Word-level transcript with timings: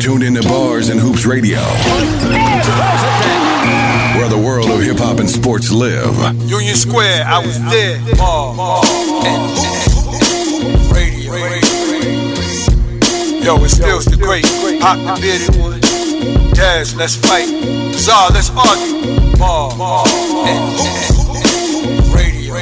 tuned 0.00 0.22
into 0.22 0.42
Bars 0.48 0.88
and 0.88 0.98
Hoops 0.98 1.26
Radio, 1.26 1.60
where 4.16 4.28
the 4.28 4.40
world 4.42 4.70
of 4.70 4.80
hip 4.80 4.96
hop 4.96 5.18
and 5.18 5.28
sports 5.28 5.70
live. 5.70 6.16
Union 6.48 6.74
Square, 6.74 7.24
I 7.26 7.38
was 7.44 7.60
there. 7.68 8.00
Ball, 8.16 8.56
ball, 8.56 8.84
and 9.26 9.60
radio. 10.90 11.34
Yo, 13.44 13.62
it's 13.62 13.74
still 13.76 14.00
the 14.00 14.16
great. 14.16 14.44
Pop 14.80 14.96
the 14.96 15.20
bearded 15.20 15.54
one. 15.60 15.80
Dash, 16.54 16.94
let's 16.94 17.16
fight. 17.16 17.48
Czar, 17.92 18.30
let's 18.30 18.48
argue. 18.56 19.36
Ball, 19.36 19.76
ball, 19.76 20.08
and 20.48 20.80
radio. 22.14 22.54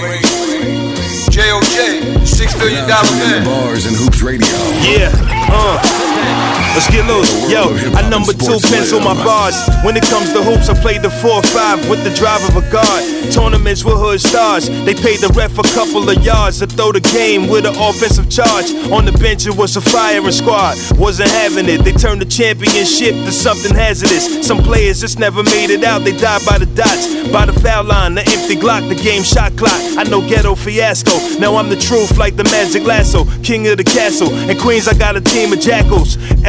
JOJ, 1.30 2.26
six 2.26 2.52
billion 2.58 2.88
Now 2.88 3.00
dollar 3.02 3.08
tuned 3.08 3.22
into 3.22 3.26
man. 3.28 3.44
Bars 3.44 3.86
and 3.86 3.94
Hoops 3.94 4.22
Radio. 4.22 4.48
Yeah, 4.82 5.12
uh. 5.52 6.47
Let's 6.74 6.90
get 6.90 7.06
loose. 7.06 7.30
Yo, 7.50 7.74
I 7.96 8.08
number 8.08 8.32
two 8.32 8.58
pencil 8.70 9.00
my 9.00 9.14
bars. 9.24 9.56
When 9.84 9.96
it 9.96 10.04
comes 10.04 10.32
to 10.32 10.42
hoops, 10.42 10.68
I 10.68 10.74
play 10.80 10.98
the 10.98 11.08
4-5 11.08 11.90
with 11.90 12.04
the 12.04 12.14
drive 12.14 12.42
of 12.48 12.56
a 12.56 12.64
guard. 12.70 13.32
Tournaments 13.32 13.84
with 13.84 13.98
hood 13.98 14.20
stars. 14.20 14.68
They 14.68 14.94
paid 14.94 15.20
the 15.20 15.28
ref 15.34 15.58
a 15.58 15.62
couple 15.74 16.08
of 16.08 16.22
yards 16.24 16.60
to 16.60 16.66
throw 16.66 16.92
the 16.92 17.00
game 17.00 17.48
with 17.48 17.66
an 17.66 17.74
offensive 17.76 18.30
charge. 18.30 18.70
On 18.92 19.04
the 19.04 19.12
bench, 19.12 19.46
it 19.46 19.56
was 19.56 19.76
a 19.76 19.80
firing 19.80 20.30
squad. 20.30 20.76
Wasn't 20.98 21.30
having 21.30 21.68
it. 21.68 21.84
They 21.84 21.92
turned 21.92 22.20
the 22.20 22.26
championship 22.26 23.14
to 23.26 23.32
something 23.32 23.74
hazardous. 23.74 24.46
Some 24.46 24.58
players 24.58 25.00
just 25.00 25.18
never 25.18 25.42
made 25.42 25.70
it 25.70 25.84
out. 25.84 26.04
They 26.04 26.16
died 26.16 26.42
by 26.46 26.58
the 26.58 26.66
dots, 26.66 27.06
by 27.32 27.46
the 27.46 27.52
foul 27.52 27.84
line, 27.84 28.14
the 28.14 28.22
empty 28.22 28.56
Glock, 28.56 28.88
the 28.88 28.94
game 28.94 29.22
shot 29.22 29.56
clock. 29.56 29.80
I 29.98 30.04
know 30.04 30.20
ghetto 30.26 30.54
fiasco. 30.54 31.12
Now 31.38 31.56
I'm 31.56 31.68
the 31.68 31.76
truth 31.76 32.18
like 32.18 32.36
the 32.36 32.44
magic 32.44 32.84
lasso, 32.84 33.24
king 33.42 33.66
of 33.68 33.76
the 33.76 33.84
castle. 33.84 34.32
In 34.48 34.58
Queens, 34.58 34.88
I 34.88 34.94
got 34.94 35.16
a 35.16 35.20
team 35.20 35.52
of 35.52 35.60
jackals. 35.60 36.16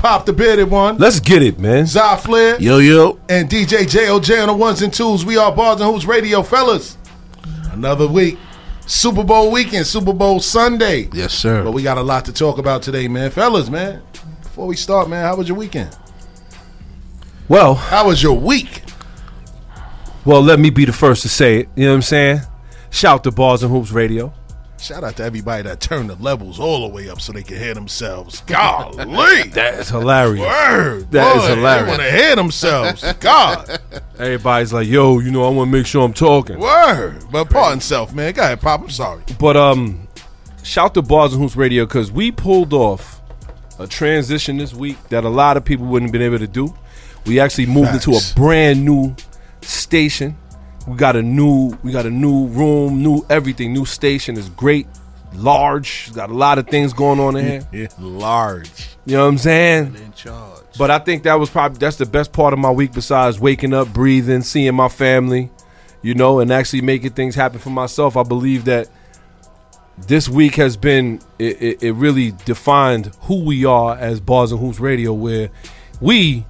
Pop 0.00 0.24
the 0.24 0.32
Bearded 0.32 0.70
One, 0.70 0.96
Let's 0.96 1.20
get 1.20 1.42
it, 1.42 1.58
man. 1.58 1.84
Zy 1.86 2.00
Flair, 2.22 2.58
Yo, 2.58 2.78
yo. 2.78 3.18
and 3.28 3.50
DJ 3.50 3.80
JOJ 3.84 4.40
on 4.40 4.46
the 4.48 4.54
ones 4.54 4.80
and 4.80 4.90
twos. 4.92 5.26
We 5.26 5.36
are 5.36 5.54
Bars 5.54 5.78
and 5.80 5.92
Hoops 5.92 6.06
Radio, 6.06 6.42
fellas. 6.42 6.96
Another 7.72 8.08
week. 8.08 8.38
Super 8.86 9.22
Bowl 9.22 9.52
weekend, 9.52 9.86
Super 9.86 10.14
Bowl 10.14 10.40
Sunday. 10.40 11.08
Yes, 11.12 11.34
sir. 11.34 11.62
But 11.62 11.72
we 11.72 11.82
got 11.82 11.98
a 11.98 12.02
lot 12.02 12.24
to 12.24 12.32
talk 12.32 12.56
about 12.56 12.82
today, 12.82 13.08
man. 13.08 13.30
Fellas, 13.30 13.68
man, 13.68 14.02
before 14.42 14.66
we 14.66 14.74
start, 14.74 15.08
man, 15.10 15.22
how 15.24 15.36
was 15.36 15.48
your 15.48 15.58
weekend? 15.58 15.94
Well, 17.48 17.74
How 17.74 18.06
was 18.06 18.22
your 18.22 18.38
week? 18.38 18.82
well, 20.24 20.40
let 20.42 20.58
me 20.58 20.70
be 20.70 20.86
the 20.86 20.92
first 20.94 21.20
to 21.22 21.28
say 21.28 21.58
it. 21.60 21.68
You 21.76 21.84
know 21.84 21.90
what 21.90 21.96
I'm 21.96 22.02
saying? 22.02 22.40
Shout 22.88 23.22
to 23.24 23.30
Bars 23.30 23.62
and 23.62 23.70
Hoops 23.70 23.90
Radio. 23.92 24.32
Shout 24.80 25.04
out 25.04 25.16
to 25.16 25.24
everybody 25.24 25.62
that 25.64 25.78
turned 25.80 26.08
the 26.08 26.14
levels 26.16 26.58
all 26.58 26.88
the 26.88 26.94
way 26.94 27.10
up 27.10 27.20
so 27.20 27.32
they 27.32 27.42
can 27.42 27.58
hear 27.58 27.74
themselves. 27.74 28.40
Golly. 28.46 29.50
That 29.50 29.74
is 29.80 29.88
hilarious. 29.90 30.46
Word. 30.46 31.10
That 31.10 31.36
is 31.36 31.42
Boy, 31.42 31.54
hilarious. 31.56 31.84
They 31.84 31.90
want 31.90 32.02
to 32.02 32.10
hear 32.10 32.36
themselves. 32.36 33.12
God. 33.20 33.80
Everybody's 34.18 34.72
like, 34.72 34.88
yo, 34.88 35.18
you 35.18 35.30
know, 35.30 35.44
I 35.44 35.50
want 35.50 35.68
to 35.70 35.76
make 35.76 35.86
sure 35.86 36.02
I'm 36.04 36.14
talking. 36.14 36.58
Word. 36.58 37.24
But 37.30 37.50
pardon 37.50 37.80
self, 37.80 38.14
man. 38.14 38.32
Go 38.32 38.42
ahead, 38.42 38.60
Pop. 38.60 38.80
I'm 38.82 38.90
sorry. 38.90 39.22
But 39.38 39.56
um, 39.58 40.08
shout 40.62 40.94
to 40.94 41.02
Bars 41.02 41.34
and 41.34 41.42
Hoops 41.42 41.56
Radio 41.56 41.84
because 41.84 42.10
we 42.10 42.32
pulled 42.32 42.72
off 42.72 43.20
a 43.78 43.86
transition 43.86 44.56
this 44.56 44.72
week 44.72 44.96
that 45.08 45.24
a 45.24 45.28
lot 45.28 45.56
of 45.58 45.64
people 45.64 45.86
wouldn't 45.86 46.08
have 46.08 46.12
been 46.12 46.22
able 46.22 46.38
to 46.38 46.46
do. 46.46 46.74
We 47.26 47.38
actually 47.38 47.66
moved 47.66 47.92
into 47.92 48.12
a 48.12 48.20
brand 48.34 48.84
new 48.84 49.14
station. 49.60 50.36
We 50.90 50.96
got 50.96 51.14
a 51.14 51.22
new, 51.22 51.78
we 51.84 51.92
got 51.92 52.04
a 52.04 52.10
new 52.10 52.48
room, 52.48 53.00
new 53.00 53.24
everything. 53.30 53.72
New 53.72 53.84
station 53.84 54.36
is 54.36 54.48
great, 54.48 54.88
large. 55.34 56.12
Got 56.12 56.30
a 56.30 56.34
lot 56.34 56.58
of 56.58 56.66
things 56.66 56.92
going 56.92 57.20
on 57.20 57.36
in 57.36 57.44
here. 57.46 57.68
Yeah, 57.72 57.86
large. 58.00 58.88
You 59.06 59.16
know 59.16 59.22
what 59.22 59.28
I'm 59.28 59.38
saying? 59.38 59.94
In 59.94 60.12
charge. 60.14 60.64
But 60.76 60.90
I 60.90 60.98
think 60.98 61.22
that 61.22 61.34
was 61.34 61.48
probably 61.48 61.78
that's 61.78 61.96
the 61.96 62.06
best 62.06 62.32
part 62.32 62.52
of 62.52 62.58
my 62.58 62.72
week 62.72 62.92
besides 62.92 63.38
waking 63.38 63.72
up, 63.72 63.92
breathing, 63.92 64.42
seeing 64.42 64.74
my 64.74 64.88
family, 64.88 65.48
you 66.02 66.14
know, 66.14 66.40
and 66.40 66.50
actually 66.50 66.82
making 66.82 67.10
things 67.10 67.36
happen 67.36 67.60
for 67.60 67.70
myself. 67.70 68.16
I 68.16 68.24
believe 68.24 68.64
that 68.64 68.88
this 69.96 70.28
week 70.28 70.56
has 70.56 70.76
been 70.76 71.20
it, 71.38 71.62
it, 71.62 71.82
it 71.84 71.92
really 71.92 72.32
defined 72.46 73.14
who 73.22 73.44
we 73.44 73.64
are 73.64 73.96
as 73.96 74.18
Bars 74.18 74.50
and 74.50 74.60
Hoops 74.60 74.80
Radio, 74.80 75.12
where 75.12 75.50
we 76.00 76.44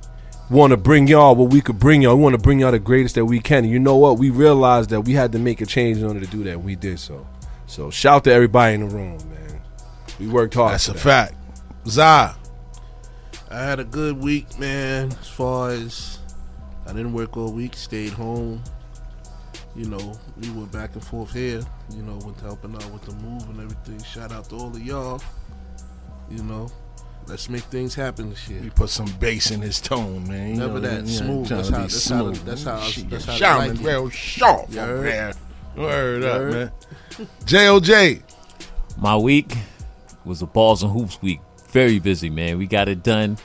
want 0.50 0.72
to 0.72 0.77
bring 0.77 1.06
y'all 1.06 1.34
what 1.37 1.53
we 1.53 1.61
could 1.61 1.78
bring 1.78 2.03
y'all. 2.03 2.16
We 2.16 2.22
want 2.22 2.34
to 2.34 2.43
bring 2.43 2.61
y'all 2.61 2.72
the 2.72 2.78
greatest 2.78 3.15
that 3.15 3.25
we 3.25 3.41
can. 3.41 3.65
And 3.65 3.72
you 3.72 3.78
know 3.78 3.97
what? 3.97 4.19
We 4.19 4.31
realized 4.31 4.91
that 4.91 5.03
we 5.03 5.12
had 5.12 5.33
to 5.33 5.38
make 5.38 5.61
a 5.61 5.66
change 5.66 5.99
in 5.99 6.05
order 6.05 6.21
to 6.21 6.27
do 6.27 6.43
that. 6.44 6.62
We 6.62 6.75
did 6.75 6.99
so. 6.99 7.27
So 7.66 7.91
shout 7.91 8.25
to 8.25 8.33
everybody 8.33 8.75
in 8.75 8.88
the 8.88 8.94
room, 8.94 9.19
man. 9.31 9.62
We 10.19 10.27
worked 10.28 10.55
hard. 10.55 10.75
That's 10.75 10.88
a 10.88 10.93
that. 10.93 10.99
fact. 10.99 11.34
Zah. 11.87 12.34
I 13.50 13.62
had 13.62 13.81
a 13.81 13.84
good 13.84 14.22
week, 14.22 14.59
man. 14.59 15.12
As 15.21 15.28
far 15.28 15.71
as 15.71 16.19
I 16.87 16.93
didn't 16.93 17.12
work 17.12 17.37
all 17.37 17.53
week, 17.53 17.75
stayed 17.75 18.12
home. 18.12 18.62
You 19.77 19.88
know, 19.88 20.19
we 20.41 20.50
went 20.50 20.72
back 20.72 20.94
and 20.94 21.05
forth 21.05 21.32
here. 21.32 21.62
You 21.91 22.03
know, 22.03 22.17
with 22.27 22.41
helping 22.41 22.75
out 22.75 22.91
with 22.91 23.03
the 23.03 23.12
move 23.15 23.49
and 23.50 23.61
everything. 23.61 24.03
Shout 24.03 24.32
out 24.32 24.49
to 24.50 24.56
all 24.56 24.69
of 24.69 24.82
y'all. 24.82 25.22
You 26.28 26.43
know, 26.43 26.71
let's 27.30 27.48
make 27.48 27.62
things 27.64 27.94
happen 27.94 28.30
this 28.30 28.48
year. 28.48 28.60
We 28.60 28.70
put 28.70 28.91
some 28.91 29.06
bass 29.20 29.50
in 29.50 29.60
his 29.62 29.80
tone, 29.80 30.26
man. 30.28 30.50
You 30.50 30.56
Never 30.56 30.74
know, 30.74 30.80
that. 30.80 31.06
you 31.06 31.20
know, 31.20 31.44
Smooth. 31.44 31.48
trying 31.48 31.58
That's 31.58 31.68
to 31.68 31.74
how- 31.74 31.80
be 31.80 31.82
that's 31.88 32.08
how- 32.08 32.18
smooth. 32.32 32.44
that's 32.44 32.64
how- 32.64 32.80
Shit, 32.80 33.10
that's 33.10 33.24
how 33.24 33.38
they 33.38 33.68
like 33.68 33.80
it. 33.80 33.84
real 33.86 34.10
sharp 34.10 34.72
You 34.72 34.80
up. 34.80 35.36
Word 35.76 36.24
up, 36.24 36.52
man. 36.52 36.72
JOJ. 37.46 38.22
My 38.98 39.16
week 39.16 39.56
was 40.24 40.42
a 40.42 40.46
balls 40.46 40.82
and 40.82 40.92
hoops 40.92 41.20
week. 41.22 41.40
Very 41.70 41.98
busy, 42.00 42.28
man. 42.30 42.58
We 42.58 42.66
got 42.66 42.88
it 42.88 43.02
done, 43.02 43.38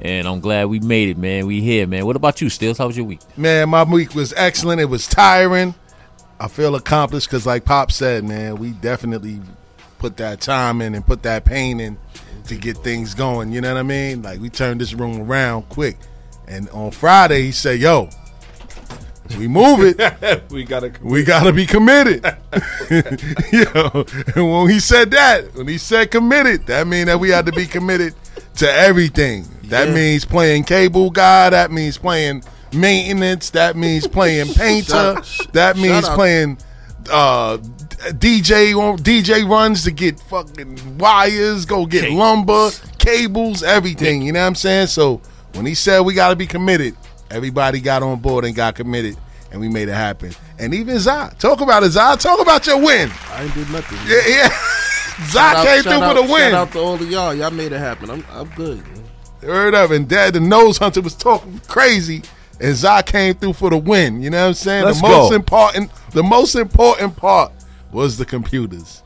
and 0.00 0.26
I'm 0.28 0.40
glad 0.40 0.66
we 0.68 0.78
made 0.78 1.08
it, 1.08 1.18
man. 1.18 1.46
We 1.46 1.60
here, 1.60 1.86
man. 1.86 2.06
What 2.06 2.14
about 2.16 2.40
you, 2.40 2.48
Stills? 2.48 2.78
How 2.78 2.86
was 2.86 2.96
your 2.96 3.06
week? 3.06 3.20
Man, 3.36 3.68
my 3.68 3.82
week 3.82 4.14
was 4.14 4.32
excellent. 4.36 4.80
It 4.80 4.84
was 4.86 5.06
tiring. 5.08 5.74
I 6.38 6.48
feel 6.48 6.76
accomplished 6.76 7.28
because, 7.28 7.44
like 7.46 7.64
Pop 7.64 7.90
said, 7.90 8.22
man, 8.24 8.56
we 8.56 8.70
definitely 8.70 9.40
put 9.98 10.16
that 10.18 10.40
time 10.40 10.80
in 10.82 10.94
and 10.94 11.06
put 11.06 11.22
that 11.24 11.44
pain 11.44 11.80
in 11.80 11.96
to 12.48 12.54
get 12.56 12.76
things 12.78 13.14
going. 13.14 13.50
You 13.52 13.60
know 13.60 13.72
what 13.74 13.80
I 13.80 13.82
mean? 13.82 14.22
Like 14.22 14.40
we 14.40 14.48
turned 14.50 14.80
this 14.80 14.94
room 14.94 15.20
around 15.22 15.68
quick. 15.68 15.96
And 16.48 16.68
on 16.70 16.90
Friday, 16.92 17.42
he 17.42 17.50
said, 17.52 17.80
"Yo, 17.80 18.08
we 19.38 19.48
move 19.48 19.80
it. 19.82 20.42
We 20.50 20.64
gotta 20.64 20.92
we 21.02 21.24
gotta 21.24 21.52
be 21.52 21.66
committed." 21.66 22.24
Yo, 23.52 24.04
and 24.34 24.50
when 24.52 24.68
he 24.70 24.78
said 24.80 25.10
that, 25.10 25.54
when 25.54 25.66
he 25.68 25.78
said 25.78 26.10
committed, 26.10 26.66
that 26.66 26.86
means 26.86 27.06
that 27.06 27.18
we 27.18 27.30
had 27.30 27.46
to 27.46 27.52
be 27.52 27.66
committed 27.66 28.14
to 28.56 28.70
everything. 28.72 29.44
That 29.64 29.88
Yeah. 29.88 29.94
means 29.94 30.24
playing 30.24 30.64
cable 30.64 31.10
guy. 31.10 31.50
That 31.50 31.70
means 31.72 31.98
playing 31.98 32.44
maintenance. 32.72 33.50
That 33.50 33.76
means 33.76 34.06
playing 34.06 34.54
painter. 34.54 35.20
That 35.52 35.76
means 35.76 36.08
playing 36.10 36.58
uh, 37.10 37.58
DJ 37.96 38.76
on 38.76 38.98
DJ 38.98 39.48
runs 39.48 39.84
to 39.84 39.90
get 39.90 40.20
fucking 40.20 40.98
wires, 40.98 41.64
go 41.64 41.86
get 41.86 42.10
lumber, 42.10 42.70
cables, 42.98 43.62
everything. 43.62 44.22
You 44.22 44.32
know 44.32 44.40
what 44.40 44.46
I'm 44.46 44.54
saying? 44.54 44.88
So 44.88 45.20
when 45.54 45.66
he 45.66 45.74
said 45.74 46.00
we 46.00 46.14
got 46.14 46.30
to 46.30 46.36
be 46.36 46.46
committed, 46.46 46.96
everybody 47.30 47.80
got 47.80 48.02
on 48.02 48.20
board 48.20 48.44
and 48.44 48.54
got 48.54 48.74
committed, 48.74 49.16
and 49.50 49.60
we 49.60 49.68
made 49.68 49.88
it 49.88 49.94
happen. 49.94 50.32
And 50.58 50.74
even 50.74 50.98
Zai, 50.98 51.32
talk 51.38 51.60
about 51.60 51.82
it, 51.82 51.90
Zai. 51.90 52.16
Talk 52.16 52.40
about 52.40 52.66
your 52.66 52.78
win. 52.78 53.10
I 53.30 53.44
ain't 53.44 53.54
did 53.54 53.70
nothing. 53.70 53.98
Yeah, 54.06 54.22
yeah. 54.26 55.26
Zai 55.28 55.64
came 55.64 55.82
through 55.82 55.92
out- 55.92 56.16
for 56.16 56.22
the 56.22 56.32
win. 56.32 56.50
Shout 56.50 56.54
out 56.54 56.72
to 56.72 56.78
all 56.78 56.94
of 56.94 57.10
y'all. 57.10 57.34
Y'all 57.34 57.50
made 57.50 57.72
it 57.72 57.78
happen. 57.78 58.10
I'm, 58.10 58.24
I'm 58.30 58.48
good. 58.50 58.82
Heard 59.40 59.74
of 59.74 59.92
it. 59.92 59.96
And 59.96 60.08
Dad, 60.08 60.34
the 60.34 60.40
nose 60.40 60.78
hunter 60.78 61.00
was 61.00 61.14
talking 61.14 61.60
crazy, 61.68 62.22
and 62.60 62.74
Zai 62.74 63.02
came 63.02 63.34
through 63.34 63.54
for 63.54 63.70
the 63.70 63.78
win. 63.78 64.22
You 64.22 64.30
know 64.30 64.42
what 64.42 64.48
I'm 64.48 64.54
saying? 64.54 64.84
Let's 64.84 65.00
the 65.00 65.08
most 65.08 65.30
go. 65.30 65.36
important, 65.36 65.90
the 66.12 66.22
most 66.22 66.54
important 66.54 67.16
part 67.16 67.52
was 67.96 68.18
the 68.18 68.26
computers. 68.26 69.02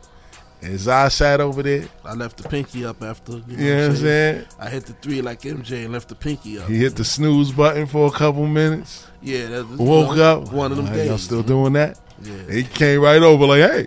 And 0.63 0.77
Zai 0.79 1.09
sat 1.09 1.41
over 1.41 1.63
there. 1.63 1.85
I 2.05 2.15
left 2.15 2.37
the 2.37 2.49
pinky 2.49 2.85
up 2.85 3.01
after. 3.03 3.33
You 3.33 3.39
know, 3.39 3.63
You 3.63 3.75
know 3.77 3.83
what 3.83 3.91
I'm 3.91 3.97
saying? 3.97 4.47
I 4.59 4.69
hit 4.69 4.85
the 4.85 4.93
three 4.95 5.23
like 5.23 5.43
MJ 5.43 5.85
and 5.85 5.93
left 5.93 6.09
the 6.09 6.17
pinky 6.17 6.59
up. 6.59 6.69
He 6.69 6.77
hit 6.77 6.97
the 6.97 7.05
snooze 7.05 7.53
button 7.53 7.87
for 7.87 8.09
a 8.09 8.11
couple 8.11 8.47
minutes. 8.47 9.07
Yeah, 9.23 9.47
that, 9.47 9.69
Woke 9.79 10.09
one, 10.09 10.21
up. 10.21 10.53
One 10.53 10.73
of 10.73 10.77
them 10.77 10.87
right, 10.87 10.97
days. 10.97 11.09
Y'all 11.09 11.19
still 11.19 11.43
doing 11.45 11.73
that? 11.75 12.01
Yeah. 12.21 12.51
He 12.51 12.65
came 12.65 13.01
right 13.01 13.23
over 13.23 13.47
like, 13.47 13.61
hey, 13.61 13.87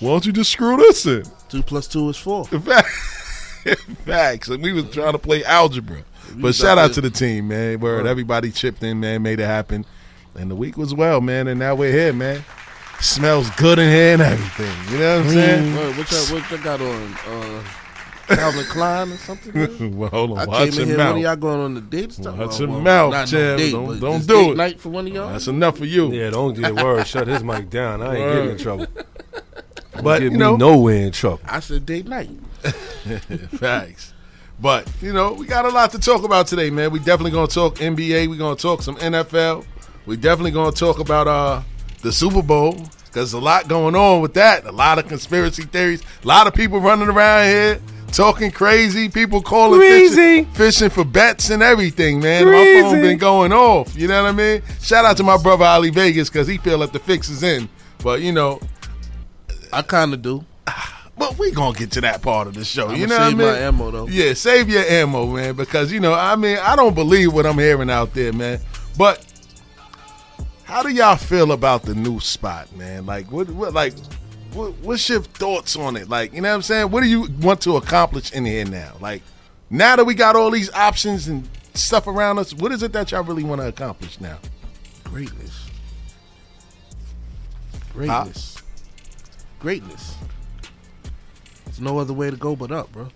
why 0.00 0.08
don't 0.08 0.26
you 0.26 0.32
just 0.32 0.50
screw 0.50 0.78
this 0.78 1.04
in? 1.06 1.24
Two 1.50 1.62
plus 1.62 1.86
two 1.86 2.08
is 2.08 2.16
four. 2.16 2.46
In 2.50 2.62
fact, 2.62 2.88
Facts. 4.04 4.48
And 4.48 4.62
we 4.62 4.72
was 4.72 4.90
trying 4.90 5.12
to 5.12 5.18
play 5.18 5.44
algebra. 5.44 6.02
but 6.36 6.54
shout 6.54 6.78
out 6.78 6.94
to 6.94 7.00
the 7.00 7.10
team, 7.10 7.48
man. 7.48 7.78
Word. 7.78 8.06
everybody 8.06 8.50
chipped 8.50 8.82
in, 8.82 8.98
man, 8.98 9.22
made 9.22 9.40
it 9.40 9.46
happen, 9.46 9.84
and 10.34 10.50
the 10.50 10.56
week 10.56 10.76
was 10.76 10.94
well, 10.94 11.20
man. 11.20 11.46
And 11.48 11.60
now 11.60 11.74
we're 11.74 11.92
here, 11.92 12.12
man. 12.12 12.42
Smells 13.02 13.50
good 13.56 13.78
in 13.80 13.90
here 13.90 14.12
and 14.14 14.22
everything. 14.22 14.92
You 14.92 14.98
know 15.00 15.16
what 15.18 15.26
I'm 15.26 15.32
saying? 15.32 15.76
Word, 15.76 15.96
what 15.98 16.12
y'all, 16.12 16.20
what 16.36 16.50
y'all 16.50 16.60
got 16.62 16.80
on? 16.80 17.14
Uh, 17.26 17.64
Calvin 18.28 18.64
Klein 18.66 19.12
or 19.12 19.16
something? 19.16 19.52
man? 19.54 19.96
well, 19.96 20.08
hold 20.10 20.30
on, 20.32 20.38
I 20.38 20.44
watch 20.46 20.70
came 20.70 20.72
in 20.72 20.74
your 20.74 20.86
here. 20.86 20.96
One 20.98 21.06
of 21.08 21.14
mouth. 21.16 21.22
y'all 21.24 21.36
going 21.36 21.60
on 21.60 21.74
the 21.74 21.80
date? 21.80 22.12
Stuff? 22.12 22.36
Watch 22.38 22.48
Well, 22.50 22.58
your 22.60 22.68
well, 22.68 22.80
mouth, 22.80 23.12
not 23.12 23.26
Jim. 23.28 23.40
No 23.40 23.56
date, 23.56 23.72
Don't- 23.72 23.86
but 23.86 24.00
don't 24.00 24.18
this 24.18 24.26
do 24.26 24.34
date 24.34 24.50
it. 24.52 24.56
Night 24.56 24.80
for 24.80 24.88
one 24.90 25.06
of 25.08 25.12
y'all. 25.12 25.28
That's 25.32 25.48
enough 25.48 25.78
for 25.78 25.84
you. 25.84 26.12
Yeah, 26.12 26.30
don't 26.30 26.54
get 26.54 26.74
word. 26.76 27.06
Shut 27.08 27.26
his 27.26 27.42
mic 27.42 27.68
down. 27.70 28.02
I 28.02 28.16
ain't 28.16 28.32
getting 28.34 28.50
in 28.50 28.58
trouble. 28.58 28.86
but 30.02 30.18
Get 30.20 30.22
you 30.22 30.30
me 30.30 30.36
know, 30.38 30.56
nowhere 30.56 30.98
in 31.06 31.12
trouble. 31.12 31.40
I 31.44 31.58
said 31.58 31.84
date 31.84 32.06
night. 32.06 32.30
Facts. 33.58 34.14
But 34.60 34.88
you 35.00 35.12
know, 35.12 35.32
we 35.32 35.46
got 35.46 35.64
a 35.64 35.70
lot 35.70 35.90
to 35.90 35.98
talk 35.98 36.22
about 36.22 36.46
today, 36.46 36.70
man. 36.70 36.92
We 36.92 37.00
definitely 37.00 37.32
gonna 37.32 37.48
talk 37.48 37.76
NBA. 37.76 38.28
We 38.28 38.36
gonna 38.36 38.54
talk 38.54 38.82
some 38.82 38.94
NFL. 38.96 39.64
We 40.06 40.16
definitely 40.16 40.52
gonna 40.52 40.70
talk 40.72 41.00
about 41.00 41.26
uh 41.26 41.62
the 42.02 42.12
Super 42.12 42.42
Bowl 42.42 42.76
because 43.06 43.32
a 43.32 43.38
lot 43.38 43.68
going 43.68 43.94
on 43.94 44.20
with 44.20 44.34
that. 44.34 44.64
A 44.64 44.72
lot 44.72 44.98
of 44.98 45.08
conspiracy 45.08 45.64
theories. 45.64 46.02
A 46.24 46.26
lot 46.26 46.46
of 46.46 46.54
people 46.54 46.80
running 46.80 47.08
around 47.08 47.46
here 47.46 47.80
talking 48.12 48.50
crazy. 48.50 49.08
People 49.08 49.42
calling 49.42 49.80
Crazy. 49.80 50.14
fishing, 50.44 50.52
fishing 50.54 50.90
for 50.90 51.04
bets 51.04 51.50
and 51.50 51.62
everything, 51.62 52.20
man. 52.20 52.44
My 52.46 52.52
phone 52.52 52.90
Crazy. 52.92 53.08
been 53.08 53.18
going 53.18 53.52
off. 53.52 53.96
You 53.96 54.08
know 54.08 54.22
what 54.22 54.28
I 54.30 54.32
mean? 54.32 54.62
Shout 54.80 55.04
out 55.04 55.16
to 55.18 55.22
my 55.22 55.36
brother 55.36 55.64
Ali 55.64 55.90
Vegas 55.90 56.28
because 56.28 56.46
he 56.46 56.58
feel 56.58 56.78
like 56.78 56.92
the 56.92 56.98
fix 56.98 57.28
is 57.28 57.42
in. 57.42 57.68
But 58.02 58.20
you 58.20 58.32
know, 58.32 58.60
I 59.72 59.82
kind 59.82 60.12
of 60.14 60.22
do. 60.22 60.44
but 61.18 61.38
we 61.38 61.50
gonna 61.52 61.76
get 61.76 61.90
to 61.92 62.00
that 62.02 62.22
part 62.22 62.48
of 62.48 62.54
the 62.54 62.64
show. 62.64 62.88
I'ma 62.88 62.96
you 62.96 63.06
know 63.06 63.16
save 63.18 63.38
what 63.38 63.46
I 63.46 63.52
mean? 63.52 63.54
my 63.54 63.58
ammo, 63.58 63.90
though. 63.90 64.08
Yeah, 64.08 64.32
save 64.34 64.68
your 64.68 64.84
ammo, 64.84 65.26
man, 65.26 65.54
because 65.54 65.92
you 65.92 66.00
know, 66.00 66.14
I 66.14 66.36
mean, 66.36 66.58
I 66.58 66.76
don't 66.76 66.94
believe 66.94 67.32
what 67.32 67.46
I'm 67.46 67.58
hearing 67.58 67.90
out 67.90 68.12
there, 68.14 68.32
man. 68.32 68.58
But 68.98 69.24
how 70.72 70.82
do 70.82 70.88
y'all 70.88 71.16
feel 71.16 71.52
about 71.52 71.82
the 71.82 71.94
new 71.94 72.18
spot, 72.18 72.74
man? 72.74 73.04
Like, 73.04 73.30
what, 73.30 73.46
what, 73.50 73.74
like, 73.74 73.92
what, 74.54 74.72
what's 74.78 75.06
your 75.06 75.20
thoughts 75.20 75.76
on 75.76 75.96
it? 75.96 76.08
Like, 76.08 76.32
you 76.32 76.40
know 76.40 76.48
what 76.48 76.54
I'm 76.54 76.62
saying? 76.62 76.90
What 76.90 77.02
do 77.02 77.08
you 77.10 77.28
want 77.42 77.60
to 77.62 77.76
accomplish 77.76 78.32
in 78.32 78.46
here 78.46 78.64
now? 78.64 78.94
Like, 78.98 79.22
now 79.68 79.96
that 79.96 80.04
we 80.06 80.14
got 80.14 80.34
all 80.34 80.50
these 80.50 80.72
options 80.72 81.28
and 81.28 81.46
stuff 81.74 82.06
around 82.06 82.38
us, 82.38 82.54
what 82.54 82.72
is 82.72 82.82
it 82.82 82.94
that 82.94 83.12
y'all 83.12 83.22
really 83.22 83.44
want 83.44 83.60
to 83.60 83.68
accomplish 83.68 84.18
now? 84.18 84.38
Greatness. 85.04 85.68
Greatness. 87.92 88.56
Greatness. 89.60 90.16
There's 91.66 91.82
no 91.82 91.98
other 91.98 92.14
way 92.14 92.30
to 92.30 92.36
go 92.36 92.56
but 92.56 92.72
up, 92.72 92.90
bro. 92.92 93.08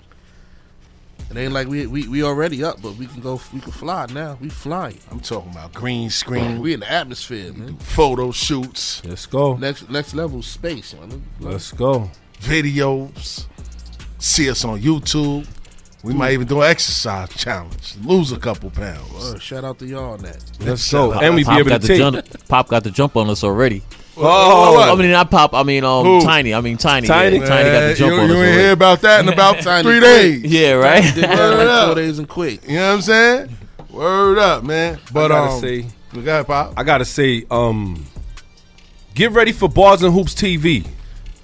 It 1.30 1.36
ain't 1.36 1.52
like 1.52 1.66
we 1.68 1.86
we, 1.86 2.06
we 2.08 2.22
already 2.22 2.62
up, 2.62 2.80
but 2.80 2.94
we 2.96 3.06
can 3.06 3.20
go. 3.20 3.40
We 3.52 3.60
can 3.60 3.72
fly 3.72 4.06
now. 4.06 4.38
We 4.40 4.48
flying. 4.48 4.98
I'm 5.10 5.20
talking 5.20 5.50
about 5.50 5.74
green 5.74 6.08
screen, 6.10 6.60
We 6.60 6.72
in 6.72 6.80
the 6.80 6.90
atmosphere, 6.90 7.52
man. 7.52 7.76
photo 7.78 8.30
shoots, 8.30 9.02
Let's 9.04 9.26
go. 9.26 9.56
Next 9.56 9.90
next 9.90 10.14
level 10.14 10.40
space, 10.42 10.94
man. 10.94 11.22
Let's 11.40 11.72
go. 11.72 12.10
videos. 12.40 13.46
See 14.18 14.48
us 14.50 14.64
on 14.64 14.80
YouTube. 14.80 15.46
We 16.02 16.14
might 16.14 16.32
even 16.34 16.46
do 16.46 16.62
an 16.62 16.70
exercise 16.70 17.30
challenge. 17.30 17.96
Lose 18.04 18.30
a 18.30 18.38
couple 18.38 18.70
pounds. 18.70 19.12
Uh, 19.34 19.38
shout 19.40 19.64
out 19.64 19.78
to 19.80 19.86
y'all 19.86 20.12
on 20.12 20.22
that. 20.22 20.40
Let's 20.60 20.90
go. 20.92 21.12
And 21.12 21.34
we 21.34 21.42
be 21.42 21.50
able 21.50 21.70
to 21.70 21.78
take. 21.80 21.98
jump, 21.98 22.24
Pop 22.48 22.68
got 22.68 22.84
the 22.84 22.90
jump 22.92 23.16
on 23.16 23.28
us 23.28 23.42
already. 23.42 23.82
Oh, 24.18 24.92
I 24.92 24.94
mean, 24.96 25.10
not 25.10 25.30
Pop. 25.30 25.52
I 25.54 25.62
mean, 25.62 25.84
um, 25.84 26.04
Who? 26.04 26.20
Tiny. 26.22 26.54
I 26.54 26.60
mean, 26.60 26.76
Tiny. 26.76 27.06
Tiny? 27.06 27.38
Yeah, 27.38 27.46
Tiny 27.46 27.70
got 27.70 27.80
the 27.80 27.86
Man, 27.86 27.96
jump 27.96 28.12
you, 28.12 28.18
on 28.20 28.28
you 28.28 28.34
us 28.36 28.42
ain't 28.46 28.60
hear 28.60 28.72
about 28.72 29.00
that 29.02 29.20
in 29.20 29.32
about 29.32 29.60
Tiny 29.62 29.82
three 29.82 29.98
quick. 29.98 30.42
days. 30.42 30.44
Yeah, 30.44 30.72
right. 30.72 31.14
Did 31.14 31.28
Word 31.28 31.58
like 31.58 31.68
up. 31.68 31.86
four 31.88 31.94
days 31.96 32.18
and 32.18 32.28
quick. 32.28 32.66
You 32.66 32.76
know 32.76 32.88
what 32.88 32.94
I'm 32.94 33.02
saying? 33.02 33.56
Word 33.90 34.38
up, 34.38 34.64
man. 34.64 34.98
But 35.12 35.32
I 35.32 35.34
gotta 35.36 35.52
um, 35.52 35.60
say, 35.60 35.86
we 36.14 36.22
got 36.22 36.46
pop. 36.46 36.74
I 36.76 36.82
gotta 36.82 37.04
say, 37.04 37.44
um, 37.50 38.06
get 39.14 39.32
ready 39.32 39.52
for 39.52 39.68
Bars 39.68 40.02
and 40.02 40.12
Hoops 40.14 40.34
TV. 40.34 40.86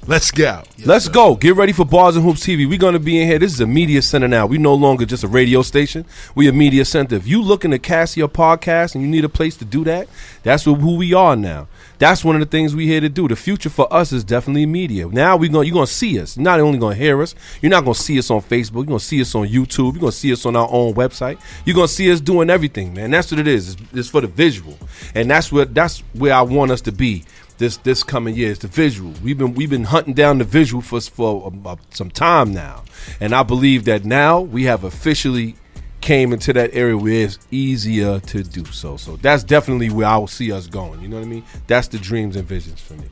Let's 0.05 0.33
go. 0.33 0.65
Let's 0.85 1.07
go. 1.07 1.37
Get 1.37 1.55
ready 1.55 1.71
for 1.71 1.85
Bars 1.85 2.17
and 2.17 2.25
Hoops 2.25 2.45
TV. 2.45 2.69
We're 2.69 2.77
going 2.77 2.95
to 2.95 2.99
be 2.99 3.23
in 3.23 3.29
here. 3.29 3.39
This 3.39 3.53
is 3.53 3.61
a 3.61 3.69
media 3.69 4.03
center 4.03 4.27
now. 4.27 4.47
We 4.47 4.59
no 4.59 4.75
longer 4.75 5.07
just 5.07 5.23
a 5.23 5.29
radio 5.29 5.63
station. 5.63 6.05
We 6.35 6.49
a 6.49 6.53
media 6.53 6.85
center. 6.85 7.15
If 7.15 7.29
you 7.29 7.41
looking 7.41 7.71
to 7.71 7.79
cast 7.79 8.17
your 8.17 8.27
podcast 8.27 8.97
and 8.97 9.05
you 9.05 9.09
need 9.09 9.25
a 9.25 9.29
place 9.29 9.57
to 9.59 9.65
do 9.65 9.85
that, 9.85 10.09
that's 10.43 10.65
who 10.65 10.75
we 10.75 11.15
are 11.15 11.37
now. 11.37 11.69
That's 12.01 12.25
one 12.25 12.35
of 12.35 12.41
the 12.41 12.47
things 12.47 12.75
we 12.75 12.89
here 12.89 13.01
to 13.01 13.09
do. 13.09 13.29
The 13.29 13.37
future 13.37 13.71
for 13.71 13.91
us 13.93 14.11
is 14.11 14.25
definitely 14.25 14.67
media. 14.67 15.07
Now 15.07 15.37
we 15.37 15.49
going 15.49 15.69
you're 15.69 15.75
going 15.75 15.87
to 15.87 15.93
see 15.93 16.19
us. 16.19 16.37
You're 16.37 16.43
not 16.43 16.59
only 16.59 16.81
going 16.81 16.97
to 16.97 17.01
hear 17.01 17.23
us. 17.23 17.37
You're 17.61 17.71
not 17.71 17.85
going 17.85 17.95
to 17.95 18.01
see 18.01 18.19
us 18.19 18.29
on 18.29 18.43
Facebook. 18.43 18.75
You're 18.75 18.87
going 18.87 18.99
to 18.99 19.05
see 19.05 19.21
us 19.21 19.33
on 19.37 19.47
YouTube. 19.47 19.93
You're 19.93 20.01
going 20.01 20.11
to 20.11 20.19
see 20.19 20.33
us 20.33 20.45
on 20.45 20.57
our 20.57 20.69
own 20.69 20.95
website. 20.95 21.39
You're 21.65 21.77
going 21.77 21.87
to 21.87 21.95
see 21.95 22.11
us 22.11 22.21
doing 22.21 22.51
everything, 22.51 22.93
man. 22.93 23.13
That's 23.13 23.31
what 23.31 23.39
it 23.39 23.47
is. 23.47 23.75
It's, 23.75 23.83
it's 23.93 24.09
for 24.09 24.21
the 24.21 24.27
visual, 24.27 24.77
and 25.15 25.31
that's 25.31 25.53
what 25.53 25.73
that's 25.73 26.01
where 26.13 26.35
I 26.35 26.43
want 26.43 26.73
us 26.73 26.81
to 26.81 26.93
be 26.93 27.23
this 27.59 27.77
this 27.79 28.03
coming 28.03 28.35
year 28.35 28.51
is 28.51 28.59
the 28.59 28.69
visual. 28.69 29.13
We've 29.23 29.39
been 29.39 29.55
we've 29.55 29.71
been 29.71 29.85
hunting 29.85 30.15
down 30.15 30.39
the 30.39 30.45
visual 30.45 30.83
for 30.83 31.01
for 31.01 31.47
um, 31.47 31.67
uh, 31.67 31.77
some 31.91 32.11
time 32.11 32.53
now, 32.53 32.85
and 33.21 33.35
I 33.35 33.43
believe 33.43 33.85
that 33.85 34.05
now 34.05 34.41
we 34.41 34.65
have 34.65 34.85
officially 34.85 35.57
came 36.01 36.33
into 36.33 36.53
that 36.53 36.71
area 36.75 36.97
where 36.97 37.27
it's 37.27 37.39
easier 37.51 38.21
to 38.21 38.43
do 38.43 38.65
so. 38.67 38.97
So 38.97 39.17
that's 39.17 39.45
definitely 39.45 39.89
where 39.91 40.09
I 40.09 40.17
will 40.17 40.27
see 40.27 40.53
us 40.53 40.67
going. 40.67 41.01
You 41.01 41.09
know 41.09 41.17
what 41.17 41.27
I 41.27 41.29
mean? 41.29 41.45
That's 41.69 41.89
the 41.89 41.99
dreams 41.99 42.37
and 42.37 42.47
visions 42.47 42.81
for 42.81 42.95
me. 42.95 43.07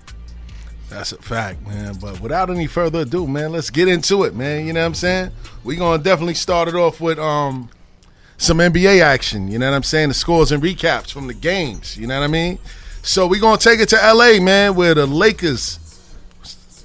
That's 0.88 1.12
a 1.12 1.18
fact, 1.18 1.64
man. 1.68 1.94
But 2.00 2.20
without 2.20 2.50
any 2.50 2.66
further 2.66 3.00
ado, 3.00 3.28
man, 3.28 3.52
let's 3.52 3.70
get 3.70 3.86
into 3.86 4.24
it, 4.24 4.34
man. 4.34 4.66
You 4.66 4.72
know 4.72 4.80
what 4.80 4.86
I'm 4.86 4.94
saying? 4.94 5.30
We're 5.62 5.78
gonna 5.78 6.02
definitely 6.02 6.34
start 6.34 6.68
it 6.68 6.74
off 6.74 7.00
with 7.00 7.18
um 7.18 7.70
some 8.36 8.58
NBA 8.58 9.00
action. 9.00 9.48
You 9.48 9.58
know 9.58 9.70
what 9.70 9.76
I'm 9.76 9.82
saying? 9.84 10.08
The 10.08 10.14
scores 10.14 10.50
and 10.50 10.62
recaps 10.62 11.12
from 11.12 11.28
the 11.28 11.34
games. 11.34 11.96
You 11.96 12.06
know 12.06 12.18
what 12.18 12.24
I 12.24 12.28
mean? 12.28 12.58
So 13.02 13.26
we're 13.26 13.40
gonna 13.40 13.58
take 13.58 13.80
it 13.80 13.88
to 13.90 13.96
LA, 13.96 14.40
man, 14.40 14.74
where 14.74 14.94
the 14.94 15.06
Lakers 15.06 15.78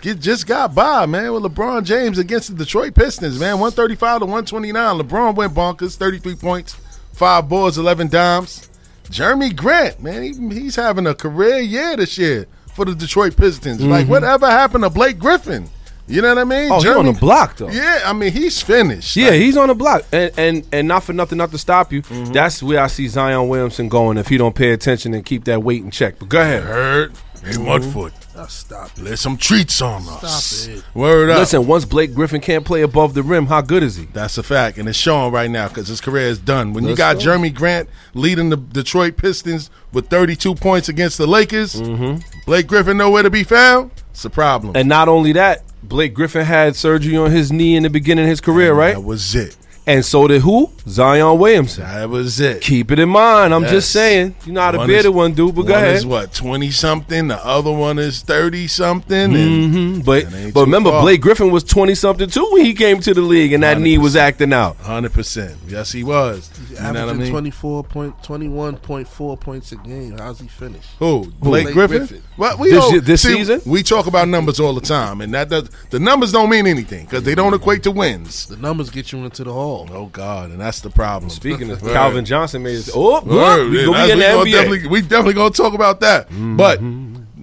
get, 0.01 0.19
just 0.19 0.47
got 0.47 0.73
by, 0.73 1.06
man, 1.06 1.33
with 1.33 1.44
LeBron 1.44 1.83
James 1.83 2.17
against 2.17 2.50
the 2.50 2.63
Detroit 2.63 2.94
Pistons, 2.94 3.39
man. 3.39 3.59
135 3.59 4.19
to 4.19 4.25
129. 4.25 5.00
LeBron 5.00 5.35
went 5.35 5.53
bonkers, 5.53 5.95
33 5.97 6.35
points, 6.35 6.75
five 7.13 7.50
boards, 7.50 7.77
11 7.77 8.09
dimes. 8.09 8.69
Jerami 9.06 9.56
Grant, 9.56 10.01
man, 10.01 10.23
he, 10.23 10.59
he's 10.59 10.75
having 10.75 11.06
a 11.07 11.13
career 11.13 11.59
year 11.59 11.95
this 11.97 12.18
year 12.18 12.47
for 12.73 12.85
the 12.85 12.95
Detroit 12.95 13.35
Pistons. 13.35 13.83
Like, 13.83 14.03
mm-hmm. 14.03 14.11
whatever 14.11 14.50
happened 14.50 14.83
to 14.83 14.89
Blake 14.89 15.19
Griffin? 15.19 15.69
You 16.07 16.22
know 16.22 16.30
what 16.30 16.38
I 16.38 16.44
mean? 16.44 16.72
Oh, 16.72 16.81
he 16.81 16.90
on 16.90 17.06
the 17.06 17.13
block 17.13 17.57
though. 17.57 17.69
Yeah, 17.69 18.02
I 18.06 18.13
mean, 18.13 18.31
he's 18.31 18.62
finished. 18.62 19.16
Yeah, 19.16 19.30
Like, 19.30 19.40
he's 19.40 19.57
on 19.57 19.69
the 19.69 19.75
block, 19.75 20.04
and 20.12 20.31
and 20.38 20.68
and 20.72 20.88
not 20.88 21.04
for 21.04 21.13
nothing, 21.13 21.38
not 21.38 21.52
to 21.52 21.57
stop 21.57 21.92
you. 21.92 22.04
Mm-hmm. 22.04 22.34
That's 22.34 22.62
where 22.62 22.81
I 22.81 22.88
see 22.88 23.07
Zion 23.07 23.47
Williamson 23.47 23.90
going 23.90 24.18
if 24.18 24.28
he 24.28 24.38
don't 24.38 24.56
pay 24.56 24.71
attention 24.71 25.14
and 25.14 25.26
keep 25.26 25.45
that 25.45 25.64
weight 25.64 25.83
in 25.83 25.90
check. 25.90 26.19
But 26.19 26.30
go 26.30 26.42
ahead. 26.42 26.64
Heard. 26.64 27.14
Hey, 27.44 27.52
Mudfoot. 27.54 28.12
Oh, 28.35 28.45
stop 28.47 28.88
it. 28.97 29.04
There's 29.04 29.21
some 29.21 29.38
treats 29.38 29.80
on 29.81 30.02
us. 30.07 30.45
Stop 30.45 30.78
it. 30.78 30.83
Word 30.95 31.30
up. 31.30 31.40
Listen, 31.40 31.68
once 31.68 31.85
Blake 31.85 32.14
Griffin 32.14 32.42
can't 32.42 32.66
play 32.66 32.81
above 32.81 33.14
the 33.14 33.21
rim, 33.21 33.45
how 33.45 33.62
good 33.62 33.83
is 33.83 33.95
he? 33.97 34.06
That's 34.06 34.38
a 34.38 34.44
fact, 34.44 34.78
and 34.78 34.90
it's 34.90 34.97
showing 34.97 35.31
right 35.31 35.50
now 35.50 35.68
because 35.68 35.88
his 35.88 36.02
career 36.02 36.28
is 36.28 36.40
done. 36.40 36.74
When 36.74 36.83
you 36.83 36.92
Let's 36.92 36.97
got 36.97 37.16
go. 37.18 37.21
Jerami 37.21 37.54
Grant 37.54 37.88
leading 38.16 38.50
the 38.50 38.57
Detroit 38.57 39.18
Pistons 39.18 39.69
with 39.94 40.07
32 40.07 40.56
points 40.56 40.90
against 40.90 41.18
the 41.18 41.28
Lakers, 41.28 41.76
mm-hmm. 41.76 42.18
Blake 42.45 42.68
Griffin 42.68 42.97
nowhere 42.97 43.24
to 43.24 43.30
be 43.30 43.44
found. 43.44 43.92
It's 44.09 44.26
a 44.26 44.30
problem. 44.30 44.76
And 44.76 44.90
not 44.90 45.07
only 45.07 45.33
that, 45.33 45.64
Blake 45.87 46.13
Griffin 46.13 46.45
had 46.45 46.75
surgery 46.75 47.15
on 47.15 47.31
his 47.31 47.51
knee 47.51 47.75
in 47.75 47.83
the 47.83 47.89
beginning 47.89 48.25
of 48.25 48.30
his 48.30 48.42
career, 48.42 48.73
right? 48.73 48.95
That 48.95 49.01
was 49.01 49.35
it. 49.35 49.56
And 49.87 50.04
so 50.04 50.27
did 50.27 50.42
who? 50.42 50.71
Zion 50.87 51.37
Williamson. 51.37 51.83
That 51.83 52.09
was 52.09 52.39
it. 52.39 52.61
Keep 52.61 52.92
it 52.92 52.97
in 52.99 53.09
mind. 53.09 53.54
I'm 53.54 53.61
Yes. 53.63 53.71
just 53.71 53.92
saying. 53.92 54.33
You 54.45 54.54
know 54.54 54.61
how 54.61 54.71
to 54.71 54.77
One 54.80 54.87
bear 54.87 54.99
is- 54.99 55.09
one, 55.09 55.33
dude. 55.33 55.54
But 55.56 55.63
go 55.68 55.73
one 55.73 55.83
ahead. 55.83 55.95
is 55.97 56.06
what 56.07 56.33
twenty 56.33 56.71
something. 56.71 57.27
The 57.27 57.44
other 57.45 57.71
one 57.71 57.99
is 57.99 58.21
thirty 58.21 58.68
something. 58.68 59.35
And 59.35 59.73
Mhm. 60.01 60.06
But 60.06 60.25
but 60.54 60.61
remember, 60.61 60.89
far. 60.89 61.01
Blake 61.04 61.21
Griffin 61.21 61.51
was 61.51 61.63
twenty 61.63 61.94
something 61.94 62.30
too 62.30 62.47
when 62.51 62.65
he 62.65 62.73
came 62.73 62.99
to 63.01 63.13
the 63.13 63.21
league, 63.21 63.54
and 63.54 63.61
that 63.63 63.80
knee 63.80 63.97
was 63.99 64.15
acting 64.15 64.54
out. 64.54 64.77
hundred 64.81 65.13
percent. 65.13 65.54
Yes, 65.68 65.92
he 65.92 66.04
was. 66.04 66.49
You 66.71 66.77
know 66.92 67.06
what 67.06 67.15
I 67.15 67.18
mean? 67.18 67.31
24 67.31 67.83
point, 67.83 68.15
21.4 68.23 69.37
points 69.37 69.71
a 69.71 69.75
game. 69.77 70.15
How's 70.18 70.39
he 70.39 70.47
finish? 70.47 70.83
Who? 70.99 71.31
Blake, 71.42 71.63
Blake 71.65 71.73
Griffin? 71.73 71.97
Griffin. 71.99 72.21
What 72.35 72.59
we 72.59 72.71
This 72.71 72.83
all- 72.83 72.99
this 73.01 73.21
see, 73.21 73.35
season? 73.35 73.61
We 73.65 73.81
talk 73.83 74.07
about 74.07 74.27
numbers 74.27 74.59
all 74.59 74.73
the 74.73 74.81
time, 74.81 75.21
and 75.21 75.33
that 75.33 75.49
does 75.49 75.69
the 75.89 75.99
numbers 75.99 76.31
don't 76.31 76.49
mean 76.49 76.68
anything 76.68 77.06
because 77.06 77.23
they 77.23 77.35
don't 77.35 77.54
equate 77.54 77.83
to 77.83 77.92
wins. 77.92 78.47
The 78.47 78.57
numbers 78.57 78.89
get 78.89 79.11
you 79.11 79.19
into 79.19 79.44
the 79.44 79.54
hall. 79.54 79.74
Oh 79.91 80.07
God, 80.07 80.51
and 80.51 80.59
that's 80.59 80.79
the 80.81 80.89
problem. 80.89 81.29
Speaking 81.29 81.69
of 81.71 81.81
Calvin 81.94 82.25
Johnson, 82.25 82.63
made 82.63 82.73
his 82.73 82.91
oh, 82.94 83.23
Word, 83.23 83.69
we 83.69 83.79
yeah, 83.79 83.85
gonna 83.85 83.97
that's- 83.97 84.07
be 84.07 84.11
in 84.11 84.19
the 84.19 84.25
NBA. 84.25 84.51
Definitely, 84.51 84.87
we 84.89 85.01
definitely 85.01 85.33
gonna 85.33 85.51
talk 85.51 85.73
about 85.73 85.99
that. 86.01 86.27
Mm-hmm. 86.29 86.57
But 86.57 86.81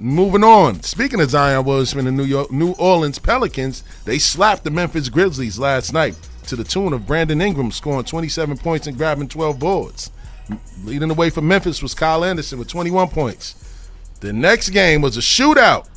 moving 0.02 0.42
on. 0.44 0.82
Speaking 0.82 1.20
of 1.20 1.30
Zion 1.30 1.64
Williamson 1.64 2.00
and 2.00 2.06
the 2.08 2.12
New 2.12 2.24
York, 2.24 2.50
New 2.50 2.72
Orleans 2.72 3.18
Pelicans, 3.18 3.84
they 4.04 4.18
slapped 4.18 4.64
the 4.64 4.70
Memphis 4.70 5.08
Grizzlies 5.08 5.58
last 5.58 5.92
night 5.92 6.14
to 6.48 6.56
the 6.56 6.64
tune 6.64 6.92
of 6.92 7.06
Brandon 7.06 7.40
Ingram 7.40 7.70
scoring 7.70 8.04
27 8.04 8.58
points 8.58 8.86
and 8.86 8.96
grabbing 8.96 9.28
12 9.28 9.58
boards. 9.58 10.10
Leading 10.84 11.08
the 11.08 11.14
way 11.14 11.30
for 11.30 11.40
Memphis 11.40 11.82
was 11.82 11.94
Kyle 11.94 12.24
Anderson 12.24 12.58
with 12.58 12.68
21 12.68 13.08
points. 13.08 13.54
The 14.20 14.32
next 14.32 14.70
game 14.70 15.00
was 15.00 15.16
a 15.16 15.20
shootout. 15.20 15.88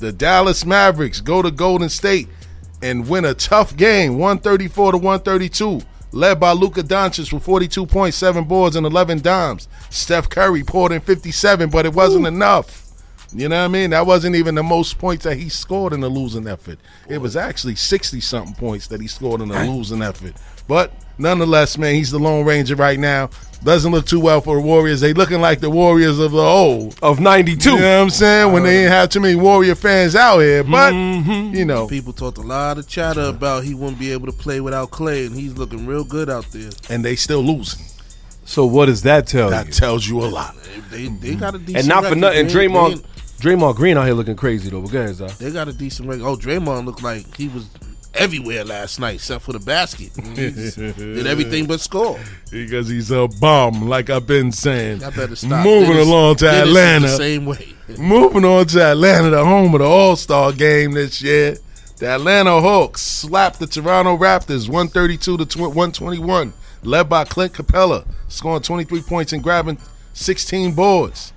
The 0.00 0.12
Dallas 0.12 0.66
Mavericks 0.66 1.20
go 1.20 1.40
to 1.40 1.50
Golden 1.50 1.88
State 1.88 2.28
and 2.84 3.08
win 3.08 3.24
a 3.24 3.32
tough 3.32 3.74
game, 3.76 4.18
134 4.18 4.92
to 4.92 4.98
132. 4.98 5.80
led 6.12 6.38
by 6.38 6.52
Luka 6.52 6.82
Doncic 6.82 7.32
with 7.32 7.42
42 7.42 7.86
points, 7.86 8.16
7 8.18 8.44
boards, 8.44 8.76
and 8.76 8.86
11 8.86 9.20
dimes. 9.22 9.68
Steph 9.90 10.28
Curry 10.28 10.62
poured 10.62 10.92
in 10.92 11.00
57, 11.00 11.70
but 11.70 11.86
it 11.86 11.94
wasn't 11.94 12.26
enough. 12.26 12.82
You 13.32 13.48
know 13.48 13.58
what 13.58 13.64
I 13.64 13.68
mean? 13.68 13.90
That 13.90 14.06
wasn't 14.06 14.36
even 14.36 14.54
the 14.54 14.62
most 14.62 14.98
points 14.98 15.24
that 15.24 15.38
he 15.38 15.48
scored 15.48 15.92
in 15.92 16.00
the 16.00 16.08
losing 16.08 16.46
effort. 16.46 16.78
It 17.08 17.18
was 17.18 17.36
actually 17.36 17.74
60 17.74 18.20
something 18.20 18.54
points 18.54 18.86
that 18.88 19.00
he 19.00 19.08
scored 19.08 19.40
in 19.40 19.48
the 19.48 19.64
losing 19.64 20.02
effort. 20.02 20.34
But 20.68 20.92
nonetheless, 21.18 21.76
man, 21.76 21.94
he's 21.94 22.12
the 22.12 22.20
Lone 22.20 22.46
Ranger 22.46 22.76
right 22.76 22.98
now. 22.98 23.30
Doesn't 23.64 23.90
look 23.92 24.04
too 24.06 24.20
well 24.20 24.42
for 24.42 24.56
the 24.56 24.62
Warriors. 24.62 25.00
They 25.00 25.14
looking 25.14 25.40
like 25.40 25.60
the 25.60 25.70
Warriors 25.70 26.18
of 26.18 26.32
the 26.32 26.38
old. 26.38 26.98
Of 27.02 27.18
92. 27.18 27.70
You 27.70 27.76
know 27.78 27.96
what 27.96 28.02
I'm 28.02 28.10
saying? 28.10 28.52
When 28.52 28.62
they 28.62 28.72
didn't 28.72 28.92
have 28.92 29.08
too 29.08 29.20
many 29.20 29.36
Warrior 29.36 29.74
fans 29.74 30.14
out 30.14 30.40
here. 30.40 30.62
But, 30.62 30.92
mm-hmm. 30.92 31.54
you 31.54 31.64
know, 31.64 31.88
People 31.88 32.12
talked 32.12 32.36
a 32.36 32.42
lot 32.42 32.76
of 32.76 32.86
chatter 32.86 33.22
about 33.22 33.64
he 33.64 33.72
wouldn't 33.74 33.98
be 33.98 34.12
able 34.12 34.26
to 34.26 34.32
play 34.32 34.60
without 34.60 34.90
Clay, 34.90 35.24
and 35.26 35.34
he's 35.34 35.54
looking 35.56 35.86
real 35.86 36.04
good 36.04 36.28
out 36.28 36.44
there. 36.52 36.70
and 36.90 37.02
they 37.04 37.16
still 37.16 37.40
losing. 37.42 37.86
So 38.44 38.66
what 38.66 38.86
does 38.86 39.02
that 39.02 39.26
tell 39.26 39.48
That 39.48 39.66
you? 39.66 39.72
That 39.72 39.78
tells 39.78 40.06
you 40.06 40.20
a 40.22 40.26
lot. 40.26 40.54
They 40.90 41.08
they 41.08 41.34
got 41.34 41.54
a 41.54 41.58
decent 41.58 41.78
and 41.78 41.88
not 41.88 42.04
for 42.04 42.14
nothing, 42.14 42.46
They- 42.46 42.52
Draymond 42.52 43.02
They, 43.40 43.50
Draymond 43.54 43.76
Green 43.76 43.96
out 43.96 44.04
here 44.04 44.12
looking 44.14 44.36
crazy 44.36 44.68
though. 44.68 44.82
But 44.82 44.90
go 44.92 45.00
ahead, 45.00 45.14
Zah. 45.14 45.28
they 45.38 45.50
got 45.50 45.68
a 45.68 45.72
decent 45.72 46.08
record. 46.10 46.24
Oh, 46.24 46.36
Draymond 46.36 46.84
looked 46.84 47.02
like 47.02 47.34
he 47.36 47.48
was 47.48 47.66
everywhere 48.14 48.64
last 48.64 49.00
night 49.00 49.14
except 49.16 49.44
for 49.44 49.52
the 49.52 49.58
basket. 49.58 50.12
Did 50.34 51.26
everything 51.26 51.66
but 51.66 51.80
score. 51.80 52.18
Because 52.50 52.88
he's 52.88 53.10
a 53.10 53.28
bum, 53.40 53.88
like 53.88 54.10
I've 54.10 54.26
been 54.26 54.52
saying. 54.52 55.02
I 55.02 55.10
better 55.10 55.36
stop. 55.36 55.64
Moving 55.64 55.90
Dennis- 55.92 56.06
along 56.08 56.36
to 56.36 56.44
Dennis 56.44 56.68
Atlanta. 56.68 57.06
the 57.08 57.16
same 57.16 57.46
way. 57.46 57.68
Moving 57.98 58.44
on 58.44 58.66
to 58.66 58.82
Atlanta, 58.82 59.30
the 59.30 59.44
home 59.44 59.74
of 59.74 59.80
the 59.80 59.86
All 59.86 60.16
Star 60.16 60.52
game 60.52 60.92
this 60.92 61.20
year. 61.22 61.56
The 61.98 62.08
Atlanta 62.08 62.60
Hawks 62.60 63.02
slapped 63.02 63.60
the 63.60 63.66
Toronto 63.66 64.16
Raptors 64.16 64.68
132 64.68 65.36
to 65.38 65.58
121, 65.58 66.52
led 66.82 67.08
by 67.08 67.24
Clint 67.24 67.52
Capela, 67.52 68.06
scoring 68.28 68.62
23 68.62 69.02
points 69.02 69.32
and 69.32 69.42
grabbing 69.42 69.78
16 70.12 70.74
boards. 70.74 71.32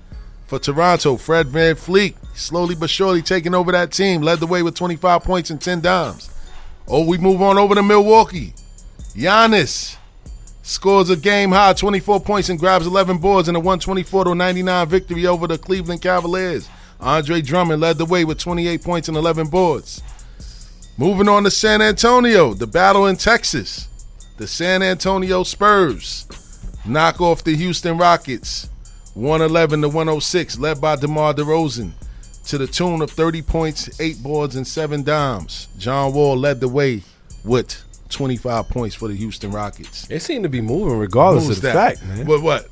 For 0.46 0.58
Toronto, 0.58 1.16
Fred 1.16 1.46
VanVleet, 1.48 2.14
slowly 2.34 2.74
but 2.74 2.90
surely 2.90 3.22
taking 3.22 3.54
over 3.54 3.70
that 3.72 3.92
team, 3.92 4.22
led 4.22 4.40
the 4.40 4.46
way 4.46 4.62
with 4.62 4.74
25 4.74 5.22
points 5.22 5.50
and 5.50 5.60
10 5.60 5.80
dimes. 5.82 6.30
Oh, 6.90 7.04
we 7.04 7.18
move 7.18 7.42
on 7.42 7.58
over 7.58 7.74
to 7.74 7.82
Milwaukee. 7.82 8.54
Giannis 9.14 9.96
scores 10.62 11.10
a 11.10 11.16
game 11.16 11.50
high 11.50 11.74
24 11.74 12.20
points 12.20 12.48
and 12.48 12.58
grabs 12.58 12.86
11 12.86 13.18
boards 13.18 13.46
in 13.48 13.54
a 13.54 13.58
124 13.58 14.24
to 14.24 14.34
99 14.34 14.88
victory 14.88 15.26
over 15.26 15.46
the 15.46 15.58
Cleveland 15.58 16.00
Cavaliers. 16.00 16.68
Andre 16.98 17.42
Drummond 17.42 17.82
led 17.82 17.98
the 17.98 18.06
way 18.06 18.24
with 18.24 18.38
28 18.38 18.82
points 18.82 19.08
and 19.08 19.18
11 19.18 19.48
boards. 19.48 20.02
Moving 20.96 21.28
on 21.28 21.44
to 21.44 21.50
San 21.50 21.82
Antonio, 21.82 22.54
the 22.54 22.66
battle 22.66 23.06
in 23.06 23.16
Texas. 23.16 23.86
The 24.38 24.46
San 24.46 24.82
Antonio 24.82 25.42
Spurs 25.42 26.26
knock 26.86 27.20
off 27.20 27.44
the 27.44 27.54
Houston 27.54 27.98
Rockets 27.98 28.70
111 29.12 29.82
to 29.82 29.88
106, 29.88 30.58
led 30.58 30.80
by 30.80 30.96
DeMar 30.96 31.34
DeRozan 31.34 31.92
to 32.48 32.58
the 32.58 32.66
tune 32.66 33.02
of 33.02 33.10
30 33.10 33.42
points, 33.42 34.00
8 34.00 34.22
boards, 34.22 34.56
and 34.56 34.66
7 34.66 35.02
dimes. 35.02 35.68
John 35.78 36.14
Wall 36.14 36.36
led 36.36 36.60
the 36.60 36.68
way 36.68 37.02
with 37.44 37.84
25 38.08 38.68
points 38.68 38.94
for 38.94 39.08
the 39.08 39.14
Houston 39.14 39.50
Rockets. 39.50 40.06
They 40.06 40.18
seem 40.18 40.42
to 40.42 40.48
be 40.48 40.62
moving 40.62 40.98
regardless 40.98 41.50
of 41.50 41.56
the 41.56 41.60
that? 41.68 41.98
fact, 41.98 42.06
man. 42.06 42.26
What, 42.26 42.42
what? 42.42 42.68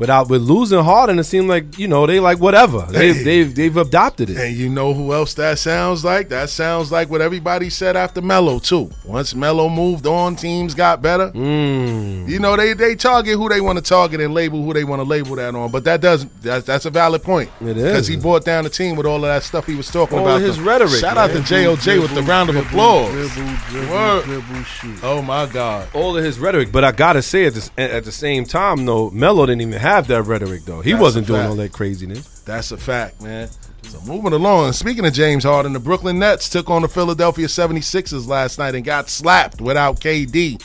Without 0.00 0.28
with 0.28 0.42
losing 0.42 0.82
Harden, 0.82 1.18
it 1.20 1.24
seemed 1.24 1.48
like 1.48 1.78
you 1.78 1.86
know 1.86 2.06
they 2.06 2.18
like 2.18 2.38
whatever. 2.40 2.80
They've 2.90 3.14
Hey. 3.14 3.22
they've 3.22 3.54
they've 3.54 3.76
adopted 3.76 4.30
it. 4.30 4.36
And 4.38 4.56
you 4.56 4.68
know 4.68 4.92
who 4.94 5.12
else 5.12 5.34
that 5.34 5.58
sounds 5.60 6.04
like? 6.04 6.30
That 6.30 6.50
sounds 6.50 6.90
like 6.90 7.08
what 7.10 7.20
everybody 7.20 7.70
said 7.70 7.96
after 7.96 8.20
Melo 8.20 8.58
too. 8.58 8.90
Once 9.04 9.34
Melo 9.34 9.68
moved 9.68 10.06
on, 10.06 10.34
teams 10.36 10.74
got 10.74 11.02
better. 11.02 11.30
Mm. 11.32 12.28
You 12.28 12.38
know 12.38 12.56
they 12.56 12.72
they 12.72 12.94
target 12.96 13.36
who 13.36 13.48
they 13.50 13.60
want 13.60 13.76
to 13.78 13.84
target 13.84 14.20
and 14.22 14.32
label 14.34 14.62
who 14.64 14.72
they 14.72 14.84
want 14.84 15.00
to 15.00 15.04
label 15.08 15.36
that 15.36 15.54
on. 15.54 15.70
But 15.70 15.84
that 15.84 16.00
does 16.00 16.24
that's, 16.40 16.64
that's 16.64 16.86
a 16.86 16.90
valid 16.90 17.22
point. 17.22 17.50
It 17.60 17.76
is. 17.76 17.82
because 17.84 18.06
he 18.06 18.16
brought 18.16 18.44
down 18.46 18.64
the 18.64 18.70
team 18.70 18.96
with 18.96 19.04
all 19.04 19.16
of 19.16 19.22
that 19.22 19.42
stuff 19.42 19.66
he 19.66 19.74
was 19.74 19.90
talking 19.90 20.18
All 20.18 20.24
about. 20.26 20.40
his 20.40 20.56
The- 20.56 20.62
rhetoric, 20.62 20.92
Shout 21.00 21.18
out 21.18 21.30
to. 21.32 21.40
JOJ 21.40 22.00
with 22.00 22.14
the 22.14 22.22
round 22.22 22.48
of 22.48 22.56
applause. 22.56 23.10
Dribble, 23.10 23.52
dribble, 23.68 23.92
Word. 23.94 24.24
dribble, 24.24 24.62
shoot. 24.62 24.98
Oh 25.02 25.20
my 25.20 25.44
God. 25.44 25.88
All 25.92 26.16
of 26.16 26.24
his 26.24 26.38
rhetoric, 26.38 26.70
but 26.72 26.84
I 26.84 26.92
gotta 26.92 27.20
say 27.20 27.44
at 27.44 27.54
the, 27.54 27.70
at 27.76 28.04
the 28.04 28.12
same 28.12 28.46
time 28.46 28.86
though, 28.86 29.10
Melo 29.10 29.44
didn't 29.44 29.60
even 29.60 29.72
have 29.74 29.89
that 29.90 30.24
rhetoric 30.24 30.64
though. 30.64 30.80
He 30.80 30.92
That's 30.92 31.02
wasn't 31.02 31.26
doing 31.26 31.42
all 31.42 31.56
that 31.56 31.72
craziness. 31.72 32.40
That's 32.40 32.70
a 32.72 32.76
fact, 32.76 33.20
man. 33.22 33.48
So 33.82 34.00
moving 34.02 34.32
along. 34.32 34.72
Speaking 34.72 35.04
of 35.04 35.12
James 35.12 35.44
Harden, 35.44 35.72
the 35.72 35.80
Brooklyn 35.80 36.18
Nets 36.18 36.48
took 36.48 36.70
on 36.70 36.82
the 36.82 36.88
Philadelphia 36.88 37.46
76ers 37.46 38.26
last 38.26 38.58
night 38.58 38.74
and 38.74 38.84
got 38.84 39.08
slapped 39.08 39.60
without 39.60 40.00
KD 40.00 40.62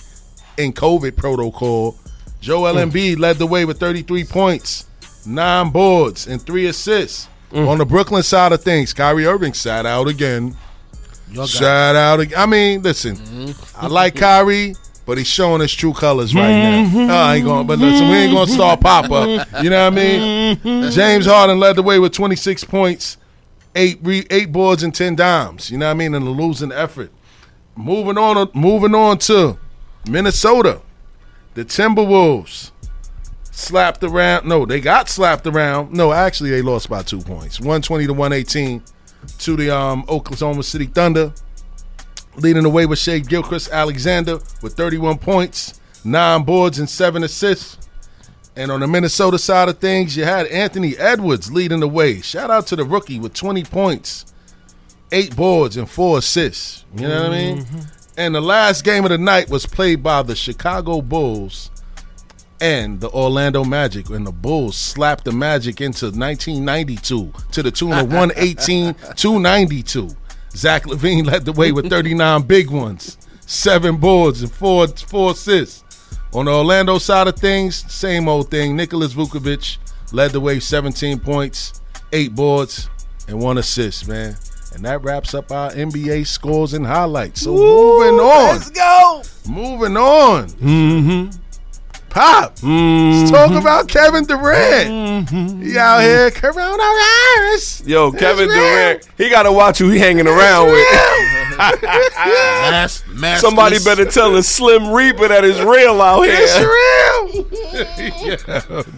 in 0.57 0.73
COVID 0.73 1.15
protocol. 1.15 1.97
Joel 2.41 2.73
hmm. 2.73 2.89
Embiid 2.91 3.19
led 3.19 3.37
the 3.37 3.47
way 3.47 3.65
with 3.65 3.79
33 3.79 4.23
points, 4.25 4.87
nine 5.25 5.71
boards, 5.71 6.27
and 6.27 6.41
three 6.41 6.67
assists. 6.67 7.27
Hmm. 7.51 7.67
On 7.67 7.77
the 7.77 7.85
Brooklyn 7.85 8.23
side 8.23 8.51
of 8.51 8.63
things, 8.63 8.93
Kyrie 8.93 9.25
Irving 9.25 9.53
sat 9.53 9.85
out 9.85 10.07
again. 10.07 10.55
Shout 11.45 11.95
out. 11.95 12.37
I 12.37 12.45
mean, 12.45 12.81
listen, 12.81 13.15
mm-hmm. 13.15 13.83
I 13.83 13.87
like 13.87 14.15
Kyrie, 14.15 14.75
but 15.05 15.17
he's 15.17 15.27
showing 15.27 15.61
his 15.61 15.73
true 15.73 15.93
colors 15.93 16.33
right 16.33 16.49
now. 16.49 16.91
Oh, 16.95 17.07
I 17.07 17.35
ain't 17.35 17.45
going, 17.45 17.67
but 17.67 17.79
listen, 17.79 18.09
we 18.09 18.15
ain't 18.15 18.33
going 18.33 18.47
to 18.47 18.51
mm-hmm. 18.51 18.59
start 18.59 18.81
pop 18.81 19.11
up. 19.11 19.63
You 19.63 19.69
know 19.69 19.89
what 19.89 19.93
I 19.93 19.95
mean? 19.95 20.57
Mm-hmm. 20.57 20.89
James 20.89 21.25
Harden 21.25 21.59
led 21.59 21.75
the 21.75 21.83
way 21.83 21.99
with 21.99 22.13
26 22.13 22.63
points, 22.63 23.17
eight 23.75 23.99
re, 24.01 24.25
eight 24.29 24.51
boards, 24.51 24.83
and 24.83 24.93
10 24.93 25.15
dimes. 25.15 25.69
You 25.69 25.77
know 25.77 25.85
what 25.85 25.91
I 25.91 25.95
mean? 25.95 26.13
In 26.13 26.23
a 26.23 26.29
losing 26.29 26.71
effort. 26.71 27.11
Moving 27.75 28.17
on, 28.17 28.49
moving 28.53 28.95
on 28.95 29.17
to 29.19 29.59
Minnesota, 30.09 30.81
the 31.53 31.65
Timberwolves 31.65 32.71
slapped 33.51 34.03
around. 34.03 34.47
No, 34.47 34.65
they 34.65 34.79
got 34.79 35.09
slapped 35.09 35.45
around. 35.45 35.91
No, 35.91 36.13
actually, 36.13 36.51
they 36.51 36.61
lost 36.61 36.89
by 36.89 37.03
two 37.03 37.19
points, 37.19 37.59
120 37.59 38.07
to 38.07 38.13
118 38.13 38.81
to 39.39 39.55
the 39.55 39.75
um, 39.75 40.05
Oklahoma 40.07 40.63
City 40.63 40.85
Thunder. 40.85 41.33
Leading 42.37 42.63
the 42.63 42.69
way 42.69 42.85
with 42.85 42.99
Shai 42.99 43.19
Gilgeous-Alexander 43.19 44.39
with 44.61 44.73
31 44.75 45.17
points, 45.19 45.79
nine 46.03 46.43
boards, 46.43 46.79
and 46.79 46.89
seven 46.89 47.23
assists. 47.23 47.77
And 48.57 48.71
on 48.71 48.79
the 48.79 48.87
Minnesota 48.87 49.37
side 49.37 49.67
of 49.67 49.79
things, 49.79 50.15
you 50.15 50.23
had 50.23 50.47
Anthony 50.47 50.97
Edwards 50.97 51.51
leading 51.51 51.81
the 51.81 51.87
way. 51.87 52.21
Shout 52.21 52.49
out 52.49 52.67
to 52.67 52.75
the 52.75 52.85
rookie 52.85 53.19
with 53.19 53.33
20 53.33 53.63
points, 53.65 54.25
eight 55.11 55.35
boards, 55.35 55.75
and 55.75 55.89
four 55.89 56.19
assists. 56.19 56.85
You 56.95 57.07
know 57.07 57.23
what 57.23 57.31
I 57.31 57.37
mean? 57.37 57.57
Mm-hmm. 57.59 57.79
And 58.17 58.33
the 58.33 58.41
last 58.41 58.85
game 58.85 59.03
of 59.03 59.09
the 59.09 59.17
night 59.17 59.49
was 59.49 59.65
played 59.65 60.01
by 60.01 60.23
the 60.23 60.35
Chicago 60.35 61.01
Bulls 61.01 61.69
and 62.61 63.01
the 63.01 63.09
Orlando 63.09 63.65
Magic. 63.65 64.09
And 64.09 64.25
the 64.25 64.31
Bulls 64.31 64.77
slapped 64.77 65.25
the 65.25 65.33
Magic 65.33 65.81
into 65.81 66.05
1992 66.05 67.33
to 67.51 67.63
the 67.63 67.71
tune 67.71 67.91
of 67.91 68.07
118 68.07 68.95
to 69.15 69.39
92. 69.39 70.15
Zach 70.55 70.83
LaVine 70.85 71.25
led 71.25 71.45
the 71.45 71.51
way 71.51 71.71
with 71.71 71.89
39 71.89 72.41
big 72.47 72.69
ones, 72.69 73.17
seven 73.45 73.97
boards, 73.97 74.41
and 74.41 74.51
four, 74.51 74.87
four 74.87 75.31
assists. 75.31 75.83
On 76.33 76.45
the 76.45 76.51
Orlando 76.51 76.97
side 76.97 77.27
of 77.27 77.35
things, 77.35 77.91
same 77.91 78.27
old 78.27 78.51
thing. 78.51 78.75
Nikola 78.75 79.07
Vucevic 79.07 79.77
led 80.11 80.31
the 80.31 80.39
way, 80.39 80.59
17 80.59 81.19
points, 81.19 81.81
eight 82.11 82.35
boards, 82.35 82.89
and 83.27 83.39
one 83.39 83.57
assist, 83.57 84.07
man. 84.07 84.35
And 84.73 84.83
that 84.83 85.01
wraps 85.03 85.33
up 85.33 85.51
our 85.51 85.71
NBA 85.71 86.27
scores 86.27 86.73
and 86.73 86.85
highlights. 86.85 87.41
So 87.43 87.51
moving 87.55 88.19
on. 88.19 88.55
Let's 88.55 88.69
go. 88.69 89.23
Moving 89.47 89.95
on. 89.95 90.49
Mm-hmm. 90.49 91.44
Pop. 92.15 92.53
Let's 92.63 93.29
talk 93.29 93.51
about 93.51 93.89
Kevin 93.89 94.23
Durant. 94.23 95.27
Mm-hmm. 95.29 95.61
He 95.63 95.77
out 95.77 95.99
here 95.99 96.31
coronavirus. 96.31 97.85
Yo, 97.85 98.07
It's 98.07 98.19
Kevin 98.21 98.47
real. 98.47 98.57
Durant, 98.57 99.05
he 99.17 99.29
gotta 99.29 99.51
watch 99.51 99.79
who 99.79 99.89
he 99.89 99.99
hanging 99.99 100.25
around 100.25 100.67
with. 100.67 100.87
Mas- 101.57 103.03
masters. 103.09 103.41
Somebody 103.41 103.79
better 103.83 104.05
tell 104.05 104.33
his 104.33 104.47
Slim 104.47 104.91
Reaper 104.93 105.27
that 105.27 105.43
is 105.43 105.59
real 105.61 106.01
out 106.01 106.21
It's 106.25 106.57
here. 106.57 106.69
real. 106.71 107.45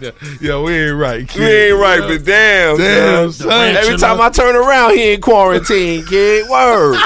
yo, 0.00 0.12
yo, 0.40 0.62
we 0.62 0.74
ain't 0.74 0.96
right. 0.96 1.28
Kid. 1.28 1.40
We 1.40 1.46
ain't 1.46 1.76
right, 1.76 1.98
but 2.00 2.24
damn, 2.24 2.76
Damn, 2.76 3.32
son. 3.32 3.48
son. 3.50 3.74
Every 3.76 3.96
time 3.96 4.20
I 4.20 4.30
turn 4.30 4.54
around, 4.54 4.94
he 4.94 5.14
in 5.14 5.20
quarantine, 5.20 6.04
kid. 6.06 6.48
Word. 6.48 7.00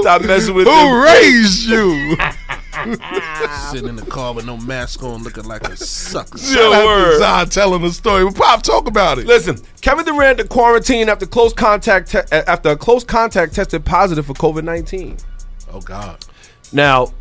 Stop 0.00 0.22
messing 0.22 0.54
with 0.54 0.66
Who 0.66 0.72
them. 0.72 1.02
raised 1.02 1.68
you? 1.68 2.16
sitting 3.70 3.88
in 3.88 3.96
the 3.96 4.06
car 4.08 4.34
with 4.34 4.44
no 4.44 4.56
mask 4.56 5.02
on, 5.02 5.22
looking 5.22 5.44
like 5.44 5.66
a 5.68 5.76
sucker. 5.76 6.38
Yo, 6.38 6.70
word. 6.70 7.20
Zod 7.20 7.50
telling 7.50 7.82
the 7.82 7.92
story. 7.92 8.24
Well, 8.24 8.34
Pop, 8.34 8.62
talk 8.62 8.86
about 8.86 9.18
it. 9.18 9.26
Listen, 9.26 9.58
Kevin 9.80 10.04
Durant 10.04 10.38
to 10.38 10.46
quarantine 10.46 11.08
after 11.08 11.26
close 11.26 11.52
contact 11.52 12.10
te- 12.10 12.18
after 12.32 12.70
a 12.70 12.76
close 12.76 13.04
contact 13.04 13.54
tested 13.54 13.84
positive 13.84 14.26
for 14.26 14.34
COVID 14.34 14.64
nineteen. 14.64 15.16
Oh 15.72 15.80
God. 15.80 16.24
Now, 16.72 17.12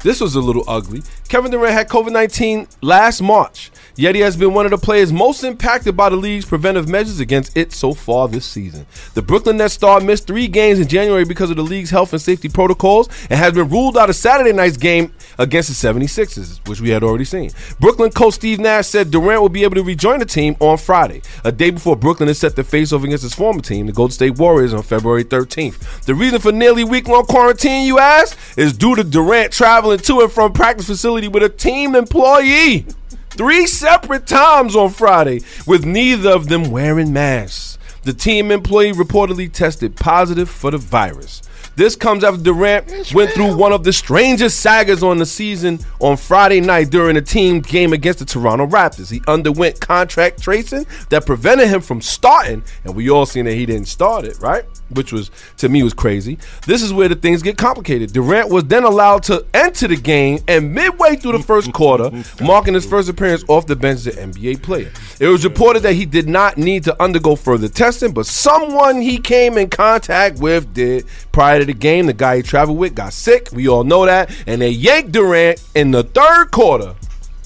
this 0.00 0.20
was 0.20 0.34
a 0.34 0.40
little 0.40 0.64
ugly. 0.68 1.02
Kevin 1.28 1.50
Durant 1.50 1.72
had 1.72 1.88
COVID 1.88 2.12
19 2.12 2.68
last 2.82 3.20
March, 3.20 3.70
Yet 3.98 4.14
he 4.14 4.20
has 4.20 4.36
been 4.36 4.54
one 4.54 4.64
of 4.64 4.70
the 4.70 4.78
players 4.78 5.12
most 5.12 5.42
impacted 5.42 5.96
by 5.96 6.08
the 6.08 6.14
league's 6.14 6.44
preventive 6.44 6.88
measures 6.88 7.18
against 7.18 7.56
it 7.56 7.72
so 7.72 7.94
far 7.94 8.28
this 8.28 8.46
season. 8.46 8.86
The 9.14 9.22
Brooklyn 9.22 9.56
Nets 9.56 9.74
star 9.74 10.00
missed 10.00 10.28
three 10.28 10.46
games 10.46 10.78
in 10.78 10.86
January 10.86 11.24
because 11.24 11.50
of 11.50 11.56
the 11.56 11.64
league's 11.64 11.90
health 11.90 12.12
and 12.12 12.22
safety 12.22 12.48
protocols 12.48 13.08
and 13.28 13.40
has 13.40 13.54
been 13.54 13.68
ruled 13.68 13.98
out 13.98 14.08
of 14.08 14.14
Saturday 14.14 14.52
night's 14.52 14.76
game 14.76 15.12
against 15.36 15.68
the 15.68 15.88
76ers, 15.88 16.64
which 16.68 16.80
we 16.80 16.90
had 16.90 17.02
already 17.02 17.24
seen. 17.24 17.50
Brooklyn 17.80 18.12
coach 18.12 18.34
Steve 18.34 18.60
Nash 18.60 18.86
said 18.86 19.10
Durant 19.10 19.42
will 19.42 19.48
be 19.48 19.64
able 19.64 19.74
to 19.74 19.82
rejoin 19.82 20.20
the 20.20 20.26
team 20.26 20.54
on 20.60 20.78
Friday, 20.78 21.20
a 21.42 21.50
day 21.50 21.70
before 21.70 21.96
Brooklyn 21.96 22.28
is 22.28 22.38
set 22.38 22.54
to 22.54 22.62
face 22.62 22.92
off 22.92 23.02
against 23.02 23.24
his 23.24 23.34
former 23.34 23.60
team, 23.60 23.86
the 23.86 23.92
Golden 23.92 24.12
State 24.12 24.38
Warriors, 24.38 24.72
on 24.72 24.84
February 24.84 25.24
13th. 25.24 26.04
The 26.04 26.14
reason 26.14 26.38
for 26.38 26.52
nearly 26.52 26.84
week-long 26.84 27.24
quarantine, 27.26 27.84
you 27.84 27.98
ask, 27.98 28.38
is 28.56 28.72
due 28.74 28.94
to 28.94 29.02
Durant 29.02 29.52
traveling 29.52 29.87
to 29.96 30.20
and 30.20 30.30
from 30.30 30.52
practice 30.52 30.86
facility 30.86 31.28
with 31.28 31.42
a 31.42 31.48
team 31.48 31.94
employee 31.94 32.86
three 33.30 33.66
separate 33.66 34.26
times 34.26 34.76
on 34.76 34.90
Friday 34.90 35.40
with 35.66 35.84
neither 35.84 36.30
of 36.30 36.48
them 36.48 36.70
wearing 36.70 37.12
masks. 37.12 37.78
The 38.02 38.12
team 38.12 38.50
employee 38.50 38.92
reportedly 38.92 39.52
tested 39.52 39.96
positive 39.96 40.48
for 40.48 40.70
the 40.70 40.78
virus. 40.78 41.42
This 41.78 41.94
comes 41.94 42.24
after 42.24 42.42
Durant 42.42 43.14
went 43.14 43.30
through 43.30 43.56
one 43.56 43.72
of 43.72 43.84
the 43.84 43.92
strangest 43.92 44.58
sagas 44.58 45.04
on 45.04 45.18
the 45.18 45.24
season 45.24 45.78
on 46.00 46.16
Friday 46.16 46.60
night 46.60 46.90
during 46.90 47.16
a 47.16 47.22
team 47.22 47.60
game 47.60 47.92
against 47.92 48.18
the 48.18 48.24
Toronto 48.24 48.66
Raptors. 48.66 49.12
He 49.12 49.22
underwent 49.28 49.80
contract 49.80 50.42
tracing 50.42 50.86
that 51.10 51.24
prevented 51.24 51.68
him 51.68 51.80
from 51.80 52.00
starting, 52.00 52.64
and 52.82 52.96
we 52.96 53.08
all 53.08 53.26
seen 53.26 53.44
that 53.44 53.54
he 53.54 53.64
didn't 53.64 53.86
start 53.86 54.24
it, 54.24 54.40
right? 54.40 54.64
Which 54.90 55.12
was 55.12 55.30
to 55.58 55.68
me 55.68 55.84
was 55.84 55.94
crazy. 55.94 56.38
This 56.66 56.82
is 56.82 56.92
where 56.92 57.08
the 57.08 57.14
things 57.14 57.42
get 57.44 57.56
complicated. 57.56 58.12
Durant 58.12 58.48
was 58.48 58.64
then 58.64 58.82
allowed 58.82 59.22
to 59.24 59.46
enter 59.54 59.86
the 59.86 59.94
game, 59.94 60.40
and 60.48 60.74
midway 60.74 61.14
through 61.14 61.38
the 61.38 61.44
first 61.44 61.72
quarter, 61.72 62.10
marking 62.40 62.74
his 62.74 62.86
first 62.86 63.08
appearance 63.08 63.44
off 63.46 63.68
the 63.68 63.76
bench 63.76 64.04
as 64.04 64.16
an 64.16 64.32
NBA 64.32 64.64
player. 64.64 64.90
It 65.20 65.28
was 65.28 65.44
reported 65.44 65.84
that 65.84 65.92
he 65.92 66.06
did 66.06 66.28
not 66.28 66.58
need 66.58 66.82
to 66.84 67.00
undergo 67.00 67.36
further 67.36 67.68
testing, 67.68 68.10
but 68.10 68.26
someone 68.26 69.00
he 69.00 69.18
came 69.18 69.56
in 69.56 69.70
contact 69.70 70.40
with 70.40 70.74
did 70.74 71.06
prior 71.30 71.60
to 71.60 71.67
the 71.68 71.74
game. 71.74 72.06
The 72.06 72.12
guy 72.12 72.36
he 72.36 72.42
traveled 72.42 72.78
with 72.78 72.94
got 72.94 73.12
sick. 73.12 73.48
We 73.52 73.68
all 73.68 73.84
know 73.84 74.04
that, 74.06 74.30
and 74.46 74.60
they 74.60 74.70
yanked 74.70 75.12
Durant 75.12 75.62
in 75.74 75.90
the 75.92 76.02
third 76.02 76.50
quarter 76.50 76.94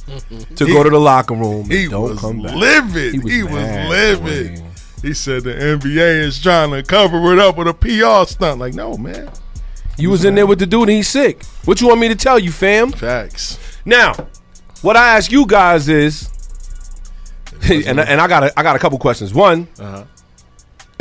to 0.56 0.66
go 0.66 0.82
to 0.82 0.90
the 0.90 0.98
locker 0.98 1.34
room. 1.34 1.68
He 1.70 1.88
don't 1.88 2.10
was 2.10 2.20
come 2.20 2.42
back. 2.42 2.54
livid. 2.54 3.14
He 3.14 3.20
He 3.30 3.42
was 3.42 3.52
was, 3.52 3.62
mad, 3.62 3.90
livid. 3.90 4.62
He 5.02 5.14
said 5.14 5.42
the 5.44 5.50
NBA 5.52 6.20
is 6.20 6.40
trying 6.40 6.70
to 6.70 6.82
cover 6.82 7.32
it 7.32 7.38
up 7.38 7.56
with 7.56 7.66
a 7.68 7.74
PR 7.74 8.28
stunt. 8.30 8.60
Like, 8.60 8.74
no, 8.74 8.96
man. 8.96 9.30
You 9.98 10.10
was 10.10 10.24
in 10.24 10.34
there 10.36 10.46
with 10.46 10.58
the 10.58 10.66
dude 10.66 10.88
and 10.88 10.96
he's 10.96 11.08
sick. 11.08 11.44
What 11.64 11.80
you 11.80 11.88
want 11.88 12.00
me 12.00 12.08
to 12.08 12.14
tell 12.14 12.38
you, 12.38 12.50
fam? 12.52 12.92
Facts. 12.92 13.58
Now, 13.84 14.14
what 14.80 14.96
I 14.96 15.16
ask 15.16 15.30
you 15.30 15.44
guys 15.46 15.88
is, 15.88 16.28
and, 17.70 17.98
and 18.00 18.20
I 18.20 18.26
got 18.28 18.44
a, 18.44 18.58
I 18.58 18.62
got 18.62 18.74
a 18.76 18.78
couple 18.78 18.98
questions. 18.98 19.34
One, 19.34 19.68
uh-huh. 19.78 20.04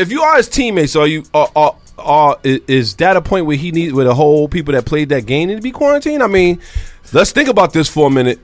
If 0.01 0.11
you 0.11 0.21
are 0.21 0.37
his 0.37 0.49
teammates, 0.49 0.95
are 0.95 1.07
you 1.07 1.23
are, 1.33 1.49
are, 1.55 1.75
are 1.97 2.37
is 2.43 2.95
that 2.95 3.15
a 3.15 3.21
point 3.21 3.45
where 3.45 3.57
he 3.57 3.71
needs 3.71 3.93
where 3.93 4.05
the 4.05 4.15
whole 4.15 4.47
people 4.47 4.73
that 4.73 4.85
played 4.85 5.09
that 5.09 5.25
game 5.25 5.49
need 5.49 5.55
to 5.55 5.61
be 5.61 5.71
quarantined? 5.71 6.23
I 6.23 6.27
mean, 6.27 6.59
let's 7.13 7.31
think 7.31 7.47
about 7.47 7.73
this 7.73 7.87
for 7.87 8.07
a 8.07 8.11
minute. 8.11 8.39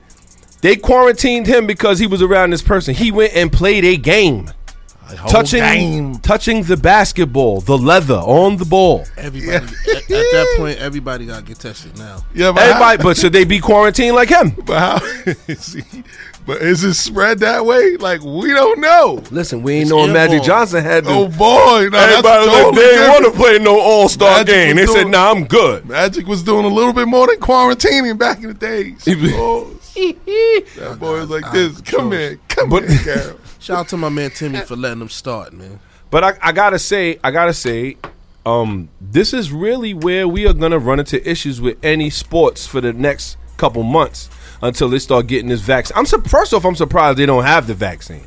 They 0.60 0.76
quarantined 0.76 1.46
him 1.46 1.66
because 1.66 1.98
he 1.98 2.06
was 2.06 2.22
around 2.22 2.50
this 2.50 2.62
person. 2.62 2.94
He 2.94 3.12
went 3.12 3.34
and 3.34 3.52
played 3.52 3.84
a 3.84 3.96
game, 3.96 4.50
whole 5.02 5.28
touching 5.28 5.60
game. 5.60 6.18
touching 6.18 6.62
the 6.64 6.76
basketball, 6.76 7.60
the 7.60 7.78
leather 7.78 8.14
on 8.14 8.56
the 8.56 8.64
ball. 8.64 9.04
Everybody 9.16 9.52
at, 9.52 9.62
at 9.62 10.08
that 10.08 10.54
point, 10.58 10.78
everybody 10.78 11.26
got 11.26 11.40
to 11.40 11.44
get 11.44 11.58
tested 11.58 11.96
now. 11.98 12.24
Yeah, 12.34 12.52
but 12.52 12.62
Everybody, 12.62 13.02
but 13.02 13.16
should 13.16 13.32
they 13.32 13.44
be 13.44 13.60
quarantined 13.60 14.16
like 14.16 14.30
him? 14.30 14.50
How, 14.50 14.62
but 14.62 14.78
how? 14.78 15.54
see, 15.54 15.82
but 16.48 16.62
is 16.62 16.82
it 16.82 16.94
spread 16.94 17.38
that 17.40 17.64
way? 17.64 17.96
Like 17.98 18.22
we 18.22 18.48
don't 18.48 18.80
know. 18.80 19.22
Listen, 19.30 19.62
we 19.62 19.74
ain't 19.74 19.82
It's 19.82 19.90
knowing 19.90 20.12
Magic. 20.12 20.42
Johnson 20.42 20.82
had 20.82 21.04
to. 21.04 21.10
Oh 21.10 21.28
boy, 21.28 21.36
no, 21.38 21.98
Everybody 21.98 22.22
that's 22.22 22.24
was 22.24 22.46
like, 22.48 22.62
totally 22.64 22.82
they 22.82 22.90
didn't 22.90 23.10
want 23.10 23.24
to 23.26 23.40
play 23.40 23.58
no 23.60 23.78
All 23.80 24.08
Star 24.08 24.42
game. 24.44 24.74
They 24.76 24.82
was 24.82 24.92
said, 24.92 25.00
doing- 25.02 25.10
"Nah, 25.12 25.30
I'm 25.30 25.44
good." 25.44 25.86
Magic 25.86 26.26
was 26.26 26.42
doing 26.42 26.64
a 26.64 26.68
little 26.68 26.92
bit 26.92 27.06
more 27.06 27.26
than 27.28 27.36
quarantining 27.36 28.18
back 28.18 28.38
in 28.38 28.48
the 28.48 28.54
days. 28.54 29.04
He 29.04 29.14
Oh, 29.36 29.70
that 29.94 30.96
boy 30.98 31.20
was 31.20 31.30
like 31.30 31.52
this. 31.52 31.80
Come 31.82 32.12
here, 32.12 32.38
come 32.48 32.70
But- 32.70 32.88
here, 32.88 32.98
Carol. 33.16 33.38
Shout 33.60 33.78
out 33.80 33.88
to 33.88 33.96
my 33.96 34.08
man 34.08 34.30
Timmy 34.30 34.60
for 34.60 34.76
letting 34.76 35.00
them 35.00 35.08
start, 35.08 35.52
man. 35.52 35.80
But 36.10 36.24
I, 36.24 36.32
I 36.40 36.52
gotta 36.52 36.78
say, 36.78 37.18
I 37.22 37.30
gotta 37.30 37.52
say, 37.52 37.96
um, 38.46 38.88
this 39.00 39.34
is 39.34 39.52
really 39.52 39.92
where 39.92 40.26
we 40.26 40.46
are 40.46 40.54
gonna 40.54 40.78
run 40.78 40.98
into 40.98 41.28
issues 41.28 41.60
with 41.60 41.76
any 41.84 42.08
sports 42.08 42.66
for 42.66 42.80
the 42.80 42.92
next 42.94 43.36
couple 43.58 43.82
months 43.82 44.30
until 44.62 44.88
they 44.88 44.98
start 44.98 45.26
getting 45.26 45.48
this 45.48 45.60
vaccine. 45.60 45.96
I'm 45.96 46.06
sur- 46.06 46.20
first 46.22 46.52
off, 46.52 46.64
I'm 46.64 46.74
surprised 46.76 47.18
they 47.18 47.26
don't 47.26 47.44
have 47.44 47.66
the 47.66 47.74
vaccine. 47.74 48.26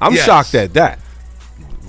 I'm 0.00 0.14
Yes. 0.14 0.24
shocked 0.26 0.54
at 0.54 0.74
that. 0.74 0.98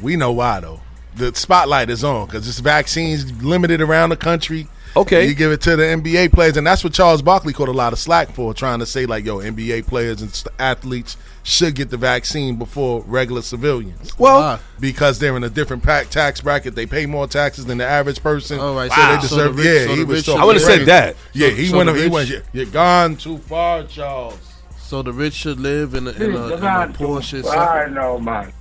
We 0.01 0.15
know 0.15 0.31
why 0.31 0.59
though. 0.59 0.81
The 1.15 1.33
spotlight 1.35 1.89
is 1.89 2.03
on 2.03 2.27
because 2.27 2.45
this 2.45 2.59
vaccine's 2.59 3.31
limited 3.43 3.81
around 3.81 4.09
the 4.09 4.15
country. 4.17 4.67
Okay. 4.97 5.27
you 5.27 5.33
give 5.33 5.51
it 5.51 5.61
to 5.61 5.75
the 5.75 5.83
NBA 5.83 6.31
players, 6.31 6.57
and 6.57 6.65
that's 6.67 6.83
what 6.83 6.93
Charles 6.93 7.21
Barkley 7.21 7.53
caught 7.53 7.69
a 7.69 7.73
lot 7.73 7.93
of 7.93 7.99
slack 7.99 8.31
for, 8.33 8.53
trying 8.53 8.79
to 8.79 8.85
say 8.85 9.05
like, 9.05 9.25
"Yo, 9.25 9.37
NBA 9.39 9.85
players 9.87 10.21
and 10.21 10.43
athletes 10.59 11.17
should 11.43 11.75
get 11.75 11.89
the 11.89 11.97
vaccine 11.97 12.55
before 12.57 13.03
regular 13.07 13.41
civilians." 13.41 14.17
Well, 14.19 14.39
Why? 14.39 14.59
because 14.79 15.19
they're 15.19 15.35
in 15.37 15.43
a 15.43 15.49
different 15.49 15.83
pack 15.83 16.09
tax 16.09 16.41
bracket, 16.41 16.75
they 16.75 16.85
pay 16.85 17.05
more 17.05 17.27
taxes 17.27 17.65
than 17.65 17.77
the 17.77 17.85
average 17.85 18.21
person. 18.21 18.59
Oh, 18.59 18.75
right. 18.75 18.91
So 18.91 18.95
So 18.97 19.07
they 19.07 19.15
the- 19.15 19.21
so 19.21 19.27
deserve. 19.35 19.55
the 19.57 19.63
rich- 19.63 19.65
yeah, 19.81 19.85
so 19.87 19.95
he 19.95 20.03
was 20.03 20.27
rich 20.27 20.35
I 20.35 20.45
would've 20.45 20.61
crazy. 20.63 20.77
said 20.79 20.87
that. 20.87 21.15
Yeah, 21.33 21.49
So- 21.49 21.55
he 21.55 21.67
so 21.67 21.77
went. 21.77 21.87
the 21.87 21.95
He 21.95 22.01
rich- 22.03 22.11
went. 22.11 22.29
"You're- 22.29 22.43
You're 22.53 22.65
gone 22.65 23.15
too 23.15 23.37
far, 23.37 23.83
Charles. 23.83 24.39
So 24.79 25.01
the 25.01 25.11
rich 25.13 25.33
should 25.33 25.59
live 25.59 25.93
in 25.95 26.07
a, 26.07 26.11
in 26.11 26.33
a, 26.33 26.47
in 26.55 26.63
a 26.63 26.91
poor 26.93 27.21
should 27.21 27.45
I 27.45 27.87
know, 27.87 28.19
man. 28.19 28.53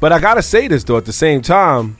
But 0.00 0.12
I 0.12 0.18
gotta 0.20 0.42
say 0.42 0.68
this 0.68 0.84
though. 0.84 0.96
At 0.96 1.04
the 1.04 1.12
same 1.12 1.42
time, 1.42 1.96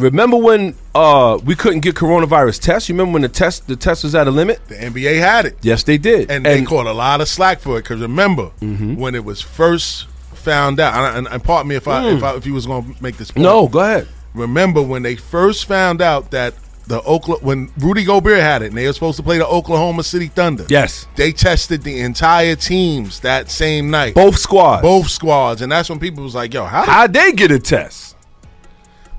remember 0.00 0.36
when 0.36 0.74
uh, 0.94 1.38
we 1.44 1.54
couldn't 1.54 1.80
get 1.80 1.94
coronavirus 1.94 2.60
tests? 2.60 2.88
You 2.88 2.94
remember 2.94 3.12
when 3.14 3.22
the 3.22 3.28
test 3.28 3.66
the 3.68 3.76
test 3.76 4.04
was 4.04 4.14
at 4.14 4.26
a 4.26 4.30
limit? 4.30 4.60
The 4.68 4.74
NBA 4.76 5.18
had 5.18 5.46
it. 5.46 5.56
Yes, 5.62 5.82
they 5.84 5.98
did. 5.98 6.30
and, 6.30 6.44
they 6.44 6.62
caught 6.64 6.86
a 6.86 6.92
lot 6.92 7.20
of 7.20 7.28
slack 7.28 7.60
for 7.60 7.78
it. 7.78 7.82
Because 7.82 8.00
remember, 8.00 8.50
Mm-hmm. 8.60 8.96
when 8.96 9.14
it 9.14 9.24
was 9.24 9.40
first 9.40 10.06
found 10.34 10.80
out, 10.80 10.94
and, 10.94 11.26
and, 11.26 11.34
and 11.34 11.44
pardon 11.44 11.68
me 11.68 11.76
if 11.76 11.86
I, 11.86 12.08
if 12.10 12.22
I 12.22 12.34
if 12.36 12.46
you 12.46 12.54
was 12.54 12.66
going 12.66 12.94
to 12.94 13.02
make 13.02 13.16
this 13.18 13.30
point. 13.30 13.42
Mm. 13.46 13.50
no, 13.50 13.68
go 13.68 13.80
ahead. 13.80 14.08
remember 14.34 14.80
when 14.82 15.02
they 15.02 15.16
first 15.16 15.66
found 15.66 16.00
out 16.00 16.30
that 16.30 16.54
the 16.86 17.00
Oklahoma 17.02 17.44
when 17.46 17.70
Rudy 17.78 18.04
Gobert 18.04 18.40
had 18.40 18.62
it, 18.62 18.66
and 18.68 18.76
they 18.78 18.86
were 18.86 18.92
supposed 18.92 19.16
to 19.18 19.22
play 19.22 19.38
the 19.38 19.46
Oklahoma 19.46 20.02
City 20.02 20.26
Thunder. 20.28 20.64
Yes. 20.68 21.06
they 21.14 21.30
tested 21.30 21.82
the 21.82 22.00
entire 22.00 22.56
teams 22.56 23.20
that 23.20 23.48
same 23.50 23.90
night, 23.90 24.14
Both 24.14 24.38
squads. 24.38 24.82
both 24.82 25.08
squads, 25.08 25.62
and 25.62 25.70
that's 25.70 25.88
when 25.88 26.00
people 26.00 26.24
was 26.24 26.34
like, 26.34 26.52
"Yo, 26.54 26.64
how? 26.64 26.82
How'd 26.84 27.12
they 27.12 27.32
get 27.32 27.50
a 27.52 27.58
test? 27.60 28.16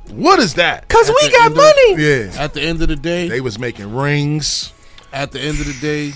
What 0.10 0.40
is 0.40 0.56
that?" 0.56 0.88
Cause 0.90 1.10
At 1.10 1.16
we 1.22 1.28
the 1.28 1.32
got 1.34 1.46
end 1.46 1.52
of- 1.52 1.58
money. 1.58 2.04
Yeah, 2.04 2.42
At 2.44 2.54
the 2.54 2.62
end 2.62 2.82
of 2.82 2.88
the 2.88 2.96
day, 2.96 3.28
they 3.30 3.42
was 3.42 3.60
making 3.60 3.94
rings. 3.96 4.74
at 5.14 5.32
the 5.32 5.40
end 5.42 5.60
of 5.60 5.66
the 5.68 5.78
day, 5.82 6.14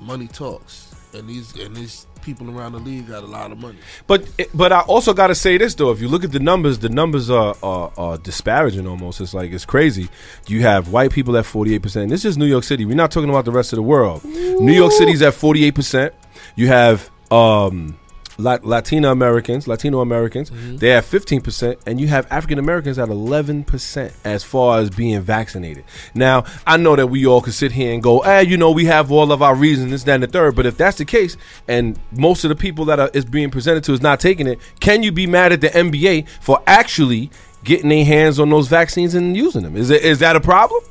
money 0.00 0.26
talks, 0.28 0.94
and 1.14 1.28
these 1.28 1.54
and 1.56 1.74
these 1.76 2.06
people 2.22 2.50
around 2.50 2.72
the 2.72 2.78
league 2.78 3.08
got 3.08 3.22
a 3.22 3.26
lot 3.26 3.50
of 3.50 3.58
money. 3.58 3.78
But 4.06 4.24
but 4.52 4.72
I 4.72 4.80
also 4.80 5.14
got 5.14 5.28
to 5.28 5.34
say 5.34 5.56
this 5.58 5.74
though. 5.74 5.90
If 5.90 6.00
you 6.00 6.08
look 6.08 6.22
at 6.24 6.32
the 6.32 6.38
numbers, 6.40 6.78
the 6.80 6.88
numbers 6.90 7.30
are, 7.30 7.54
are 7.62 7.90
are 7.96 8.18
disparaging 8.18 8.86
almost. 8.86 9.20
It's 9.20 9.32
like 9.34 9.52
it's 9.52 9.64
crazy. 9.64 10.08
You 10.46 10.60
have 10.62 10.88
white 10.92 11.12
people 11.12 11.36
at 11.36 11.46
forty 11.46 11.74
eight 11.74 11.82
percent. 11.82 12.10
This 12.10 12.24
is 12.24 12.36
New 12.36 12.46
York 12.46 12.64
City. 12.64 12.84
We're 12.84 12.94
not 12.94 13.10
talking 13.10 13.30
about 13.30 13.44
the 13.46 13.52
rest 13.52 13.72
of 13.72 13.76
the 13.78 13.82
world. 13.82 14.24
New 14.24 14.72
York 14.74 14.92
City's 14.92 15.22
at 15.22 15.34
forty 15.34 15.64
eight 15.64 15.74
percent. 15.74 16.12
You 16.56 16.66
have 16.68 17.10
um, 17.30 17.96
Lat- 18.40 18.64
Latino 18.64 19.10
Americans, 19.12 19.68
Latino 19.68 20.00
Americans. 20.00 20.50
They 20.78 20.88
have 20.88 21.04
fifteen 21.04 21.40
percent, 21.40 21.78
and 21.86 22.00
you 22.00 22.08
have 22.08 22.26
African 22.30 22.58
Americans 22.58 22.98
at 22.98 23.08
eleven 23.08 23.64
percent 23.64 24.12
as 24.24 24.42
far 24.42 24.78
as 24.80 24.90
being 24.90 25.20
vaccinated. 25.20 25.84
Now 26.14 26.44
I 26.66 26.76
know 26.76 26.96
that 26.96 27.06
we 27.08 27.26
all 27.26 27.40
could 27.40 27.54
sit 27.54 27.72
here 27.72 27.92
and 27.92 28.02
go, 28.02 28.22
"Ah, 28.24 28.40
you 28.40 28.56
know, 28.56 28.70
we 28.70 28.86
have 28.86 29.12
all 29.12 29.30
of 29.32 29.42
our 29.42 29.54
reasons, 29.54 29.90
this, 29.90 30.02
that, 30.04 30.14
and 30.14 30.22
the 30.22 30.26
third. 30.28 30.56
But 30.56 30.66
if 30.66 30.76
that's 30.76 30.98
the 30.98 31.04
case, 31.04 31.36
and 31.68 31.98
most 32.12 32.44
of 32.44 32.48
the 32.48 32.56
people 32.56 32.84
that 32.86 32.98
are 32.98 33.10
is 33.14 33.24
being 33.24 33.50
presented 33.50 33.84
to 33.84 33.92
is 33.92 34.00
not 34.02 34.20
taking 34.20 34.46
it, 34.46 34.58
can 34.80 35.02
you 35.02 35.12
be 35.12 35.26
mad 35.26 35.52
at 35.52 35.60
the 35.60 35.68
NBA 35.68 36.26
for 36.40 36.62
actually 36.66 37.30
getting 37.62 37.90
their 37.90 38.04
hands 38.04 38.40
on 38.40 38.48
those 38.50 38.68
vaccines 38.68 39.14
and 39.14 39.36
using 39.36 39.62
them? 39.62 39.76
Is 39.76 39.90
it 39.90 40.02
is 40.02 40.18
that 40.20 40.36
a 40.36 40.40
problem? 40.40 40.82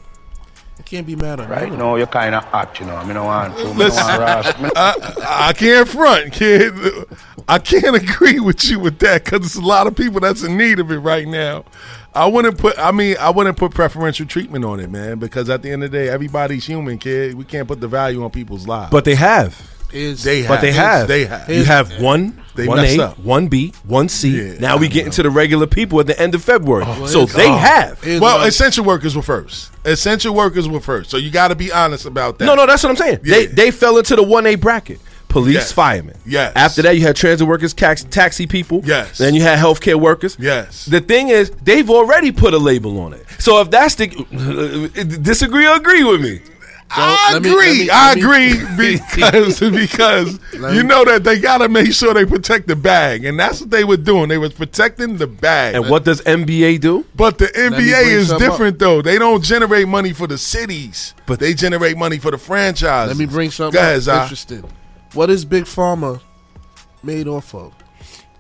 You 0.90 0.98
can't 0.98 1.06
be 1.06 1.16
mad 1.16 1.40
at 1.40 1.50
Right 1.50 1.64
none 1.66 1.74
of 1.74 1.78
now, 1.78 1.96
you're 1.98 2.08
kind 2.08 2.34
of 2.34 2.44
hot, 2.46 2.80
you 2.80 2.86
know. 2.88 2.96
I 2.96 3.06
mean, 3.06 3.16
I 3.16 3.22
want 3.22 3.56
to. 3.58 3.68
I 3.68 4.18
Ross. 4.18 4.48
I 4.76 5.54
can't 5.54 5.88
front, 5.88 6.34
kid. 6.34 6.74
I 7.48 7.60
can't 7.60 7.96
agree 7.96 8.40
with 8.40 8.66
you 8.66 8.80
with 8.80 8.98
that 9.00 9.24
because 9.24 9.42
there's 9.42 9.56
a 9.56 9.62
lot 9.62 9.86
of 9.86 9.96
people 9.96 10.20
that's 10.20 10.42
in 10.42 10.58
need 10.58 10.80
of 10.80 10.92
it 10.92 10.98
right 10.98 11.28
now. 11.28 11.64
I 12.16 12.26
wouldn't 12.26 12.58
put. 12.58 12.80
I 12.80 12.92
mean, 12.92 13.18
I 13.20 13.30
wouldn't 13.30 13.56
put 13.56 13.72
preferential 13.72 14.26
treatment 14.26 14.66
on 14.66 14.80
it, 14.80 14.90
man, 14.90 15.20
because 15.20 15.48
at 15.52 15.62
the 15.62 15.70
end 15.70 15.84
of 15.84 15.92
the 15.92 15.98
day, 16.00 16.10
everybody's 16.10 16.66
human, 16.66 16.98
kid. 16.98 17.36
We 17.36 17.46
can't 17.46 17.68
put 17.68 17.82
the 17.82 17.88
value 17.88 18.24
on 18.24 18.32
people's 18.32 18.68
lives. 18.68 18.92
But 18.92 19.06
they 19.06 19.14
have. 19.14 19.62
Is 19.92 20.24
they 20.24 20.42
have. 20.42 20.50
But 20.50 20.62
they 20.62 20.72
have. 20.72 21.08
They 21.08 21.26
have. 21.26 21.50
You 21.50 21.64
have 21.66 22.02
one, 22.02 22.42
They 22.56 22.68
one 22.68 22.78
messed 22.78 22.98
A, 23.00 23.08
up. 23.10 23.20
one 23.20 23.48
B, 23.48 23.74
one 23.86 24.08
C. 24.10 24.30
Yeah, 24.52 24.60
now 24.60 24.78
we 24.78 24.88
get 24.88 25.02
know. 25.02 25.06
into 25.08 25.24
the 25.24 25.30
regular 25.30 25.66
people 25.68 26.00
at 26.00 26.08
the 26.08 26.20
end 26.20 26.36
of 26.36 26.44
February. 26.44 26.84
Oh, 26.88 27.06
so 27.08 27.22
it's- 27.24 27.36
they 27.36 27.48
oh. 27.50 27.56
have. 27.58 28.06
Well, 28.06 28.22
what 28.40 28.48
essential 28.48 28.86
workers 28.86 29.16
were 29.16 29.22
first. 29.22 29.72
Essential 29.86 30.34
workers 30.36 30.68
were 30.70 30.80
first. 30.80 31.10
So 31.10 31.18
you 31.18 31.32
got 31.32 31.48
to 31.50 31.56
be 31.56 31.72
honest 31.72 32.06
about 32.06 32.38
that. 32.40 32.46
No, 32.46 32.56
no, 32.56 32.66
that's 32.68 32.84
what 32.84 32.90
I'm 32.90 32.96
saying. 32.98 33.20
They 33.24 33.46
they 33.48 33.72
fell 33.72 33.98
into 33.98 34.16
the 34.16 34.24
one 34.24 34.46
A 34.46 34.56
bracket. 34.56 35.00
police, 35.30 35.54
Yes. 35.54 35.72
firemen. 35.72 36.16
Yes. 36.26 36.54
After 36.56 36.82
that, 36.82 36.96
you 36.98 37.02
had 37.02 37.16
transit 37.16 37.48
workers, 37.48 37.72
tax, 37.76 38.04
taxi 38.04 38.48
people. 38.48 38.82
Yes. 38.84 39.20
Then 39.20 39.36
you 39.36 39.44
had 39.44 39.60
healthcare 39.60 39.94
workers. 39.96 40.36
Yes. 40.40 40.86
The 40.86 41.02
thing 41.02 41.30
is, 41.30 41.52
they've 41.64 41.88
already 41.88 42.32
put 42.32 42.56
a 42.56 42.58
label 42.58 43.00
on 43.00 43.14
it. 43.14 43.24
So 43.38 43.62
if 43.62 43.70
that's 43.70 43.94
the 43.94 44.08
uh, 44.34 45.00
uh, 45.00 45.02
uh, 45.02 45.18
disagree 45.22 45.68
or 45.68 45.76
agree 45.76 46.04
with 46.04 46.22
me. 46.22 46.42
I 46.92 47.34
let 47.34 47.42
me- 47.44 47.52
agree. 47.52 47.68
let 47.68 47.78
me- 47.78 47.90
I 47.92 48.08
let 48.10 48.18
me- 48.18 48.22
agree 48.74 49.00
because 49.16 49.60
because 49.60 50.40
you 50.74 50.84
know 50.84 51.06
that 51.06 51.24
they 51.24 51.40
gotta 51.40 51.70
make 51.70 51.94
sure 51.94 52.14
they 52.14 52.26
protect 52.26 52.68
the 52.68 52.76
bag, 52.76 53.26
and 53.26 53.40
that's 53.40 53.62
what 53.62 53.70
they 53.70 53.84
were 53.84 53.98
doing. 53.98 54.30
They 54.30 54.38
was 54.38 54.54
protecting 54.54 55.18
the 55.18 55.28
bag. 55.28 55.76
And 55.76 55.90
what 55.90 56.04
does 56.04 56.22
NBA 56.22 56.82
do? 56.82 57.06
But 57.16 57.38
the 57.38 57.48
NBA 57.48 58.04
is 58.06 58.30
something 58.30 58.48
different 58.50 58.80
though. 58.80 59.02
They 59.02 59.18
don't 59.20 59.44
generate 59.44 59.88
money 59.88 60.14
for 60.14 60.28
the 60.28 60.38
cities, 60.38 61.14
but 61.26 61.40
they 61.40 61.54
generate 61.54 61.98
money 61.98 62.18
for 62.18 62.32
the 62.32 62.38
franchise. 62.38 63.08
Let 63.08 63.18
me 63.18 63.26
bring 63.26 63.52
something 63.52 63.80
Go 63.80 63.82
ahead, 63.82 64.08
up 64.08 64.24
interesting. 64.24 64.64
What 65.14 65.30
is 65.30 65.46
Big 65.46 65.66
Pharma 65.66 66.22
made 67.04 67.28
off 67.28 67.54
of? 67.56 67.74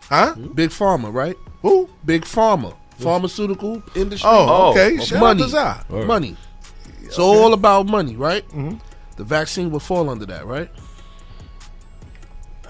Huh? 0.09 0.33
Big 0.55 0.71
Pharma, 0.71 1.13
right? 1.13 1.35
Who? 1.61 1.89
Big 2.05 2.23
Pharma, 2.23 2.75
pharmaceutical 2.97 3.83
industry. 3.95 4.29
Oh, 4.31 4.71
okay. 4.71 4.97
Of 4.97 5.03
Shout 5.03 5.19
money, 5.19 5.43
out 5.55 5.87
to 5.89 6.05
money. 6.05 6.35
It's 7.09 7.19
all 7.19 7.53
about 7.53 7.85
money, 7.87 8.15
right? 8.15 8.47
Mm-hmm. 8.49 8.75
The 9.17 9.23
vaccine 9.23 9.71
would 9.71 9.81
fall 9.81 10.09
under 10.09 10.25
that, 10.27 10.45
right? 10.45 10.69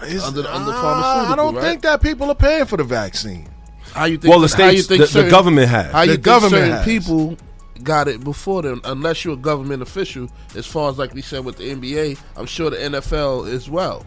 Is- 0.04 0.24
Under 0.24 0.42
the- 0.44 0.56
under 0.56 0.72
uh, 0.72 0.82
pharmaceutical, 0.82 1.34
I 1.34 1.36
don't 1.36 1.56
right? 1.56 1.62
think 1.64 1.82
that 1.82 2.02
people 2.02 2.30
are 2.32 2.36
paying 2.36 2.66
for 2.66 2.78
the 2.78 2.84
vaccine. 2.86 3.48
How 3.94 4.06
you 4.06 4.18
think? 4.18 4.30
Well, 4.32 4.40
the 4.40 4.48
how 4.56 4.70
you 4.70 4.82
states, 4.82 4.88
think 4.88 5.12
the, 5.12 5.24
the 5.24 5.30
government 5.30 5.68
has. 5.70 5.92
How 5.92 6.02
you 6.04 6.08
The 6.08 6.14
think 6.14 6.24
government 6.26 6.54
certain 6.64 6.72
has. 6.72 6.86
people 6.86 7.38
got 7.84 8.08
it 8.08 8.24
before 8.24 8.62
them? 8.62 8.80
Unless 8.86 9.26
you're 9.26 9.34
a 9.34 9.38
government 9.38 9.82
official, 9.82 10.30
as 10.56 10.66
far 10.66 10.90
as 10.90 10.98
like 10.98 11.14
we 11.14 11.22
said 11.22 11.44
with 11.44 11.58
the 11.58 11.72
NBA, 11.76 12.18
I'm 12.38 12.46
sure 12.46 12.70
the 12.70 12.78
NFL 12.78 13.52
as 13.52 13.70
well. 13.70 14.06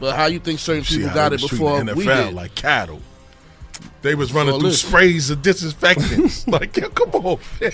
But 0.00 0.16
how 0.16 0.26
you 0.26 0.38
think 0.38 0.58
certain 0.58 0.84
See 0.84 0.98
people 0.98 1.12
got 1.14 1.32
it 1.32 1.40
before 1.40 1.82
the 1.84 1.94
we 1.94 2.04
did? 2.06 2.32
like 2.34 2.54
cattle. 2.54 3.00
They 4.02 4.14
was 4.14 4.32
running 4.32 4.52
So 4.54 4.60
through 4.60 4.68
listen. 4.68 4.88
sprays 4.88 5.30
of 5.30 5.40
disinfectants. 5.42 6.46
like, 6.48 6.76
yo, 6.76 6.88
come 6.90 7.10
on, 7.26 7.38
man. 7.60 7.72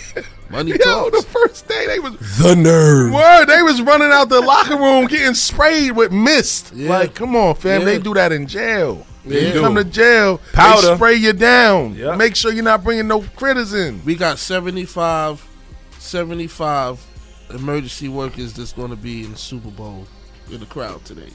Money 0.48 0.70
Yo, 0.72 0.76
talks. 0.78 1.24
the 1.24 1.30
first 1.30 1.68
day 1.68 1.86
they 1.86 1.98
was 1.98 2.14
the 2.38 2.54
nerve. 2.54 3.12
word. 3.12 3.46
They 3.46 3.62
was 3.62 3.82
running 3.82 4.10
out 4.12 4.28
the 4.28 4.40
locker 4.40 4.76
room 4.76 5.06
getting 5.06 5.34
sprayed 5.34 5.92
with 5.92 6.12
mist. 6.12 6.72
Yeah. 6.74 6.88
Like, 6.90 7.14
come 7.14 7.34
on, 7.34 7.54
fam. 7.56 7.80
Yeah. 7.80 7.84
They 7.84 7.98
do 7.98 8.14
that 8.14 8.30
in 8.32 8.46
jail. 8.46 9.06
When 9.24 9.34
Yeah. 9.36 9.54
you 9.54 9.60
come 9.60 9.74
to 9.74 9.84
jail, 9.84 10.40
Powder. 10.52 10.88
they 10.88 10.94
spray 10.94 11.14
you 11.16 11.32
down. 11.32 11.94
Yeah. 11.94 12.14
Make 12.16 12.36
sure 12.36 12.52
you're 12.52 12.64
not 12.64 12.84
bringing 12.84 13.08
no 13.08 13.22
critters 13.36 13.74
in. 13.74 14.00
We 14.04 14.14
got 14.14 14.38
75, 14.38 15.44
75 15.98 17.04
emergency 17.50 18.08
workers 18.08 18.52
that's 18.52 18.72
going 18.72 18.90
to 18.90 18.96
be 18.96 19.24
in 19.24 19.32
the 19.32 19.36
Super 19.38 19.70
Bowl 19.70 20.06
in 20.50 20.60
the 20.60 20.66
crowd 20.66 21.04
today. 21.04 21.30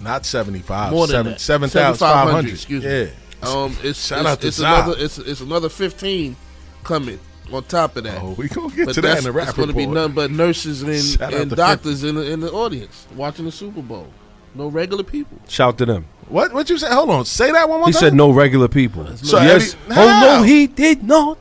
Not 0.00 0.26
75. 0.26 0.92
More 0.92 1.06
than 1.06 1.38
seven, 1.38 1.68
that. 1.68 1.96
7,500. 1.96 2.50
excuse 2.52 2.84
me. 2.84 2.90
yeah. 2.90 3.06
Um, 3.42 3.76
it's 3.82 4.06
Shout 4.06 4.20
it's, 4.20 4.28
out 4.28 4.40
to 4.40 4.46
it's 4.48 4.56
Zah. 4.56 4.82
another 4.84 5.04
it's, 5.04 5.18
it's 5.18 5.40
another 5.40 5.68
fifteen 5.68 6.36
coming 6.84 7.20
on 7.52 7.62
top 7.64 7.96
of 7.96 8.04
that. 8.04 8.20
Oh, 8.20 8.32
we 8.32 8.48
going 8.48 8.70
to 8.70 8.76
get 8.76 8.86
but 8.86 8.94
to 8.94 9.00
that 9.00 9.08
that's 9.08 9.20
in 9.20 9.24
the 9.24 9.32
rap 9.32 9.48
it's 9.48 9.56
going 9.56 9.68
to 9.68 9.74
be 9.74 9.80
report. 9.86 9.94
none 9.94 10.12
but 10.12 10.30
nurses 10.30 10.82
and, 10.82 11.02
Shout 11.02 11.32
and 11.34 11.50
doctors 11.50 12.04
in 12.04 12.16
the 12.16 12.30
in 12.30 12.40
the 12.40 12.50
audience 12.52 13.06
watching 13.14 13.44
the 13.44 13.52
Super 13.52 13.82
Bowl. 13.82 14.08
No 14.54 14.68
regular 14.68 15.04
people. 15.04 15.38
Shout 15.48 15.78
to 15.78 15.86
them. 15.86 16.06
What 16.28 16.52
What 16.52 16.68
you 16.68 16.78
say? 16.78 16.92
Hold 16.92 17.10
on. 17.10 17.24
Say 17.24 17.52
that 17.52 17.68
one 17.68 17.78
more 17.80 17.86
He 17.88 17.92
time. 17.92 18.00
He 18.00 18.06
said 18.06 18.14
no 18.14 18.30
regular 18.32 18.68
people. 18.68 19.06
So 19.18 19.40
yes. 19.40 19.74
every- 19.88 19.96
oh 19.96 20.20
no, 20.20 20.42
he 20.42 20.66
did 20.66 21.04
not. 21.04 21.38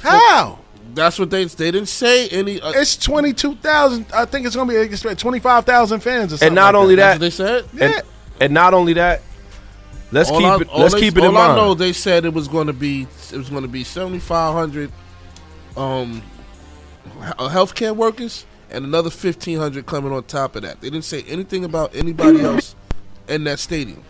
How? 0.00 0.58
That's 0.94 1.18
what 1.18 1.30
they 1.30 1.44
they 1.44 1.70
didn't 1.70 1.88
say 1.88 2.28
any. 2.28 2.60
Uh, 2.60 2.72
It's 2.72 2.96
22,000. 2.96 4.06
I 4.14 4.24
think 4.24 4.46
it's 4.46 4.56
going 4.56 4.68
to 4.68 4.74
be 4.74 4.80
expect 4.80 5.20
25,000 5.20 6.00
fans 6.00 6.32
or 6.32 6.36
something. 6.38 6.46
And 6.48 6.54
not 6.54 6.74
like 6.74 6.82
only 6.82 6.94
that's 6.94 7.36
that, 7.36 7.64
what 7.64 7.70
they 7.70 7.80
said. 7.84 7.92
Yeah. 7.92 7.96
and, 7.98 8.06
and 8.40 8.54
not 8.54 8.72
only 8.72 8.94
that, 8.94 9.20
let's 10.12 10.30
all 10.30 10.38
keep 10.38 10.48
I, 10.48 10.56
it. 10.56 10.68
Let's 10.78 10.94
they- 10.94 11.00
keep 11.00 11.16
it 11.16 11.20
in 11.20 11.26
all 11.26 11.32
mind. 11.32 11.52
I 11.52 11.56
know 11.56 11.74
they 11.74 11.92
said 11.92 12.24
it 12.24 12.32
was 12.34 12.48
going 12.48 12.66
to 12.66 12.72
be 12.72 13.02
it 13.32 13.36
was 13.36 13.48
going 13.50 13.62
to 13.62 13.68
be 13.68 13.84
seventy 13.84 14.18
five 14.18 14.54
hundred 14.54 14.90
um 15.76 16.22
healthcare 17.20 17.94
workers 17.94 18.46
and 18.70 18.84
another 18.84 19.10
fifteen 19.10 19.58
hundred 19.58 19.86
coming 19.86 20.12
on 20.12 20.24
top 20.24 20.56
of 20.56 20.62
that. 20.62 20.80
They 20.80 20.90
didn't 20.90 21.04
say 21.04 21.22
anything 21.24 21.64
about 21.64 21.94
anybody 21.94 22.40
else 22.40 22.74
in 23.28 23.44
that 23.44 23.58
stadium. 23.58 24.02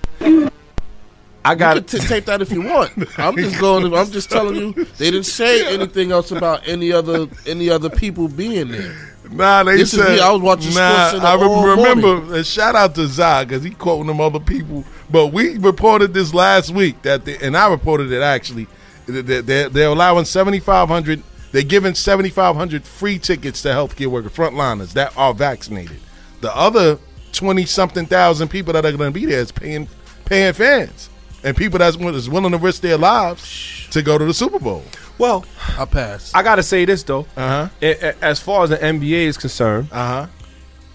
I 1.44 1.52
You 1.52 1.58
got 1.58 1.74
can 1.76 1.84
t- 1.84 1.98
tape 2.00 2.24
that 2.24 2.42
if 2.42 2.50
you 2.50 2.62
want. 2.62 2.92
I'm 3.18 3.36
just 3.36 3.60
going. 3.60 3.94
I'm 3.94 4.10
just 4.10 4.30
telling 4.30 4.56
you. 4.56 4.72
They 4.98 5.10
didn't 5.12 5.26
say 5.26 5.72
anything 5.72 6.10
else 6.10 6.32
about 6.32 6.66
any 6.66 6.90
other 6.92 7.28
any 7.46 7.70
other 7.70 7.88
people 7.90 8.26
being 8.28 8.68
there. 8.72 8.96
Nah, 9.30 9.62
they 9.62 9.76
This 9.76 9.94
is 9.94 10.00
said. 10.00 10.18
I 10.20 10.30
was 10.30 10.42
watching 10.42 10.74
nah, 10.74 11.10
I 11.22 11.74
remember. 11.76 12.36
And 12.36 12.46
shout 12.46 12.74
out 12.74 12.94
to 12.94 13.06
Zah 13.06 13.44
because 13.44 13.62
he 13.62 13.70
quoting 13.70 14.06
them 14.06 14.20
other 14.20 14.40
people. 14.40 14.84
But 15.10 15.28
we 15.28 15.58
reported 15.58 16.14
this 16.14 16.32
last 16.34 16.70
week 16.70 17.02
that, 17.02 17.24
they, 17.24 17.38
and 17.38 17.56
I 17.56 17.68
reported 17.68 18.12
it 18.12 18.22
actually. 18.22 18.66
They're, 19.06 19.68
they're 19.68 19.88
allowing 19.88 20.24
seventy 20.24 20.60
five 20.60 20.88
hundred. 20.88 21.22
They're 21.52 21.62
giving 21.62 21.94
seventy 21.94 22.30
five 22.30 22.56
hundred 22.56 22.84
free 22.84 23.18
tickets 23.18 23.62
to 23.62 23.68
healthcare 23.68 24.08
workers, 24.08 24.32
frontliners 24.32 24.92
that 24.94 25.16
are 25.16 25.32
vaccinated. 25.32 25.98
The 26.40 26.54
other 26.56 26.98
twenty 27.32 27.66
something 27.66 28.06
thousand 28.06 28.48
people 28.48 28.72
that 28.72 28.84
are 28.84 28.92
going 28.92 29.12
to 29.12 29.18
be 29.18 29.26
there 29.26 29.40
is 29.40 29.52
paying 29.52 29.88
paying 30.24 30.52
fans 30.54 31.08
and 31.46 31.56
people 31.56 31.78
that's 31.78 31.96
is 31.96 32.28
willing 32.28 32.52
to 32.52 32.58
risk 32.58 32.82
their 32.82 32.98
lives 32.98 33.86
to 33.92 34.02
go 34.02 34.18
to 34.18 34.24
the 34.26 34.34
Super 34.34 34.58
Bowl. 34.58 34.82
well. 35.16 35.44
I 35.78 35.84
pass. 35.86 36.32
I 36.34 36.42
gotta 36.42 36.62
say 36.62 36.84
this 36.84 37.02
though. 37.02 37.26
Uh 37.36 37.48
huh. 37.48 37.68
A- 37.80 38.08
a- 38.10 38.16
As 38.22 38.40
far 38.40 38.64
as 38.64 38.70
the 38.70 38.76
NBA 38.78 39.26
is 39.26 39.38
concerned, 39.38 39.88
Uh 39.92 40.06
huh. 40.06 40.26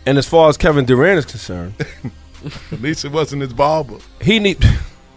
and 0.05 0.17
as 0.19 0.27
far 0.27 0.49
as 0.49 0.57
Kevin 0.57 0.85
Durant 0.85 1.17
is 1.19 1.25
concerned, 1.25 1.73
At 2.71 2.81
least 2.81 3.05
it 3.05 3.11
wasn't 3.11 3.41
his 3.43 3.53
barber. 3.53 3.97
he 4.21 4.39
need. 4.39 4.63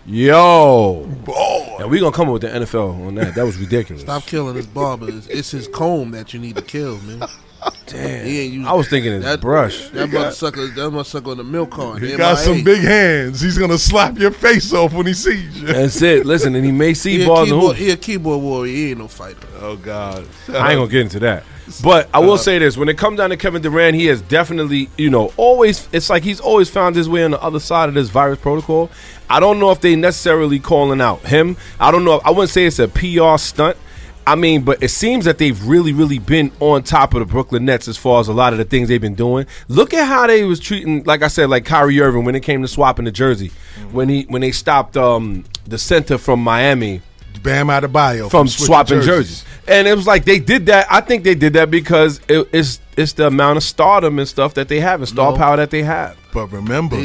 Yo, 0.06 1.04
Boy. 1.24 1.76
and 1.80 1.90
we 1.90 1.98
gonna 1.98 2.12
come 2.14 2.28
up 2.28 2.34
with 2.34 2.42
the 2.42 2.48
NFL 2.48 3.06
on 3.06 3.14
that. 3.14 3.34
That 3.34 3.44
was 3.46 3.56
ridiculous. 3.56 4.02
Stop 4.02 4.24
killing 4.26 4.54
his 4.54 4.66
barber. 4.66 5.08
It's, 5.08 5.26
it's 5.28 5.50
his 5.50 5.66
comb 5.66 6.10
that 6.10 6.34
you 6.34 6.40
need 6.40 6.56
to 6.56 6.62
kill, 6.62 6.98
man. 6.98 7.26
Damn. 7.86 8.26
He 8.26 8.40
ain't 8.40 8.52
using 8.52 8.66
I 8.66 8.72
was 8.72 8.88
thinking 8.88 9.12
his 9.12 9.24
that 9.24 9.40
brush. 9.40 9.88
That 9.90 10.08
motherfucker. 10.08 10.74
That 10.74 10.90
motherfucker 10.90 11.30
on 11.32 11.36
the 11.36 11.44
milk 11.44 11.70
card. 11.70 12.02
He 12.02 12.08
MIA. 12.08 12.16
got 12.16 12.38
some 12.38 12.64
big 12.64 12.80
hands. 12.82 13.40
He's 13.40 13.58
gonna 13.58 13.78
slap 13.78 14.18
your 14.18 14.30
face 14.30 14.72
off 14.72 14.92
when 14.92 15.06
he 15.06 15.14
sees 15.14 15.60
you. 15.60 15.66
That's 15.66 16.00
it. 16.02 16.26
Listen, 16.26 16.54
and 16.54 16.64
he 16.64 16.72
may 16.72 16.94
see 16.94 17.22
a, 17.22 17.26
balls 17.26 17.50
and 17.50 17.60
keyboard, 17.60 17.76
hoops. 17.76 17.86
he 17.86 17.90
a 17.90 17.96
keyboard 17.96 18.42
warrior. 18.42 18.72
He 18.72 18.90
ain't 18.90 18.98
no 18.98 19.08
fighter. 19.08 19.46
Oh 19.60 19.76
God. 19.76 20.26
I 20.48 20.72
ain't 20.72 20.78
gonna 20.78 20.88
get 20.88 21.02
into 21.02 21.20
that. 21.20 21.44
But 21.82 22.10
I 22.12 22.18
will 22.18 22.36
say 22.36 22.58
this: 22.58 22.76
when 22.76 22.90
it 22.90 22.98
comes 22.98 23.16
down 23.16 23.30
to 23.30 23.38
Kevin 23.38 23.62
Durant, 23.62 23.96
he 23.96 24.04
has 24.06 24.20
definitely, 24.20 24.90
you 24.98 25.08
know, 25.08 25.32
always. 25.38 25.88
It's 25.92 26.10
like 26.10 26.22
he's 26.22 26.38
always 26.38 26.68
found 26.68 26.94
his 26.94 27.08
way 27.08 27.24
on 27.24 27.30
the 27.30 27.42
other 27.42 27.58
side 27.58 27.88
of 27.88 27.94
this 27.94 28.10
virus 28.10 28.38
protocol. 28.38 28.90
I 29.30 29.40
don't 29.40 29.58
know 29.58 29.70
if 29.70 29.80
they 29.80 29.96
necessarily 29.96 30.58
calling 30.58 31.00
out 31.00 31.20
him. 31.20 31.56
I 31.80 31.90
don't 31.90 32.04
know. 32.04 32.20
I 32.22 32.32
wouldn't 32.32 32.50
say 32.50 32.66
it's 32.66 32.78
a 32.78 32.88
PR 32.88 33.38
stunt. 33.38 33.78
I 34.26 34.36
mean, 34.36 34.62
but 34.62 34.82
it 34.82 34.88
seems 34.88 35.26
that 35.26 35.38
they've 35.38 35.62
really, 35.66 35.92
really 35.92 36.18
been 36.18 36.50
on 36.60 36.82
top 36.82 37.12
of 37.14 37.20
the 37.20 37.26
Brooklyn 37.26 37.64
Nets 37.66 37.88
as 37.88 37.96
far 37.96 38.20
as 38.20 38.28
a 38.28 38.32
lot 38.32 38.52
of 38.52 38.58
the 38.58 38.64
things 38.64 38.88
they've 38.88 39.00
been 39.00 39.14
doing. 39.14 39.46
Look 39.68 39.92
at 39.92 40.06
how 40.06 40.26
they 40.26 40.44
was 40.44 40.60
treating, 40.60 41.04
like 41.04 41.22
I 41.22 41.28
said, 41.28 41.50
like 41.50 41.64
Kyrie 41.64 42.00
Irving 42.00 42.24
when 42.24 42.34
it 42.34 42.40
came 42.40 42.62
to 42.62 42.68
swapping 42.68 43.04
the 43.04 43.12
jersey, 43.12 43.52
when 43.92 44.08
he 44.08 44.22
when 44.22 44.40
they 44.40 44.52
stopped 44.52 44.96
um, 44.96 45.44
the 45.66 45.76
center 45.78 46.16
from 46.18 46.40
Miami 46.42 47.02
Bam 47.42 47.66
Adebayo 47.66 48.30
from 48.30 48.48
switching 48.48 48.66
swapping 48.66 49.00
jerseys. 49.02 49.44
And 49.68 49.86
it 49.86 49.94
was 49.94 50.06
like 50.06 50.24
they 50.24 50.38
did 50.38 50.66
that. 50.66 50.86
I 50.90 51.00
think 51.02 51.24
they 51.24 51.34
did 51.34 51.52
that 51.54 51.70
because 51.70 52.20
it, 52.28 52.48
it's 52.52 52.80
it's 52.96 53.12
the 53.14 53.26
amount 53.26 53.58
of 53.58 53.62
stardom 53.62 54.18
and 54.18 54.26
stuff 54.28 54.54
that 54.54 54.68
they 54.68 54.80
have 54.80 55.00
and 55.00 55.08
star 55.08 55.32
No. 55.32 55.36
power 55.36 55.56
that 55.56 55.70
they 55.70 55.82
have. 55.82 56.16
But 56.32 56.46
remember, 56.48 57.04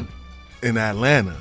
in 0.64 0.78
Atlanta, 0.78 1.36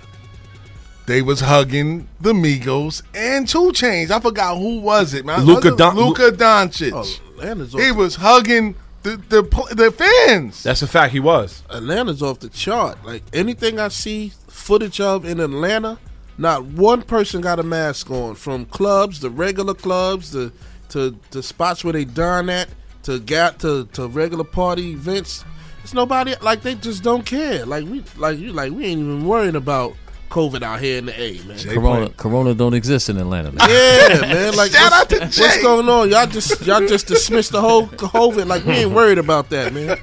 they 1.08 1.22
was 1.22 1.40
hugging 1.40 2.06
the 2.20 2.32
Migos 2.32 3.02
and 3.14 3.48
2 3.48 3.72
Chainz. 3.72 4.10
I 4.10 4.20
forgot 4.20 4.58
who 4.58 4.78
was 4.80 5.14
it, 5.14 5.24
man. 5.24 5.44
Luka 5.44 5.74
Don- 5.74 5.96
Luka 5.96 6.30
Doncic. 6.30 6.92
Oh, 6.94 7.32
Atlanta's 7.38 7.74
off, 7.74 7.80
he 7.80 7.90
was 7.90 8.16
hugging 8.16 8.74
the 9.02 9.16
the 9.16 9.42
the 9.74 9.90
fans. 9.90 10.62
That's 10.62 10.82
a 10.82 10.86
fact. 10.86 11.12
He 11.12 11.20
was. 11.20 11.62
Atlanta's 11.70 12.22
off 12.22 12.40
the 12.40 12.50
chart. 12.50 13.04
Like 13.04 13.22
anything 13.32 13.80
I 13.80 13.88
see 13.88 14.32
footage 14.48 15.00
of 15.00 15.24
in 15.24 15.40
Atlanta, 15.40 15.98
not 16.36 16.64
one 16.66 17.02
person 17.02 17.40
got 17.40 17.58
a 17.58 17.62
mask 17.62 18.10
on. 18.10 18.34
From 18.34 18.66
clubs, 18.66 19.20
the 19.20 19.30
regular 19.30 19.74
clubs, 19.74 20.32
the 20.32 20.52
to 20.90 21.18
the 21.30 21.42
spots 21.42 21.84
where 21.84 21.94
they 21.94 22.04
dine 22.04 22.50
at, 22.50 22.68
to 23.04 23.18
get 23.18 23.60
to 23.60 23.86
to 23.94 24.08
regular 24.08 24.44
party 24.44 24.90
events. 24.92 25.44
It's 25.82 25.94
nobody 25.94 26.34
like 26.42 26.60
they 26.60 26.74
just 26.74 27.02
don't 27.02 27.24
care. 27.24 27.64
Like 27.64 27.86
we 27.86 28.04
like 28.18 28.38
you 28.38 28.52
like 28.52 28.72
we 28.72 28.84
ain't 28.84 29.00
even 29.00 29.26
worrying 29.26 29.56
about 29.56 29.94
COVID 30.28 30.62
out 30.62 30.80
here 30.80 30.98
in 30.98 31.06
the 31.06 31.20
A, 31.20 31.40
man. 31.42 31.58
Corona, 31.58 32.10
Corona 32.10 32.54
don't 32.54 32.74
exist 32.74 33.08
in 33.08 33.16
Atlanta. 33.16 33.52
Man. 33.52 33.68
Yeah, 33.68 34.20
man. 34.20 34.56
Like 34.56 34.70
Shout 34.72 34.90
what's, 34.90 35.12
out 35.12 35.32
to 35.32 35.42
what's 35.42 35.62
going 35.62 35.88
on? 35.88 36.10
Y'all 36.10 36.26
just 36.26 36.66
y'all 36.66 36.86
just 36.86 37.06
dismissed 37.06 37.52
the 37.52 37.60
whole 37.60 37.86
COVID. 37.86 38.46
Like 38.46 38.64
we 38.64 38.72
ain't 38.72 38.92
worried 38.92 39.18
about 39.18 39.50
that, 39.50 39.72
man. 39.72 39.98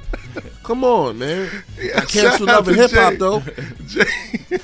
Come 0.63 0.83
on, 0.83 1.19
man. 1.19 1.49
I 1.77 1.99
Shout 1.99 2.07
cancel 2.07 2.49
out 2.49 2.65
love 2.65 2.67
and 2.69 2.77
to 2.77 2.81
hip 2.81 2.91
hop 2.91 3.13
though. 3.15 3.39
Jay, 3.87 4.59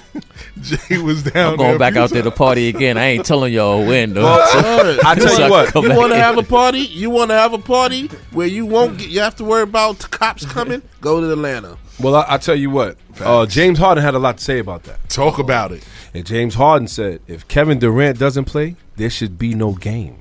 Jay 0.61 0.97
was 0.97 1.23
down 1.23 1.53
I'm 1.53 1.57
going 1.57 1.77
back 1.77 1.95
out 1.95 2.09
there 2.09 2.23
to 2.23 2.31
party 2.31 2.69
again. 2.69 2.97
I 2.97 3.05
ain't 3.05 3.25
telling 3.25 3.53
y'all 3.53 3.85
when 3.85 4.13
though. 4.13 4.23
Word. 4.23 4.99
I 5.05 5.15
tell 5.15 5.39
you 5.39 5.49
what. 5.49 5.73
You 5.75 5.95
want 5.95 6.11
to 6.11 6.17
have 6.17 6.37
a 6.37 6.43
party? 6.43 6.79
You 6.79 7.09
want 7.09 7.29
to 7.29 7.35
have 7.35 7.53
a 7.53 7.59
party 7.59 8.07
where 8.31 8.47
you 8.47 8.65
won't 8.65 8.97
get, 8.97 9.09
you 9.09 9.19
have 9.19 9.35
to 9.37 9.43
worry 9.43 9.63
about 9.63 9.99
the 9.99 10.07
cops 10.07 10.45
coming? 10.45 10.81
Go 11.01 11.21
to 11.21 11.31
Atlanta. 11.31 11.77
Well, 12.01 12.15
I, 12.15 12.25
I 12.29 12.37
tell 12.37 12.55
you 12.55 12.69
what, 12.69 12.97
uh, 13.19 13.45
James 13.45 13.77
Harden 13.77 14.03
had 14.03 14.15
a 14.15 14.19
lot 14.19 14.37
to 14.37 14.43
say 14.43 14.59
about 14.59 14.83
that. 14.83 15.07
Talk 15.09 15.37
about 15.39 15.71
it. 15.71 15.85
And 16.13 16.25
James 16.25 16.55
Harden 16.55 16.87
said, 16.87 17.21
if 17.27 17.47
Kevin 17.47 17.79
Durant 17.79 18.17
doesn't 18.17 18.45
play, 18.45 18.75
there 18.95 19.09
should 19.09 19.37
be 19.37 19.53
no 19.53 19.73
game. 19.73 20.17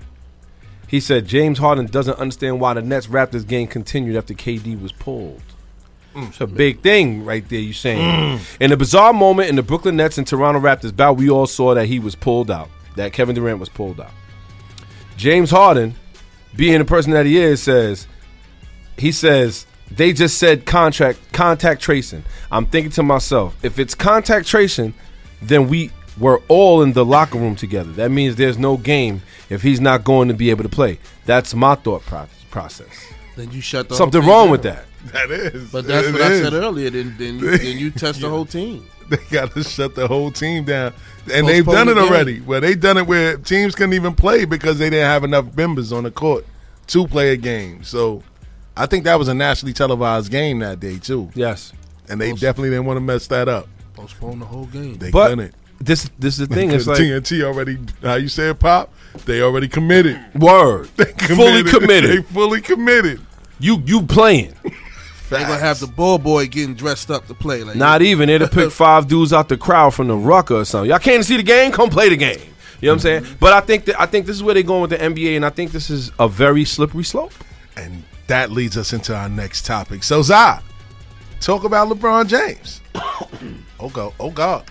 He 0.87 1.01
said 1.01 1.27
James 1.27 1.59
Harden 1.59 1.87
doesn't 1.87 2.19
understand 2.19 2.61
why 2.61 2.75
the 2.75 2.83
Nets 2.83 3.07
Raptors 3.07 3.47
game 3.47 3.69
continued 3.69 4.16
after 4.16 4.35
KD 4.35 4.81
was 4.81 4.93
pulled. 4.93 5.43
It's 6.14 6.40
a 6.40 6.47
big 6.47 6.81
thing 6.81 7.25
right 7.25 7.49
there, 7.49 7.61
you 7.61 7.73
saying. 7.73 8.40
In 8.59 8.73
a 8.73 8.77
bizarre 8.77 9.12
moment 9.12 9.49
in 9.49 9.57
the 9.57 9.62
Brooklyn 9.62 9.97
Nets 9.97 10.19
and 10.19 10.27
Toronto 10.27 10.61
Raptors 10.61 10.95
bout, 10.95 11.16
we 11.16 11.31
all 11.31 11.47
saw 11.47 11.75
that 11.75 11.87
he 11.87 12.01
was 12.01 12.16
pulled 12.16 12.51
out, 12.51 12.69
that 12.97 13.12
Kevin 13.12 13.37
Durant 13.37 13.61
was 13.61 13.69
pulled 13.69 14.01
out. 14.01 14.11
James 15.16 15.51
Harden, 15.51 15.95
being 16.57 16.79
the 16.81 16.85
person 16.85 17.12
that 17.12 17.27
he 17.27 17.38
is, 17.38 17.62
says, 17.62 18.09
he 18.99 19.12
says, 19.12 19.66
they 19.90 20.12
just 20.12 20.38
said 20.38 20.66
contract 20.66 21.18
contact 21.33 21.81
tracing. 21.83 22.24
I'm 22.50 22.66
thinking 22.66 22.92
to 22.92 23.03
myself, 23.03 23.57
if 23.64 23.79
it's 23.79 23.94
contact 23.94 24.46
tracing, 24.46 24.94
then 25.42 25.68
we 25.68 25.90
were 26.18 26.40
all 26.48 26.83
in 26.83 26.92
the 26.92 27.05
locker 27.05 27.38
room 27.38 27.57
together. 27.57 27.90
That 27.92 28.11
means 28.11 28.37
there's 28.37 28.59
no 28.59 28.76
game 28.76 29.22
if 29.48 29.62
he's 29.62 29.81
not 29.81 30.05
going 30.05 30.29
to 30.29 30.35
be 30.35 30.50
able 30.50 30.62
to 30.64 30.68
play. 30.68 30.98
That's 31.26 31.55
my 31.55 31.74
thought 31.74 32.03
pro- 32.03 32.29
process. 32.50 32.88
Then 33.37 33.50
you 33.53 33.61
shut 33.61 33.88
the 33.88 33.94
Something 33.94 34.22
whole 34.22 34.31
wrong 34.33 34.44
down. 34.46 34.50
with 34.53 34.62
that. 34.62 34.85
That 35.12 35.31
is. 35.31 35.70
But 35.72 35.87
that's 35.87 36.09
It 36.09 36.12
what 36.12 36.22
I 36.22 36.40
said 36.40 36.53
earlier. 36.53 36.90
Then 36.90 37.14
then 37.18 37.38
you, 37.38 37.57
then 37.57 37.79
you 37.79 37.90
test 37.90 38.20
the 38.20 38.29
whole 38.31 38.44
team. 38.44 38.87
They 39.09 39.16
got 39.31 39.53
to 39.55 39.64
shut 39.64 39.94
the 39.96 40.07
whole 40.07 40.31
team 40.31 40.64
down, 40.64 40.92
and 41.33 41.48
they've 41.48 41.64
done 41.64 41.88
it 41.88 41.94
the 41.94 42.03
game. 42.03 42.12
already. 42.12 42.40
Well, 42.42 42.61
they've 42.61 42.79
done 42.79 42.96
it 42.98 43.07
where 43.09 43.37
teams 43.38 43.74
couldn't 43.74 43.94
even 43.94 44.14
play 44.14 44.44
because 44.44 44.79
they 44.79 44.88
didn't 44.90 45.07
have 45.09 45.24
enough 45.24 45.57
members 45.57 45.90
on 45.92 46.05
the 46.05 46.11
court 46.12 46.44
to 46.88 47.09
play 47.09 47.31
a 47.33 47.37
game. 47.37 47.83
So, 47.83 48.22
I 48.81 48.87
think 48.87 49.05
that 49.05 49.19
was 49.19 49.29
a 49.29 49.35
nationally 49.35 49.73
televised 49.73 50.31
game 50.31 50.61
that 50.61 50.81
day 50.81 50.99
too, 50.99 51.31
Yes. 51.35 51.73
and 52.09 52.21
they 52.21 52.33
definitely 52.33 52.71
didn't 52.71 52.87
want 52.87 52.97
to 52.97 53.03
mess 53.03 53.27
that 53.27 53.49
up. 53.49 53.69
Postpone 53.95 54.38
the 54.38 54.47
whole 54.47 54.66
game. 54.66 54.95
They 54.97 55.11
But 55.11 55.31
couldn't. 55.31 55.55
this 55.79 56.11
this 56.19 56.38
is 56.38 56.49
the 56.49 56.55
thing. 56.55 56.71
It's 56.71 56.87
like 56.88 56.99
TNT 56.99 57.43
already. 57.43 57.79
How 58.03 58.14
you 58.14 58.29
said, 58.29 58.59
Pop? 58.59 58.93
They 59.27 59.43
already 59.43 59.69
committed. 59.69 60.19
word. 60.35 60.88
Fully 60.97 61.62
committed. 61.62 61.66
They 61.66 61.71
committed. 61.73 62.27
fully 62.27 62.61
committed. 62.61 63.21
You 63.59 63.83
you 63.85 64.03
playing. 64.03 64.55
They're 65.29 65.47
gonna 65.47 65.59
have 65.61 65.79
the 65.79 65.87
ball 65.87 66.19
boy 66.19 66.47
getting 66.49 66.75
dressed 66.75 67.11
up 67.11 67.27
to 67.29 67.35
play. 67.35 67.62
Like 67.62 67.77
Not 67.77 68.03
even. 68.03 68.29
They'd 68.29 68.40
have 68.40 68.51
picked 68.51 68.73
five 68.73 69.07
dudes 69.07 69.33
out 69.33 69.49
the 69.49 69.57
crowd 69.57 69.95
from 69.95 70.09
the 70.09 70.16
rucker 70.16 70.55
or 70.55 70.64
something. 70.64 70.90
Y'all 70.90 70.99
can't 70.99 71.25
see 71.25 71.37
the 71.37 71.43
game? 71.43 71.71
Come 71.71 71.90
play 71.90 72.09
the 72.09 72.16
game. 72.16 72.38
You 72.81 72.88
know 72.88 72.95
what 72.95 73.05
I'm 73.05 73.12
mm-hmm. 73.12 73.25
saying? 73.27 73.37
But 73.38 73.53
I 73.53 73.61
think 73.61 73.85
that 73.85 74.01
I 74.01 74.07
think 74.07 74.27
this 74.27 74.35
is 74.37 74.43
where 74.43 74.55
they're 74.55 74.62
going 74.62 74.81
with 74.81 74.90
the 74.90 74.99
NBA, 74.99 75.37
and 75.37 75.45
I 75.45 75.51
think 75.51 75.71
this 75.73 75.90
is 75.90 76.11
a 76.19 76.27
very 76.29 76.64
slippery 76.64 77.05
slope. 77.05 77.33
And 77.77 78.03
that 78.31 78.53
leads 78.53 78.77
us 78.77 78.93
into 78.93 79.12
our 79.14 79.29
next 79.29 79.66
topic. 79.66 80.05
So, 80.05 80.23
Zai, 80.23 80.62
talk 81.40 81.64
about 81.64 81.88
LeBron 81.88 82.29
James. 82.29 82.81
oh, 83.81 83.90
God. 83.93 84.14
Oh, 84.21 84.31
God. 84.31 84.64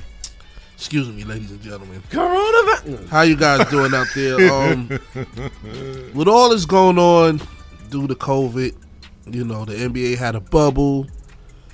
Excuse 0.75 1.09
me, 1.09 1.25
ladies 1.25 1.51
and 1.51 1.61
gentlemen. 1.61 2.01
Coronavirus. 2.09 3.09
How 3.09 3.23
you 3.23 3.35
guys 3.35 3.69
doing 3.69 3.93
out 3.93 4.07
there? 4.15 4.39
Um, 4.49 4.87
with 6.13 6.29
all 6.29 6.49
this 6.49 6.65
going 6.65 6.97
on 6.97 7.41
due 7.89 8.07
to 8.07 8.15
COVID, 8.15 8.75
you 9.29 9.43
know, 9.43 9.65
the 9.65 9.73
NBA 9.73 10.17
had 10.17 10.35
a 10.35 10.39
bubble. 10.39 11.05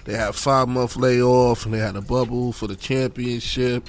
They 0.06 0.16
had 0.16 0.34
five 0.34 0.68
month 0.68 0.96
layoff, 0.96 1.66
and 1.66 1.74
they 1.76 1.80
had 1.80 1.96
a 1.96 2.02
bubble 2.02 2.52
for 2.52 2.66
the 2.66 2.76
championship. 2.76 3.88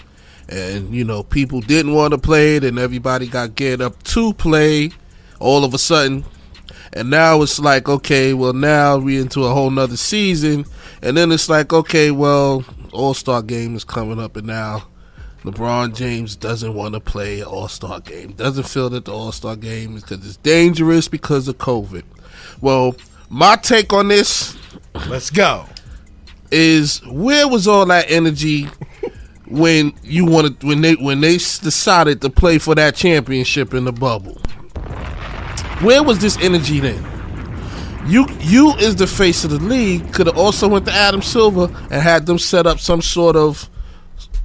And 0.50 0.94
you 0.94 1.04
know, 1.04 1.22
people 1.22 1.62
didn't 1.62 1.94
want 1.94 2.12
to 2.12 2.18
play 2.18 2.56
it, 2.56 2.64
and 2.64 2.78
everybody 2.78 3.26
got 3.26 3.54
geared 3.54 3.80
up 3.80 4.02
to 4.02 4.34
play. 4.34 4.90
All 5.40 5.64
of 5.64 5.72
a 5.72 5.78
sudden, 5.78 6.24
and 6.92 7.10
now 7.10 7.42
it's 7.42 7.58
like, 7.58 7.88
okay, 7.88 8.32
well, 8.34 8.52
now 8.52 8.98
we 8.98 9.20
into 9.20 9.44
a 9.44 9.52
whole 9.52 9.70
nother 9.70 9.96
season, 9.96 10.64
and 11.02 11.16
then 11.16 11.32
it's 11.32 11.48
like, 11.48 11.72
okay, 11.72 12.10
well, 12.10 12.64
All 12.92 13.14
Star 13.14 13.42
game 13.42 13.76
is 13.76 13.84
coming 13.84 14.18
up, 14.20 14.36
and 14.36 14.46
now 14.46 14.88
LeBron 15.44 15.94
James 15.94 16.34
doesn't 16.34 16.74
want 16.74 16.94
to 16.94 17.00
play 17.00 17.40
an 17.40 17.46
All 17.46 17.68
Star 17.68 18.00
game. 18.00 18.32
Doesn't 18.32 18.66
feel 18.68 18.90
that 18.90 19.04
the 19.04 19.12
All 19.14 19.32
Star 19.32 19.54
game 19.56 19.96
is 19.96 20.02
because 20.02 20.26
it's 20.26 20.36
dangerous 20.38 21.08
because 21.08 21.46
of 21.48 21.58
COVID. 21.58 22.02
Well, 22.60 22.96
my 23.28 23.56
take 23.56 23.92
on 23.92 24.08
this 24.08 24.56
Let's 25.08 25.30
go. 25.30 25.66
is 26.50 27.04
where 27.06 27.48
was 27.48 27.68
all 27.68 27.86
that 27.86 28.10
energy 28.10 28.68
when 29.46 29.92
you 30.02 30.24
wanted 30.24 30.62
when 30.64 30.80
they 30.80 30.94
when 30.94 31.20
they 31.20 31.34
decided 31.34 32.20
to 32.22 32.30
play 32.30 32.58
for 32.58 32.74
that 32.74 32.94
championship 32.94 33.74
in 33.74 33.84
the 33.84 33.92
bubble? 33.92 34.40
Where 35.82 36.02
was 36.02 36.18
this 36.18 36.38
energy 36.38 36.80
then? 36.80 37.04
You 38.06 38.26
you 38.40 38.72
is 38.76 38.96
the 38.96 39.06
face 39.06 39.44
of 39.44 39.50
the 39.50 39.58
league 39.58 40.12
could 40.12 40.26
have 40.26 40.38
also 40.38 40.68
went 40.68 40.86
to 40.86 40.92
Adam 40.92 41.22
Silver 41.22 41.64
and 41.90 42.02
had 42.02 42.26
them 42.26 42.38
set 42.38 42.66
up 42.66 42.78
some 42.78 43.02
sort 43.02 43.36
of 43.36 43.68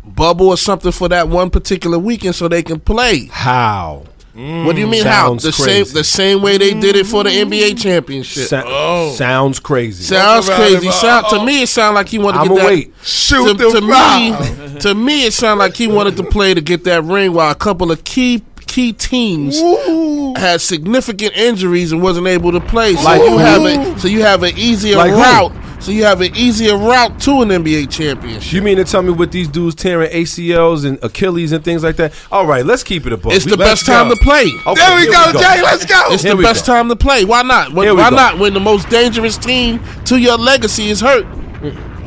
bubble 0.04 0.48
or 0.50 0.58
something 0.58 0.92
for 0.92 1.08
that 1.10 1.30
one 1.30 1.50
particular 1.50 2.00
weekend 2.00 2.36
so 2.36 2.48
they 2.48 2.64
can 2.64 2.80
play. 2.80 3.28
How? 3.28 4.06
what 4.34 4.76
do 4.76 4.82
you 4.82 4.88
mean 4.88 5.06
how? 5.06 5.34
The 5.34 5.52
crazy. 5.52 5.84
same 5.84 5.94
the 5.94 6.04
same 6.06 6.42
way 6.42 6.58
they 6.58 6.74
did 6.74 6.96
it 6.96 7.06
for 7.06 7.24
the 7.24 7.30
NBA 7.30 7.82
championship. 7.82 8.48
Sa- 8.48 8.64
oh. 8.66 9.14
Sounds 9.14 9.60
crazy. 9.60 10.04
Sounds 10.04 10.48
Talk 10.48 10.58
about 10.58 10.70
crazy. 10.70 10.92
Sound, 10.92 11.26
to 11.32 11.46
me, 11.46 11.64
it 11.64 11.68
sounded 11.68 11.96
like 11.96 12.08
he 12.08 12.18
wanted 12.18 12.38
to 12.38 12.44
I'ma 12.46 12.56
get 12.56 12.62
that. 12.62 12.66
wait. 12.66 12.94
Shoot 13.04 13.48
to, 13.48 13.54
the 13.54 13.72
to 13.72 13.82
me, 13.82 14.80
to 14.80 14.96
me, 14.96 15.26
it 15.26 15.34
sounded 15.34 15.60
like 15.62 15.76
he 15.76 15.88
wanted 15.88 16.16
to 16.18 16.24
play 16.24 16.54
to 16.54 16.62
get 16.62 16.86
that 16.86 17.04
ring, 17.04 17.34
while 17.34 17.52
a 17.52 17.56
couple 17.56 17.92
of 17.92 18.06
key 18.06 18.42
key 18.72 18.94
teams 18.94 19.60
Ooh. 19.60 20.34
had 20.38 20.62
significant 20.62 21.36
injuries 21.36 21.92
and 21.92 22.02
wasn't 22.02 22.28
able 22.28 22.52
to 22.54 22.62
play. 22.62 22.96
So 22.96 23.04
Like 23.04 23.22
you 23.22 23.30
who? 23.32 23.38
have 23.38 23.62
a 23.64 24.00
so 24.00 24.08
you 24.08 24.22
have 24.22 24.44
an 24.44 24.58
easier 24.58 24.96
Like 24.98 25.12
who? 25.12 25.18
route. 25.22 25.52
So 25.82 25.92
you 25.92 26.04
have 26.04 26.22
an 26.22 26.36
easier 26.36 26.78
route 26.78 27.20
to 27.22 27.42
an 27.42 27.50
NBA 27.50 27.90
championship. 27.90 28.54
You 28.54 28.62
mean 28.62 28.78
to 28.78 28.84
tell 28.84 29.02
me 29.02 29.12
with 29.12 29.32
these 29.32 29.48
dudes 29.48 29.74
tearing 29.76 30.12
ACLs 30.12 30.86
and 30.86 31.04
Achilles 31.04 31.52
and 31.54 31.64
things 31.66 31.84
like 31.84 31.96
that? 31.96 32.14
All 32.32 32.46
right, 32.46 32.64
let's 32.64 32.84
keep 32.84 33.08
it 33.08 33.14
a 33.14 33.18
book. 33.18 33.34
it's 33.34 33.46
the 33.46 33.58
best 33.58 33.88
time 33.88 34.08
go. 34.08 34.14
to 34.16 34.22
play. 34.24 34.46
Okay, 34.68 34.76
There 34.76 34.96
we 34.96 35.02
here 35.04 35.12
go, 35.12 35.32
Jay. 35.34 35.62
Let's 35.64 35.86
go. 35.86 36.04
It's 36.14 36.22
Here 36.22 36.36
the 36.36 36.44
best 36.44 36.68
go. 36.68 36.74
time 36.74 36.88
to 36.90 36.96
play. 36.96 37.26
Why 37.26 37.42
not? 37.42 37.74
When, 37.74 37.86
Here 37.88 37.96
we 37.96 38.02
why 38.02 38.12
go. 38.12 38.16
not 38.16 38.38
when 38.38 38.54
the 38.54 38.60
most 38.60 38.90
dangerous 38.90 39.38
team 39.38 39.80
to 40.06 40.18
your 40.20 40.38
legacy 40.38 40.90
is 40.90 41.02
hurt? 41.02 41.26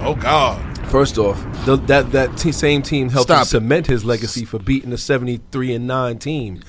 Oh, 0.03 0.15
God. 0.21 0.61
First 0.89 1.19
off, 1.19 1.37
the, 1.65 1.77
that 1.87 2.13
that 2.13 2.37
te- 2.37 2.53
same 2.53 2.83
team 2.83 3.09
helped 3.09 3.29
Stop 3.29 3.41
him 3.43 3.45
cement 3.47 3.87
his 3.87 4.05
legacy 4.05 4.45
for 4.45 4.59
beating 4.59 4.91
the 4.91 4.99
seventy 4.99 5.41
three 5.53 5.75
and 5.75 5.87
nine 5.87 6.19
team, 6.19 6.61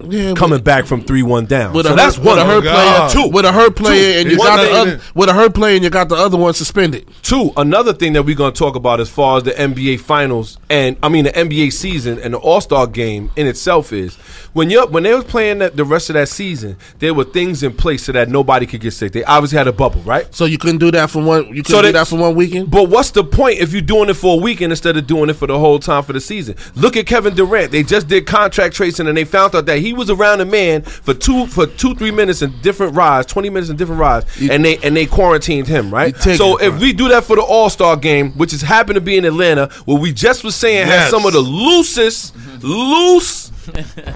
Yeah, 0.00 0.34
coming 0.34 0.62
back 0.62 0.86
from 0.86 1.02
three 1.02 1.22
one 1.22 1.46
down. 1.46 1.72
with 1.74 1.86
so 1.86 1.92
a 1.92 1.96
that's 1.96 2.16
hurt, 2.16 2.24
one. 2.24 2.36
with 2.36 2.44
a 2.44 2.46
hurt 2.46 2.64
God. 2.64 3.10
player, 3.12 3.24
Two. 3.24 3.30
with 3.30 3.44
a 3.44 3.52
hurt 3.52 3.76
player, 3.76 4.18
and 4.20 4.30
you 4.30 4.36
It's 4.36 4.44
got 4.44 4.56
the 4.62 4.70
other 4.72 5.00
with 5.14 5.28
a 5.28 5.32
hurt 5.34 5.54
player, 5.54 5.74
and 5.74 5.84
you 5.84 5.90
got 5.90 6.08
the 6.08 6.14
other 6.16 6.36
one 6.36 6.54
suspended. 6.54 7.08
Two, 7.22 7.52
another 7.56 7.92
thing 7.92 8.12
that 8.14 8.22
we're 8.24 8.34
going 8.36 8.52
to 8.52 8.58
talk 8.58 8.74
about 8.76 9.00
as 9.00 9.08
far 9.08 9.36
as 9.38 9.42
the 9.44 9.52
NBA 9.52 10.00
finals 10.00 10.58
and 10.70 10.96
I 11.02 11.08
mean 11.08 11.24
the 11.24 11.32
NBA 11.32 11.72
season 11.72 12.18
and 12.18 12.34
the 12.34 12.38
All 12.38 12.60
Star 12.60 12.86
game 12.86 13.30
in 13.36 13.46
itself 13.46 13.92
is 13.92 14.16
when 14.54 14.70
you 14.70 14.86
when 14.86 15.02
they 15.02 15.14
was 15.14 15.24
playing 15.24 15.58
that, 15.58 15.76
the 15.76 15.84
rest 15.84 16.10
of 16.10 16.14
that 16.14 16.28
season, 16.28 16.76
there 16.98 17.12
were 17.14 17.24
things 17.24 17.62
in 17.62 17.72
place 17.74 18.04
so 18.04 18.12
that 18.12 18.28
nobody 18.28 18.66
could 18.66 18.80
get 18.80 18.92
sick. 18.92 19.12
They 19.12 19.24
obviously 19.24 19.58
had 19.58 19.68
a 19.68 19.72
bubble, 19.72 20.00
right? 20.02 20.32
So 20.34 20.44
you 20.46 20.58
couldn't 20.58 20.78
do 20.78 20.90
that 20.92 21.10
for 21.10 21.22
one. 21.22 21.46
You 21.48 21.62
couldn't 21.62 21.66
So 21.66 21.82
do 21.82 21.92
that 21.92 22.08
for 22.08 22.16
one 22.18 22.34
weekend. 22.34 22.70
But 22.70 22.88
what's 22.88 23.10
the 23.10 23.24
point 23.24 23.58
if 23.58 23.72
you're 23.72 23.82
doing 23.82 24.08
it 24.08 24.14
for 24.14 24.37
a 24.38 24.42
weekend 24.42 24.72
instead 24.72 24.96
of 24.96 25.06
doing 25.06 25.30
it 25.30 25.34
for 25.34 25.46
the 25.46 25.58
whole 25.58 25.78
time 25.78 26.02
for 26.02 26.12
the 26.12 26.20
season? 26.20 26.56
Look 26.74 26.96
at 26.96 27.06
Kevin 27.06 27.34
Durant. 27.34 27.72
They 27.72 27.82
just 27.82 28.08
did 28.08 28.26
contract 28.26 28.74
tracing 28.74 29.06
and 29.06 29.16
they 29.16 29.24
found 29.24 29.54
out 29.54 29.66
that 29.66 29.78
he 29.78 29.92
was 29.92 30.10
around 30.10 30.40
a 30.40 30.44
man 30.44 30.82
for 30.82 31.14
two 31.14 31.46
for 31.46 31.66
two 31.66 31.94
three 31.94 32.10
minutes 32.10 32.42
in 32.42 32.52
different 32.62 32.94
rides, 32.96 33.26
twenty 33.26 33.50
minutes 33.50 33.70
in 33.70 33.76
different 33.76 34.00
rides, 34.00 34.40
You- 34.40 34.50
and 34.52 34.64
they 34.64 34.78
and 34.78 34.96
they 34.96 35.06
quarantined 35.06 35.66
him. 35.66 35.92
Right. 35.92 36.16
So 36.16 36.56
it, 36.58 36.66
if 36.66 36.72
bro. 36.72 36.80
we 36.80 36.92
do 36.92 37.08
that 37.08 37.24
for 37.24 37.36
the 37.36 37.42
All 37.42 37.68
Star 37.70 37.96
game, 37.96 38.32
which 38.32 38.52
has 38.52 38.62
happened 38.62 38.94
to 38.94 39.00
be 39.00 39.16
in 39.16 39.24
Atlanta, 39.24 39.68
where 39.84 39.98
we 39.98 40.12
just 40.12 40.44
was 40.44 40.54
saying 40.54 40.86
has 40.86 41.10
some 41.10 41.26
of 41.26 41.32
the 41.32 41.40
loosest 41.40 42.34
loose. 42.62 43.50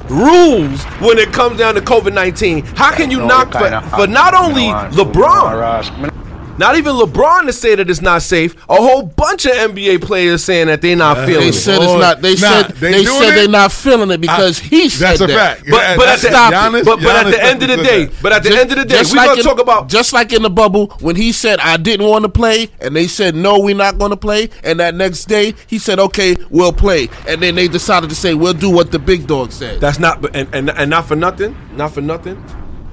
rules 0.08 0.82
when 1.00 1.18
it 1.18 1.30
comes 1.32 1.58
down 1.58 1.74
to 1.74 1.80
COVID 1.82 2.14
nineteen. 2.14 2.64
How 2.64 2.90
can 2.94 3.10
you 3.10 3.18
No, 3.18 3.26
knock 3.26 3.52
for, 3.52 3.96
for 3.96 4.06
not 4.06 4.32
only 4.34 4.68
LeBron, 4.96 6.21
not 6.62 6.76
even 6.76 6.94
LeBron 6.94 7.46
to 7.46 7.52
say 7.52 7.74
that 7.74 7.90
it's 7.90 8.00
not 8.00 8.22
safe. 8.22 8.54
A 8.70 8.76
whole 8.76 9.02
bunch 9.02 9.46
of 9.46 9.52
NBA 9.52 10.00
players 10.00 10.44
saying 10.44 10.68
that 10.68 10.80
they're 10.80 10.94
not 10.94 11.26
feeling 11.26 11.40
They 11.40 11.48
it. 11.48 11.52
said 11.54 11.82
it's 11.82 11.92
not. 11.92 12.22
They 12.22 12.34
nah, 12.36 12.36
said 12.62 12.68
they 12.76 12.92
they, 12.92 13.04
doing 13.04 13.18
said 13.20 13.32
it? 13.32 13.34
they're 13.34 13.48
not 13.48 13.72
feeling 13.72 14.10
it 14.12 14.20
because 14.20 14.60
he 14.60 14.88
said 14.88 15.18
That's 15.18 15.20
a 15.22 15.26
that. 15.26 15.58
fact. 15.58 15.60
But, 15.68 15.76
Yeah, 15.76 15.96
but 15.96 16.08
at 16.08 16.20
the 16.20 16.28
Stop 16.28 16.52
it. 16.52 16.56
Giannis- 16.56 16.84
but, 16.84 16.96
but 17.02 17.26
at 17.26 17.30
the 17.32 17.42
end 17.44 17.62
of 17.64 17.68
the 17.68 17.76
day, 17.78 18.04
that. 18.04 18.22
but 18.22 18.32
at 18.32 18.42
the 18.44 18.50
Just- 18.50 18.60
end 18.60 18.70
of 18.72 18.78
the 18.78 18.84
day, 18.84 18.98
just 18.98 19.12
we're 19.12 19.24
gonna 19.24 19.40
in, 19.40 19.44
talk 19.44 19.58
about 19.60 19.88
just 19.88 20.12
like 20.12 20.32
in 20.32 20.42
the 20.42 20.50
bubble 20.50 20.86
when 21.00 21.16
he 21.16 21.32
said 21.32 21.58
I 21.58 21.76
didn't 21.76 22.06
want 22.06 22.22
to 22.22 22.28
play, 22.28 22.68
and 22.80 22.94
they 22.94 23.08
said 23.08 23.34
no, 23.34 23.58
we're 23.58 23.74
not 23.74 23.98
going 23.98 24.10
to 24.12 24.16
play, 24.16 24.48
and 24.62 24.78
that 24.78 24.94
next 24.94 25.24
day 25.24 25.54
he 25.66 25.78
said 25.80 25.98
okay, 25.98 26.36
we'll 26.50 26.72
play, 26.72 27.08
and 27.26 27.42
then 27.42 27.56
they 27.56 27.66
decided 27.66 28.08
to 28.10 28.16
say 28.16 28.34
we'll 28.34 28.52
do 28.54 28.70
what 28.70 28.92
the 28.92 28.98
big 29.00 29.26
dog 29.26 29.50
said. 29.50 29.80
that's 29.80 29.98
not 29.98 30.24
and, 30.34 30.48
and 30.54 30.70
and 30.70 30.90
not 30.90 31.06
for 31.06 31.16
nothing, 31.16 31.56
not 31.76 31.92
for 31.92 32.00
nothing. 32.00 32.36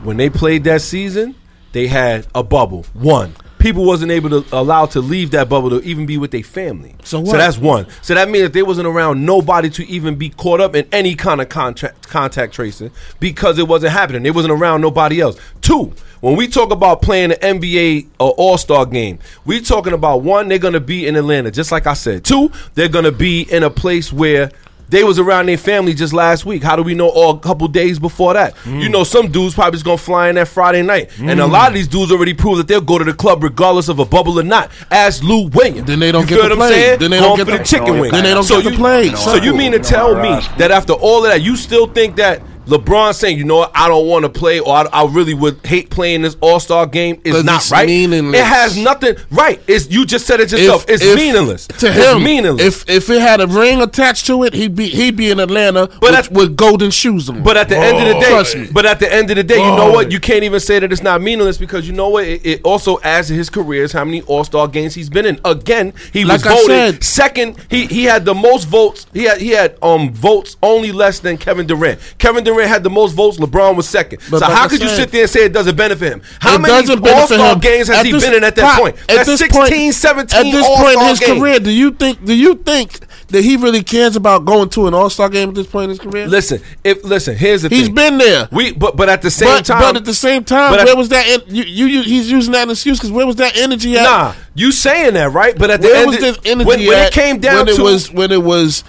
When 0.04 0.18
they 0.18 0.30
played 0.30 0.64
that 0.64 0.82
season, 0.82 1.36
they 1.74 1.88
had 1.88 2.26
a 2.34 2.42
bubble. 2.42 2.86
One. 2.94 3.36
People 3.60 3.86
wasn't 3.86 4.12
able 4.12 4.30
to 4.30 4.46
allow 4.56 4.86
to 4.88 5.02
leave 5.02 5.32
that 5.32 5.50
bubble 5.50 5.70
to 5.70 5.82
even 5.84 6.06
be 6.06 6.18
with 6.18 6.32
their 6.32 6.44
family. 6.44 6.96
So 7.04 7.24
So 7.26 7.38
that's 7.38 7.58
one. 7.58 7.86
So 8.02 8.16
that 8.16 8.30
means 8.30 8.44
that 8.44 8.54
they 8.54 8.64
wasn't 8.64 8.88
around 8.88 9.26
nobody 9.26 9.70
to 9.72 9.88
even 9.88 10.16
be 10.16 10.30
caught 10.30 10.62
up 10.62 10.76
in 10.76 10.88
any 10.92 11.16
kind 11.16 11.42
of 11.42 11.50
contact 11.50 12.08
contact 12.08 12.54
tracing 12.54 12.92
because 13.20 13.60
it 13.60 13.68
wasn't 13.68 13.94
happening. 13.94 14.24
They 14.24 14.32
wasn't 14.32 14.54
around 14.54 14.82
nobody 14.82 15.22
else. 15.22 15.38
Two. 15.62 15.94
When 16.22 16.36
we 16.36 16.50
talk 16.50 16.72
about 16.72 17.02
playing 17.02 17.30
the 17.30 17.38
NBA 17.38 18.08
or 18.20 18.32
uh, 18.32 18.32
All 18.32 18.58
Star 18.58 18.86
game, 18.86 19.20
we 19.46 19.62
talking 19.62 19.94
about 19.94 20.22
one, 20.22 20.50
they're 20.50 20.58
gonna 20.58 20.82
be 20.82 21.08
in 21.08 21.16
Atlanta, 21.16 21.50
just 21.50 21.72
like 21.72 21.88
I 21.88 21.94
said. 21.94 22.26
Two, 22.26 22.52
they're 22.76 22.90
gonna 22.90 23.14
be 23.14 23.44
in 23.44 23.64
a 23.64 23.70
place 23.70 24.12
where 24.12 24.52
they 24.90 25.04
was 25.04 25.20
around 25.20 25.48
their 25.48 25.58
family 25.58 25.94
just 25.94 26.14
last 26.14 26.46
week. 26.46 26.64
How 26.64 26.76
do 26.76 26.84
we 26.84 26.94
know 26.96 27.10
all 27.10 27.36
a 27.36 27.40
couple 27.40 27.68
days 27.68 28.00
before 28.00 28.34
that? 28.34 28.56
Mm. 28.58 28.82
You 28.82 28.90
know, 28.90 29.04
some 29.04 29.32
dudes 29.32 29.54
probably 29.56 29.74
just 29.74 29.86
gonna 29.86 29.98
fly 29.98 30.30
in 30.30 30.36
that 30.36 30.48
Friday 30.48 30.82
night, 30.82 31.12
and 31.20 31.40
a 31.40 31.46
lot 31.48 31.70
of 31.70 31.74
these 31.76 31.88
dudes 31.88 32.12
already 32.12 32.34
proved 32.34 32.60
that 32.60 32.68
they'll 32.68 32.82
go 32.82 32.98
to 32.98 33.06
the 33.06 33.14
club 33.14 33.44
regardless 33.44 33.88
of 33.90 34.00
a 34.00 34.06
bubble 34.06 34.40
or 34.40 34.44
not. 34.44 34.72
As 34.92 35.24
Lou 35.24 35.48
Williams, 35.50 35.88
Then 35.88 36.00
they 36.00 36.12
don't 36.12 36.24
you 36.24 36.28
get 36.30 36.36
feel 36.36 36.50
to 36.50 36.56
what 36.56 36.64
I'm 36.64 36.70
play. 36.72 36.98
Then 36.98 37.12
they 37.12 37.20
don't 37.20 37.38
get 37.38 37.46
to- 37.48 37.58
the 37.58 37.64
chicken 37.64 38.00
wing. 38.00 38.12
Then 38.12 38.24
they 38.24 38.34
don't 38.34 38.44
so 38.44 38.62
get 38.62 38.72
you, 38.72 38.78
play. 38.78 39.10
So 39.16 39.36
you 39.36 39.54
mean 39.56 39.72
to 39.74 39.80
tell 39.80 40.16
me 40.16 40.30
that 40.58 40.72
after 40.72 40.94
all 40.94 41.24
of 41.26 41.32
that, 41.32 41.42
you 41.42 41.56
still 41.56 41.88
think 41.88 42.16
that 42.18 42.42
LeBron 42.70 43.14
saying, 43.14 43.38
you 43.38 43.44
know 43.44 43.58
what, 43.58 43.72
I 43.76 43.88
don't 43.88 44.08
want 44.08 44.24
to 44.24 44.30
play, 44.30 44.60
or 44.60 44.74
I, 44.76 44.82
I 44.94 45.06
really 45.08 45.34
would 45.34 45.66
hate 45.66 45.90
playing 45.90 46.22
this 46.22 46.38
All 46.42 46.60
Star 46.60 46.86
game 46.86 47.22
is 47.24 47.44
not 47.44 47.62
it's 47.62 47.72
right. 47.72 47.86
meaningless. 47.88 48.40
It 48.40 48.46
has 48.46 48.78
nothing 48.78 49.16
right. 49.32 49.62
It's 49.68 49.90
you 49.90 50.06
just 50.06 50.26
said 50.28 50.40
it 50.40 50.52
yourself. 50.52 50.86
it's 50.88 51.04
if- 51.04 51.16
meaningless 51.16 51.68
to 51.68 51.88
It's 51.88 51.96
him. 52.14 52.24
meaningless. 52.24 52.66
If 52.86 52.90
if 52.90 53.10
it 53.10 53.22
had 53.22 53.42
a 53.42 53.48
ring 53.48 53.82
attached 53.82 54.26
to 54.28 54.44
it, 54.44 54.54
he'd 54.54 54.76
be 54.76 54.88
he'd 54.88 55.16
be 55.16 55.32
in 55.32 55.40
Atlanta 55.40 55.90
with, 56.02 56.14
at- 56.14 56.32
with 56.32 56.56
golden 56.56 56.92
shoes 56.92 57.30
on. 57.30 57.44
But 57.44 57.58
at 57.58 57.70
the 57.70 57.78
end 57.78 57.98
of 57.98 58.08
the 58.08 58.20
day, 58.20 58.30
Trust 58.30 58.56
me. 58.58 58.68
but 58.72 58.86
at 58.86 59.00
the 59.00 59.12
end 59.12 59.30
of 59.32 59.36
the 59.38 59.44
day, 59.44 59.58
you 59.58 59.76
know 59.76 59.92
what? 59.92 60.12
You 60.12 60.20
can't 60.20 60.44
even 60.44 60.60
say 60.60 60.80
that 60.80 60.92
it's 60.92 61.02
not 61.04 61.22
meaningless 61.22 61.58
because 61.58 61.88
you 61.88 61.94
know 61.94 62.10
what? 62.10 62.26
It, 62.26 62.46
it 62.46 62.62
also 62.64 63.00
adds 63.02 63.28
to 63.30 63.34
his 63.34 63.50
career 63.50 63.84
is 63.84 63.92
how 63.92 64.06
many 64.06 64.22
All 64.24 64.44
Star 64.44 64.68
games 64.68 64.94
he's 64.96 65.10
been 65.10 65.26
in. 65.26 65.40
Again, 65.44 65.94
he 66.14 66.24
Like 66.26 66.44
was 66.44 66.48
I 66.48 66.50
voted 66.56 66.68
said- 66.68 67.04
second. 67.04 67.56
He 67.70 67.86
he 67.88 68.04
had 68.04 68.26
the 68.26 68.34
most 68.36 68.66
votes. 68.68 69.08
He 69.14 69.24
had 69.24 69.40
he 69.42 69.50
had 69.50 69.78
um 69.82 70.14
votes 70.14 70.58
only 70.62 70.92
less 70.92 71.20
than 71.20 71.38
Kevin 71.38 71.66
Durant. 71.66 72.00
Kevin 72.18 72.44
Durant 72.44 72.59
had 72.68 72.84
the 72.84 72.90
most 72.90 73.14
votes. 73.14 73.38
LeBron 73.38 73.76
was 73.76 73.88
second. 73.88 74.20
But 74.30 74.40
so 74.40 74.46
like 74.46 74.58
how 74.58 74.66
I 74.66 74.68
could 74.68 74.82
you 74.82 74.90
sit 74.90 75.12
there 75.12 75.22
and 75.22 75.30
say 75.30 75.46
it 75.46 75.54
doesn't 75.54 75.76
benefit 75.76 76.14
him? 76.14 76.22
How 76.40 76.58
many 76.58 76.74
All 76.74 77.28
Star 77.28 77.58
games 77.58 77.88
has 77.88 78.00
At 78.00 78.06
he 78.06 78.12
this 78.12 78.26
been 78.26 78.36
in 78.36 78.44
at 78.44 78.56
that 78.56 78.80
point? 78.80 78.98
At 79.02 79.08
That's 79.08 79.28
this 79.28 79.40
16, 79.40 79.62
point, 79.62 79.94
17 79.94 80.40
At 80.40 80.52
this 80.52 80.68
point 80.68 81.00
in 81.00 81.08
his 81.08 81.20
games. 81.20 81.40
career, 81.40 81.60
do 81.60 81.72
you 81.72 81.92
think 81.92 82.24
do 82.26 82.34
you 82.36 82.56
think 82.56 83.00
that 83.28 83.44
he 83.44 83.58
really 83.58 83.84
cares 83.84 84.16
about 84.16 84.46
going 84.46 84.70
to 84.70 84.88
an 84.88 84.94
All 84.94 85.10
Star 85.10 85.30
game 85.30 85.50
at 85.50 85.56
this 85.56 85.68
point 85.68 85.86
in 85.86 85.90
his 85.92 86.00
career? 86.00 86.28
Listen, 86.28 86.62
if 86.84 87.04
listen, 87.04 87.36
here's 87.36 87.62
the 87.62 87.70
He's 87.70 87.86
thing. 87.86 87.96
been 87.96 88.18
there. 88.18 88.48
We 88.52 88.74
but 88.74 88.96
but 88.96 89.10
at 89.10 89.22
the 89.22 89.32
same 89.32 89.50
but, 89.50 89.66
time, 89.66 89.82
but 89.82 89.98
at 89.98 90.06
the 90.06 90.14
same 90.14 90.44
time, 90.44 90.72
where 90.72 90.96
was 90.96 91.10
that? 91.10 91.48
You, 91.48 91.64
you, 91.64 91.86
you 91.86 92.04
he's 92.04 92.30
using 92.32 92.54
that 92.54 92.70
excuse 92.70 93.00
because 93.00 93.12
where 93.12 93.26
was 93.26 93.38
that 93.38 93.58
energy 93.58 93.98
at? 93.98 94.04
Nah, 94.04 94.34
you 94.54 94.72
saying 94.72 95.14
that 95.14 95.32
right? 95.32 95.58
But 95.58 95.72
at 95.72 95.82
the 95.82 95.88
where 95.88 95.98
end, 95.98 96.08
was 96.08 96.20
this 96.20 96.38
energy 96.46 96.68
when, 96.68 96.80
when 96.86 96.98
at 96.98 97.08
it 97.08 97.14
came 97.14 97.40
down 97.40 97.66
when 97.66 97.76
to 97.76 97.82
it 97.82 97.84
was 97.84 98.12
when 98.12 98.32
it 98.32 98.44
was 98.44 98.84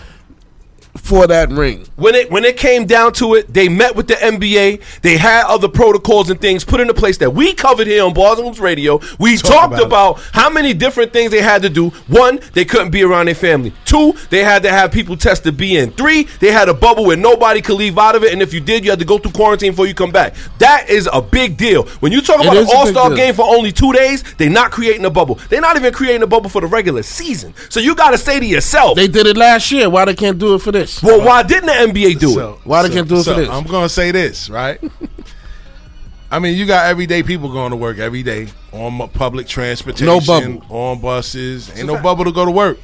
for 1.10 1.26
that 1.26 1.50
ring? 1.50 1.86
when 2.00 2.14
it 2.14 2.30
when 2.30 2.44
it 2.44 2.56
came 2.56 2.86
down 2.86 3.12
to 3.12 3.34
it, 3.34 3.52
they 3.52 3.68
met 3.68 3.94
with 3.94 4.08
the 4.08 4.14
NBA. 4.14 5.00
They 5.02 5.16
had 5.18 5.44
other 5.44 5.68
protocols 5.68 6.30
and 6.30 6.40
things 6.40 6.64
put 6.64 6.80
into 6.80 6.94
place 6.94 7.18
that 7.18 7.30
we 7.30 7.52
covered 7.52 7.86
here 7.86 8.02
on 8.04 8.14
Bars 8.14 8.38
and 8.38 8.48
Hoops 8.48 8.58
Radio. 8.58 9.00
We 9.18 9.36
talked 9.36 9.74
about 9.74 9.90
about, 9.90 10.20
how 10.32 10.48
many 10.48 10.72
different 10.72 11.12
things 11.12 11.30
they 11.30 11.42
had 11.42 11.62
to 11.62 11.68
do. 11.68 11.90
One, 12.06 12.40
they 12.54 12.64
couldn't 12.64 12.90
be 12.90 13.02
around 13.02 13.26
their 13.26 13.34
family. 13.34 13.72
Two, 13.84 14.14
they 14.30 14.44
had 14.44 14.62
to 14.62 14.70
have 14.70 14.92
people 14.92 15.16
test 15.16 15.44
to 15.44 15.52
be 15.52 15.76
in. 15.76 15.90
Three, 15.90 16.24
they 16.40 16.52
had 16.52 16.68
a 16.68 16.74
bubble 16.74 17.04
where 17.04 17.16
nobody 17.16 17.60
could 17.60 17.76
leave 17.76 17.98
out 17.98 18.14
of 18.14 18.22
it, 18.24 18.32
and 18.32 18.40
if 18.40 18.54
you 18.54 18.60
did, 18.60 18.84
you 18.84 18.90
had 18.90 19.00
to 19.00 19.04
go 19.04 19.18
through 19.18 19.32
quarantine 19.32 19.72
before 19.72 19.86
you 19.86 19.94
come 19.94 20.12
back. 20.12 20.34
That 20.58 20.88
is 20.88 21.08
a 21.12 21.20
big 21.20 21.56
deal. 21.56 21.84
When 21.98 22.12
you 22.12 22.20
talk 22.20 22.40
about 22.40 22.56
an 22.56 22.62
is 22.62 22.68
a 22.68 22.70
big 22.70 22.76
All 22.76 22.86
Star 22.86 23.14
game 23.14 23.34
for 23.34 23.44
only 23.44 23.72
two 23.72 23.92
days, 23.92 24.22
they're 24.38 24.48
not 24.48 24.70
creating 24.70 25.04
a 25.04 25.10
bubble. 25.10 25.34
They're 25.48 25.60
not 25.60 25.76
even 25.76 25.92
creating 25.92 26.22
a 26.22 26.26
bubble 26.26 26.48
for 26.48 26.60
the 26.60 26.68
regular 26.68 27.02
season. 27.02 27.52
So 27.68 27.80
you 27.80 27.94
got 27.94 28.12
to 28.12 28.18
say 28.18 28.38
to 28.40 28.46
yourself, 28.46 28.96
They 28.96 29.08
did 29.08 29.26
it 29.26 29.36
last 29.36 29.70
year. 29.72 29.90
Why 29.90 30.04
they 30.04 30.14
can't 30.14 30.38
do 30.38 30.54
it 30.54 30.60
for 30.62 30.72
this? 30.72 30.99
Well, 31.02 31.24
why 31.24 31.42
didn't 31.42 31.66
the 31.66 31.72
NBA 31.72 32.18
do 32.18 32.30
it? 32.30 32.34
So- 32.34 32.60
Why 32.64 32.82
they 32.82 32.88
so- 32.88 32.94
can't 32.94 33.08
do 33.08 33.16
it 33.16 33.22
so 33.24 33.34
for 33.34 33.40
this? 33.40 33.48
I'm 33.50 33.64
gonna 33.64 33.88
say 33.88 34.10
this, 34.10 34.48
right? 34.50 34.80
I 36.32 36.38
mean, 36.38 36.56
you 36.56 36.64
got 36.64 36.86
everyday 36.86 37.22
people 37.24 37.50
going 37.52 37.70
to 37.70 37.76
work 37.76 37.98
every 37.98 38.22
day 38.22 38.46
on 38.72 39.08
public 39.08 39.48
transportation, 39.48 40.06
No 40.06 40.20
bubble. 40.20 40.62
on 40.68 41.00
buses. 41.00 41.76
Ain't 41.76 41.88
no 41.88 42.00
bubble 42.00 42.24
to 42.24 42.30
go 42.30 42.44
to 42.44 42.52
work. 42.52 42.78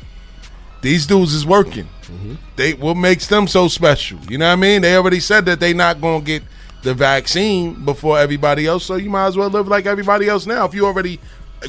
These 0.83 1.07
dudes 1.07 1.33
is 1.33 1.47
working. 1.47 1.85
Mm-hmm. 2.03 2.35
They 2.57 2.75
what 2.75 2.95
makes 2.95 3.29
them 3.29 3.47
so 3.47 3.69
special? 3.69 4.19
You 4.29 4.39
know 4.39 4.47
what 4.49 4.53
I 4.55 4.57
mean? 4.57 4.83
They 4.83 4.97
already 4.97 5.21
said 5.21 5.45
that 5.47 5.61
they 5.61 5.73
not 5.75 6.01
gonna 6.01 6.25
get 6.25 6.43
the 6.83 6.93
vaccine 6.95 7.85
before 7.85 8.19
everybody 8.19 8.67
else, 8.67 8.85
so 8.85 8.97
you 8.97 9.11
might 9.11 9.27
as 9.27 9.37
well 9.37 9.49
live 9.49 9.69
like 9.69 9.87
everybody 9.87 10.29
else 10.29 10.47
now. 10.47 10.65
If 10.67 10.75
you 10.75 10.85
already 10.87 11.21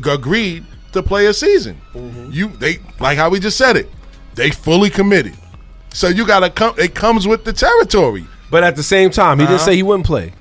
agreed 0.03 0.65
to 0.93 1.03
play 1.03 1.27
a 1.27 1.33
season, 1.33 1.79
Mm-hmm. 1.93 2.31
you 2.31 2.47
they 2.49 2.79
like 2.99 3.17
how 3.19 3.29
we 3.29 3.39
just 3.39 3.57
said 3.57 3.77
it. 3.77 3.89
They 4.33 4.49
fully 4.49 4.89
committed. 4.89 5.35
So 5.93 6.07
you 6.07 6.25
gotta 6.25 6.49
come. 6.49 6.75
It 6.77 6.93
comes 6.95 7.27
with 7.27 7.43
the 7.43 7.53
territory. 7.53 8.25
But 8.49 8.63
at 8.63 8.75
the 8.75 8.83
same 8.83 9.09
time, 9.09 9.39
he 9.39 9.45
didn't 9.45 9.55
Uh-huh. 9.55 9.65
say 9.65 9.75
he 9.75 9.83
wouldn't 9.83 10.05
play. 10.05 10.33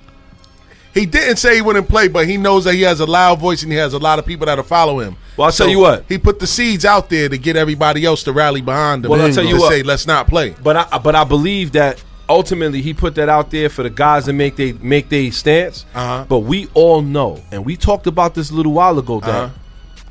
He 0.95 1.05
didn't 1.05 1.37
say 1.37 1.57
he 1.57 1.61
wouldn't 1.63 1.89
play, 1.89 2.09
but 2.09 2.27
he 2.27 2.37
knows 2.39 2.65
that 2.65 2.75
he 2.75 2.83
has 2.83 3.01
a 3.01 3.05
loud 3.07 3.39
voice 3.39 3.63
and 3.63 3.71
he 3.71 3.77
has 3.77 3.93
a 3.93 3.99
lot 3.99 4.19
of 4.19 4.25
people 4.25 4.47
that'll 4.47 4.65
follow 4.65 4.99
him. 5.01 5.17
Well, 5.37 5.47
I'll 5.47 5.53
tell 5.53 5.69
you 5.69 5.79
what. 5.81 6.05
He 6.09 6.17
put 6.17 6.39
the 6.39 6.47
seeds 6.47 6.87
out 6.87 7.11
there 7.11 7.29
to 7.29 7.37
get 7.37 7.55
everybody 7.57 8.05
else 8.07 8.23
to 8.23 8.33
rally 8.33 8.63
behind 8.63 9.05
him. 9.05 9.11
Well, 9.11 9.21
I'll 9.21 9.33
tell 9.33 9.45
to 9.45 9.49
you 9.51 9.59
what. 9.59 9.71
say, 9.73 9.83
let's 9.83 10.07
not 10.07 10.27
play. 10.29 10.55
But 10.63 10.77
I 10.93 10.99
but 10.99 11.15
I 11.15 11.25
believe 11.25 11.73
that 11.73 12.03
ultimately 12.31 12.81
he 12.81 12.95
put 12.95 13.15
that 13.17 13.29
out 13.29 13.51
there 13.51 13.69
for 13.69 13.83
the 13.83 13.91
guys 13.91 14.25
to 14.25 14.33
make 14.33 14.57
they 14.57 14.73
make 14.73 15.11
their 15.11 15.31
stance. 15.33 15.85
Uh-huh. 15.95 16.25
But 16.29 16.41
we 16.41 16.69
all 16.73 17.03
know, 17.03 17.43
and 17.53 17.67
we 17.67 17.77
talked 17.77 18.07
about 18.07 18.35
this 18.35 18.51
a 18.51 18.55
little 18.55 18.73
while 18.73 18.99
ago, 18.99 19.21
that 19.21 19.29
Uh-huh. 19.29 19.49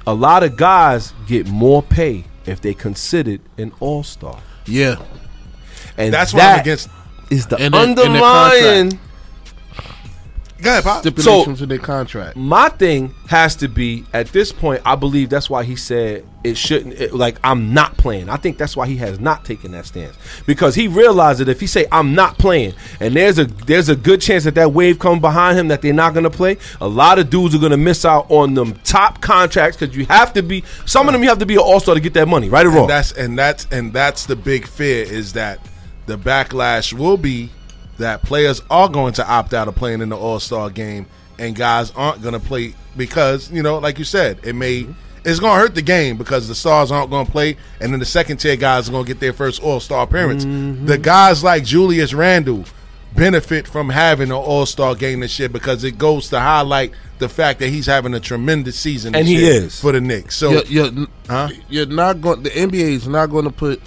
a 0.06 0.14
lot 0.14 0.44
of 0.44 0.56
guys 0.56 1.14
get 1.26 1.48
more 1.48 1.82
pay 1.82 2.26
if 2.46 2.62
they 2.62 2.76
considered 2.76 3.42
an 3.58 3.72
all 3.80 4.04
star. 4.04 4.38
yeah, 4.68 4.98
And 5.98 6.14
That's 6.14 6.34
why 6.34 6.54
I'm 6.54 6.60
against. 6.60 6.90
is 7.30 7.48
the 7.48 7.58
In 7.58 7.72
their- 7.72 7.84
in 7.84 7.96
their 7.96 8.06
underlying. 8.06 9.00
Go 10.62 10.72
ahead, 10.72 10.84
Pop. 10.86 11.00
stipulations 11.02 11.62
in 11.62 11.68
their 11.68 11.78
contract. 11.78 12.38
My 12.38 12.70
thing 12.70 13.14
has 13.28 13.58
to 13.58 13.68
be 13.68 14.06
at 14.14 14.28
this 14.28 14.54
point. 14.54 14.82
I 14.86 14.96
believe 14.96 15.30
that's 15.30 15.50
why 15.50 15.64
he 15.64 15.76
said 15.76 16.24
it 16.46 16.58
shouldn't. 16.58 16.94
It, 16.94 17.14
like 17.14 17.38
I'm 17.44 17.74
not 17.74 17.98
playing. 17.98 18.30
I 18.30 18.38
think 18.38 18.58
that's 18.58 18.76
why 18.76 18.88
he 18.88 18.96
has 18.98 19.20
not 19.20 19.44
taken 19.44 19.74
that 19.74 19.86
stance 19.86 20.16
because 20.48 20.74
he 20.74 20.88
realized 20.88 21.42
that 21.42 21.50
if 21.50 21.60
he 21.60 21.68
say 21.68 21.86
I'm 21.92 22.16
not 22.16 22.38
playing, 22.40 22.74
and 23.02 23.14
there's 23.16 23.38
a 23.38 23.46
there's 23.46 23.90
a 23.90 23.98
good 23.98 24.22
chance 24.22 24.46
that 24.46 24.56
that 24.56 24.72
wave 24.72 24.98
comes 24.98 25.20
behind 25.20 25.60
him 25.60 25.68
that 25.68 25.82
they're 25.82 25.94
not 25.94 26.14
gonna 26.14 26.30
play. 26.30 26.58
A 26.80 26.88
lot 26.88 27.20
of 27.20 27.30
dudes 27.30 27.54
are 27.54 27.60
gonna 27.60 27.76
miss 27.78 28.06
out 28.06 28.26
on 28.32 28.54
them 28.54 28.76
top 28.86 29.20
contracts 29.22 29.78
because 29.78 29.96
you 29.96 30.06
have 30.06 30.32
to 30.34 30.42
be. 30.42 30.64
Some 30.86 31.08
of 31.10 31.14
them 31.14 31.22
you 31.22 31.28
have 31.30 31.40
to 31.40 31.46
be 31.46 31.56
an 31.56 31.60
all 31.62 31.82
star 31.82 31.96
to 31.96 32.02
get 32.02 32.14
that 32.14 32.30
money, 32.30 32.48
right 32.48 32.66
or 32.66 32.70
wrong. 32.70 32.80
And 32.84 32.90
that's 32.90 33.12
and 33.12 33.38
that's 33.38 33.68
and 33.72 33.92
that's 33.92 34.26
the 34.26 34.38
big 34.38 34.66
fear 34.68 35.04
is 35.04 35.34
that 35.34 35.60
the 36.06 36.18
backlash 36.18 36.94
will 36.94 37.18
be 37.18 37.50
that 37.98 38.22
players 38.24 38.62
are 38.70 38.90
going 38.90 39.14
to 39.14 39.28
opt 39.28 39.54
out 39.54 39.68
of 39.68 39.76
playing 39.76 40.02
in 40.02 40.10
the 40.10 40.18
All 40.18 40.40
Star 40.40 40.70
game, 40.70 41.08
and 41.40 41.56
guys 41.56 41.92
aren't 41.92 42.22
going 42.22 42.34
to 42.34 42.40
play 42.40 42.76
because 42.98 43.52
you 43.52 43.64
know, 43.64 43.78
like 43.78 44.00
you 44.00 44.06
said, 44.06 44.40
it 44.44 44.54
may 44.54 44.84
mm-hmm. 44.84 44.94
it's 45.24 45.40
going 45.40 45.56
to 45.56 45.60
hurt 45.60 45.76
the 45.76 45.82
game 45.82 46.18
because 46.18 46.48
the 46.48 46.56
stars 46.56 46.92
aren't 46.92 47.10
going 47.10 47.26
to 47.26 47.32
play, 47.32 47.58
and 47.80 47.92
then 47.92 48.00
the 48.00 48.06
second 48.06 48.38
tier 48.38 48.56
guys 48.56 48.90
are 48.90 48.92
going 48.92 49.06
to 49.06 49.08
get 49.08 49.20
their 49.20 49.34
first 49.34 49.62
All 49.62 49.80
Star 49.80 50.04
appearance. 50.04 50.46
Mm-hmm. 50.46 50.86
The 50.86 50.98
guys 50.98 51.44
like 51.44 51.64
Julius 51.64 52.14
Randle 52.14 52.66
benefit 53.16 53.68
from 53.68 53.90
having 53.90 54.30
an 54.30 54.36
All 54.36 54.66
Star 54.66 54.96
game 54.96 55.22
this 55.22 55.40
year 55.40 55.50
because 55.50 55.84
it 55.84 55.98
goes 55.98 56.30
to 56.30 56.40
highlight 56.40 56.92
the 57.18 57.30
fact 57.30 57.60
that 57.60 57.70
he's 57.70 57.86
having 57.86 58.14
a 58.14 58.20
tremendous 58.20 58.78
season, 58.78 59.16
And 59.16 59.28
he 59.28 59.38
is. 59.38 59.80
for 59.80 59.94
the 59.94 60.02
Knicks. 60.02 60.36
So 60.36 60.52
You're, 60.52 60.66
you're, 60.66 61.08
Huh? 61.30 61.50
you're 61.70 61.86
not 61.86 62.22
going. 62.22 62.44
The 62.44 62.50
NBA 62.50 62.92
is 62.92 63.08
not 63.08 63.28
going 63.28 63.46
to 63.46 63.52
put 63.52 63.82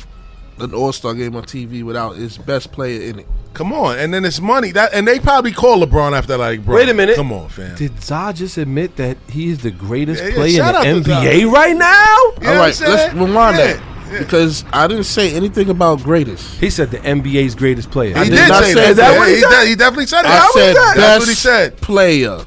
an 0.61 0.75
All 0.75 0.93
Star 0.93 1.15
game 1.15 1.35
on 1.37 1.45
TV 1.45 1.83
without 1.83 2.17
his 2.17 2.39
best 2.39 2.73
player 2.73 3.01
in 3.11 3.19
it. 3.21 3.27
Come 3.55 3.73
on, 3.73 3.99
and 3.99 4.13
then 4.15 4.25
it's 4.25 4.41
money 4.41 4.71
that, 4.73 4.93
and 4.95 5.07
they 5.09 5.19
probably 5.19 5.51
call 5.53 5.85
LeBron 5.85 6.17
after 6.17 6.37
like, 6.37 6.65
bro. 6.65 6.77
Wait 6.77 6.89
a 6.89 6.95
minute. 6.95 7.17
come 7.17 7.33
on, 7.33 7.49
fam. 7.49 7.75
Did 7.77 8.01
Zah 8.03 8.33
just 8.33 8.57
admit 8.59 8.97
that 8.97 9.17
he 9.29 9.49
is 9.49 9.59
the 9.63 9.71
greatest 9.71 10.23
Yeah, 10.23 10.29
yeah, 10.29 10.35
player 10.37 10.57
shout 10.59 10.87
in 10.87 10.97
the 10.99 11.03
to 11.05 11.11
NBA 11.11 11.51
right 11.53 11.77
now? 11.77 12.17
You 12.41 12.45
know 12.45 12.51
All 12.51 12.55
what 12.55 12.61
right, 12.61 12.67
I'm 12.67 12.73
saying? 12.73 12.93
let's 12.93 13.15
rewind 13.15 13.57
Yeah, 13.59 13.73
that 13.75 14.19
because 14.21 14.65
I 14.73 14.87
didn't 14.87 15.05
say 15.05 15.35
anything 15.35 15.71
about 15.71 16.03
greatest. 16.03 16.59
He 16.61 16.71
said 16.71 16.91
the 16.91 16.99
NBA's 16.99 17.55
greatest 17.55 17.91
player. 17.91 18.17
I 18.17 18.25
He 18.25 18.31
did 18.31 18.37
did 18.37 18.49
not 18.49 18.65
say 18.65 18.73
say 18.75 18.81
that. 18.93 18.97
that. 18.97 19.13
Yeah, 19.13 19.19
what 19.19 19.29
he 19.29 19.35
he, 19.35 19.41
said? 19.41 19.51
de- 19.63 19.67
he 19.67 19.75
definitely 19.75 20.07
said 20.07 20.23
that. 20.23 20.31
I 20.33 20.37
How 20.39 20.53
said 20.53 20.75
best 20.75 20.97
That's 20.97 21.19
what 21.21 21.29
he 21.29 21.35
said. 21.35 21.77
player. 21.79 22.39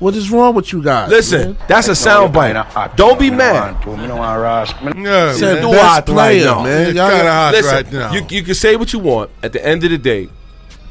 What 0.00 0.16
is 0.16 0.30
wrong 0.30 0.54
with 0.54 0.72
you 0.72 0.82
guys? 0.82 1.10
Listen, 1.10 1.52
man? 1.52 1.56
that's 1.68 1.88
a 1.88 1.92
soundbite. 1.92 2.96
Don't 2.96 3.20
be 3.20 3.30
mad. 3.30 3.76
Yeah, 3.86 5.32
said 5.34 5.54
man. 5.54 5.62
do 5.62 5.70
best 5.70 6.08
hot 6.08 6.08
right 6.08 6.42
now. 6.42 6.64
man. 6.64 6.96
Y'all 6.96 7.10
kind 7.10 7.26
of 7.28 7.32
hot 7.32 7.52
Listen, 7.52 7.74
right 7.74 7.92
now. 7.92 8.12
you 8.12 8.26
you 8.30 8.42
can 8.42 8.54
say 8.54 8.76
what 8.76 8.92
you 8.94 8.98
want. 8.98 9.30
At 9.42 9.52
the 9.52 9.64
end 9.64 9.84
of 9.84 9.90
the 9.90 9.98
day, 9.98 10.30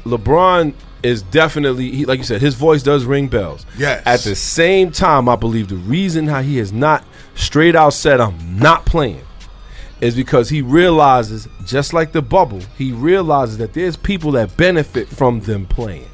LeBron 0.04 0.74
is 1.02 1.22
definitely 1.22 1.90
he, 1.90 2.04
like 2.04 2.18
you 2.18 2.24
said. 2.24 2.40
His 2.40 2.54
voice 2.54 2.84
does 2.84 3.04
ring 3.04 3.26
bells. 3.26 3.66
Yes. 3.76 4.02
At 4.06 4.20
the 4.20 4.36
same 4.36 4.92
time, 4.92 5.28
I 5.28 5.34
believe 5.34 5.68
the 5.68 5.76
reason 5.76 6.28
how 6.28 6.42
he 6.42 6.58
has 6.58 6.72
not 6.72 7.04
straight 7.34 7.74
out 7.74 7.94
said 7.94 8.20
I'm 8.20 8.58
not 8.58 8.86
playing 8.86 9.24
is 10.00 10.14
because 10.14 10.48
he 10.48 10.62
realizes, 10.62 11.48
just 11.66 11.92
like 11.92 12.12
the 12.12 12.22
bubble, 12.22 12.60
he 12.78 12.92
realizes 12.92 13.58
that 13.58 13.74
there's 13.74 13.96
people 13.96 14.32
that 14.32 14.56
benefit 14.56 15.08
from 15.08 15.40
them 15.40 15.66
playing. 15.66 16.08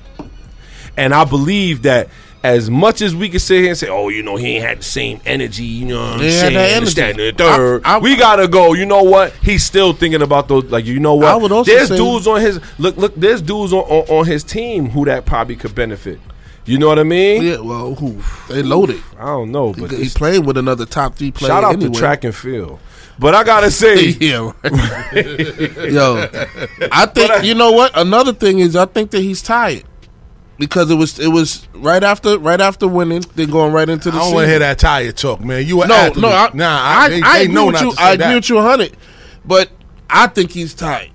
And 0.97 1.13
I 1.13 1.25
believe 1.25 1.83
that 1.83 2.09
as 2.43 2.71
much 2.71 3.03
as 3.03 3.15
we 3.15 3.29
can 3.29 3.41
sit 3.41 3.61
here 3.61 3.71
and 3.71 3.79
say, 3.79 3.89
"Oh, 3.89 4.09
you 4.09 4.23
know, 4.23 4.37
he 4.37 4.57
ain't 4.57 4.65
had 4.65 4.79
the 4.81 4.85
same 4.85 5.21
energy," 5.27 5.65
you 5.65 5.87
know 5.87 6.01
what 6.01 6.13
I'm 6.15 6.21
had 6.21 6.31
saying? 6.33 6.57
and 6.57 6.57
energy. 6.57 7.01
and 7.01 7.19
the 7.19 7.33
third. 7.37 7.83
I- 7.85 7.97
I- 7.97 7.99
we 7.99 8.17
gotta 8.17 8.47
go. 8.47 8.73
You 8.75 8.87
know 8.87 9.03
what? 9.03 9.33
He's 9.43 9.65
still 9.65 9.93
thinking 9.93 10.23
about 10.23 10.47
those. 10.49 10.65
Like, 10.65 10.85
you 10.87 11.01
know 11.01 11.15
what? 11.15 11.27
I 11.29 11.37
would 11.37 11.51
also 11.53 11.71
there's 11.73 11.89
say- 11.89 11.97
dudes 11.97 12.27
on 12.27 12.41
his 12.41 12.61
look. 12.79 12.97
Look, 12.97 13.15
there's 13.17 13.43
dudes 13.43 13.73
on, 13.73 13.81
on 13.81 14.19
on 14.19 14.27
his 14.27 14.45
team 14.45 14.91
who 14.91 15.05
that 15.07 15.25
probably 15.27 15.57
could 15.57 15.75
benefit. 15.75 16.21
You 16.65 16.79
know 16.79 16.89
what 16.89 16.99
I 16.99 17.05
mean? 17.05 17.43
Yeah, 17.45 17.61
well, 17.61 17.95
who 17.95 18.21
they 18.49 18.61
loaded. 18.63 19.01
I 19.21 19.27
don't 19.27 19.53
know, 19.53 19.73
but 19.73 19.93
he 19.93 20.09
playing 20.09 20.45
with 20.45 20.57
another 20.57 20.85
top 20.85 21.15
three 21.15 21.31
player. 21.31 21.51
shout 21.51 21.63
out 21.65 21.75
anyway. 21.75 21.93
to 21.93 21.99
track 21.99 22.25
and 22.25 22.35
field. 22.35 22.81
But 23.19 23.35
I 23.37 23.45
gotta 23.45 23.71
say, 23.83 24.09
yeah, 24.21 24.53
yo, 25.15 26.29
I 26.93 27.07
think 27.07 27.45
you 27.45 27.55
know 27.55 27.73
what. 27.73 27.93
Another 27.97 28.33
thing 28.33 28.59
is, 28.59 28.77
I 28.77 28.87
think 28.87 29.11
that 29.13 29.21
he's 29.21 29.43
tired 29.43 29.85
because 30.59 30.91
it 30.91 30.95
was 30.95 31.19
it 31.19 31.29
was 31.29 31.67
right 31.75 32.03
after 32.03 32.39
right 32.39 32.61
after 32.61 32.89
winning, 32.89 33.23
then 33.35 33.51
going 33.51 33.73
right 33.73 33.89
into 33.89 34.11
the. 34.11 34.17
I 34.17 34.21
don't 34.21 34.35
want 34.35 34.45
to 34.45 34.51
hear 34.51 34.59
that 34.61 34.79
tired 34.79 35.17
talk, 35.17 35.41
man. 35.41 35.67
You 35.67 35.83
an 35.83 35.89
No, 35.89 35.95
athlete. 35.95 36.23
no, 36.23 36.29
I, 36.29 36.51
nah, 36.55 36.67
I, 36.83 36.97
I, 37.05 37.09
they, 37.09 37.23
I 37.23 37.39
they 37.39 37.43
agree 37.45 37.55
know 37.55 37.67
with 37.67 37.75
not 37.75 37.83
you. 37.85 37.95
I 37.99 38.13
agree 38.13 38.27
that. 38.27 38.35
with 38.35 38.49
you 38.49 38.61
hundred, 38.61 38.97
but 39.45 39.71
I 40.09 40.27
think 40.29 40.53
he's 40.53 40.75
tired. 40.75 41.11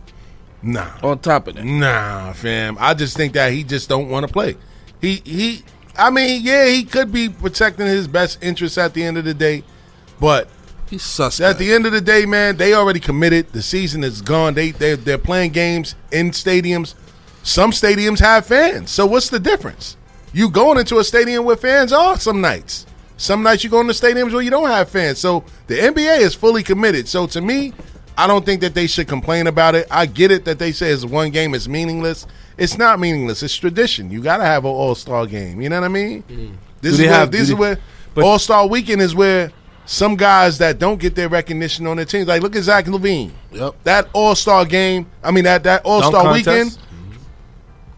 Nah, 0.63 0.91
On 1.01 1.17
top 1.17 1.47
of 1.47 1.55
that, 1.55 1.65
nah, 1.65 2.33
fam. 2.33 2.77
I 2.79 2.93
just 2.93 3.17
think 3.17 3.33
that 3.33 3.51
he 3.51 3.63
just 3.63 3.89
don't 3.89 4.09
want 4.09 4.27
to 4.27 4.31
play. 4.31 4.57
He 5.01 5.15
he. 5.25 5.63
I 5.97 6.09
mean, 6.11 6.41
yeah, 6.43 6.67
he 6.67 6.83
could 6.83 7.11
be 7.11 7.27
protecting 7.29 7.87
his 7.87 8.07
best 8.07 8.43
interests 8.43 8.77
at 8.77 8.93
the 8.93 9.03
end 9.03 9.17
of 9.17 9.25
the 9.25 9.33
day, 9.33 9.63
but 10.19 10.47
he's 10.89 11.01
suspect. 11.03 11.49
at 11.49 11.57
the 11.57 11.73
end 11.73 11.85
of 11.87 11.91
the 11.93 11.99
day, 11.99 12.25
man, 12.27 12.57
they 12.57 12.73
already 12.75 12.99
committed. 12.99 13.51
The 13.53 13.61
season 13.63 14.03
is 14.03 14.21
gone. 14.21 14.53
They 14.53 14.69
they 14.71 14.93
they're 14.95 15.17
playing 15.17 15.51
games 15.51 15.95
in 16.11 16.29
stadiums. 16.31 16.93
Some 17.43 17.71
stadiums 17.71 18.19
have 18.19 18.45
fans. 18.45 18.91
So 18.91 19.05
what's 19.05 19.29
the 19.29 19.39
difference? 19.39 19.97
You 20.33 20.49
going 20.49 20.77
into 20.77 20.99
a 20.99 21.03
stadium 21.03 21.43
where 21.45 21.55
fans 21.55 21.91
are 21.91 22.17
some 22.19 22.39
nights. 22.41 22.85
Some 23.17 23.43
nights 23.43 23.63
you 23.63 23.69
go 23.69 23.81
into 23.81 23.93
stadiums 23.93 24.33
where 24.33 24.41
you 24.41 24.49
don't 24.49 24.69
have 24.69 24.89
fans. 24.89 25.19
So 25.19 25.43
the 25.67 25.75
NBA 25.75 26.19
is 26.19 26.33
fully 26.33 26.63
committed. 26.63 27.07
So 27.07 27.27
to 27.27 27.41
me, 27.41 27.73
I 28.17 28.27
don't 28.27 28.45
think 28.45 28.61
that 28.61 28.73
they 28.73 28.87
should 28.87 29.07
complain 29.07 29.47
about 29.47 29.75
it. 29.75 29.87
I 29.91 30.05
get 30.05 30.31
it 30.31 30.45
that 30.45 30.59
they 30.59 30.71
say 30.71 30.89
it's 30.91 31.05
one 31.05 31.31
game 31.31 31.53
is 31.53 31.67
meaningless. 31.67 32.27
It's 32.57 32.77
not 32.77 32.99
meaningless. 32.99 33.41
It's 33.43 33.55
tradition. 33.55 34.11
You 34.11 34.21
got 34.21 34.37
to 34.37 34.43
have 34.45 34.65
an 34.65 34.71
All 34.71 34.95
Star 34.95 35.25
game. 35.25 35.61
You 35.61 35.69
know 35.69 35.79
what 35.79 35.85
I 35.85 35.89
mean? 35.89 36.23
This 36.27 36.37
Mm. 36.37 36.57
Do 36.81 36.89
is 36.89 36.99
where, 36.99 37.09
have- 37.09 37.31
this 37.31 37.47
do 37.47 37.53
is 37.53 37.59
where 37.59 37.77
but- 38.13 38.23
All 38.23 38.39
Star 38.39 38.67
Weekend 38.67 39.01
is 39.01 39.15
where 39.15 39.51
some 39.85 40.15
guys 40.15 40.57
that 40.59 40.77
don't 40.79 40.99
get 40.99 41.15
their 41.15 41.27
recognition 41.29 41.87
on 41.87 41.97
their 41.97 42.05
teams, 42.05 42.27
like 42.27 42.41
look 42.41 42.55
at 42.55 42.63
Zach 42.63 42.85
LaVine. 42.85 43.31
Yep. 43.51 43.75
That 43.83 44.07
All 44.13 44.35
Star 44.35 44.65
game. 44.65 45.07
I 45.23 45.31
mean 45.31 45.43
that 45.45 45.63
that 45.63 45.81
All 45.85 46.01
Dunk 46.01 46.13
Star 46.13 46.23
contest? 46.23 46.47
weekend 46.47 46.77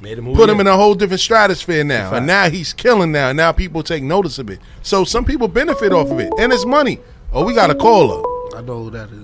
made 0.04 0.18
him 0.18 0.34
put 0.34 0.50
him 0.50 0.60
in 0.60 0.68
a 0.68 0.76
whole 0.76 0.94
different 0.94 1.22
stratosphere 1.22 1.84
now, 1.84 2.10
fact. 2.10 2.18
and 2.18 2.28
now 2.28 2.50
he's 2.50 2.74
killing 2.74 3.12
now. 3.12 3.32
Now 3.32 3.52
people 3.54 3.82
take 3.82 4.04
notice 4.04 4.38
of 4.38 4.50
it. 4.50 4.60
So 4.82 5.04
some 5.06 5.24
people 5.26 5.48
benefit 5.48 5.94
off 5.94 6.12
of 6.12 6.20
it, 6.20 6.32
and 6.38 6.52
it's 6.52 6.66
money. 6.66 7.00
Oh, 7.32 7.46
we 7.46 7.54
got 7.56 7.70
a 7.72 7.76
caller. 7.76 8.22
I 8.56 8.62
know 8.62 8.84
who 8.84 8.90
that 8.92 9.10
is. 9.10 9.20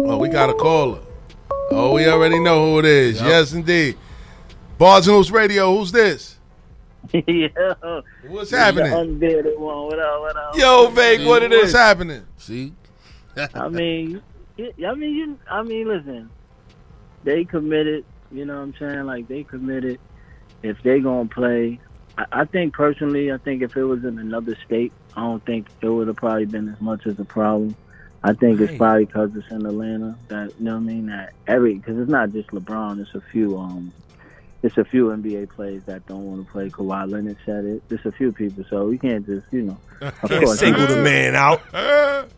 Oh, 0.00 0.18
we 0.18 0.28
got 0.28 0.50
a 0.50 0.54
caller. 0.54 1.00
Oh, 1.70 1.94
we 1.94 2.06
already 2.06 2.38
know 2.38 2.64
who 2.72 2.78
it 2.80 2.84
is. 2.84 3.20
Yes, 3.20 3.52
indeed. 3.54 3.96
Bars 4.76 5.08
and 5.08 5.16
Hoops 5.16 5.30
Radio. 5.30 5.74
Who's 5.76 5.90
this? 5.90 6.36
Yo, 7.12 8.02
What's 8.28 8.50
happening? 8.50 8.92
unbearded 8.92 9.58
one. 9.58 9.84
What 9.86 9.98
up? 9.98 10.20
What 10.20 10.36
up? 10.36 10.56
Yo, 10.56 10.88
Vague, 10.88 11.26
what 11.26 11.42
it 11.42 11.50
What's 11.50 11.72
happening? 11.72 12.24
See, 12.38 12.72
I 13.54 13.68
mean, 13.68 14.22
y- 14.58 14.72
I 14.86 14.94
mean, 14.94 15.14
you. 15.14 15.38
I 15.50 15.62
mean, 15.62 15.88
listen. 15.88 16.30
They 17.24 17.44
committed. 17.44 18.04
You 18.34 18.44
know 18.44 18.56
what 18.56 18.62
I'm 18.62 18.74
saying? 18.78 19.04
Like 19.06 19.28
they 19.28 19.44
committed. 19.44 20.00
If 20.62 20.82
they 20.82 20.98
gonna 21.00 21.28
play, 21.28 21.78
I, 22.18 22.24
I 22.32 22.44
think 22.46 22.74
personally, 22.74 23.30
I 23.32 23.36
think 23.38 23.62
if 23.62 23.76
it 23.76 23.84
was 23.84 24.04
in 24.04 24.18
another 24.18 24.56
state, 24.66 24.92
I 25.16 25.20
don't 25.20 25.44
think 25.44 25.68
it 25.80 25.88
would 25.88 26.08
have 26.08 26.16
probably 26.16 26.46
been 26.46 26.68
as 26.68 26.80
much 26.80 27.06
as 27.06 27.18
a 27.20 27.24
problem. 27.24 27.76
I 28.24 28.32
think 28.32 28.60
it's 28.60 28.70
Right. 28.72 28.78
probably 28.78 29.04
because 29.04 29.36
it's 29.36 29.50
in 29.50 29.66
Atlanta 29.66 30.16
that 30.28 30.48
you 30.58 30.64
know 30.64 30.72
what 30.72 30.80
I 30.80 30.82
mean. 30.82 31.06
That 31.06 31.32
every 31.46 31.74
because 31.74 31.98
it's 31.98 32.10
not 32.10 32.32
just 32.32 32.48
LeBron. 32.48 33.00
It's 33.00 33.14
a 33.14 33.20
few. 33.20 33.58
Um, 33.58 33.92
it's 34.62 34.78
a 34.78 34.84
few 34.84 35.08
NBA 35.08 35.50
players 35.50 35.82
that 35.84 36.06
don't 36.06 36.24
want 36.24 36.46
to 36.46 36.50
play. 36.50 36.70
Kawhi 36.70 37.10
Leonard 37.10 37.36
said 37.44 37.66
it. 37.66 37.82
There's 37.90 38.06
a 38.06 38.12
few 38.12 38.32
people, 38.32 38.64
so 38.70 38.86
we 38.86 38.96
can't 38.98 39.24
just 39.26 39.46
you 39.52 39.62
know. 39.62 39.78
Of 40.00 40.18
Can't 40.30 40.44
course, 40.44 40.58
single 40.58 40.86
the 40.86 41.02
man 41.02 41.36
out. 41.36 41.60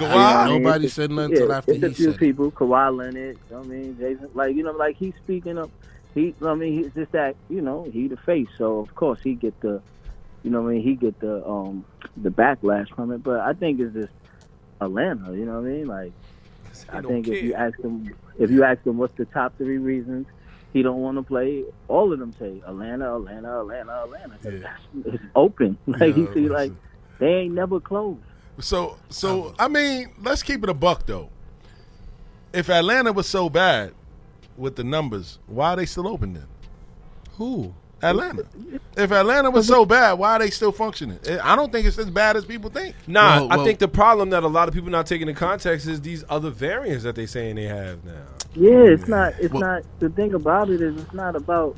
Yeah, 0.00 0.08
Kawhi. 0.14 0.36
I 0.36 0.48
mean, 0.48 0.62
Nobody 0.62 0.84
it's- 0.84 0.92
said 0.94 1.10
nothing 1.10 1.24
until 1.32 1.40
yeah, 1.40 1.46
till 1.46 1.52
after 1.52 1.72
it's 1.72 1.82
a 1.84 1.88
he 1.88 1.94
few 1.94 2.04
said 2.06 2.14
it. 2.14 2.18
people. 2.20 2.50
Kawhi 2.52 2.96
Leonard, 2.96 3.14
you 3.16 3.50
know 3.50 3.58
what 3.58 3.64
I 3.66 3.68
mean, 3.68 3.98
Jason, 3.98 4.30
like 4.34 4.56
you 4.56 4.62
know, 4.62 4.72
like 4.72 4.96
he's 4.96 5.14
speaking 5.24 5.58
up. 5.58 5.70
He, 6.14 6.34
I 6.42 6.54
mean, 6.54 6.72
he's 6.82 6.92
just 6.94 7.12
that 7.12 7.36
you 7.48 7.60
know 7.60 7.84
he 7.92 8.08
the 8.08 8.16
face, 8.16 8.48
so 8.56 8.78
of 8.80 8.94
course 8.94 9.20
he 9.22 9.34
get 9.34 9.58
the, 9.60 9.80
you 10.42 10.50
know, 10.50 10.62
what 10.62 10.70
I 10.70 10.72
mean, 10.74 10.82
he 10.82 10.94
get 10.94 11.18
the 11.20 11.46
um 11.46 11.84
the 12.16 12.30
backlash 12.30 12.88
from 12.94 13.12
it. 13.12 13.22
But 13.22 13.40
I 13.40 13.52
think 13.52 13.78
it's 13.80 13.94
just 13.94 14.12
Atlanta, 14.80 15.32
you 15.36 15.44
know 15.44 15.60
what 15.60 15.68
I 15.68 15.72
mean? 15.72 15.86
Like 15.86 16.12
I 16.92 17.00
don't 17.00 17.12
think 17.12 17.28
if 17.28 17.42
you 17.42 17.54
ask 17.54 17.78
him, 17.80 18.14
if 18.38 18.50
you 18.50 18.64
ask 18.64 18.84
him 18.86 18.98
what's 18.98 19.16
the 19.16 19.24
top 19.26 19.56
three 19.58 19.78
reasons 19.78 20.26
he 20.72 20.82
don't 20.82 21.00
want 21.00 21.16
to 21.16 21.22
play, 21.22 21.64
all 21.88 22.12
of 22.12 22.18
them 22.18 22.32
say 22.38 22.60
Atlanta, 22.66 23.14
Atlanta, 23.16 23.60
Atlanta, 23.60 24.02
Atlanta. 24.04 24.34
Yeah. 24.44 24.50
that's, 24.60 25.14
it's 25.14 25.24
open. 25.34 25.76
Like 25.86 26.00
Yeah, 26.00 26.06
you 26.16 26.30
see, 26.34 26.48
like 26.48 26.72
they 27.18 27.34
ain't 27.34 27.54
never 27.54 27.80
closed. 27.80 28.20
So, 28.60 28.96
so 29.08 29.54
I 29.58 29.68
mean, 29.68 30.10
let's 30.22 30.42
keep 30.42 30.62
it 30.62 30.68
a 30.70 30.74
buck 30.74 31.06
though. 31.06 31.30
If 32.52 32.70
Atlanta 32.70 33.12
was 33.12 33.26
so 33.28 33.48
bad 33.48 33.92
with 34.56 34.76
the 34.76 34.84
numbers, 34.84 35.38
why 35.46 35.70
are 35.70 35.76
they 35.76 35.86
still 35.86 36.08
open 36.08 36.32
then? 36.34 36.46
Who? 37.36 37.74
Atlanta. 38.02 38.46
If 38.96 39.10
Atlanta 39.10 39.50
was 39.50 39.66
so 39.66 39.84
bad, 39.84 40.12
why 40.14 40.34
are 40.34 40.38
they 40.38 40.50
still 40.50 40.70
functioning? 40.72 41.18
Eh, 41.26 41.38
I 41.42 41.56
don't 41.56 41.72
think 41.72 41.84
it's 41.86 41.98
as 41.98 42.08
bad 42.10 42.36
as 42.36 42.44
people 42.44 42.70
think. 42.70 42.94
Nah, 43.08 43.46
Well, 43.46 43.60
I 43.60 43.64
think 43.64 43.80
the 43.80 43.88
problem 43.88 44.30
that 44.30 44.44
a 44.44 44.48
lot 44.48 44.68
of 44.68 44.74
people 44.74 44.90
not 44.90 45.06
taking 45.06 45.28
into 45.28 45.38
context 45.38 45.86
is 45.88 46.00
these 46.00 46.24
other 46.28 46.50
variants 46.50 47.02
that 47.04 47.16
they 47.16 47.26
saying 47.26 47.56
they 47.56 47.64
have 47.64 48.04
now. 48.04 48.12
Yeah, 48.54 48.70
it's 48.84 49.08
not. 49.08 49.34
It's 49.40 49.52
Well- 49.52 49.62
not. 49.62 49.82
The 49.98 50.10
thing 50.10 50.34
about 50.34 50.70
it 50.70 50.80
is, 50.80 50.96
it's 51.00 51.12
not 51.12 51.34
about. 51.34 51.76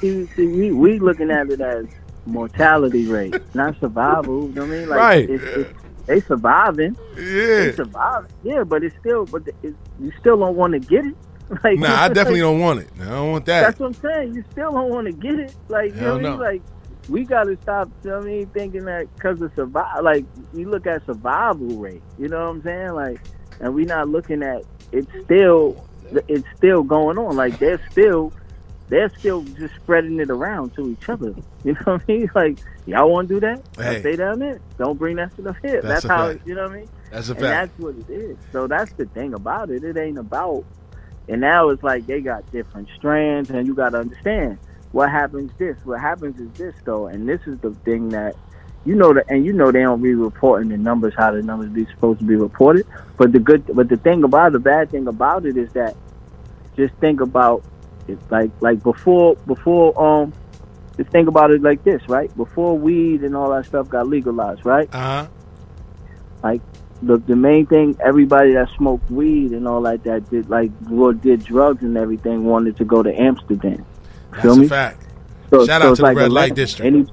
See, 0.00 0.26
see 0.36 0.46
we 0.46 0.72
we 0.72 0.98
looking 0.98 1.30
at 1.30 1.48
it 1.50 1.60
as 1.60 1.86
mortality 2.26 3.06
rate, 3.06 3.34
not 3.54 3.78
survival. 3.80 4.48
You 4.48 4.54
know 4.54 4.62
what 4.62 4.70
I 4.70 4.70
mean? 4.78 4.88
Like, 4.88 4.98
Right. 4.98 5.30
It's, 5.30 5.42
it's, 5.44 5.79
they 6.06 6.20
surviving. 6.20 6.96
Yeah, 7.16 7.22
They 7.22 7.72
surviving. 7.72 8.30
Yeah, 8.42 8.64
but 8.64 8.82
it's 8.84 8.96
still. 9.00 9.26
But 9.26 9.44
the, 9.44 9.52
it, 9.62 9.74
you 10.00 10.12
still 10.18 10.38
don't 10.38 10.56
want 10.56 10.72
to 10.74 10.78
get 10.80 11.06
it. 11.06 11.14
Like, 11.64 11.80
Nah, 11.80 12.02
I 12.02 12.08
definitely 12.12 12.40
don't 12.40 12.60
want 12.60 12.78
it. 12.78 12.88
I 13.00 13.06
don't 13.06 13.32
want 13.32 13.44
that. 13.46 13.62
That's 13.62 13.80
what 13.80 13.86
I'm 13.86 13.94
saying. 13.94 14.34
You 14.36 14.44
still 14.52 14.70
don't 14.70 14.88
want 14.88 15.06
to 15.06 15.12
get 15.12 15.34
it. 15.34 15.52
Like, 15.68 15.92
you 15.94 16.00
know 16.00 16.06
Hell 16.06 16.14
what 16.14 16.24
I 16.26 16.30
mean? 16.30 16.38
no. 16.38 16.44
Like, 16.44 16.62
we 17.08 17.24
got 17.24 17.44
to 17.44 17.58
stop. 17.62 17.90
You 18.04 18.10
know 18.10 18.18
what 18.18 18.24
I 18.26 18.28
mean? 18.28 18.46
Thinking 18.46 18.84
that 18.84 19.12
because 19.16 19.42
of 19.42 19.50
survival. 19.56 20.04
Like, 20.04 20.24
you 20.54 20.70
look 20.70 20.86
at 20.86 21.04
survival 21.06 21.66
rate. 21.76 22.02
You 22.20 22.28
know 22.28 22.38
what 22.44 22.50
I'm 22.50 22.62
saying? 22.62 22.94
Like, 22.94 23.20
and 23.58 23.74
we 23.74 23.84
not 23.84 24.08
looking 24.08 24.44
at 24.44 24.62
it's 24.92 25.10
still 25.24 25.84
it's 26.28 26.46
still 26.56 26.84
going 26.84 27.18
on. 27.18 27.34
Like, 27.34 27.58
they're 27.58 27.80
still 27.90 28.32
they're 28.90 29.08
still 29.18 29.42
just 29.42 29.74
spreading 29.76 30.20
it 30.20 30.30
around 30.30 30.74
to 30.74 30.90
each 30.90 31.08
other. 31.08 31.34
You 31.62 31.74
know 31.74 31.80
what 31.92 32.02
I 32.08 32.12
mean? 32.12 32.30
Like, 32.34 32.58
y'all 32.86 33.10
want 33.10 33.28
to 33.28 33.34
do 33.34 33.40
that? 33.40 33.62
Hey. 33.76 34.00
Stay 34.00 34.16
down 34.16 34.38
there. 34.38 34.60
Don't 34.78 34.98
bring 34.98 35.16
that 35.16 35.30
stuff 35.34 35.56
here. 35.60 35.82
That's 35.82 36.04
That's, 36.04 36.04
how 36.06 36.28
fact. 36.28 36.46
you 36.46 36.54
know 36.54 36.62
what 36.62 36.72
I 36.72 36.76
mean. 36.76 36.88
That's 37.10 37.28
a 37.28 37.32
And 37.32 37.40
fact. 37.40 37.76
that's 37.76 37.78
what 37.78 37.94
it 37.96 38.10
is. 38.10 38.38
So 38.50 38.66
that's 38.66 38.92
the 38.94 39.04
thing 39.04 39.34
about 39.34 39.68
it. 39.70 39.84
It 39.84 39.98
ain't 39.98 40.16
about. 40.16 40.64
And 41.28 41.42
now 41.42 41.68
it's 41.68 41.82
like 41.82 42.06
they 42.06 42.22
got 42.22 42.50
different 42.50 42.88
strands, 42.96 43.50
and 43.50 43.66
you 43.66 43.74
got 43.74 43.90
to 43.90 43.98
understand 43.98 44.56
what 44.92 45.10
happens. 45.10 45.52
This, 45.58 45.76
what 45.84 46.00
happens 46.00 46.40
is 46.40 46.50
this 46.58 46.74
though, 46.84 47.08
and 47.08 47.28
this 47.28 47.42
is 47.46 47.58
the 47.58 47.72
thing 47.84 48.08
that 48.08 48.36
you 48.86 48.94
know 48.94 49.12
that, 49.12 49.26
and 49.28 49.44
you 49.44 49.52
know 49.52 49.70
they 49.70 49.82
don't 49.82 50.02
be 50.02 50.14
reporting 50.14 50.70
the 50.70 50.78
numbers 50.78 51.12
how 51.18 51.30
the 51.30 51.42
numbers 51.42 51.68
be 51.68 51.84
supposed 51.92 52.20
to 52.20 52.24
be 52.24 52.36
reported. 52.36 52.86
But 53.18 53.32
the 53.32 53.38
good, 53.38 53.64
but 53.74 53.90
the 53.90 53.98
thing 53.98 54.24
about 54.24 54.52
the 54.52 54.58
bad 54.60 54.90
thing 54.90 55.06
about 55.08 55.44
it 55.44 55.58
is 55.58 55.70
that 55.74 55.94
just 56.74 56.94
think 56.94 57.20
about 57.20 57.62
it 58.08 58.18
like 58.30 58.50
like 58.60 58.82
before 58.82 59.36
before 59.46 60.00
um 60.02 60.32
just 60.96 61.10
think 61.10 61.28
about 61.28 61.50
it 61.50 61.62
like 61.62 61.82
this 61.84 62.02
right 62.08 62.34
before 62.36 62.76
weed 62.76 63.22
and 63.22 63.34
all 63.36 63.50
that 63.50 63.64
stuff 63.66 63.88
got 63.88 64.06
legalized 64.08 64.64
right 64.66 64.88
Uh 64.94 64.98
huh. 64.98 65.28
like 66.42 66.60
the 67.02 67.16
the 67.18 67.36
main 67.36 67.64
thing 67.66 67.96
everybody 68.04 68.52
that 68.52 68.68
smoked 68.76 69.10
weed 69.10 69.52
and 69.52 69.66
all 69.66 69.80
like 69.80 70.02
that 70.02 70.28
did 70.30 70.48
like 70.50 70.70
or 70.90 71.12
did 71.14 71.42
drugs 71.44 71.82
and 71.82 71.96
everything 71.96 72.44
wanted 72.44 72.76
to 72.76 72.84
go 72.84 73.02
to 73.02 73.12
Amsterdam. 73.18 73.84
That's 74.32 74.42
Feel 74.42 74.52
a 74.52 74.56
me? 74.56 74.68
fact. 74.68 75.06
So, 75.48 75.66
Shout 75.66 75.80
so 75.82 75.88
out 75.88 75.96
to 75.96 76.02
the 76.02 76.08
like 76.08 76.16
red 76.16 76.30
light 76.32 76.54
district. 76.54 76.86
Any, 76.86 77.06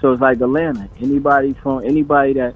so 0.00 0.12
it's 0.12 0.20
like 0.20 0.40
Atlanta. 0.40 0.88
Anybody 1.00 1.52
from 1.62 1.84
anybody 1.84 2.32
that 2.34 2.54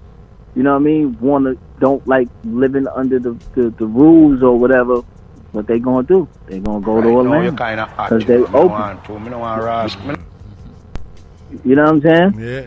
you 0.57 0.63
know 0.65 0.73
what 0.73 0.81
I 0.81 0.85
mean 0.85 1.17
want 1.21 1.45
to 1.45 1.57
don't 1.79 2.05
like 2.09 2.29
living 2.45 2.89
under 2.89 3.19
the, 3.21 3.39
the 3.55 3.71
the 3.71 3.87
rules 3.87 4.43
or 4.43 4.59
whatever. 4.59 5.03
What 5.53 5.67
they 5.67 5.79
gonna 5.79 6.03
do? 6.07 6.29
They 6.47 6.59
gonna 6.61 6.81
go 6.85 7.01
to 7.01 7.09
Right 7.09 7.15
now, 7.15 7.21
you 7.41 7.49
Atlanta. 7.49 7.57
kind 7.57 7.81
of 7.81 7.89
hot. 7.91 8.09
'Cause 8.11 8.25
they 8.27 8.39
know, 8.39 8.47
open. 8.49 8.69
want 8.71 9.05
to. 9.05 9.19
Me 9.19 9.31
no 9.31 9.39
want 9.39 9.63
Ross. 9.63 9.97
You 11.65 11.75
know 11.75 11.85
what 11.85 11.91
I'm 11.93 12.01
saying? 12.03 12.35
Yeah. 12.39 12.67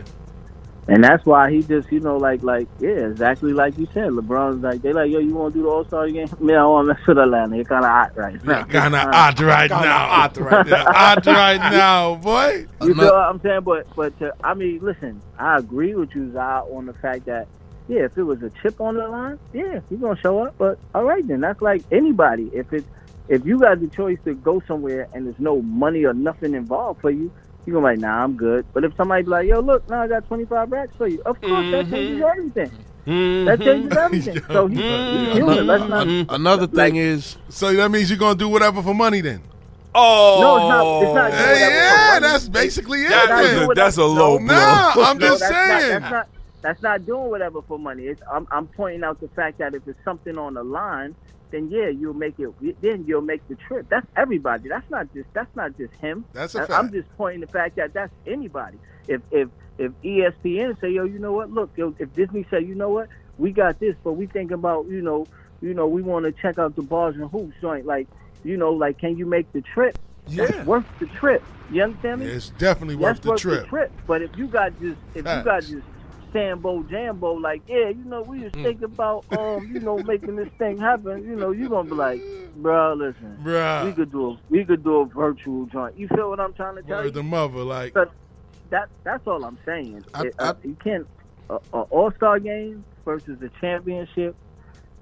And 0.88 1.04
that's 1.04 1.24
why 1.24 1.48
he 1.48 1.62
just, 1.62 1.92
you 1.92 2.00
know, 2.00 2.16
like, 2.16 2.42
like, 2.42 2.66
yeah, 2.80 2.88
exactly 3.06 3.52
like 3.52 3.78
you 3.78 3.86
said. 3.94 4.08
LeBron's 4.10 4.64
like, 4.64 4.82
they 4.82 4.92
like, 4.92 5.12
yo, 5.12 5.20
you 5.20 5.32
want 5.32 5.54
to 5.54 5.60
do 5.60 5.62
the 5.62 5.68
All 5.70 5.84
Star 5.84 6.10
game? 6.10 6.26
Man, 6.40 6.56
I 6.58 6.66
want 6.66 6.88
to 6.88 6.94
mess 6.94 7.06
with 7.06 7.18
Atlanta. 7.18 7.56
It's 7.56 7.68
kind 7.68 7.84
of 7.84 7.90
hot 7.90 8.16
right 8.16 8.44
now. 8.44 8.64
Kind 8.64 8.94
of 8.96 9.00
It's 9.06 9.16
odd 9.16 9.40
right 9.40 9.70
now. 9.70 10.08
odd 10.10 10.36
right 10.38 10.66
now. 10.66 10.84
Odd 10.88 11.26
right 11.28 11.56
now, 11.70 12.14
boy. 12.16 12.66
You 12.82 12.94
know 12.94 13.04
what 13.04 13.14
I'm 13.14 13.40
saying? 13.42 13.60
But 13.60 13.86
but 13.94 14.18
to, 14.18 14.34
I 14.42 14.54
mean, 14.54 14.80
listen, 14.82 15.22
I 15.38 15.58
agree 15.58 15.94
with 15.94 16.12
you, 16.16 16.32
Zah, 16.32 16.62
on 16.64 16.86
the 16.86 16.94
fact 16.94 17.26
that 17.26 17.46
yeah, 17.88 18.04
if 18.04 18.16
it 18.16 18.22
was 18.22 18.42
a 18.42 18.50
chip 18.62 18.80
on 18.80 18.96
the 18.96 19.06
line, 19.08 19.38
yeah, 19.52 19.80
he's 19.88 19.98
gonna 19.98 20.18
show 20.20 20.40
up. 20.40 20.54
But 20.58 20.78
all 20.94 21.04
right, 21.04 21.26
then 21.26 21.40
that's 21.40 21.60
like 21.60 21.82
anybody. 21.90 22.50
If 22.52 22.72
it 22.72 22.84
if 23.28 23.46
you 23.46 23.58
got 23.58 23.80
the 23.80 23.88
choice 23.88 24.18
to 24.24 24.34
go 24.34 24.60
somewhere 24.66 25.08
and 25.14 25.26
there's 25.26 25.38
no 25.38 25.62
money 25.62 26.04
or 26.04 26.12
nothing 26.12 26.54
involved 26.54 27.00
for 27.00 27.10
you, 27.10 27.30
you're 27.64 27.80
gonna 27.80 27.94
be 27.94 28.00
like, 28.00 28.00
nah, 28.00 28.24
I'm 28.24 28.36
good. 28.36 28.66
But 28.72 28.84
if 28.84 28.94
somebody 28.96 29.22
be 29.22 29.30
like, 29.30 29.48
yo, 29.48 29.60
look, 29.60 29.88
now 29.88 30.02
I 30.02 30.08
got 30.08 30.26
25 30.26 30.70
racks 30.72 30.96
for 30.96 31.06
you, 31.06 31.22
of 31.24 31.40
course 31.40 31.70
that 31.70 31.86
mm-hmm. 31.86 31.94
changes 31.94 32.22
everything. 32.22 32.70
Mm-hmm. 33.06 33.44
That 33.46 33.60
changes 33.60 33.96
everything. 33.96 34.42
So 34.48 34.66
he, 34.66 34.76
mm-hmm. 34.76 35.24
he's 35.26 35.34
human. 35.36 35.66
Let's 35.66 35.88
not. 35.88 36.06
Another 36.34 36.66
thing 36.66 36.94
Like- 36.94 36.94
is, 36.94 37.36
So 37.48 37.72
that 37.72 37.90
means 37.90 38.10
you're 38.10 38.18
gonna 38.18 38.38
do 38.38 38.48
whatever 38.48 38.82
for 38.82 38.94
money 38.94 39.20
then. 39.20 39.42
Oh, 39.94 40.38
No, 40.40 40.56
it's 40.56 40.68
not. 40.68 41.02
It's 41.02 41.14
not. 41.14 41.46
Hey, 41.46 41.60
yeah, 41.60 42.20
that's 42.20 42.48
basically 42.48 43.02
it. 43.02 43.10
That 43.10 43.28
not 43.28 43.44
is 43.44 43.62
a- 43.62 43.74
that's 43.74 43.96
a 43.98 44.04
low 44.04 44.38
No, 44.38 44.46
blow. 44.46 44.54
Nah, 44.54 44.92
I'm 44.96 45.18
No, 45.18 45.26
just 45.26 45.40
that's 45.40 45.84
saying. 45.84 46.22
That's 46.62 46.80
not 46.80 47.04
doing 47.04 47.28
whatever 47.28 47.60
for 47.62 47.78
money. 47.78 48.04
It's, 48.06 48.22
I'm 48.32 48.46
I'm 48.50 48.68
pointing 48.68 49.02
out 49.04 49.20
the 49.20 49.28
fact 49.28 49.58
that 49.58 49.74
if 49.74 49.86
it's 49.86 50.02
something 50.04 50.38
on 50.38 50.54
the 50.54 50.62
line, 50.62 51.14
then 51.50 51.68
yeah, 51.68 51.88
you'll 51.88 52.14
make 52.14 52.38
it. 52.38 52.50
Then 52.80 53.04
you'll 53.06 53.20
make 53.20 53.46
the 53.48 53.56
trip. 53.56 53.86
That's 53.88 54.06
everybody. 54.16 54.68
That's 54.68 54.88
not 54.90 55.12
just 55.12 55.28
that's 55.34 55.54
not 55.56 55.76
just 55.76 55.92
him. 55.94 56.24
That's 56.32 56.54
a 56.54 56.60
fact. 56.60 56.70
I'm 56.72 56.90
just 56.92 57.08
pointing 57.16 57.40
the 57.40 57.46
fact 57.48 57.76
that 57.76 57.92
that's 57.92 58.12
anybody. 58.26 58.78
If 59.08 59.20
if 59.32 59.48
if 59.78 59.90
ESPN 60.04 60.80
say 60.80 60.90
yo, 60.92 61.04
you 61.04 61.18
know 61.18 61.32
what? 61.32 61.50
Look, 61.50 61.70
yo, 61.76 61.94
if 61.98 62.14
Disney 62.14 62.46
say 62.50 62.60
you 62.60 62.74
know 62.76 62.90
what, 62.90 63.08
we 63.38 63.50
got 63.50 63.80
this, 63.80 63.96
but 64.04 64.12
we 64.12 64.26
think 64.26 64.52
about 64.52 64.86
you 64.86 65.02
know 65.02 65.26
you 65.60 65.74
know 65.74 65.88
we 65.88 66.00
want 66.00 66.24
to 66.26 66.32
check 66.32 66.58
out 66.58 66.76
the 66.76 66.82
bars 66.82 67.16
and 67.16 67.28
hoops 67.30 67.54
joint. 67.60 67.86
Like 67.86 68.06
you 68.44 68.56
know 68.56 68.72
like 68.72 68.98
can 68.98 69.16
you 69.18 69.26
make 69.26 69.50
the 69.52 69.62
trip? 69.62 69.98
That's 70.28 70.52
Yeah. 70.54 70.64
worth 70.64 70.86
the 71.00 71.06
trip. 71.06 71.42
You 71.72 71.82
understand 71.82 72.20
me? 72.20 72.26
It's 72.26 72.50
definitely 72.50 72.94
That's 72.96 73.18
worth 73.26 73.38
the 73.38 73.40
trip. 73.40 73.60
the 73.62 73.66
trip. 73.68 73.92
But 74.06 74.22
if 74.22 74.36
you 74.36 74.46
got 74.46 74.78
just 74.80 74.98
if 75.14 75.16
you 75.16 75.22
got 75.42 75.62
just 75.62 75.82
Sambo 76.32 76.82
Jambo, 76.84 77.32
like, 77.34 77.62
yeah, 77.68 77.88
you 77.88 78.04
know, 78.04 78.22
we 78.22 78.40
just 78.40 78.54
think 78.54 78.82
about 78.82 79.24
um, 79.38 79.70
you 79.72 79.80
know, 79.80 79.98
making 79.98 80.36
this 80.36 80.48
thing 80.58 80.78
happen, 80.78 81.24
you 81.24 81.36
know, 81.36 81.50
you 81.50 81.68
gonna 81.68 81.88
be 81.88 81.94
like, 81.94 82.22
bro, 82.56 82.94
listen. 82.94 83.38
Bruh. 83.42 83.84
We 83.86 83.92
could 83.92 84.10
do 84.12 84.30
a 84.30 84.38
we 84.50 84.64
could 84.64 84.82
do 84.84 85.00
a 85.00 85.06
virtual 85.06 85.66
joint. 85.66 85.96
You 85.98 86.08
feel 86.08 86.30
what 86.30 86.40
I'm 86.40 86.52
trying 86.54 86.76
to 86.76 86.82
tell 86.82 86.98
Word 86.98 87.04
you? 87.06 87.10
the 87.10 87.22
mother, 87.22 87.58
like 87.62 87.92
But 87.94 88.10
that 88.70 88.88
that's 89.04 89.26
all 89.26 89.44
I'm 89.44 89.58
saying. 89.66 90.04
I- 90.14 90.26
It- 90.26 90.34
uh, 90.38 90.54
you 90.64 90.76
can't 90.82 91.06
a, 91.50 91.58
a 91.74 91.80
All 91.82 92.10
Star 92.12 92.38
game 92.38 92.84
versus 93.04 93.40
a 93.42 93.48
championship. 93.60 94.34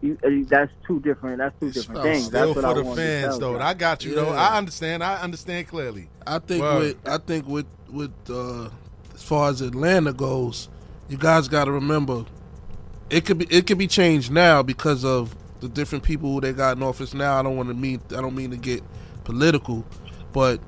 You, 0.02 0.16
uh, 0.24 0.30
that's 0.48 0.72
two 0.86 0.98
different. 1.00 1.38
That's 1.38 1.54
two 1.60 1.70
different 1.70 2.02
things. 2.02 2.24
still 2.24 2.54
that's 2.54 2.56
what 2.56 2.62
for 2.64 2.70
I 2.70 2.74
the 2.74 2.82
wanted 2.84 2.96
to 2.96 3.02
fans 3.06 3.26
tell 3.26 3.38
though. 3.38 3.52
you. 3.56 3.60
I 3.60 3.74
got 3.74 4.04
you 4.04 4.14
though. 4.14 4.30
I 4.30 4.56
understand. 4.56 5.04
I 5.04 5.20
understand 5.20 5.68
clearly. 5.68 6.08
I 6.26 6.38
think 6.38 6.62
Word. 6.62 6.78
with 6.80 7.08
I 7.08 7.18
think 7.18 7.46
with 7.46 7.66
with 7.90 8.12
uh, 8.30 8.70
as 9.14 9.22
far 9.22 9.50
as 9.50 9.60
Atlanta 9.60 10.14
goes, 10.14 10.70
you 11.10 11.18
guys 11.18 11.48
got 11.48 11.64
to 11.64 11.72
remember 11.72 12.24
it 13.10 13.26
could 13.26 13.38
be 13.38 13.46
it 13.46 13.66
could 13.66 13.78
be 13.78 13.88
changed 13.88 14.30
now 14.30 14.62
because 14.62 15.04
of 15.04 15.34
the 15.60 15.68
different 15.68 16.04
people 16.04 16.40
they 16.40 16.52
got 16.52 16.76
in 16.76 16.82
office 16.82 17.12
now. 17.12 17.38
I 17.38 17.42
don't 17.42 17.56
want 17.56 17.68
to 17.68 17.74
mean 17.74 18.00
I 18.10 18.20
don't 18.20 18.34
mean 18.34 18.50
to 18.52 18.56
get 18.56 18.82
political, 19.24 19.84
but 20.32 20.60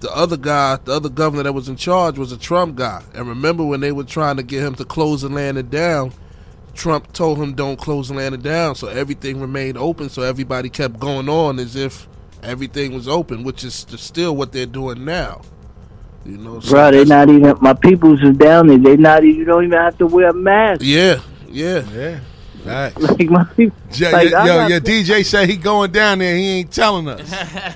the 0.00 0.10
other 0.10 0.36
guy, 0.36 0.76
the 0.84 0.92
other 0.92 1.08
governor 1.08 1.44
that 1.44 1.52
was 1.52 1.68
in 1.68 1.76
charge 1.76 2.18
was 2.18 2.32
a 2.32 2.38
Trump 2.38 2.76
guy. 2.76 3.02
And 3.14 3.28
remember 3.28 3.64
when 3.64 3.80
they 3.80 3.92
were 3.92 4.04
trying 4.04 4.36
to 4.36 4.42
get 4.42 4.64
him 4.64 4.74
to 4.76 4.84
close 4.84 5.22
Atlanta 5.22 5.62
down, 5.62 6.12
Trump 6.74 7.12
told 7.12 7.38
him 7.38 7.54
don't 7.54 7.78
close 7.78 8.10
Atlanta 8.10 8.38
down, 8.38 8.74
so 8.74 8.88
everything 8.88 9.40
remained 9.40 9.78
open. 9.78 10.08
So 10.08 10.22
everybody 10.22 10.70
kept 10.70 10.98
going 10.98 11.28
on 11.28 11.58
as 11.58 11.76
if 11.76 12.08
everything 12.42 12.94
was 12.94 13.06
open, 13.06 13.44
which 13.44 13.62
is 13.62 13.86
still 13.96 14.34
what 14.34 14.52
they're 14.52 14.66
doing 14.66 15.04
now. 15.04 15.42
You 16.24 16.38
know, 16.38 16.60
so 16.60 16.70
Bro, 16.70 16.90
they 16.92 17.04
that's- 17.04 17.08
not 17.08 17.28
even 17.28 17.56
my 17.60 17.72
peoples 17.74 18.22
is 18.22 18.36
down 18.36 18.68
there. 18.68 18.78
They 18.78 18.96
not 18.96 19.24
even. 19.24 19.38
You 19.40 19.44
don't 19.44 19.64
even 19.64 19.78
have 19.78 19.98
to 19.98 20.06
wear 20.06 20.28
a 20.28 20.32
mask. 20.34 20.80
Yeah, 20.84 21.20
yeah. 21.48 21.82
Yeah. 21.92 22.20
Facts. 22.64 22.96
Like 23.02 23.28
my 23.28 23.42
people. 23.44 23.76
Yo, 23.92 24.10
like, 24.12 24.30
yo, 24.30 24.44
yo, 24.44 24.66
your 24.68 24.80
DJ 24.80 25.24
said 25.24 25.48
he 25.50 25.56
going 25.56 25.90
down 25.90 26.18
there. 26.20 26.36
He 26.36 26.48
ain't 26.60 26.70
telling 26.70 27.08
us. 27.08 27.28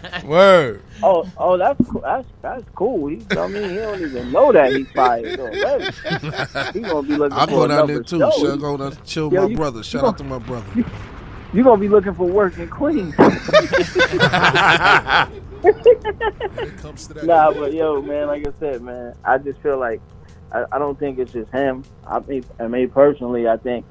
Word. 0.25 0.81
Oh, 1.03 1.29
oh, 1.37 1.59
that's 1.59 1.79
cool. 1.91 2.01
That's 2.03 2.29
that's 2.41 2.63
cool. 2.75 3.09
He, 3.09 3.21
I 3.33 3.49
mean, 3.49 3.69
he 3.71 3.77
don't 3.77 4.01
even 4.01 4.31
know 4.31 4.53
that 4.53 4.73
he's 4.73 4.89
fired. 4.93 5.41
already. 5.41 5.87
He 6.73 6.81
gonna 6.83 7.03
be 7.03 7.17
looking 7.17 7.37
I'll 7.37 7.47
for 7.49 7.53
go 7.53 7.67
down 7.67 7.87
there 7.89 8.03
too. 8.05 8.19
show. 8.21 8.31
Should 8.39 8.53
I 8.53 8.57
go 8.59 8.77
down 8.77 8.97
chill 9.05 9.33
Yo, 9.33 9.43
my 9.43 9.49
you- 9.49 9.57
brother. 9.57 9.79
you 9.79 9.83
Shout 9.83 10.03
gon- 10.03 10.11
out 10.11 10.19
to 10.19 10.25
my 10.25 10.39
brother. 10.39 10.67
You 11.53 11.65
gonna 11.65 11.81
be 11.81 11.89
looking 11.89 12.15
for 12.15 12.27
work 12.29 12.57
in 12.59 12.69
Queens. 12.69 13.15
nah, 17.25 17.53
but 17.53 17.73
yo, 17.73 18.01
man, 18.03 18.29
like 18.29 18.47
I 18.47 18.53
said, 18.59 18.83
man, 18.83 19.15
I 19.25 19.39
just 19.39 19.61
feel 19.61 19.79
like 19.79 20.01
I, 20.53 20.65
I 20.73 20.79
don't 20.79 20.99
think 20.99 21.19
it's 21.19 21.33
just 21.33 21.51
him. 21.53 21.85
I 22.07 22.21
mean, 22.21 22.45
I 22.61 22.69
mean, 22.69 22.91
personally, 22.91 23.49
I 23.49 23.57
think 23.57 23.85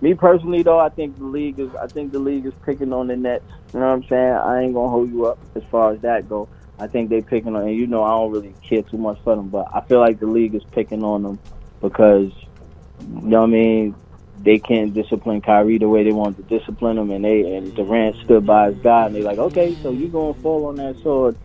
me 0.00 0.14
personally 0.14 0.62
though, 0.62 0.78
I 0.78 0.88
think 0.88 1.18
the 1.18 1.24
league 1.24 1.58
is, 1.58 1.74
I 1.74 1.86
think 1.86 2.12
the 2.12 2.18
league 2.18 2.46
is 2.46 2.54
picking 2.64 2.92
on 2.92 3.08
the 3.08 3.16
Nets. 3.16 3.44
You 3.72 3.80
know 3.80 3.86
what 3.86 3.94
I'm 3.94 4.04
saying? 4.08 4.32
I 4.32 4.62
ain't 4.62 4.74
gonna 4.74 4.88
hold 4.88 5.10
you 5.10 5.26
up 5.26 5.38
as 5.54 5.62
far 5.70 5.92
as 5.92 6.00
that 6.00 6.28
go. 6.28 6.48
I 6.78 6.86
think 6.86 7.10
they 7.10 7.20
picking 7.20 7.54
on, 7.54 7.68
and 7.68 7.76
you 7.76 7.86
know, 7.86 8.02
I 8.02 8.10
don't 8.10 8.32
really 8.32 8.54
care 8.62 8.82
too 8.82 8.96
much 8.96 9.18
for 9.22 9.36
them, 9.36 9.48
but 9.48 9.68
I 9.72 9.82
feel 9.82 10.00
like 10.00 10.18
the 10.18 10.26
league 10.26 10.54
is 10.54 10.64
picking 10.72 11.04
on 11.04 11.22
them 11.22 11.38
because, 11.82 12.32
you 13.00 13.28
know 13.28 13.40
what 13.40 13.48
I 13.48 13.52
mean? 13.52 13.94
They 14.42 14.58
can't 14.58 14.94
discipline 14.94 15.42
Kyrie 15.42 15.78
the 15.78 15.88
way 15.88 16.02
they 16.02 16.12
want 16.12 16.36
to 16.36 16.42
discipline 16.58 16.96
him, 16.98 17.10
and 17.10 17.24
they 17.24 17.56
and 17.56 17.74
Durant 17.74 18.16
stood 18.24 18.46
by 18.46 18.70
his 18.70 18.78
guy, 18.78 19.06
and 19.06 19.14
they 19.14 19.22
like, 19.22 19.38
okay, 19.38 19.76
so 19.82 19.90
you 19.90 20.08
gonna 20.08 20.34
fall 20.34 20.66
on 20.66 20.76
that 20.76 20.98
sword? 21.02 21.36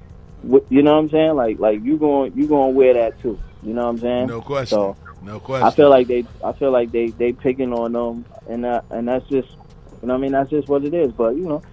You 0.69 0.81
know 0.81 0.93
what 0.93 0.99
I'm 0.99 1.09
saying? 1.09 1.35
Like, 1.35 1.59
like 1.59 1.83
you 1.83 1.97
going 1.97 2.33
you 2.35 2.47
gonna 2.47 2.69
wear 2.69 2.93
that 2.93 3.21
too? 3.21 3.39
You 3.63 3.73
know 3.73 3.85
what 3.85 3.89
I'm 3.89 3.99
saying? 3.99 4.27
No 4.27 4.41
question. 4.41 4.77
So 4.77 4.97
No 5.23 5.39
question. 5.39 5.67
I 5.67 5.71
feel 5.71 5.89
like 5.89 6.07
they, 6.07 6.23
I 6.43 6.53
feel 6.53 6.71
like 6.71 6.91
they, 6.91 7.07
they 7.07 7.33
picking 7.33 7.73
on 7.73 7.93
them, 7.93 8.25
and 8.47 8.63
that, 8.63 8.85
and 8.91 9.07
that's 9.07 9.27
just, 9.27 9.49
you 9.49 10.07
know, 10.07 10.13
what 10.13 10.19
I 10.19 10.21
mean, 10.21 10.31
that's 10.33 10.51
just 10.51 10.67
what 10.67 10.85
it 10.85 10.93
is. 10.93 11.11
But 11.11 11.35
you 11.35 11.45
know, 11.47 11.63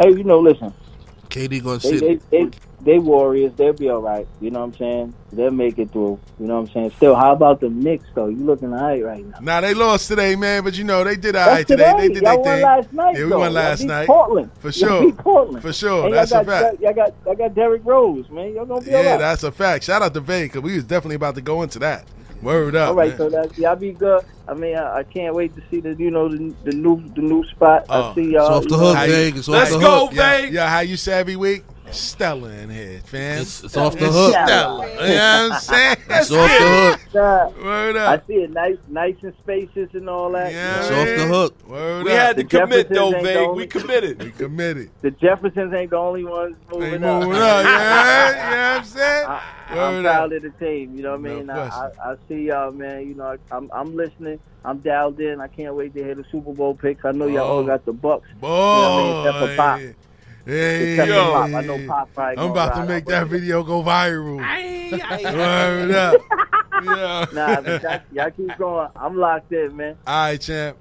hey, 0.00 0.10
you 0.10 0.24
know, 0.24 0.40
listen, 0.40 0.72
KD 1.28 1.62
gonna 1.62 1.78
they, 1.78 1.98
sit. 1.98 2.30
they, 2.30 2.44
they, 2.44 2.50
they 2.82 2.98
warriors, 2.98 3.52
they'll 3.56 3.72
be 3.72 3.88
all 3.88 4.00
right. 4.02 4.26
You 4.40 4.50
know 4.50 4.60
what 4.60 4.66
I'm 4.66 4.74
saying? 4.74 5.14
They'll 5.32 5.50
make 5.50 5.78
it 5.78 5.90
through. 5.90 6.20
You 6.38 6.46
know 6.46 6.54
what 6.60 6.68
I'm 6.68 6.72
saying? 6.74 6.90
Still, 6.96 7.14
how 7.14 7.32
about 7.32 7.60
the 7.60 7.68
Knicks 7.70 8.04
though? 8.14 8.26
You 8.28 8.44
looking 8.44 8.72
all 8.72 8.80
right 8.80 9.02
right 9.04 9.24
now? 9.26 9.38
Now 9.40 9.60
they 9.60 9.74
lost 9.74 10.08
today, 10.08 10.36
man, 10.36 10.62
but 10.62 10.76
you 10.78 10.84
know 10.84 11.02
they 11.02 11.16
did 11.16 11.34
all 11.36 11.46
That's 11.46 11.56
right 11.56 11.66
today. 11.66 11.94
They 11.98 12.08
did 12.14 12.22
Y'all 12.22 12.34
their 12.34 12.36
won 12.36 12.44
thing. 12.44 12.62
last 12.62 12.92
night. 12.92 13.16
Yeah, 13.16 13.24
we 13.24 13.30
though. 13.30 13.38
won 13.38 13.44
Y'all 13.46 13.52
last 13.54 13.78
beat 13.80 13.86
night. 13.86 14.06
Portland 14.06 14.50
For 14.60 14.68
Y'all 14.68 14.88
sure. 14.88 15.00
beat 15.06 15.16
Portland 15.18 15.62
For 15.62 15.72
sure. 15.72 16.04
And 16.06 16.14
That's 16.14 16.30
y'all 16.30 16.40
a 16.40 16.44
got, 16.44 16.62
fact. 16.70 16.80
Y'all 16.82 16.94
got, 16.94 17.14
y'all 17.24 17.34
got 17.34 17.54
Derrick 17.54 17.82
Rose, 17.84 18.28
man. 18.30 18.54
Y'all 18.54 18.66
gonna 18.66 18.80
be 18.82 18.94
all 18.94 19.02
Yeah, 19.02 19.10
right. 19.12 19.18
that's 19.18 19.42
a 19.42 19.50
fact. 19.52 19.84
Shout 19.84 20.02
out 20.02 20.14
to 20.14 20.20
Vay 20.20 20.44
because 20.44 20.62
we 20.62 20.74
was 20.74 20.84
definitely 20.84 21.16
about 21.16 21.34
to 21.36 21.40
go 21.42 21.62
into 21.62 21.78
that. 21.80 22.04
Word 22.42 22.76
up, 22.76 22.90
All 22.90 22.94
right, 22.94 23.08
man. 23.08 23.16
so 23.18 23.30
that 23.30 23.56
y'all 23.56 23.74
be 23.76 23.92
good. 23.92 24.22
I 24.46 24.52
mean, 24.52 24.76
I, 24.76 24.98
I 24.98 25.02
can't 25.04 25.34
wait 25.34 25.56
to 25.56 25.62
see 25.70 25.80
the 25.80 25.94
you 25.94 26.10
know 26.10 26.28
the, 26.28 26.54
the 26.64 26.72
new 26.72 27.02
the 27.14 27.22
new 27.22 27.42
spot. 27.48 27.86
Oh. 27.88 28.10
I 28.10 28.14
see 28.14 28.32
y'all. 28.32 28.52
off 28.52 28.64
the 28.68 28.76
hook, 28.76 28.94
How 28.94 29.04
you- 29.04 29.12
Vig. 29.12 29.36
It's 29.38 29.48
off 29.48 29.54
Let's 29.54 29.72
the 29.72 29.78
go, 29.78 30.06
hook. 30.06 30.14
yeah, 30.14 30.36
Vay. 30.42 30.50
yeah, 30.50 30.68
how 30.68 30.80
you 30.80 30.96
savvy 30.98 31.32
every 31.32 31.36
week? 31.36 31.64
Stella 31.92 32.48
in 32.50 32.68
here, 32.70 33.00
fam. 33.04 33.42
It's, 33.42 33.62
it's 33.64 33.76
off 33.76 33.96
the 33.98 34.10
hook. 34.10 34.32
Stella. 34.32 34.86
You 34.88 34.94
know 34.96 35.48
what 35.48 35.52
I'm 35.54 35.60
saying? 35.60 35.96
It's 36.08 36.30
off 36.30 36.50
the 36.58 36.98
hook. 37.14 37.62
Word 37.64 37.96
I 37.96 38.20
see 38.26 38.34
it 38.34 38.50
nice, 38.50 38.76
nice 38.88 39.16
and 39.22 39.32
spacious 39.42 39.88
and 39.94 40.08
all 40.08 40.30
that. 40.32 40.52
Yeah, 40.52 40.78
It's 40.80 40.90
You 40.90 40.96
off 40.96 41.06
the 41.08 41.26
hook. 41.26 41.68
Word 41.68 42.04
We 42.04 42.12
up. 42.12 42.18
had 42.18 42.36
to 42.36 42.42
The 42.42 42.48
commit 42.48 42.88
Jeffersons 42.88 42.96
though, 42.96 43.14
ain't 43.14 43.24
Vig. 43.24 43.50
We 43.56 43.66
committed. 43.66 44.22
we 44.22 44.30
committed. 44.32 44.90
The 45.02 45.10
Jeffersons 45.12 45.72
ain't 45.74 45.90
the 45.90 45.96
only 45.96 46.24
ones 46.24 46.56
They 46.70 46.76
moving 46.78 47.00
moving 47.02 47.04
up. 47.04 47.22
up. 47.22 47.64
Yeah, 47.64 48.28
you 48.28 48.34
know 48.36 48.72
what 48.72 48.78
I'm 48.78 48.84
saying? 48.84 49.26
I, 49.28 49.42
I'm 49.70 49.76
Word 49.76 50.02
proud 50.04 50.32
of 50.32 50.42
the 50.42 50.50
team. 50.50 50.96
You 50.96 51.02
know 51.02 51.10
what 51.16 51.20
I 51.20 51.22
No 51.22 51.36
mean? 51.38 51.50
I, 51.50 51.68
I. 51.68 51.90
I 52.12 52.16
see 52.28 52.42
y'all, 52.46 52.72
man. 52.72 53.06
You 53.08 53.14
know, 53.14 53.26
I, 53.26 53.56
I'm 53.56 53.70
I'm 53.72 53.94
listening. 53.96 54.38
I'm 54.64 54.78
dialed 54.78 55.20
in. 55.20 55.40
I 55.40 55.46
can't 55.48 55.74
wait 55.74 55.94
to 55.94 56.02
hear 56.02 56.14
the 56.16 56.24
Super 56.32 56.52
Bowl 56.52 56.74
picks. 56.74 57.04
I 57.04 57.12
know 57.12 57.26
y'all 57.26 57.46
all 57.46 57.58
Oh. 57.60 57.64
got 57.64 57.84
the 57.84 57.92
Bucks. 57.92 58.28
Boy. 58.40 58.48
I 58.48 58.96
mean? 58.96 59.26
Except 59.26 59.38
for 59.38 59.56
Pop. 59.56 59.80
Hey, 60.46 60.94
yo. 61.08 61.32
Pop. 61.32 61.50
I 61.50 61.60
know 61.62 61.86
Pop 61.86 62.14
probably 62.14 62.38
I'm 62.38 62.50
about 62.52 62.76
to 62.76 62.86
make 62.86 63.04
that 63.06 63.24
it. 63.24 63.26
video 63.26 63.64
go 63.64 63.82
viral. 63.82 64.36
Word 65.34 65.90
up. 65.90 66.20
Yeah. 66.84 67.26
Nah, 67.32 67.60
y'all, 67.60 68.00
y'all 68.12 68.30
keep 68.30 68.56
going. 68.58 68.88
I'm 68.94 69.16
locked 69.16 69.50
in, 69.50 69.74
man. 69.76 69.96
All 70.06 70.14
right, 70.26 70.40
champ. 70.40 70.76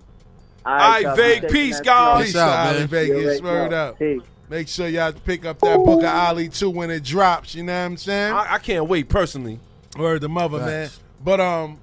All 0.65 0.73
All 0.73 0.77
right, 0.77 1.01
y'all, 1.03 1.15
Vig, 1.15 1.41
be 1.43 1.47
peace, 1.47 1.77
taking 1.77 1.85
guys. 1.85 2.25
Peace 2.25 2.35
out, 2.35 2.49
out, 2.67 2.75
man. 2.75 2.87
Vegas. 2.87 3.39
Yeah, 3.39 3.43
Word 3.45 3.73
up. 3.73 3.97
Peace. 3.97 4.21
Make 4.49 4.67
sure 4.67 4.87
y'all 4.87 5.13
pick 5.13 5.45
up 5.45 5.57
that 5.59 5.77
book 5.77 5.99
of 6.03 6.09
Ali 6.09 6.49
too 6.49 6.69
when 6.69 6.91
it 6.91 7.03
drops. 7.03 7.55
You 7.55 7.63
know 7.63 7.73
what 7.73 7.85
I'm 7.85 7.97
saying? 7.97 8.33
I, 8.33 8.55
I 8.55 8.57
can't 8.59 8.87
wait 8.87 9.09
personally. 9.09 9.59
Word 9.97 10.21
the 10.21 10.29
mother, 10.29 10.59
man. 10.59 10.89
But 11.23 11.39
um, 11.39 11.79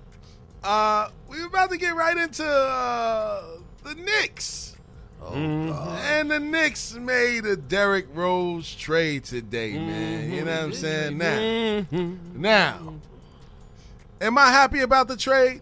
uh, 0.63 1.09
we're 1.29 1.47
about 1.47 1.71
to 1.71 1.79
get 1.79 1.95
right 1.97 2.17
into 2.17 2.45
uh, 2.47 3.43
the 3.83 3.95
Knicks. 3.95 4.72
Oh, 5.25 5.33
mm-hmm. 5.33 5.73
And 5.73 6.31
the 6.31 6.41
Knicks 6.41 6.95
made 6.95 7.47
a 7.47 7.57
Derrick 7.57 8.07
Rose 8.13 8.75
trade 8.75 9.25
today, 9.25 9.73
man. 9.75 10.31
You 10.31 10.37
mm-hmm. 10.39 10.47
know 10.47 10.53
what 10.53 10.63
I'm 10.63 10.71
mm-hmm. 10.71 11.89
saying? 11.89 12.29
Now, 12.35 12.81
now, 12.81 12.95
Am 14.23 14.39
I 14.39 14.51
happy 14.51 14.81
about 14.81 15.09
the 15.09 15.17
trade? 15.17 15.61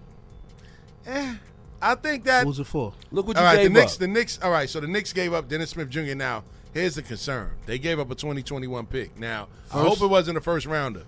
Eh, 1.06 1.34
I 1.80 1.94
think 1.94 2.24
that. 2.24 2.44
What 2.44 2.50
was 2.50 2.60
it 2.60 2.66
for? 2.66 2.92
Look 3.10 3.26
what 3.26 3.36
you 3.36 3.40
all 3.40 3.46
right, 3.46 3.56
the 3.56 3.62
gave 3.62 3.72
Knicks. 3.72 3.94
up. 3.94 3.98
The 4.00 4.06
Knicks. 4.06 4.38
All 4.42 4.50
right, 4.50 4.68
so 4.68 4.80
the 4.80 4.86
Knicks 4.86 5.14
gave 5.14 5.32
up 5.32 5.48
Dennis 5.48 5.70
Smith 5.70 5.88
Jr. 5.88 6.14
Now, 6.14 6.44
here's 6.74 6.94
the 6.94 7.02
concern: 7.02 7.52
they 7.64 7.78
gave 7.78 7.98
up 7.98 8.10
a 8.10 8.14
2021 8.14 8.84
pick. 8.84 9.18
Now, 9.18 9.48
I 9.72 9.80
hope 9.80 10.02
it 10.02 10.06
wasn't 10.08 10.36
a 10.36 10.42
first 10.42 10.66
rounder. 10.66 11.04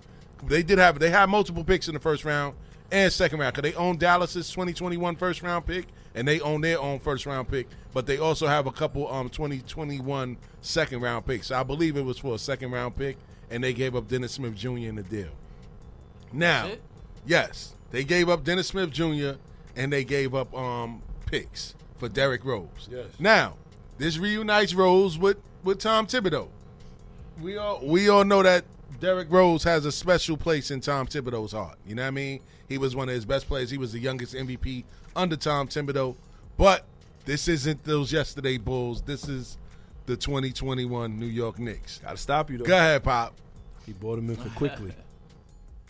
They 0.47 0.63
did 0.63 0.79
have. 0.79 0.97
They 0.97 1.11
had 1.11 1.29
multiple 1.29 1.63
picks 1.63 1.87
in 1.87 1.93
the 1.93 1.99
first 1.99 2.25
round 2.25 2.55
and 2.91 3.13
second 3.13 3.39
round 3.39 3.53
because 3.53 3.71
they 3.71 3.77
own 3.77 3.97
Dallas's 3.97 4.49
2021 4.49 5.15
first 5.15 5.43
round 5.43 5.67
pick 5.67 5.85
and 6.15 6.27
they 6.27 6.39
own 6.39 6.61
their 6.61 6.79
own 6.79 6.99
first 6.99 7.25
round 7.25 7.49
pick. 7.49 7.67
But 7.93 8.07
they 8.07 8.17
also 8.17 8.47
have 8.47 8.67
a 8.67 8.71
couple 8.71 9.11
um 9.11 9.29
2021 9.29 10.37
second 10.61 11.01
round 11.01 11.25
picks. 11.25 11.47
So 11.47 11.55
I 11.59 11.63
believe 11.63 11.97
it 11.97 12.03
was 12.03 12.17
for 12.17 12.35
a 12.35 12.39
second 12.39 12.71
round 12.71 12.95
pick, 12.95 13.17
and 13.49 13.63
they 13.63 13.73
gave 13.73 13.95
up 13.95 14.07
Dennis 14.07 14.33
Smith 14.33 14.55
Jr. 14.55 14.69
in 14.69 14.95
the 14.95 15.03
deal. 15.03 15.29
Now, 16.31 16.71
yes, 17.25 17.73
they 17.91 18.03
gave 18.03 18.27
up 18.29 18.43
Dennis 18.43 18.67
Smith 18.67 18.89
Jr. 18.91 19.33
and 19.75 19.93
they 19.93 20.03
gave 20.03 20.33
up 20.33 20.53
um 20.55 21.01
picks 21.25 21.75
for 21.97 22.09
Derrick 22.09 22.43
Rose. 22.43 22.89
Yes. 22.91 23.07
Now, 23.19 23.55
this 23.97 24.17
reunites 24.17 24.73
Rose 24.73 25.17
with 25.17 25.37
with 25.63 25.79
Tom 25.79 26.07
Thibodeau. 26.07 26.47
We 27.41 27.57
all 27.57 27.79
we 27.85 28.09
all 28.09 28.23
know 28.23 28.43
that 28.43 28.65
Derrick 29.03 29.27
Rose 29.29 29.65
has 29.65 29.83
a 29.85 29.91
special 29.91 30.37
place 30.37 30.71
in 30.71 30.79
Tom 30.79 31.07
Thibodeau's 31.07 31.51
heart. 31.51 31.77
You 31.85 31.93
know 31.93 32.03
what 32.03 32.07
I 32.07 32.11
mean? 32.11 32.39
He 32.69 32.77
was 32.77 32.95
one 32.95 33.09
of 33.09 33.15
his 33.15 33.25
best 33.25 33.49
players. 33.49 33.69
He 33.69 33.77
was 33.77 33.91
the 33.91 33.99
youngest 33.99 34.33
MVP 34.33 34.85
under 35.13 35.35
Tom 35.35 35.67
Thibodeau. 35.67 36.15
But 36.57 36.85
this 37.25 37.49
isn't 37.49 37.83
those 37.83 38.13
yesterday 38.13 38.57
Bulls. 38.57 39.01
This 39.01 39.27
is 39.27 39.57
the 40.05 40.15
2021 40.15 41.19
New 41.19 41.25
York 41.25 41.59
Knicks. 41.59 41.97
Gotta 41.97 42.15
stop 42.15 42.49
you 42.49 42.59
though. 42.59 42.63
Go 42.63 42.77
ahead, 42.77 43.03
Pop. 43.03 43.35
He 43.85 43.91
bought 43.91 44.19
him 44.19 44.29
in 44.29 44.37
for 44.37 44.49
Quickley. 44.49 44.93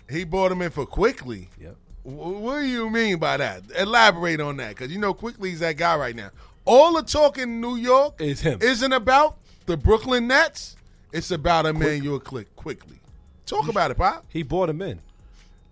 He 0.09 0.25
bought 0.25 0.51
him 0.51 0.61
in 0.63 0.69
for 0.71 0.85
Quickley. 0.85 1.49
Yep. 1.61 1.75
Wh- 2.03 2.07
What 2.07 2.59
do 2.61 2.65
you 2.65 2.89
mean 2.89 3.19
by 3.19 3.37
that? 3.37 3.63
Elaborate 3.77 4.41
on 4.41 4.57
that, 4.57 4.69
because 4.69 4.91
you 4.91 4.97
know 4.99 5.13
Quickley 5.13 5.51
Quickley's 5.51 5.59
that 5.59 5.77
guy 5.77 5.95
right 5.95 6.15
now. 6.15 6.29
All 6.65 6.93
the 6.93 7.03
talk 7.03 7.37
in 7.37 7.61
New 7.61 7.75
York 7.77 8.19
Is 8.19 8.41
him. 8.41 8.57
isn't 8.61 8.91
about 8.91 9.37
the 9.67 9.77
Brooklyn 9.77 10.27
Nets. 10.27 10.75
It's 11.13 11.29
about 11.31 11.65
Immanuel 11.67 12.19
Click 12.19 12.53
Quickley. 12.55 12.99
Talk 13.45 13.67
about 13.67 13.91
it, 13.91 13.97
Pop. 13.97 14.25
He 14.29 14.43
bought 14.43 14.69
him 14.69 14.81
in. 14.81 15.01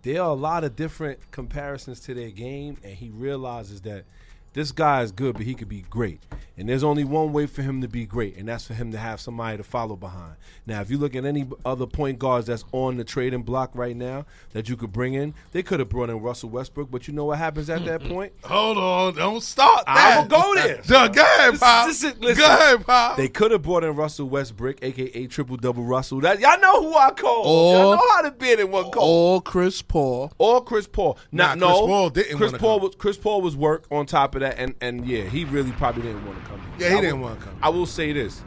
There 0.04 0.22
are 0.22 0.30
a 0.30 0.34
lot 0.34 0.64
of 0.64 0.76
different 0.76 1.20
comparisons 1.32 2.00
to 2.02 2.14
their 2.14 2.32
game, 2.32 2.78
and 2.84 2.94
he 2.94 3.10
realizes 3.10 3.82
that 3.82 4.06
this 4.54 4.72
guy 4.72 5.02
is 5.04 5.12
good, 5.12 5.36
but 5.36 5.44
he 5.44 5.54
could 5.54 5.70
be 5.70 5.82
great. 5.90 6.22
And 6.62 6.70
there's 6.70 6.84
only 6.84 7.04
one 7.04 7.34
way 7.34 7.48
for 7.48 7.64
him 7.64 7.82
to 7.82 7.88
be 7.88 8.06
great, 8.06 8.38
and 8.38 8.48
that's 8.48 8.68
for 8.68 8.76
him 8.76 8.92
to 8.92 8.98
have 9.00 9.20
somebody 9.20 9.58
to 9.58 9.64
follow 9.64 9.96
behind. 9.96 10.36
Now, 10.68 10.80
if 10.82 10.92
you 10.92 11.00
look 11.00 11.16
at 11.16 11.26
any 11.26 11.48
other 11.66 11.88
point 11.88 12.20
guards 12.20 12.46
that's 12.46 12.64
on 12.72 12.98
the 12.98 13.04
trading 13.04 13.42
block 13.42 13.72
right 13.74 13.96
now 13.96 14.28
that 14.52 14.70
you 14.70 14.78
could 14.78 14.92
bring 14.92 15.16
in, 15.16 15.34
they 15.54 15.64
could 15.64 15.80
have 15.80 15.90
brought 15.90 16.12
in 16.12 16.20
Russell 16.20 16.50
Westbrook, 16.52 16.92
but 16.92 17.08
you 17.08 17.16
know 17.16 17.26
what 17.26 17.40
happens 17.40 17.68
at 17.72 17.84
that 17.86 18.04
point? 18.04 18.34
Hold 18.44 18.78
on, 18.78 19.16
don't 19.16 19.42
start 19.42 19.86
I 19.88 20.20
will 20.20 20.28
go 20.28 20.54
there. 20.54 20.82
Go 20.88 21.24
ahead, 21.24 21.60
Pop. 21.60 21.88
listen. 21.88 22.14
go 22.22 22.30
ahead, 22.30 22.86
Pop. 22.86 23.18
They 23.18 23.28
could 23.28 23.50
have 23.50 23.64
brought 23.64 23.84
in 23.84 23.96
Russell 23.96 24.30
Westbrook, 24.30 24.84
aka 24.84 25.26
Triple 25.26 25.58
Double 25.58 25.84
Russell. 25.84 26.22
That 26.22 26.40
y'all 26.42 26.60
know 26.60 26.84
who 26.84 26.96
I 26.96 27.10
call. 27.10 27.44
Or- 27.44 27.74
y'all 27.76 27.96
know 27.96 28.08
how 28.14 28.22
to 28.22 28.30
bid 28.32 28.60
in 28.60 28.70
one 28.70 28.92
call. 28.92 29.04
Or 29.38 29.42
Chris 29.42 29.82
Paul. 29.82 30.32
or 30.38 30.64
Chris 30.64 30.86
Paul. 30.86 31.18
Not 31.32 31.58
Nah, 31.58 31.68
no. 31.70 31.74
Chris 31.80 31.88
Paul 31.88 32.10
didn't 32.12 32.38
Chris 32.38 32.52
Paul 32.52 32.78
come. 32.80 32.88
was 32.88 32.96
Chris 33.00 33.18
Paul 33.18 33.42
was 33.42 33.56
work 33.56 33.86
on 33.90 34.06
top 34.06 34.36
of 34.36 34.42
that, 34.42 34.60
and 34.60 34.76
and 34.80 35.08
yeah, 35.08 35.24
he 35.24 35.44
really 35.46 35.72
probably 35.72 36.04
didn't 36.04 36.24
want 36.24 36.38
to 36.38 36.46
come. 36.46 36.51
Yeah, 36.80 36.90
he 36.90 36.96
I 36.96 37.02
didn't 37.02 37.22
wanna 37.22 37.36
come. 37.40 37.56
I 37.62 37.70
will 37.70 37.86
say 37.86 38.12
this: 38.14 38.42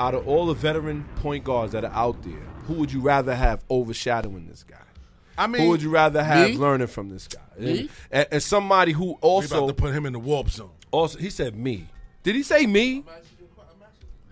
out 0.00 0.14
of 0.14 0.26
all 0.26 0.46
the 0.46 0.54
veteran 0.54 1.04
point 1.16 1.44
guards 1.44 1.72
that 1.72 1.84
are 1.84 1.92
out 1.92 2.22
there, 2.22 2.42
who 2.66 2.74
would 2.74 2.92
you 2.92 3.00
rather 3.00 3.34
have 3.34 3.64
overshadowing 3.70 4.46
this 4.46 4.62
guy? 4.62 4.76
I 5.36 5.46
mean, 5.46 5.62
Who 5.62 5.68
would 5.68 5.82
you 5.82 5.90
rather 5.90 6.22
have 6.22 6.50
Me? 6.50 6.56
learning 6.56 6.88
from 6.88 7.08
this 7.10 7.28
guy? 7.28 7.40
Me? 7.58 7.88
And, 8.10 8.26
and 8.32 8.42
somebody 8.42 8.90
who 8.92 9.04
we 9.04 9.10
about 9.12 9.22
also 9.24 9.66
to 9.68 9.74
put 9.74 9.94
him 9.94 10.04
in 10.04 10.12
the 10.12 10.18
warp 10.18 10.50
zone. 10.50 10.70
also 10.90 11.18
he 11.18 11.30
said 11.30 11.54
me. 11.56 11.88
Did 12.24 12.34
he 12.34 12.42
say 12.42 12.66
me? 12.66 13.04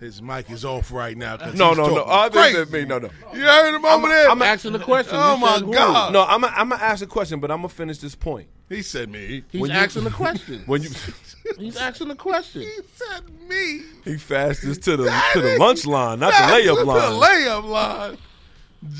His 0.00 0.20
mic 0.20 0.50
is 0.50 0.62
off 0.64 0.92
right 0.92 1.16
now. 1.16 1.38
'cause 1.38 1.54
No, 1.54 1.68
he's 1.70 1.78
no, 1.78 1.86
no. 1.88 1.94
talking 1.96 2.12
Other 2.12 2.40
crazy. 2.40 2.64
than 2.64 2.70
me, 2.72 2.84
no, 2.84 2.98
no. 2.98 3.08
You 3.32 3.40
heard 3.40 3.74
him 3.74 3.84
over 3.84 4.08
there? 4.08 4.28
I'm 4.30 4.42
a- 4.42 4.44
Asking 4.44 4.72
the 4.72 4.78
question. 4.78 5.14
Oh, 5.16 5.36
my 5.38 5.54
said 5.54 5.62
who? 5.64 5.72
God. 5.72 6.12
No, 6.12 6.22
I'm 6.24 6.42
gonna 6.42 6.52
I'm 6.54 6.68
gonna 6.68 6.82
ask 6.82 7.02
a 7.02 7.06
question, 7.06 7.40
but 7.40 7.50
I'm 7.50 7.58
gonna 7.58 7.70
finish 7.70 7.96
this 7.98 8.14
point. 8.14 8.46
he 8.68 8.82
said 8.82 9.08
me. 9.10 9.42
He's 9.50 9.60
When 9.60 9.70
you- 9.70 9.76
asking 9.76 10.04
the 10.04 10.10
question. 10.10 10.62
When 10.66 10.82
you 10.82 10.90
He's 11.58 11.76
asking 11.78 12.08
the 12.08 12.14
question. 12.14 12.62
He 12.62 12.70
said 12.94 13.22
me. 13.48 13.82
he 14.04 14.18
fastest 14.18 14.82
to 14.82 14.96
the 14.98 15.04
to 15.32 15.40
the 15.40 15.56
lunch 15.58 15.86
line, 15.86 16.18
not 16.20 16.32
the 16.32 16.54
layup 16.54 16.76
The 16.76 16.84
line. 16.84 17.12
layup 17.12 17.64
line. 17.64 18.18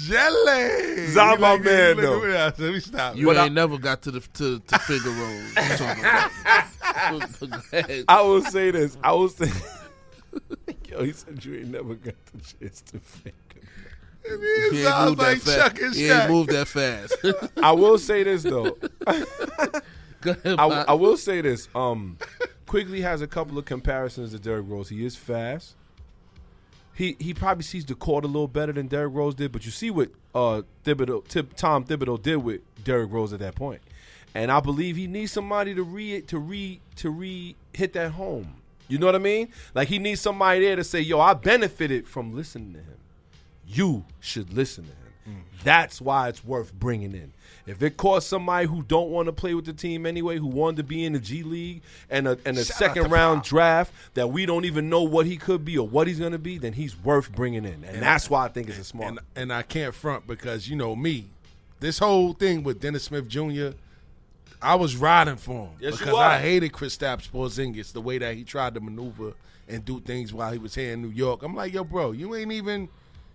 Jelly. 0.07 1.07
Zah, 1.09 1.33
Look 1.33 1.41
my 1.41 1.59
man, 1.59 1.97
look 1.97 2.05
though. 2.05 2.21
me. 2.23 2.33
Let 2.33 2.59
me 2.59 2.81
stop. 2.81 3.17
You 3.17 3.27
But 3.27 3.37
ain't 3.37 3.51
I- 3.51 3.55
never 3.55 3.77
got 3.79 4.03
to 4.03 4.11
the 4.13 4.21
to, 4.21 4.59
to 4.61 4.79
Figaro. 4.79 5.29
You 5.29 5.53
talking 5.77 6.05
about. 6.05 7.41
Go 7.41 7.79
ahead. 7.79 8.05
I 8.09 8.23
will 8.23 8.43
say 8.43 8.71
this. 8.71 8.97
I 9.05 9.13
will 9.13 9.29
say. 9.29 9.51
Yo, 10.89 11.05
he 11.05 11.13
said 11.13 11.45
you 11.45 11.57
ain't 11.57 11.69
never 11.69 11.95
got 11.95 12.15
the 12.27 12.41
chance 12.41 12.81
to 12.83 12.99
fake 12.99 13.35
it. 13.57 13.63
It 14.25 14.73
He 14.73 14.79
ain't 14.79 14.87
sounds 14.87 15.09
moved 15.11 15.19
like 15.21 15.41
that 15.43 15.57
Chuck 15.59 15.73
fast. 15.73 15.83
and 15.83 15.95
He 15.95 16.05
ain't 16.11 16.13
Shaq. 16.23 16.29
moved 16.31 16.51
that 16.51 16.69
fast. 16.69 17.17
I 17.63 17.73
will 17.73 17.99
say 17.99 18.23
this 18.25 18.43
though. 18.43 18.77
Go 20.23 20.31
ahead, 20.33 20.59
I, 20.59 20.65
I 20.89 20.93
will 20.95 21.17
say 21.17 21.41
this. 21.41 21.69
Um, 21.75 22.19
Quickley 22.67 23.03
has 23.03 23.21
a 23.21 23.27
couple 23.27 23.59
of 23.59 23.65
comparisons 23.67 24.33
to 24.33 24.39
Derrick 24.39 24.65
Rose. 24.69 24.89
He 24.89 25.05
is 25.05 25.15
fast. 25.17 25.77
He 26.95 27.17
he 27.21 27.35
probably 27.35 27.63
sees 27.63 27.85
the 27.85 27.95
court 27.95 28.25
a 28.25 28.27
little 28.27 28.49
better 28.49 28.73
than 28.73 28.87
Derrick 28.89 29.15
Rose 29.15 29.35
did, 29.35 29.53
but 29.53 29.65
you 29.67 29.71
see 29.71 29.91
what 29.91 30.09
uh 30.35 30.63
Thibodeau, 30.85 31.27
Tib, 31.29 31.55
Tom 31.55 31.85
Thibodeau 31.85 32.21
did 32.21 32.37
with 32.37 32.63
Derrick 32.85 33.13
Rose 33.13 33.33
at 33.35 33.41
that 33.41 33.55
point, 33.55 33.83
and 34.35 34.51
I 34.51 34.61
believe 34.61 34.97
he 34.97 35.07
needs 35.07 35.31
somebody 35.31 35.75
to 35.75 35.83
re 35.83 36.23
to 36.23 36.39
re 36.39 36.81
to 36.97 37.11
re 37.11 37.55
hit 37.75 37.93
that 37.93 38.13
home. 38.13 38.55
You 38.89 38.99
know 38.99 39.07
what 39.07 39.15
I 39.15 39.19
mean? 39.19 39.49
Like 39.75 39.89
he 39.89 39.99
needs 39.99 40.21
somebody 40.21 40.61
there 40.61 40.77
to 40.77 40.85
say, 40.85 41.01
"Yo, 41.01 41.21
I 41.21 41.35
benefited 41.35 42.07
from 42.09 42.35
listening 42.35 42.73
to 42.75 42.79
him. 42.81 42.99
You 43.67 44.05
should 44.21 44.53
listen 44.53 44.85
to 44.85 44.91
him." 44.91 45.37
Mm. 45.39 45.65
That's 45.65 46.01
why 46.01 46.29
it's 46.29 46.45
worth 46.45 46.73
bringing 46.73 47.13
in. 47.13 47.33
If 47.67 47.83
it 47.83 47.97
costs 47.97 48.31
somebody 48.31 48.69
who 48.69 48.83
don't 48.83 49.11
want 49.11 49.27
to 49.27 49.33
play 49.33 49.53
with 49.55 49.67
the 49.67 49.73
team 49.73 50.07
anyway, 50.07 50.39
who 50.39 50.47
wanted 50.47 50.77
to 50.77 50.83
be 50.85 51.05
in 51.05 51.15
the 51.15 51.19
G 51.19 51.43
League 51.43 51.83
and 52.09 52.29
a, 52.29 52.39
and 52.45 52.57
a 52.57 52.65
Shout 52.65 52.77
second 52.77 53.11
round 53.11 53.39
Pop. 53.39 53.47
draft 53.47 53.93
that 54.15 54.29
we 54.29 54.47
don't 54.47 54.65
even 54.65 54.89
know 54.89 55.03
what 55.03 55.27
he 55.27 55.37
could 55.37 55.65
be 55.65 55.77
or 55.77 55.87
what 55.87 56.07
he's 56.07 56.21
going 56.21 56.31
to 56.33 56.39
be, 56.39 56.59
then 56.59 56.75
he's 56.75 56.97
worth 56.97 57.33
bringing 57.33 57.65
in. 57.65 57.83
And, 57.83 58.01
that's 58.01 58.31
why 58.31 58.45
I 58.45 58.49
think 58.49 58.69
it's 58.69 58.79
a 58.79 58.85
smart. 58.85 59.09
and 59.09 59.19
and 59.35 59.53
I 59.53 59.63
can't 59.63 59.95
front 59.95 60.29
because 60.29 60.69
you 60.69 60.77
know 60.77 60.95
me. 60.95 61.27
This 61.81 61.99
whole 61.99 62.33
thing 62.33 62.63
with 62.63 62.81
Dennis 62.81 63.05
Smith 63.05 63.29
Jr. 63.29 63.71
I 64.61 64.75
was 64.75 64.97
riding 64.97 65.37
for 65.37 65.67
him 65.67 65.71
Yes, 65.81 65.99
because. 65.99 66.15
I 66.15 66.39
hated 66.39 66.73
Kristaps 66.73 67.31
Porzingis 67.31 67.93
the 67.93 68.01
way 68.01 68.19
that 68.19 68.35
he 68.35 68.45
tried 68.45 68.75
to 68.75 68.81
maneuver 68.81 69.35
and 69.69 69.85
do 69.85 70.01
things 70.01 70.33
while 70.33 70.53
he 70.53 70.59
was 70.59 70.75
here 70.75 70.93
in 70.93 71.03
New 71.03 71.11
York. 71.11 71.43
I'm 71.43 71.55
like, 71.55 71.73
yo, 71.73 71.85
bro, 71.85 72.13
you 72.13 72.35
ain't 72.35 72.53
even 72.53 72.89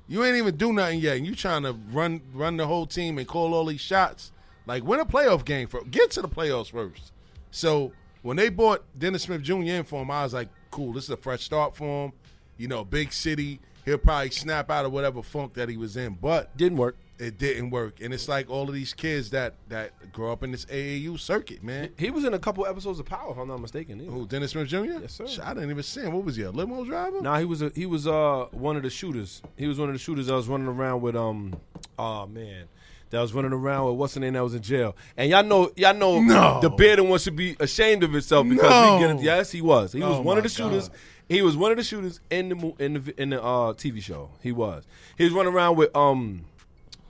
you 0.08 0.24
ain't 0.24 0.36
even 0.36 0.58
do 0.58 0.74
nothing 0.74 1.00
yet, 1.00 1.18
and 1.18 1.26
you 1.26 1.36
trying 1.36 1.64
to 1.64 1.74
run 1.92 2.22
run 2.34 2.58
the 2.58 2.68
whole 2.68 2.86
team 2.86 3.18
and 3.18 3.28
call 3.28 3.54
all 3.54 3.66
these 3.66 3.82
shots. 3.82 4.32
Like, 4.66 4.84
win 4.84 5.00
a 5.00 5.06
playoff 5.06 5.46
game 5.46 5.68
for 5.68 5.84
get 5.84 6.12
to 6.12 6.22
the 6.22 6.30
playoffs 6.30 6.72
first. 6.72 7.12
So 7.52 7.94
when 8.22 8.38
they 8.38 8.50
bought 8.50 8.84
Dennis 8.98 9.24
Smith 9.24 9.42
Jr. 9.42 9.54
in 9.54 9.84
for 9.84 10.02
him, 10.02 10.12
I 10.12 10.24
was 10.24 10.34
like, 10.34 10.50
cool, 10.70 10.94
this 10.94 11.06
is 11.06 11.10
a 11.10 11.18
fresh 11.18 11.44
start 11.44 11.76
for 11.76 12.06
him. 12.06 12.14
You 12.58 12.68
know, 12.68 12.84
big 12.84 13.12
city. 13.12 13.60
He'll 13.86 13.98
probably 13.98 14.30
snap 14.32 14.70
out 14.70 14.86
of 14.86 14.92
whatever 14.92 15.22
funk 15.24 15.54
that 15.56 15.70
he 15.70 15.78
was 15.78 15.98
in, 15.98 16.18
but 16.22 16.56
Didn't 16.58 16.78
work. 16.78 16.98
it 17.18 17.38
didn't 17.38 17.70
work. 17.72 18.00
And 18.02 18.14
it's 18.14 18.28
like 18.28 18.50
all 18.50 18.68
of 18.68 18.74
these 18.74 18.94
kids 18.94 19.30
that 19.32 19.54
that 19.70 20.12
grow 20.12 20.32
up 20.32 20.44
in 20.44 20.52
this 20.52 20.66
AAU 20.66 21.20
circuit, 21.20 21.64
man. 21.64 21.90
He 21.98 22.10
was 22.12 22.24
in 22.24 22.34
a 22.34 22.40
couple 22.40 22.66
episodes 22.66 23.00
of 23.00 23.06
Power, 23.06 23.32
if 23.32 23.38
I'm 23.38 23.48
not 23.48 23.60
mistaken. 23.62 24.02
either. 24.02 24.12
Who, 24.12 24.28
Dennis 24.28 24.52
Smith 24.52 24.68
Jr.? 24.68 24.84
Yes, 24.86 25.14
sir. 25.14 25.28
Shit, 25.28 25.40
I 25.46 25.54
didn't 25.54 25.70
even 25.72 25.84
see 25.84 26.02
him. 26.02 26.14
What 26.14 26.26
was 26.26 26.36
he, 26.36 26.44
a 26.44 26.52
limo 26.52 26.84
driver? 26.86 27.22
Nah, 27.22 27.40
he 27.40 27.46
was 27.46 27.62
a, 27.62 27.72
he 27.76 27.86
was 27.86 28.08
uh 28.08 28.46
one 28.52 28.76
of 28.78 28.84
the 28.84 28.90
shooters. 28.90 29.42
He 29.58 29.68
was 29.68 29.80
one 29.80 29.90
of 29.90 29.94
the 29.96 30.00
shooters 30.00 30.28
that 30.28 30.34
was 30.34 30.48
running 30.48 30.68
around 30.68 31.02
with 31.02 31.16
um 31.16 31.56
oh 31.98 32.26
man. 32.28 32.66
That 33.12 33.20
was 33.20 33.34
running 33.34 33.52
around 33.52 33.88
with 33.88 33.96
what's 33.96 34.14
the 34.14 34.22
name 34.22 34.34
that 34.34 34.44
was 34.44 34.56
in 34.56 34.62
jail. 34.62 34.96
And 35.18 35.30
y'all 35.30 35.44
know 35.44 35.70
y'all 35.76 35.94
know 35.94 36.22
No. 36.22 36.60
the 36.62 36.70
bearded 36.70 37.06
one 37.06 37.20
should 37.20 37.36
be 37.36 37.58
ashamed 37.60 38.04
of 38.04 38.12
himself 38.14 38.48
because 38.48 38.70
No. 38.70 39.06
we 39.08 39.14
get. 39.16 39.24
Yes, 39.24 39.52
he 39.52 39.62
was. 39.62 39.92
He 39.92 40.00
was 40.02 40.18
Oh, 40.18 40.22
one 40.22 40.38
of 40.38 40.44
the 40.44 40.50
shooters. 40.50 40.88
God. 40.88 40.98
He 41.32 41.42
was 41.42 41.56
one 41.58 41.72
of 41.72 41.78
the 41.78 41.84
shooters 41.84 42.20
in 42.30 42.50
the 42.50 42.74
in 42.80 42.94
the 42.94 43.22
in 43.22 43.30
the 43.32 43.42
uh 43.42 43.74
TV 43.74 44.02
show. 44.02 44.30
He 44.42 44.52
was. 44.52 44.84
He 45.18 45.24
was 45.24 45.34
running 45.34 45.54
around 45.54 45.78
with 45.78 45.96
um 45.96 46.46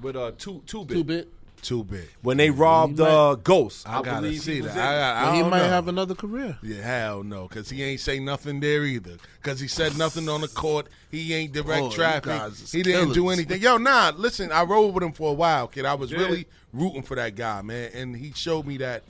with 0.02 0.16
uh 0.16 0.32
two 0.38 0.62
two 0.66 0.86
bit. 0.86 0.94
Two 0.96 1.04
bit. 1.04 1.28
Too 1.62 1.84
big. 1.84 2.08
When 2.24 2.38
they 2.38 2.50
robbed 2.50 2.98
the 2.98 3.06
uh 3.06 3.36
Ghost. 3.36 3.88
I, 3.88 4.02
gotta 4.02 4.22
believe 4.22 4.34
he 4.34 4.38
see 4.40 4.62
that. 4.62 4.72
in 4.74 4.80
I, 4.80 4.94
it. 4.94 5.00
got- 5.00 5.16
I 5.16 5.24
Well, 5.24 5.34
he 5.44 5.50
might 5.50 5.58
know. 5.60 5.70
have 5.70 5.88
another 5.88 6.16
career. 6.16 6.58
Yeah, 6.64 6.82
hell 6.82 7.24
no, 7.24 7.48
because 7.48 7.70
he 7.70 7.84
ain't 7.84 8.00
say 8.00 8.20
nothing 8.20 8.60
there 8.62 8.84
either. 8.84 9.18
Because 9.42 9.60
he 9.60 9.68
said 9.68 9.96
nothing 9.98 10.28
on 10.28 10.42
the 10.42 10.48
court. 10.48 10.88
He 11.12 11.34
ain't 11.36 11.54
direct 11.54 11.82
Oh, 11.84 11.90
traffic. 11.92 12.24
guys 12.24 12.72
He 12.72 12.82
didn't 12.82 13.14
do 13.14 13.30
anything. 13.30 13.62
Yo, 13.62 13.78
nah, 13.78 14.12
listen, 14.18 14.52
I 14.52 14.64
rode 14.64 14.94
with 14.94 15.04
him 15.04 15.12
for 15.14 15.30
a 15.30 15.34
while, 15.34 15.68
kid. 15.68 15.86
I 15.86 15.94
was 15.94 16.12
really 16.14 16.48
rooting 16.74 17.04
for 17.04 17.16
that 17.16 17.36
guy, 17.36 17.62
man. 17.62 17.92
And 17.94 18.16
he 18.16 18.32
showed 18.34 18.66
me 18.66 18.78
that 18.78 19.04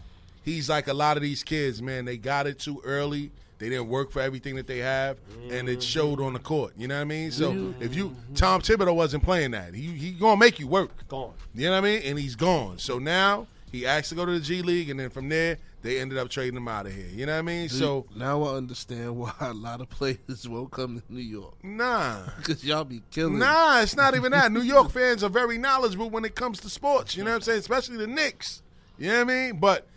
he's 0.44 0.70
like 0.70 0.88
a 0.88 0.94
lot 0.94 1.16
of 1.16 1.24
these 1.24 1.44
kids, 1.44 1.82
man. 1.82 2.04
They 2.04 2.18
got 2.18 2.48
it 2.48 2.60
too 2.60 2.82
early. 2.84 3.32
They 3.62 3.70
didn't 3.70 3.90
work 3.90 4.10
for 4.12 4.22
everything 4.22 4.56
that 4.56 4.66
they 4.66 4.80
have, 4.80 5.18
and 5.52 5.70
it 5.70 5.74
mm-hmm. 5.74 5.80
showed 5.82 6.20
on 6.20 6.34
the 6.34 6.40
court. 6.40 6.74
You 6.76 6.88
know 6.88 6.96
what 6.96 7.02
I 7.02 7.06
mean? 7.06 7.30
So 7.30 7.54
mm-hmm. 7.54 7.82
if 7.82 7.94
you 7.94 8.16
Tom 8.34 8.60
Thibodeau 8.60 8.96
wasn't 8.96 9.24
playing 9.24 9.52
that, 9.52 9.76
he 9.76 9.84
he 9.84 10.12
gonna 10.14 10.38
make 10.38 10.60
you 10.60 10.66
work. 10.66 11.08
Gone. 11.08 11.34
You 11.54 11.66
know 11.68 11.74
what 11.74 11.78
I 11.78 11.82
mean? 11.82 12.02
And 12.04 12.18
he's 12.18 12.36
gone. 12.36 12.80
So 12.80 12.98
now 12.98 13.46
He 13.72 13.86
asked 13.86 14.10
to 14.10 14.16
go 14.16 14.26
to 14.26 14.32
the 14.34 14.40
G 14.40 14.62
League, 14.62 14.90
and 14.90 15.00
then 15.00 15.10
from 15.12 15.30
there 15.30 15.58
they 15.84 16.00
ended 16.00 16.18
up 16.18 16.30
trading 16.30 16.58
him 16.58 16.68
out 16.68 16.88
of 16.88 16.94
here. 16.94 17.08
You 17.14 17.26
know 17.28 17.34
what 17.34 17.40
I 17.40 17.44
mean? 17.44 17.70
So 17.70 18.06
now 18.16 18.44
I 18.44 18.56
understand 18.56 19.16
why 19.16 19.32
a 19.40 19.54
lot 19.54 19.80
of 19.80 19.90
players 19.90 20.48
won't 20.50 20.72
come 20.72 21.00
to 21.00 21.14
New 21.14 21.22
York 21.22 21.64
nah, 21.64 22.18
because 22.38 22.66
y'all 22.66 22.84
be 22.84 23.02
killing. 23.12 23.40
nah, 23.40 23.82
it's 23.82 23.96
not 23.96 24.16
even 24.16 24.32
that. 24.32 24.52
New 24.52 24.62
York 24.62 24.92
fans 24.92 25.24
are 25.24 25.30
very 25.30 25.58
knowledgeable 25.58 26.10
when 26.10 26.26
it 26.26 26.36
comes 26.36 26.60
to 26.62 26.70
sports. 26.70 27.16
You 27.16 27.24
know 27.24 27.30
what 27.30 27.36
I'm 27.36 27.42
saying? 27.42 27.60
Especially 27.60 27.98
the 27.98 28.08
Knicks. 28.08 28.64
You 28.98 29.10
know 29.10 29.24
what 29.24 29.32
I 29.32 29.52
mean? 29.52 29.60
But 29.60 29.88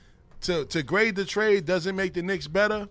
to 0.43 0.65
to 0.67 0.83
grade 0.83 1.17
the 1.17 1.25
trade 1.25 1.65
doesn't 1.65 1.97
make 1.97 2.12
the 2.12 2.23
Knicks 2.23 2.47
better. 2.47 2.89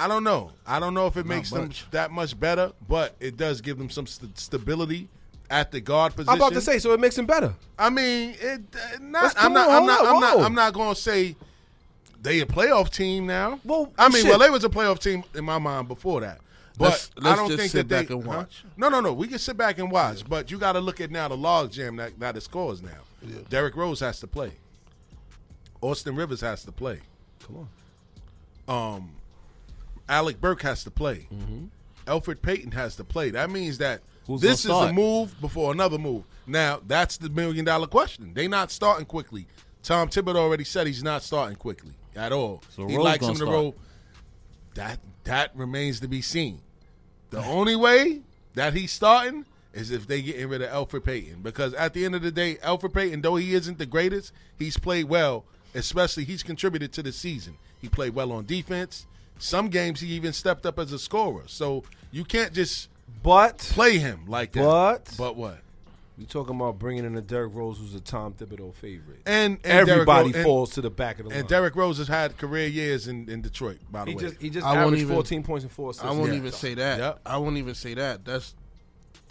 I 0.00 0.08
don't 0.08 0.24
know. 0.24 0.50
I 0.66 0.80
don't 0.80 0.94
know 0.94 1.06
if 1.06 1.16
it 1.18 1.26
makes 1.26 1.50
them 1.50 1.70
that 1.90 2.10
much 2.10 2.38
better, 2.40 2.72
but 2.88 3.14
it 3.20 3.36
does 3.36 3.60
give 3.60 3.76
them 3.76 3.90
some 3.90 4.06
st- 4.06 4.38
stability 4.38 5.08
at 5.50 5.70
the 5.72 5.80
guard 5.80 6.14
position. 6.14 6.30
I'm 6.32 6.38
about 6.38 6.54
to 6.54 6.60
say, 6.62 6.78
so 6.78 6.92
it 6.92 7.00
makes 7.00 7.18
him 7.18 7.26
better. 7.26 7.54
I 7.78 7.90
mean, 7.90 8.34
it 8.40 8.62
uh, 8.74 8.98
not. 9.00 9.34
I'm 9.36 9.52
not. 9.52 9.68
on, 9.68 9.76
I'm 9.76 9.86
not. 9.86 9.98
hold 9.98 10.08
I'm 10.08 10.14
on, 10.16 10.20
not. 10.20 10.38
I'm 10.46 10.54
not 10.54 10.72
going 10.72 10.94
to 10.94 11.00
say 11.00 11.36
they 12.22 12.40
a 12.40 12.46
playoff 12.46 12.88
team 12.90 13.26
now. 13.26 13.60
Well, 13.62 13.92
I 13.98 14.08
mean, 14.08 14.22
shit. 14.22 14.30
well, 14.30 14.38
they 14.38 14.48
was 14.48 14.64
a 14.64 14.70
playoff 14.70 15.00
team 15.00 15.22
in 15.34 15.44
my 15.44 15.58
mind 15.58 15.88
before 15.88 16.22
that. 16.22 16.40
But 16.78 16.92
Let's- 16.92 17.10
I 17.18 17.20
let's 17.24 17.38
don't 17.40 17.48
just 17.48 17.60
think 17.60 17.72
sit 17.72 17.88
that 17.88 17.94
they 17.94 18.02
back 18.02 18.10
and 18.10 18.24
huh? 18.24 18.38
watch. 18.38 18.64
No, 18.78 18.88
no, 18.88 19.00
no. 19.02 19.12
We 19.12 19.28
can 19.28 19.38
sit 19.38 19.58
back 19.58 19.78
and 19.78 19.90
watch, 19.90 20.26
but 20.26 20.50
you 20.50 20.56
got 20.56 20.72
to 20.72 20.80
look 20.80 21.02
at 21.02 21.10
now 21.10 21.28
the 21.28 21.36
log 21.36 21.70
jam 21.72 21.96
that 21.96 22.18
that 22.20 22.38
it 22.38 22.42
scores 22.42 22.80
now. 22.80 23.00
Derrick 23.50 23.76
Rose 23.76 24.00
has 24.00 24.18
to 24.20 24.26
play. 24.26 24.52
Austin 25.82 26.16
Rivers 26.16 26.40
has 26.40 26.64
to 26.64 26.72
play. 26.72 27.00
Come 27.46 27.68
on. 28.66 28.94
Um, 28.96 29.10
Alec 30.10 30.40
Burks 30.40 30.62
has 30.64 30.84
to 30.84 30.90
play. 30.90 31.28
Mm-hmm. 31.32 31.66
Elfrid 32.06 32.42
Payton 32.42 32.72
has 32.72 32.96
to 32.96 33.04
play. 33.04 33.30
That 33.30 33.50
means 33.50 33.78
that 33.78 34.02
Who's 34.26 34.40
this 34.40 34.64
is 34.64 34.70
a 34.70 34.92
move 34.92 35.40
before 35.40 35.72
another 35.72 35.98
move. 35.98 36.24
Now 36.46 36.80
that's 36.86 37.16
the 37.16 37.30
million 37.30 37.64
dollar 37.64 37.86
question. 37.86 38.34
They 38.34 38.48
not 38.48 38.70
starting 38.70 39.06
Quickley. 39.06 39.46
Tom 39.82 40.08
Thibodeau 40.08 40.36
already 40.36 40.64
said 40.64 40.86
he's 40.86 41.02
not 41.02 41.22
starting 41.22 41.56
Quickley 41.56 41.94
at 42.16 42.32
all. 42.32 42.62
So 42.70 42.86
he 42.86 42.98
likes 42.98 43.24
him 43.24 43.30
to 43.34 43.36
start. 43.36 43.50
roll. 43.50 43.76
That 44.74 44.98
that 45.24 45.56
remains 45.56 46.00
to 46.00 46.08
be 46.08 46.20
seen. 46.20 46.60
The 47.30 47.38
only 47.44 47.76
way 47.76 48.22
that 48.54 48.74
he's 48.74 48.92
starting 48.92 49.46
is 49.72 49.92
if 49.92 50.08
they 50.08 50.20
getting 50.20 50.48
rid 50.48 50.62
of 50.62 50.70
Elfrid 50.70 51.04
Payton. 51.04 51.42
Because 51.42 51.72
at 51.74 51.94
the 51.94 52.04
end 52.04 52.16
of 52.16 52.22
the 52.22 52.32
day, 52.32 52.56
Elfrid 52.56 52.92
Payton, 52.92 53.22
though 53.22 53.36
he 53.36 53.54
isn't 53.54 53.78
the 53.78 53.86
greatest, 53.86 54.32
he's 54.58 54.76
played 54.76 55.04
well. 55.04 55.44
Especially 55.72 56.24
he's 56.24 56.42
contributed 56.42 56.92
to 56.94 57.02
the 57.02 57.12
season. 57.12 57.56
He 57.80 57.88
played 57.88 58.14
well 58.14 58.32
on 58.32 58.44
defense. 58.44 59.06
Some 59.40 59.68
games 59.68 60.00
he 60.00 60.08
even 60.12 60.32
stepped 60.32 60.64
up 60.66 60.78
as 60.78 60.92
a 60.92 60.98
scorer. 60.98 61.42
So 61.46 61.82
you 62.12 62.24
can't 62.24 62.52
just 62.52 62.88
But 63.22 63.58
play 63.58 63.98
him 63.98 64.26
like 64.28 64.52
that. 64.52 64.62
But- 64.62 65.14
but 65.18 65.36
what? 65.36 65.58
You 66.18 66.26
talking 66.26 66.54
about 66.54 66.78
bringing 66.78 67.06
in 67.06 67.16
a 67.16 67.22
Derrick 67.22 67.54
Rose, 67.54 67.78
who's 67.78 67.94
a 67.94 68.00
Tom 68.00 68.34
Thibodeau 68.34 68.74
favorite. 68.74 69.20
And, 69.24 69.54
and 69.54 69.86
Derrick 69.86 69.88
Everybody 69.88 70.32
Ro- 70.32 70.36
and- 70.36 70.44
falls 70.44 70.70
to 70.74 70.82
the 70.82 70.90
back 70.90 71.18
of 71.18 71.24
the 71.24 71.30
line. 71.30 71.38
And 71.40 71.48
Derrick 71.48 71.74
Rose 71.74 71.96
has 71.96 72.08
had 72.08 72.36
career 72.36 72.66
years 72.66 73.08
in, 73.08 73.26
in 73.30 73.40
Detroit. 73.40 73.78
By 73.90 74.04
the 74.04 74.10
he 74.10 74.16
way, 74.16 74.22
just 74.22 74.40
he 74.42 74.50
just 74.50 74.66
I 74.66 74.72
won't 74.74 74.86
averaged 74.88 75.02
even- 75.04 75.14
14 75.14 75.42
points 75.42 75.64
and 75.64 75.72
four 75.72 75.90
assists. 75.90 76.04
I 76.06 76.10
won't 76.10 76.32
Yeah. 76.32 76.36
even 76.38 76.52
say 76.52 76.74
that. 76.74 76.98
Yep. 76.98 77.20
I 77.24 77.38
won't 77.38 77.56
even 77.56 77.74
say 77.74 77.94
that. 77.94 78.24
That's 78.26 78.54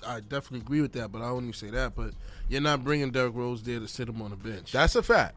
I 0.07 0.19
definitely 0.21 0.61
agree 0.61 0.81
with 0.81 0.93
that, 0.93 1.11
but 1.11 1.21
I 1.21 1.29
won't 1.31 1.43
even 1.43 1.53
say 1.53 1.69
that. 1.69 1.93
But 1.95 2.13
you're 2.47 2.61
not 2.61 2.83
bringing 2.83 3.11
Derrick 3.11 3.35
Rose 3.35 3.61
there 3.61 3.79
to 3.79 3.87
sit 3.87 4.09
him 4.09 4.19
on 4.23 4.31
the 4.31 4.37
bench. 4.37 4.71
that's 4.71 4.95
a 4.95 5.03
fact. 5.03 5.35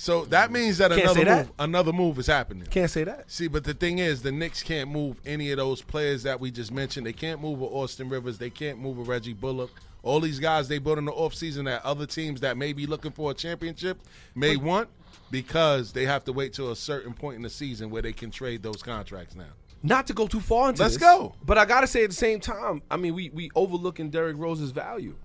So 0.00 0.24
that 0.26 0.52
means 0.52 0.78
that 0.78 0.92
Can't 0.92 1.02
another 1.02 1.18
say 1.18 1.24
that. 1.24 1.46
move, 1.46 1.52
another 1.58 1.92
move 1.92 2.20
is 2.20 2.28
happening. 2.28 2.68
Can't 2.68 2.88
say 2.88 3.02
that. 3.02 3.28
See, 3.28 3.48
but 3.48 3.64
the 3.64 3.74
thing 3.74 3.98
is, 3.98 4.22
the 4.22 4.30
Knicks 4.30 4.62
can't 4.62 4.88
move 4.88 5.20
any 5.26 5.50
of 5.50 5.56
those 5.56 5.82
players 5.82 6.22
that 6.22 6.38
we 6.38 6.52
just 6.52 6.70
mentioned. 6.70 7.04
They 7.04 7.12
can't 7.12 7.40
move 7.40 7.60
a 7.60 7.64
Austin 7.64 8.08
Rivers. 8.08 8.38
They 8.38 8.48
can't 8.48 8.78
move 8.78 9.00
a 9.00 9.02
Reggie 9.02 9.32
Bullock. 9.32 9.72
All 10.04 10.20
these 10.20 10.38
guys 10.38 10.68
they 10.68 10.78
brought 10.78 10.98
in 10.98 11.04
the 11.04 11.10
offseason 11.10 11.64
that 11.64 11.84
other 11.84 12.06
teams 12.06 12.42
that 12.42 12.56
may 12.56 12.72
be 12.72 12.86
looking 12.86 13.10
for 13.10 13.32
a 13.32 13.34
championship 13.34 13.98
may 14.36 14.56
want 14.56 14.88
because 15.32 15.92
they 15.92 16.04
have 16.04 16.22
to 16.26 16.32
wait 16.32 16.52
till 16.52 16.70
a 16.70 16.76
certain 16.76 17.12
point 17.12 17.34
in 17.34 17.42
the 17.42 17.50
season 17.50 17.90
where 17.90 18.00
they 18.00 18.12
can 18.12 18.30
trade 18.30 18.62
those 18.62 18.84
contracts 18.84 19.34
now. 19.34 19.50
Not 19.82 20.06
to 20.06 20.12
go 20.12 20.28
too 20.28 20.38
far 20.38 20.68
into 20.68 20.80
it. 20.80 20.84
Let's 20.84 20.94
this, 20.94 21.02
go. 21.02 21.34
But 21.44 21.58
I 21.58 21.64
gotta 21.64 21.88
say 21.88 22.04
at 22.04 22.10
the 22.10 22.16
same 22.16 22.38
time, 22.38 22.82
I 22.88 22.96
mean, 22.96 23.16
we 23.16 23.30
we 23.30 23.50
overlooking 23.56 24.10
Derrick 24.10 24.36
Rose's 24.38 24.70
value. 24.70 25.16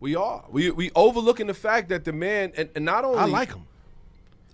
We 0.00 0.16
are. 0.16 0.46
We 0.48 0.70
we 0.70 0.90
overlooking 0.94 1.48
the 1.48 1.54
fact 1.54 1.90
that 1.90 2.06
the 2.06 2.14
man 2.14 2.52
and, 2.56 2.70
and 2.74 2.86
not 2.86 3.04
only 3.04 3.18
I 3.18 3.26
like 3.26 3.52
him. 3.52 3.66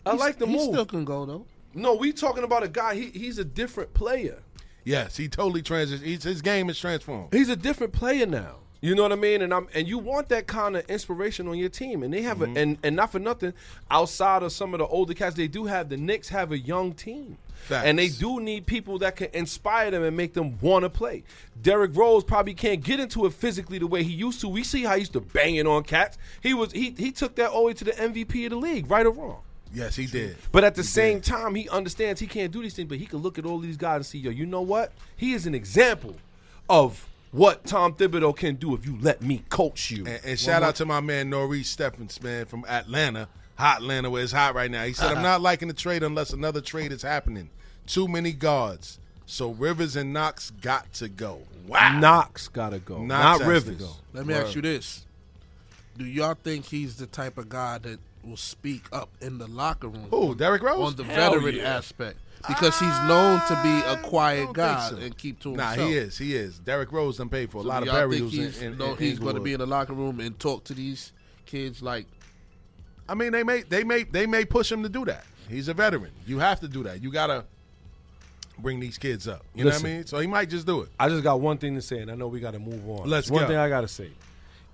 I 0.04 0.14
like 0.14 0.38
the 0.38 0.46
he 0.46 0.52
move. 0.52 0.66
He 0.66 0.72
still 0.72 0.86
can 0.86 1.04
go 1.04 1.24
though. 1.26 1.46
no, 1.74 1.94
we 1.94 2.12
talking 2.12 2.44
about 2.44 2.62
a 2.62 2.68
guy. 2.68 2.94
He 2.94 3.06
he's 3.10 3.38
a 3.38 3.44
different 3.44 3.94
player. 3.94 4.38
Yes, 4.84 5.16
he 5.16 5.28
totally 5.28 5.62
transitions. 5.62 6.24
His 6.24 6.42
game 6.42 6.68
is 6.68 6.78
transformed. 6.78 7.32
He's 7.32 7.48
a 7.48 7.56
different 7.56 7.92
player 7.92 8.26
now. 8.26 8.56
You 8.80 8.96
know 8.96 9.02
what 9.04 9.12
I 9.12 9.16
mean? 9.16 9.42
And 9.42 9.54
I'm 9.54 9.68
and 9.74 9.86
you 9.86 9.96
want 9.98 10.28
that 10.30 10.48
kind 10.48 10.76
of 10.76 10.84
inspiration 10.90 11.46
on 11.46 11.56
your 11.56 11.68
team. 11.68 12.02
And 12.02 12.12
they 12.12 12.22
have 12.22 12.38
Mm-hmm. 12.38 12.56
a 12.56 12.60
and, 12.60 12.78
and 12.82 12.96
not 12.96 13.12
for 13.12 13.20
nothing, 13.20 13.52
outside 13.88 14.42
of 14.42 14.50
some 14.50 14.74
of 14.74 14.78
the 14.78 14.86
older 14.88 15.14
cats, 15.14 15.36
they 15.36 15.46
do 15.46 15.66
have 15.66 15.88
the 15.88 15.96
Knicks 15.96 16.30
have 16.30 16.50
a 16.50 16.58
young 16.58 16.92
team. 16.92 17.38
Facts. 17.62 17.86
And 17.86 17.96
they 17.96 18.08
do 18.08 18.40
need 18.40 18.66
people 18.66 18.98
that 18.98 19.14
can 19.14 19.28
inspire 19.32 19.92
them 19.92 20.02
and 20.02 20.16
make 20.16 20.34
them 20.34 20.58
want 20.60 20.82
to 20.82 20.90
play. 20.90 21.22
Derrick 21.62 21.92
Rose 21.94 22.24
probably 22.24 22.54
can't 22.54 22.82
get 22.82 22.98
into 22.98 23.24
it 23.24 23.34
physically 23.34 23.78
the 23.78 23.86
way 23.86 24.02
he 24.02 24.12
used 24.12 24.40
to. 24.40 24.48
We 24.48 24.64
see 24.64 24.82
how 24.82 24.94
he 24.94 25.00
used 25.02 25.12
to 25.12 25.20
bang 25.20 25.54
it 25.54 25.66
on 25.68 25.84
cats. 25.84 26.18
He 26.40 26.52
was 26.54 26.72
he 26.72 26.90
he 26.98 27.12
took 27.12 27.36
that 27.36 27.50
all 27.50 27.60
the 27.60 27.66
way 27.68 27.74
to 27.74 27.84
the 27.84 27.92
MVP 27.92 28.46
of 28.46 28.50
the 28.50 28.56
league, 28.56 28.90
right 28.90 29.06
or 29.06 29.12
wrong. 29.12 29.42
Yes, 29.74 29.96
he 29.96 30.06
did. 30.06 30.36
But 30.52 30.64
at 30.64 30.74
the 30.74 30.84
same 30.84 31.20
time, 31.20 31.54
he 31.54 31.68
understands 31.68 32.20
he 32.20 32.26
can't 32.26 32.52
do 32.52 32.62
these 32.62 32.74
things, 32.74 32.88
but 32.88 32.98
he 32.98 33.06
can 33.06 33.20
look 33.20 33.38
at 33.38 33.46
all 33.46 33.58
these 33.58 33.76
guys 33.76 33.96
and 33.96 34.06
see, 34.06 34.18
yo, 34.18 34.30
you 34.30 34.44
know 34.46 34.60
what? 34.62 34.92
He 35.16 35.32
is 35.32 35.46
an 35.46 35.54
example 35.54 36.16
of 36.68 37.08
what 37.30 37.64
Tom 37.64 37.94
Thibodeau 37.94 38.36
can 38.36 38.56
do 38.56 38.74
if 38.74 38.84
you 38.84 38.98
let 39.00 39.22
me 39.22 39.42
coach 39.48 39.90
you. 39.90 40.04
And, 40.06 40.20
and 40.24 40.38
shout 40.38 40.62
out 40.62 40.74
to 40.76 40.84
my 40.84 41.00
man 41.00 41.30
Norris 41.30 41.68
Stephens, 41.68 42.22
man, 42.22 42.44
from 42.44 42.64
Atlanta, 42.68 43.28
hot 43.56 43.78
Atlanta, 43.78 44.10
where 44.10 44.22
it's 44.22 44.32
hot 44.32 44.54
right 44.54 44.70
now. 44.70 44.84
He 44.84 44.92
said, 44.92 45.06
Uh-huh. 45.06 45.14
"I'm 45.16 45.22
not 45.22 45.40
liking 45.40 45.68
the 45.68 45.74
trade 45.74 46.02
unless 46.02 46.32
another 46.32 46.60
trade 46.60 46.92
is 46.92 47.02
happening. 47.02 47.48
Too 47.86 48.06
many 48.06 48.32
guards, 48.32 48.98
so 49.24 49.50
Rivers 49.50 49.96
and 49.96 50.12
Knox 50.12 50.50
got 50.60 50.92
to 50.94 51.08
go. 51.08 51.40
Wow, 51.66 51.98
Knox 51.98 52.48
gotta 52.48 52.78
go, 52.78 53.02
Knox 53.02 53.40
not 53.40 53.48
Rivers. 53.48 53.76
go. 53.76 53.90
Let 54.12 54.26
me 54.26 54.34
ask 54.34 54.54
you 54.54 54.60
this: 54.62 55.06
Do 55.96 56.04
y'all 56.04 56.34
think 56.34 56.66
he's 56.66 56.96
the 56.96 57.06
type 57.06 57.38
of 57.38 57.48
guy 57.48 57.78
that 57.78 57.98
will 58.24 58.36
speak 58.36 58.84
up 58.92 59.10
in 59.20 59.38
the 59.38 59.46
locker 59.46 59.88
room? 59.88 60.06
Who, 60.10 60.34
Derrick 60.34 60.62
Rose? 60.62 60.90
on 60.90 60.96
the 60.96 61.04
Hell 61.04 61.34
veteran 61.34 61.56
yeah. 61.56 61.76
aspect 61.76 62.18
because 62.48 62.78
he's 62.78 62.98
known 63.04 63.40
to 63.48 63.54
be 63.62 63.80
a 63.86 63.92
ah, 63.92 64.00
quiet 64.02 64.52
guy 64.52 64.90
so. 64.90 64.96
and 64.96 65.16
keep 65.16 65.40
to 65.40 65.50
himself. 65.50 65.78
Nah, 65.78 65.84
he 65.84 65.94
is. 65.94 66.18
He 66.18 66.34
is. 66.34 66.58
Derrick 66.58 66.90
Rose 66.92 67.18
done 67.18 67.28
paid 67.28 67.50
for 67.50 67.58
a 67.58 67.62
So 67.62 67.68
lot 67.68 67.82
of 67.82 67.88
y'all 67.88 68.10
think 68.10 68.30
he's, 68.30 68.60
in, 68.60 68.72
in, 68.72 68.78
no, 68.78 68.92
in 68.92 68.98
he's 68.98 69.18
going 69.18 69.36
to 69.36 69.40
be 69.40 69.52
in 69.52 69.60
the 69.60 69.66
locker 69.66 69.92
room 69.92 70.20
and 70.20 70.38
talk 70.38 70.64
to 70.64 70.74
these 70.74 71.12
kids 71.46 71.82
like 71.82 72.06
I 73.08 73.14
mean, 73.14 73.32
they 73.32 73.42
may 73.42 73.62
they 73.62 73.84
may 73.84 74.04
they 74.04 74.26
may 74.26 74.44
push 74.44 74.70
him 74.70 74.82
to 74.82 74.88
do 74.88 75.04
that. 75.04 75.24
He's 75.48 75.68
a 75.68 75.74
veteran. 75.74 76.12
You 76.26 76.38
have 76.38 76.60
to 76.60 76.68
do 76.68 76.82
that. 76.84 77.02
You 77.02 77.10
gotta 77.10 77.44
bring 78.58 78.80
these 78.80 78.96
kids 78.96 79.26
up. 79.26 79.44
You 79.54 79.64
know 79.64 79.70
what 79.70 79.80
I 79.80 79.84
mean? 79.84 80.06
So 80.06 80.18
he 80.18 80.26
might 80.26 80.48
just 80.48 80.66
do 80.66 80.82
it. 80.82 80.88
I 80.98 81.08
just 81.08 81.22
got 81.22 81.40
one 81.40 81.58
thing 81.58 81.74
to 81.74 81.82
say, 81.82 81.98
and 82.00 82.10
I 82.10 82.14
know 82.14 82.28
we 82.28 82.40
got 82.40 82.52
to 82.52 82.58
move 82.58 82.88
on. 82.88 83.08
Let's 83.08 83.30
one 83.30 83.42
go. 83.42 83.48
thing 83.48 83.56
I 83.56 83.68
got 83.68 83.82
to 83.82 83.88
say 83.88 84.10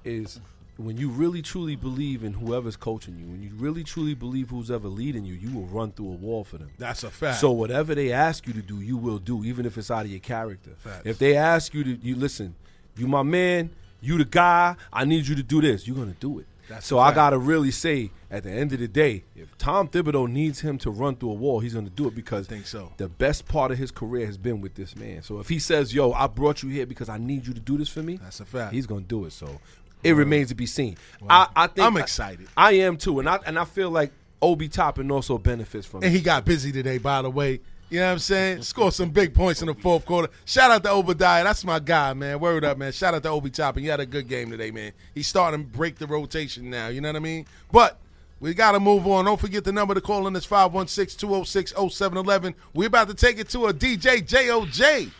is 0.05 0.41
when 0.79 0.97
you 0.97 1.09
really 1.09 1.43
truly 1.43 1.75
believe 1.75 2.23
in 2.23 2.35
whoever's 2.35 2.77
coaching 2.77 3.19
you, 3.19 3.27
when 3.27 3.43
you 3.43 3.51
really 3.57 3.83
truly 3.83 4.15
believe 4.15 4.51
who's 4.51 4.71
ever 4.71 4.87
leading 4.87 5.25
you, 5.25 5.35
you 5.35 5.51
will 5.51 5.67
run 5.67 5.91
through 5.91 6.07
a 6.07 6.15
wall 6.15 6.45
for 6.45 6.57
them. 6.57 6.71
That's 6.79 7.03
a 7.03 7.11
fact. 7.11 7.41
So 7.41 7.51
whatever 7.51 7.97
they 7.97 8.13
ask 8.13 8.47
you 8.47 8.53
to 8.53 8.63
do, 8.63 8.81
you 8.81 8.97
will 8.97 9.19
do, 9.19 9.45
even 9.45 9.67
if 9.67 9.77
it's 9.77 9.91
out 9.91 10.05
of 10.05 10.11
your 10.11 10.21
character. 10.21 10.71
Facts. 10.79 11.03
If 11.05 11.19
they 11.19 11.37
ask 11.37 11.75
you 11.75 11.83
to, 11.83 11.91
you 12.01 12.15
listen. 12.15 12.55
You 12.97 13.09
my 13.09 13.25
man. 13.25 13.71
You 14.01 14.19
the 14.19 14.25
guy. 14.25 14.77
I 14.93 15.05
need 15.05 15.27
you 15.27 15.35
to 15.35 15.43
do 15.43 15.61
this. 15.61 15.89
You're 15.89 15.97
gonna 15.97 16.15
do 16.21 16.39
it. 16.39 16.47
That's 16.69 16.87
so 16.87 16.99
I 16.99 17.15
gotta 17.15 17.39
really 17.39 17.71
say, 17.71 18.11
at 18.31 18.43
the 18.43 18.51
end 18.51 18.75
of 18.75 18.79
the 18.79 18.89
day, 18.89 19.25
if 19.35 19.57
Tom 19.57 19.89
Thibodeau 19.89 20.31
needs 20.31 20.61
him 20.61 20.77
to 20.79 20.91
run 20.91 21.17
through 21.17 21.31
a 21.31 21.35
wall, 21.35 21.61
he's 21.61 21.73
gonna 21.73 21.89
do 21.89 22.07
it 22.07 22.15
because 22.15 22.47
I 22.47 22.51
think 22.51 22.67
so. 22.67 22.93
the 22.99 23.09
best 23.09 23.49
part 23.49 23.73
of 23.73 23.79
his 23.79 23.91
career 23.91 24.27
has 24.27 24.37
been 24.37 24.61
with 24.61 24.75
this 24.75 24.95
man. 24.95 25.23
So 25.23 25.41
if 25.41 25.49
he 25.49 25.59
says, 25.59 25.95
"Yo, 25.95 26.13
I 26.13 26.27
brought 26.27 26.63
you 26.63 26.69
here 26.69 26.85
because 26.85 27.09
I 27.09 27.17
need 27.17 27.47
you 27.47 27.55
to 27.55 27.61
do 27.61 27.79
this 27.79 27.89
for 27.89 28.03
me," 28.03 28.19
That's 28.19 28.41
a 28.41 28.45
fact. 28.45 28.75
He's 28.75 28.87
gonna 28.87 29.01
do 29.01 29.25
it. 29.25 29.33
So 29.33 29.61
it 30.03 30.13
remains 30.13 30.49
to 30.49 30.55
be 30.55 30.67
seen. 30.67 30.97
I, 31.29 31.49
I 31.55 31.67
think 31.67 31.87
I'm 31.87 31.97
excited. 31.97 32.49
I, 32.57 32.73
am 32.73 32.97
too, 32.97 33.19
and 33.19 33.29
I 33.29 33.39
and 33.47 33.59
I 33.59 33.65
feel 33.65 33.91
like 33.91 34.13
Obi 34.41 34.69
Toppin 34.69 35.11
also 35.11 35.39
benefits 35.39 35.87
from 35.87 36.03
it. 36.03 36.07
And 36.07 36.15
it. 36.15 36.19
he 36.19 36.25
got 36.25 36.45
busy 36.45 36.73
today, 36.73 36.99
by 36.99 37.23
the 37.23 37.31
way. 37.31 37.61
You 37.91 38.01
know 38.01 38.07
what 38.07 38.13
I'm 38.13 38.19
saying? 38.19 38.63
Scored 38.63 38.93
some 38.93 39.11
big 39.11 39.33
points 39.33 39.63
in 39.63 39.69
the 39.69 39.75
fourth 39.75 40.05
quarter. 40.05 40.29
Shout 40.45 40.71
out 40.71 40.85
to 40.85 40.91
Obadiah. 40.91 41.43
That's 41.43 41.65
my 41.65 41.79
guy, 41.79 42.13
man. 42.13 42.39
Word 42.39 42.63
up, 42.63 42.77
man. 42.77 42.93
Shout 42.93 43.15
out 43.15 43.23
to 43.23 43.31
Obi 43.31 43.49
Toppin. 43.49 43.83
You 43.83 43.91
had 43.91 44.01
a 44.01 44.07
good 44.07 44.29
game 44.29 44.51
today, 44.51 44.71
man. 44.71 44.93
He's 45.15 45.27
starting 45.27 45.65
to 45.65 45.67
break 45.67 45.97
the 45.97 46.07
rotation 46.07 46.69
now. 46.69 46.89
You 46.89 47.01
know 47.01 47.09
what 47.09 47.17
I 47.17 47.21
mean? 47.21 47.47
But 47.73 47.99
we 48.41 48.53
got 48.53 48.73
to 48.73 48.81
move 48.81 49.07
on. 49.07 49.25
Don't 49.25 49.41
forget 49.41 49.65
the 49.65 49.73
number 49.73 49.95
to 49.95 50.03
call 50.03 50.27
in 50.27 50.37
is 50.37 50.47
516-206-0711. 50.47 52.55
We're 52.75 52.89
about 52.89 53.09
to 53.09 53.15
take 53.15 53.39
it 53.39 53.49
to 53.51 53.67
a 53.67 53.73
DJ 53.73 54.23
JOJ. 54.23 55.11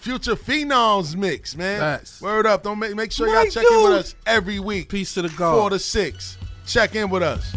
Future 0.00 0.34
Phenoms 0.34 1.14
mix, 1.14 1.54
man. 1.54 1.78
Facts. 1.78 2.22
Word 2.22 2.46
up. 2.46 2.62
Don't 2.62 2.78
make, 2.78 2.94
make 2.96 3.12
sure 3.12 3.26
My 3.26 3.42
y'all 3.42 3.50
check 3.50 3.66
in 3.70 3.82
with 3.84 3.92
us 3.92 4.14
every 4.24 4.58
week. 4.58 4.88
Peace 4.88 5.12
to 5.12 5.20
the 5.20 5.28
God. 5.28 5.58
Four 5.58 5.70
to 5.70 5.78
six. 5.78 6.38
Check 6.66 6.94
in 6.94 7.10
with 7.10 7.22
us. 7.22 7.54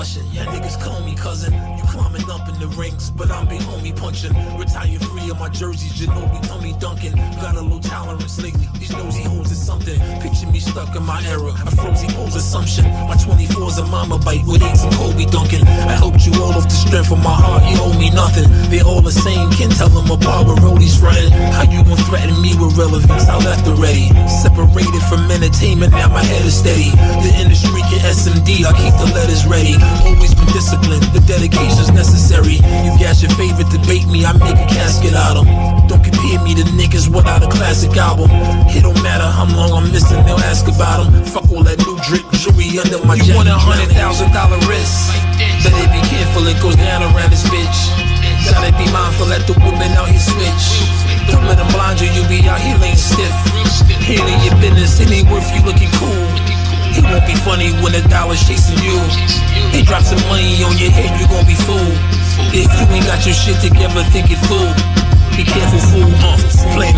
Discussion. 0.00 0.30
Yeah, 0.32 0.44
niggas 0.46 0.80
call 0.82 1.00
me 1.00 1.14
cousin. 1.14 1.52
You 1.52 1.84
climbing 1.84 2.28
up 2.30 2.48
in 2.48 2.58
the 2.58 2.68
ranks, 2.78 3.10
but 3.10 3.30
I'm 3.30 3.46
big 3.48 3.60
homie 3.60 3.94
punching. 3.94 4.32
Retire 4.58 4.98
free 4.98 5.30
of 5.30 5.38
my 5.38 5.48
jerseys, 5.48 6.00
You 6.00 6.06
know 6.08 6.24
Ginobili, 6.24 6.48
Tony 6.48 6.72
Duncan. 6.78 7.12
Got 7.40 7.56
a 7.56 7.60
low 7.60 7.80
tolerance 7.80 8.40
lately. 8.40 8.66
These 8.78 8.92
nosy 8.92 9.22
hoes 9.22 9.50
is 9.50 9.60
something. 9.60 9.98
Picture 10.20 10.46
me 10.48 10.60
stuck 10.60 10.94
in 10.96 11.02
my 11.02 11.20
era. 11.26 11.52
A 11.66 11.70
frozy 11.76 12.08
pose 12.08 12.36
assumption. 12.36 12.84
My 13.08 13.16
24's 13.16 13.78
a 13.78 13.86
mama 13.86 14.18
bite 14.18 14.44
with 14.46 14.62
eights 14.62 14.84
and 14.84 14.92
Kobe 14.94 15.26
Duncan. 15.26 15.66
I 15.66 15.92
helped 15.92 16.24
you 16.26 16.32
all 16.42 16.54
off 16.56 16.64
the 16.64 16.78
strength 16.86 17.12
of 17.12 17.18
my 17.18 17.34
heart. 17.34 17.62
You 17.68 17.76
owe 17.80 17.96
me 17.98 18.10
nothing. 18.10 18.48
They 18.70 18.80
all 18.80 19.02
the 19.02 19.12
same. 19.12 19.50
Can't 19.52 19.74
tell 19.76 19.90
them 19.90 20.10
apart 20.10 20.46
with 20.48 20.60
rollies 20.64 20.96
frontin'. 20.96 21.30
How 21.52 21.68
you 21.68 21.84
gon' 21.84 22.00
threaten 22.08 22.40
me 22.40 22.56
with 22.56 22.76
relevance? 22.78 23.28
I 23.28 23.36
left 23.44 23.66
already. 23.68 24.08
Separated 24.28 25.02
from 25.08 25.30
entertainment, 25.30 25.92
now 25.92 26.08
my 26.08 26.24
head 26.24 26.44
is 26.44 26.56
steady. 26.56 26.90
The 27.24 27.32
industry 27.36 27.82
can 27.90 28.00
SMD. 28.00 28.64
I 28.64 28.72
keep 28.80 28.94
the 28.96 29.12
letters 29.12 29.44
ready. 29.46 29.76
Always 30.04 30.34
been 30.34 30.50
disciplined. 30.52 31.02
The 31.14 31.20
dedication's 31.26 31.90
necessary. 31.92 32.58
You 32.84 32.90
got 32.98 33.20
your 33.22 33.30
favorite 33.34 33.70
debate 33.70 34.06
me. 34.06 34.24
I 34.24 34.32
make 34.34 34.58
a 34.58 34.66
casket 34.66 35.14
out 35.14 35.36
'em. 35.36 35.46
Don't 35.88 36.02
compare 36.02 36.40
me 36.46 36.54
to 36.54 36.64
niggas 36.78 37.08
without 37.08 37.42
a 37.42 37.48
classic 37.48 37.96
album. 37.96 38.30
It 38.70 38.82
don't 38.82 39.00
matter 39.02 39.26
how 39.26 39.46
long 39.58 39.72
I'm 39.72 39.92
missing, 39.92 40.22
they'll 40.24 40.46
ask 40.52 40.66
about 40.68 41.06
'em. 41.06 41.24
Fuck 41.24 41.50
all 41.52 41.62
that 41.64 41.78
new 41.86 41.98
drip 42.06 42.24
jewelry 42.40 42.78
under 42.78 42.98
my 43.06 43.16
jacket. 43.16 43.28
You 43.28 43.34
want 43.36 43.48
a 43.48 43.58
hundred 43.58 43.90
thousand 43.92 44.32
dollar 44.32 44.58
wrist? 44.68 45.10
Better 45.64 45.88
be 45.92 46.00
careful, 46.08 46.46
it 46.46 46.58
goes 46.60 46.76
down 46.76 47.02
around 47.02 47.30
this 47.30 47.44
bitch. 47.50 47.78
Gotta 48.50 48.72
be 48.78 48.86
mindful, 48.90 49.26
let 49.26 49.46
the 49.46 49.54
women 49.64 49.90
out 49.98 50.08
here 50.08 50.20
switch. 50.20 50.64
Don't 51.30 51.46
let 51.46 51.58
them 51.58 51.68
blind 51.74 52.00
you, 52.00 52.08
you 52.16 52.22
be 52.28 52.48
out 52.48 52.60
here 52.60 52.76
laying 52.78 52.96
stiff. 52.96 53.34
Handling 54.08 54.40
your 54.46 54.56
business, 54.56 55.00
it 55.00 55.10
ain't 55.10 55.30
worth 55.30 55.48
you 55.54 55.62
looking 55.62 55.90
cool. 55.98 56.49
It 56.96 57.04
won't 57.04 57.26
be 57.26 57.34
funny 57.46 57.72
when 57.82 57.92
the 57.92 58.02
dollar's 58.08 58.42
chasing 58.46 58.78
you. 58.82 58.98
They 59.72 59.82
drop 59.82 60.02
some 60.02 60.20
money 60.28 60.62
on 60.62 60.76
your 60.78 60.90
head, 60.90 61.14
you 61.20 61.26
gon' 61.28 61.46
be 61.46 61.54
fooled. 61.54 61.96
If 62.52 62.66
you 62.66 62.84
ain't 62.94 63.06
got 63.06 63.24
your 63.24 63.34
shit 63.34 63.60
together, 63.60 64.02
think 64.10 64.30
it 64.30 64.38
through. 64.46 64.99
Be 65.40 65.46
careful, 65.46 65.78
fool. 65.78 66.10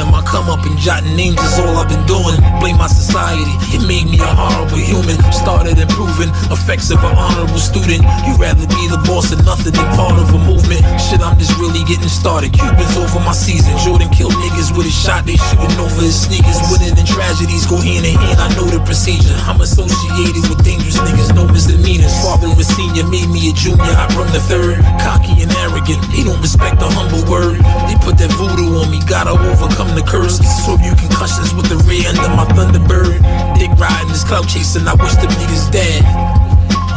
On 0.03 0.11
my 0.11 0.23
come 0.23 0.49
up 0.49 0.65
and 0.65 0.79
jotting 0.79 1.15
names 1.15 1.37
is 1.43 1.59
all 1.61 1.77
I've 1.77 1.87
been 1.87 2.03
doing. 2.09 2.35
Blame 2.59 2.79
my 2.81 2.89
society, 2.89 3.53
it 3.71 3.85
made 3.85 4.09
me 4.09 4.17
a 4.19 4.31
horrible 4.35 4.81
human. 4.81 5.21
Started 5.31 5.79
improving, 5.79 6.33
effects 6.49 6.91
of 6.91 6.99
an 7.05 7.13
honorable 7.13 7.61
student. 7.61 8.01
You'd 8.25 8.41
rather 8.41 8.65
be 8.73 8.89
the 8.89 8.99
boss 9.05 9.31
of 9.31 9.45
nothing 9.45 9.77
than 9.77 9.85
part 9.95 10.17
of 10.17 10.33
a 10.33 10.41
movement. 10.49 10.81
Shit, 10.97 11.21
I'm 11.21 11.39
just 11.39 11.55
really 11.61 11.85
getting 11.85 12.09
started. 12.09 12.57
Cubans 12.57 12.97
over 12.97 13.21
my 13.21 13.37
season. 13.37 13.77
Jordan 13.85 14.09
killed 14.11 14.33
niggas 14.33 14.75
with 14.75 14.89
a 14.89 14.95
shot, 14.95 15.29
they 15.29 15.37
shooting 15.37 15.77
over 15.77 16.01
his 16.01 16.17
sneakers. 16.17 16.57
Winning 16.73 16.97
and 16.97 17.07
tragedies 17.07 17.69
go 17.69 17.77
hand 17.77 18.09
in 18.09 18.17
hand. 18.17 18.41
I 18.41 18.49
know 18.57 18.67
the 18.67 18.81
procedure. 18.83 19.37
I'm 19.45 19.61
associated 19.61 20.49
with 20.49 20.65
dangerous 20.65 20.97
niggas, 20.99 21.37
no 21.37 21.45
misdemeanors. 21.53 22.17
Father 22.25 22.49
was 22.57 22.67
senior, 22.67 23.05
made 23.13 23.29
me 23.29 23.51
a 23.51 23.55
junior. 23.55 23.93
I 23.93 24.09
run 24.19 24.33
the 24.33 24.41
third, 24.41 24.81
cocky 25.05 25.45
and 25.45 25.53
arrogant. 25.63 26.01
He 26.11 26.25
don't 26.25 26.41
respect 26.41 26.81
the 26.81 26.89
humble 26.89 27.23
word. 27.29 27.61
They 27.87 27.99
put 28.01 28.17
that 28.19 28.32
voodoo 28.37 28.81
on 28.81 28.91
me, 28.91 29.01
gotta 29.09 29.33
overcome 29.33 29.95
the 29.95 30.05
curse. 30.05 30.39
So 30.65 30.77
you 30.81 30.95
concussions 30.97 31.55
with 31.55 31.69
the 31.69 31.79
rear 31.89 32.09
end 32.09 32.19
of 32.19 32.33
my 32.37 32.47
Thunderbird. 32.53 33.19
Dick 33.59 33.73
riding 33.79 34.09
this 34.09 34.25
clout 34.25 34.49
chasing, 34.49 34.87
I 34.89 34.95
wish 34.95 35.15
the 35.17 35.29
niggas 35.29 35.71
dead. 35.71 36.03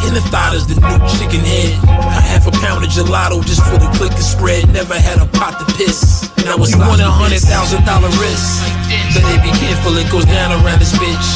In 0.06 0.14
the 0.14 0.22
thought 0.30 0.54
is 0.54 0.70
the 0.70 0.78
new 0.78 1.00
chicken 1.18 1.42
head. 1.42 1.82
I 1.90 2.22
half 2.22 2.46
a 2.46 2.54
pound 2.62 2.86
of 2.86 2.92
gelato 2.94 3.42
just 3.42 3.66
for 3.66 3.82
the 3.82 3.90
click 3.98 4.14
and 4.14 4.22
spread. 4.22 4.70
Never 4.70 4.94
had 4.94 5.18
a 5.18 5.26
pot 5.26 5.58
to 5.58 5.66
piss. 5.74 6.30
Now 6.46 6.62
it's 6.62 6.70
you 6.70 6.78
want 6.78 7.02
a 7.02 7.10
hundred 7.10 7.42
thousand 7.42 7.82
dollar 7.90 8.14
wrist. 8.22 8.62
Better 9.18 9.42
be 9.42 9.50
careful, 9.58 9.98
it 9.98 10.06
goes 10.14 10.30
down 10.30 10.54
around 10.62 10.78
this 10.78 10.94
bitch. 10.94 11.28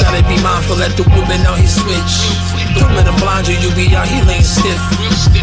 Gotta 0.00 0.24
be 0.24 0.40
mindful, 0.40 0.80
let 0.80 0.96
the 0.96 1.04
women 1.12 1.44
out 1.44 1.60
here 1.60 1.68
switch. 1.68 2.14
Don't 2.80 2.96
let 2.96 3.04
them 3.04 3.18
blind 3.20 3.44
you, 3.44 3.60
you 3.60 3.68
be 3.76 3.92
out 3.92 4.08
here 4.08 4.24
laying 4.24 4.46
stiff. 4.46 4.80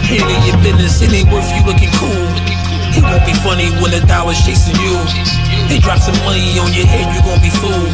Handling 0.10 0.42
your 0.50 0.58
business, 0.66 1.06
it 1.06 1.14
ain't 1.14 1.30
worth 1.30 1.46
you 1.54 1.62
looking 1.70 1.94
cool. 2.02 2.55
It 2.96 3.04
won't 3.04 3.26
be 3.28 3.36
funny 3.44 3.70
when 3.84 3.92
the 3.92 4.02
dollar's 4.08 4.40
chasing 4.46 4.80
you. 4.80 4.96
They 5.68 5.80
drop 5.80 6.00
some 6.00 6.16
money 6.24 6.56
on 6.60 6.72
your 6.72 6.88
head, 6.88 7.12
you 7.12 7.22
gon' 7.28 7.42
be 7.44 7.52
fooled. 7.52 7.92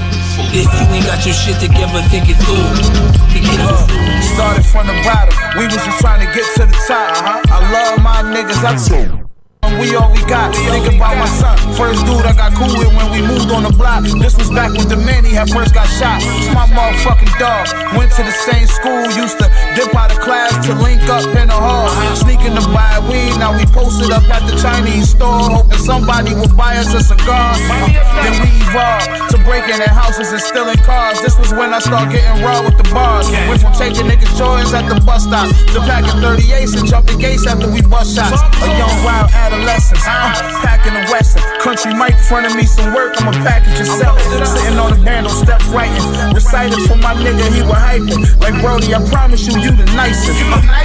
If 0.54 0.70
you 0.70 0.84
ain't 0.93 1.06
got 1.06 1.26
your 1.26 1.34
shit 1.34 1.60
together, 1.60 2.02
think 2.10 2.30
it 2.30 2.38
through. 2.45 2.70
Be 3.34 3.41
careful, 3.41 3.88
fool. 3.88 4.22
Started 4.36 4.66
from 4.66 4.88
the 4.88 4.97
bottom, 5.04 5.34
we 5.58 5.66
was 5.66 5.74
just 5.74 5.99
trying 5.99 6.26
to 6.26 6.30
get 6.34 6.45
to 6.56 6.66
the 6.66 6.78
top. 6.88 7.18
huh? 7.18 7.41
I 7.49 7.72
love 7.72 8.02
my 8.04 8.22
niggas, 8.22 8.64
I 8.64 9.20
told 9.72 9.82
we 9.82 9.95
all 9.95 10.11
we 10.11 10.22
got. 10.26 10.55
Think 10.55 10.95
about 10.95 11.17
my 11.17 11.26
son. 11.26 11.57
First 11.76 12.05
dude 12.05 12.26
I 12.26 12.34
got 12.34 12.53
cool 12.55 12.72
with 12.78 12.91
when 12.95 13.11
we 13.11 13.22
moved 13.22 13.51
on 13.51 13.63
the 13.63 13.74
block. 13.74 14.03
This 14.03 14.36
was 14.38 14.49
back 14.49 14.72
when 14.74 14.88
the 14.88 14.97
man 14.97 15.26
he 15.26 15.34
had 15.34 15.49
first 15.49 15.74
got 15.74 15.88
shot. 15.88 16.22
It's 16.22 16.53
my 16.53 16.67
motherfucking 16.67 17.32
dog. 17.39 17.67
Went 17.97 18.11
to 18.13 18.24
the 18.24 18.32
same 18.32 18.67
school, 18.67 19.03
used 19.11 19.38
to 19.39 19.47
dip 19.76 19.93
out 19.95 20.11
of 20.11 20.19
class 20.19 20.53
to 20.67 20.74
link 20.76 21.03
up 21.09 21.26
in 21.36 21.47
the 21.47 21.55
hall. 21.55 21.89
Sneaking 22.15 22.55
to 22.55 22.63
buy 22.72 22.99
weed, 23.09 23.38
now 23.38 23.55
we 23.57 23.65
posted 23.65 24.11
up 24.11 24.24
at 24.30 24.43
the 24.49 24.55
Chinese 24.59 25.11
store, 25.11 25.49
hoping 25.49 25.80
somebody 25.80 26.34
will 26.34 26.53
buy 26.55 26.78
us 26.78 26.93
a 26.93 27.01
cigar. 27.01 27.55
Then 28.24 28.34
we 28.43 28.51
evolved 28.67 29.32
to 29.32 29.38
breaking 29.43 29.80
in 29.82 29.89
houses 29.89 30.32
and 30.32 30.41
stealing 30.41 30.80
cars. 30.84 31.22
This 31.22 31.38
was 31.38 31.51
when 31.51 31.74
I 31.74 31.80
started 31.80 32.11
getting 32.11 32.43
raw 32.43 32.61
with 32.63 32.78
the 32.78 32.88
bars. 32.93 33.30
Went 33.47 33.61
from 33.61 33.74
taking 33.74 34.07
niggas 34.07 34.36
joints 34.38 34.74
at 34.74 34.88
the 34.88 34.99
bus 35.01 35.24
stop 35.24 35.47
to 35.74 35.80
packing 35.86 36.19
38s 36.19 36.78
and 36.78 36.88
jumping 36.88 37.19
gates 37.19 37.45
after 37.47 37.69
we 37.69 37.82
bust 37.82 38.15
shots. 38.15 38.41
A 38.63 38.67
young 38.78 38.95
wild 39.03 39.30
adolescent, 39.62 40.01
uh, 40.07 40.34
packing 40.66 40.93
the 40.93 41.05
western. 41.12 41.43
Country 41.62 41.93
mic 41.93 42.18
fronting 42.26 42.57
me 42.57 42.66
some 42.66 42.93
work, 42.93 43.14
I'ma 43.22 43.32
package 43.45 43.78
and 43.78 43.88
sell 43.88 44.18
it. 44.18 44.45
Sitting 44.45 44.80
on 44.80 44.97
the 44.97 45.01
band 45.05 45.28
on 45.28 45.34
steps 45.34 45.66
writing. 45.70 46.01
Recited 46.34 46.80
for 46.89 46.97
my 46.97 47.14
nigga, 47.14 47.45
he 47.53 47.62
was 47.62 47.78
hyping. 47.78 48.26
Like 48.41 48.57
Brody, 48.62 48.93
I 48.93 48.99
promise 49.09 49.45
you, 49.45 49.53
you 49.62 49.72
the 49.72 49.86
nicest. 49.93 50.41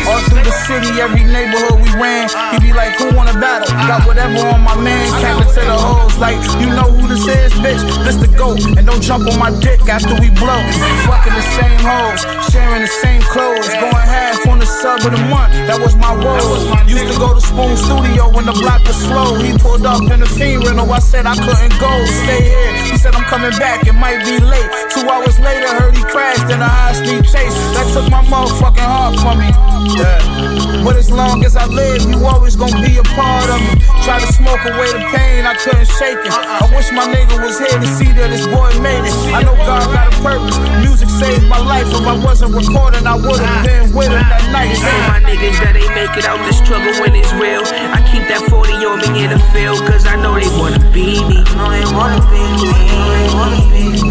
All 0.07 0.21
through 0.29 0.45
the 0.45 0.53
city, 0.69 1.01
every 1.01 1.25
neighborhood 1.25 1.81
we 1.81 1.91
ran. 1.97 2.29
He 2.53 2.61
be 2.61 2.73
like, 2.73 2.93
who 3.01 3.15
wanna 3.17 3.33
battle? 3.41 3.69
Got 3.89 4.07
whatever 4.07 4.45
on 4.53 4.61
my 4.61 4.77
man, 4.77 5.09
capping 5.21 5.49
to 5.49 5.61
the 5.65 5.77
hoes. 5.77 6.17
Like, 6.19 6.37
you 6.61 6.69
know 6.69 6.93
who 6.93 7.09
this 7.09 7.25
is, 7.27 7.53
bitch? 7.65 7.81
This 8.05 8.17
the 8.17 8.29
GOAT. 8.37 8.61
And 8.77 8.87
don't 8.87 9.03
jump 9.03 9.27
on 9.27 9.39
my 9.39 9.51
dick 9.61 9.81
after 9.89 10.15
we 10.21 10.29
blow. 10.31 10.61
Fucking 11.09 11.33
the 11.33 11.47
same 11.57 11.81
hoes, 11.81 12.21
sharing 12.53 12.83
the 12.83 12.93
same 13.01 13.23
clothes. 13.33 13.69
Going 13.81 14.05
half 14.05 14.47
on 14.47 14.59
the 14.59 14.67
sub 14.67 15.01
of 15.01 15.13
the 15.13 15.23
month, 15.33 15.53
that 15.69 15.81
was 15.81 15.97
my 15.97 16.13
role. 16.13 16.61
Used 16.85 17.13
to 17.13 17.19
go 17.19 17.33
to 17.33 17.41
Spoon 17.41 17.77
Studio 17.77 18.29
when 18.29 18.45
the 18.45 18.56
block 18.61 18.85
was 18.87 18.97
slow. 18.97 19.39
He 19.39 19.57
pulled 19.59 19.87
up 19.87 20.03
in 20.11 20.21
the 20.21 20.27
fiend 20.27 20.65
rental, 20.65 20.91
I 20.93 20.99
said 20.99 21.27
I 21.27 21.35
couldn't 21.37 21.77
go. 21.81 21.91
Stay 22.05 22.43
here. 22.43 22.73
He 22.85 22.97
said 22.97 23.15
I'm 23.15 23.25
coming 23.25 23.53
back, 23.59 23.87
it 23.87 23.95
might 23.95 24.25
be 24.25 24.39
late. 24.41 24.69
Two 24.91 25.09
hours 25.09 25.39
later, 25.39 25.69
heard 25.69 25.97
he 25.97 26.03
crashed 26.05 26.49
in 26.51 26.61
a 26.61 26.69
high 26.69 26.95
speed 26.95 27.25
chase. 27.25 27.55
That 27.77 27.87
took 27.93 28.11
my 28.11 28.23
motherfucking 28.25 28.81
heart 28.81 29.19
from 29.21 29.39
me. 29.41 29.51
Yeah. 29.99 30.85
But 30.85 30.97
as 30.97 31.11
long 31.11 31.45
as 31.45 31.57
I 31.57 31.67
live, 31.67 32.03
you 32.07 32.25
always 32.27 32.57
gonna 32.57 32.81
be 32.83 32.97
a 32.99 33.07
part 33.15 33.51
of 33.51 33.61
me. 33.61 33.83
Try 34.07 34.21
to 34.21 34.29
smoke 34.33 34.63
away 34.65 34.89
the 34.95 35.03
pain, 35.11 35.45
I 35.45 35.55
couldn't 35.59 35.91
shake 35.99 36.23
it. 36.23 36.33
I 36.33 36.67
wish 36.75 36.93
my 36.93 37.07
nigga 37.11 37.43
was 37.43 37.59
here 37.59 37.79
to 37.79 37.89
see 37.99 38.11
that 38.15 38.31
this 38.31 38.47
boy 38.47 38.71
made 38.79 39.03
it. 39.03 39.15
I 39.35 39.43
know 39.43 39.57
God 39.67 39.83
got 39.91 40.15
a 40.15 40.17
purpose. 40.23 40.59
Music 40.87 41.11
saved 41.11 41.47
my 41.51 41.59
life. 41.59 41.91
If 41.91 42.07
I 42.07 42.15
wasn't 42.23 42.55
recording, 42.55 43.07
I 43.07 43.17
would've 43.19 43.43
been 43.67 43.91
with 43.91 44.15
him 44.15 44.23
that 44.31 44.47
night. 44.55 44.79
For 44.79 44.95
my 45.11 45.19
niggas 45.27 45.59
that 45.63 45.75
ain't 45.75 45.95
make 45.95 46.15
it 46.15 46.25
out 46.25 46.39
the 46.47 46.55
struggle 46.55 46.95
when 47.03 47.15
it's 47.19 47.33
real. 47.35 47.67
I 47.67 47.99
keep 48.07 48.23
that 48.31 48.46
40 48.51 48.73
on 48.87 48.99
me 49.13 49.25
in 49.25 49.31
the 49.31 49.39
field, 49.53 49.81
cause 49.87 50.07
I 50.07 50.17
know 50.17 50.35
they 50.39 50.49
wanna 50.59 50.79
be 50.93 51.23
me. 51.29 51.43
know 51.57 51.71
they 51.71 51.85
wanna 51.93 52.21
be 52.31 52.43
me. 52.63 52.73
They 53.11 53.27
wanna 53.35 53.61
be 53.73 54.03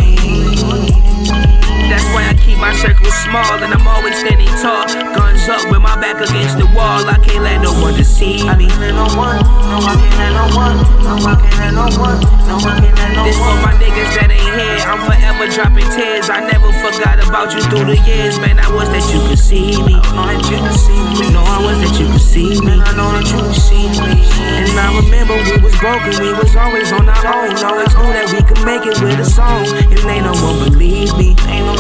me. 1.40 1.45
That's 1.90 2.06
why 2.14 2.28
I 2.30 2.34
keep 2.34 2.58
my 2.58 2.74
circle 2.74 3.12
small 3.26 3.62
and 3.62 3.74
I'm 3.74 3.88
always 3.88 4.18
standing 4.18 4.48
tall. 4.62 4.86
Guns 5.16 5.48
up 5.48 5.70
with 5.70 5.82
my 5.82 5.96
back 6.02 6.18
against 6.18 6.58
the 6.58 6.66
wall. 6.74 7.06
I 7.06 7.18
can't 7.22 7.44
let 7.44 7.62
no 7.62 7.74
one 7.82 7.94
deceive. 7.94 8.46
I 8.46 8.58
can't 8.58 8.80
let 8.80 8.94
no 8.94 9.08
one, 9.16 9.40
no, 9.70 9.78
I 9.86 9.94
can't 9.96 10.18
let 10.18 10.32
no 10.34 10.46
one, 10.58 10.78
no, 11.06 11.14
I 11.22 11.34
can't 11.38 11.58
let 11.62 11.74
no 11.74 11.86
one, 12.02 12.20
no, 12.50 12.56
I 12.58 12.74
can't 12.82 12.96
let 12.98 13.10
no 13.14 13.22
one. 13.22 13.28
This 13.30 13.38
for 13.38 13.58
my 13.62 13.74
niggas 13.78 14.12
that 14.18 14.30
ain't 14.34 14.42
here. 14.42 14.82
I'm 14.86 15.02
forever 15.06 15.46
dropping 15.54 15.90
tears. 15.94 16.30
I 16.30 16.42
never 16.46 16.74
forgot 16.82 17.22
about 17.22 17.54
you 17.54 17.62
through 17.70 17.86
the 17.86 17.98
years, 18.06 18.40
man. 18.40 18.60
I 18.60 18.70
was 18.74 18.90
that 18.90 19.06
you 19.14 19.20
could 19.30 19.40
see 19.40 19.78
me. 19.86 19.94
I 19.94 20.10
know 20.14 20.26
that 20.26 20.46
you 20.50 20.58
could 20.58 20.78
see 20.78 21.02
me. 21.22 21.34
No, 21.34 21.42
I 21.46 21.60
was 21.62 21.78
that 21.86 21.94
you 22.00 22.08
could 22.10 22.22
see 22.22 22.58
me. 22.62 22.74
I 22.82 22.92
know 22.98 23.14
that 23.14 23.28
you 23.30 23.40
could 23.42 23.62
see 23.62 23.86
me. 24.02 24.26
And 24.58 24.74
I 24.74 24.90
remember 24.98 25.38
we 25.38 25.62
was 25.62 25.76
broken. 25.78 26.14
We 26.18 26.34
was 26.34 26.56
always 26.56 26.92
on 26.92 27.10
our 27.10 27.24
own. 27.30 27.54
Always 27.62 27.94
knew 27.94 28.12
that 28.14 28.28
we 28.34 28.42
could 28.42 28.62
make 28.66 28.86
it 28.86 28.98
with 29.02 29.20
a 29.20 29.28
song. 29.28 29.66
And 29.70 30.02
they 30.02 30.22
no 30.22 30.34
one 30.42 30.70
believe 30.70 31.14
me. 31.18 31.36
Ain't 31.48 31.66
no 31.66 31.75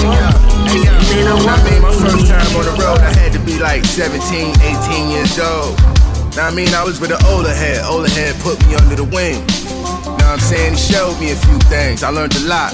I 1.48 1.80
my 1.82 1.94
first 1.94 2.28
time 2.28 2.56
on 2.58 2.66
the 2.66 2.76
road, 2.82 3.00
I 3.00 3.14
had 3.14 3.32
to 3.34 3.40
be 3.40 3.60
like 3.60 3.86
17, 3.86 4.20
18 4.22 5.10
years 5.10 5.40
old. 5.40 5.78
Now, 6.36 6.48
I 6.48 6.52
mean, 6.54 6.74
I 6.74 6.84
was 6.84 7.00
with 7.00 7.12
an 7.12 7.24
older 7.28 7.54
head. 7.54 7.86
Older 7.86 8.10
head 8.10 8.36
put 8.42 8.60
me 8.68 8.76
under 8.76 8.96
the 8.96 9.06
wing. 9.06 9.40
Now 10.20 10.34
I'm 10.34 10.40
saying 10.40 10.74
he 10.74 10.80
showed 10.80 11.20
me 11.20 11.32
a 11.32 11.36
few 11.36 11.58
things. 11.72 12.04
I 12.04 12.10
learned 12.10 12.36
a 12.36 12.44
lot. 12.44 12.74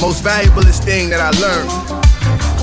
Most 0.00 0.22
valuablest 0.22 0.84
thing 0.84 1.10
that 1.10 1.20
I 1.20 1.30
learned 1.40 1.70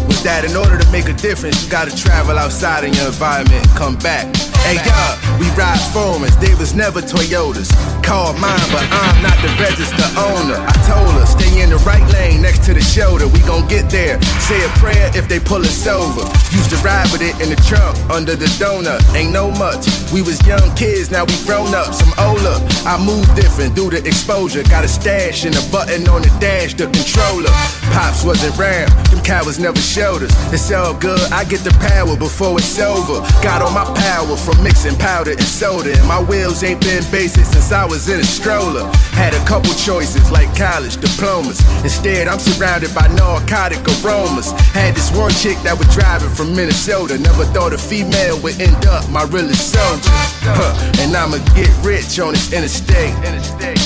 was 0.07 0.23
that 0.23 0.45
in 0.45 0.55
order 0.55 0.77
to 0.77 0.91
make 0.91 1.09
a 1.09 1.13
difference, 1.13 1.63
you 1.63 1.69
gotta 1.69 1.95
travel 1.95 2.37
outside 2.37 2.83
of 2.85 2.95
your 2.95 3.07
environment 3.07 3.65
and 3.67 3.75
come 3.75 3.97
back. 3.97 4.50
Hey, 4.61 4.77
y'all, 4.85 5.17
we 5.39 5.49
ride 5.57 5.79
Foremans, 5.91 6.39
they 6.39 6.53
was 6.55 6.73
never 6.73 7.01
Toyotas. 7.01 7.73
Called 8.05 8.39
mine, 8.39 8.67
but 8.71 8.85
I'm 8.91 9.21
not 9.23 9.37
the 9.41 9.49
register 9.57 10.07
owner. 10.15 10.59
I 10.59 10.73
told 10.85 11.11
her, 11.17 11.25
stay 11.25 11.61
in 11.61 11.69
the 11.69 11.77
right 11.87 12.05
lane 12.13 12.41
next 12.41 12.63
to 12.65 12.73
the 12.73 12.81
shoulder. 12.81 13.27
We 13.27 13.39
gon' 13.41 13.67
get 13.67 13.89
there. 13.89 14.21
Say 14.39 14.63
a 14.63 14.69
prayer 14.77 15.09
if 15.15 15.27
they 15.27 15.39
pull 15.39 15.61
us 15.61 15.87
over. 15.87 16.21
Used 16.53 16.69
to 16.71 16.77
ride 16.83 17.09
with 17.11 17.21
it 17.21 17.39
in 17.41 17.49
the 17.49 17.59
trunk 17.67 17.97
under 18.11 18.35
the 18.35 18.45
donut. 18.61 19.01
Ain't 19.15 19.31
no 19.31 19.51
much. 19.51 19.87
We 20.13 20.21
was 20.21 20.37
young 20.45 20.69
kids, 20.75 21.09
now 21.09 21.25
we 21.25 21.35
grown 21.45 21.73
up. 21.73 21.93
Some 21.93 22.13
older. 22.19 22.55
I 22.85 23.01
move 23.01 23.25
different 23.35 23.75
due 23.75 23.89
to 23.89 23.97
exposure. 24.05 24.63
Got 24.63 24.85
a 24.85 24.87
stash 24.87 25.45
and 25.45 25.55
a 25.55 25.63
button 25.71 26.07
on 26.07 26.21
the 26.21 26.31
dash, 26.39 26.73
the 26.75 26.85
controller. 26.85 27.51
Pops 27.95 28.23
wasn't 28.23 28.57
round. 28.57 28.91
Them 29.07 29.23
cowards 29.23 29.59
never 29.59 29.79
showed 29.79 30.23
us. 30.23 30.31
It's 30.53 30.71
all 30.71 30.93
good. 30.93 31.31
I 31.31 31.45
get 31.45 31.61
the 31.63 31.75
power 31.91 32.15
before 32.15 32.59
it's 32.59 32.79
over. 32.79 33.23
Got 33.43 33.61
all 33.61 33.71
my 33.71 33.87
power 33.95 34.35
from 34.35 34.50
mixing 34.61 34.97
powder 34.97 35.31
and 35.31 35.43
soda. 35.43 35.93
And 35.97 36.07
my 36.07 36.21
wheels 36.21 36.63
ain't 36.63 36.81
been 36.81 37.03
basic 37.11 37.45
since 37.45 37.71
I 37.71 37.85
was 37.85 38.09
in 38.09 38.19
a 38.19 38.23
stroller. 38.23 38.89
Had 39.13 39.33
a 39.33 39.43
couple 39.45 39.73
choices 39.73 40.31
like 40.31 40.49
college 40.57 40.97
diplomas. 40.97 41.59
Instead, 41.83 42.27
I'm 42.27 42.39
surrounded 42.39 42.93
by 42.93 43.07
narcotic 43.07 43.79
aromas. 44.01 44.51
Had 44.73 44.95
this 44.95 45.11
one 45.15 45.31
chick 45.31 45.57
that 45.63 45.77
was 45.77 45.87
driving 45.93 46.29
from 46.29 46.55
Minnesota. 46.55 47.17
Never 47.17 47.45
thought 47.45 47.73
a 47.73 47.77
female 47.77 48.39
would 48.41 48.59
end 48.59 48.85
up 48.85 49.07
my 49.09 49.23
realest 49.23 49.71
soldier. 49.71 50.09
Huh. 50.43 50.73
And 50.99 51.15
I'ma 51.15 51.37
get 51.55 51.69
rich 51.85 52.19
on 52.19 52.33
this 52.33 52.51
interstate. 52.51 53.13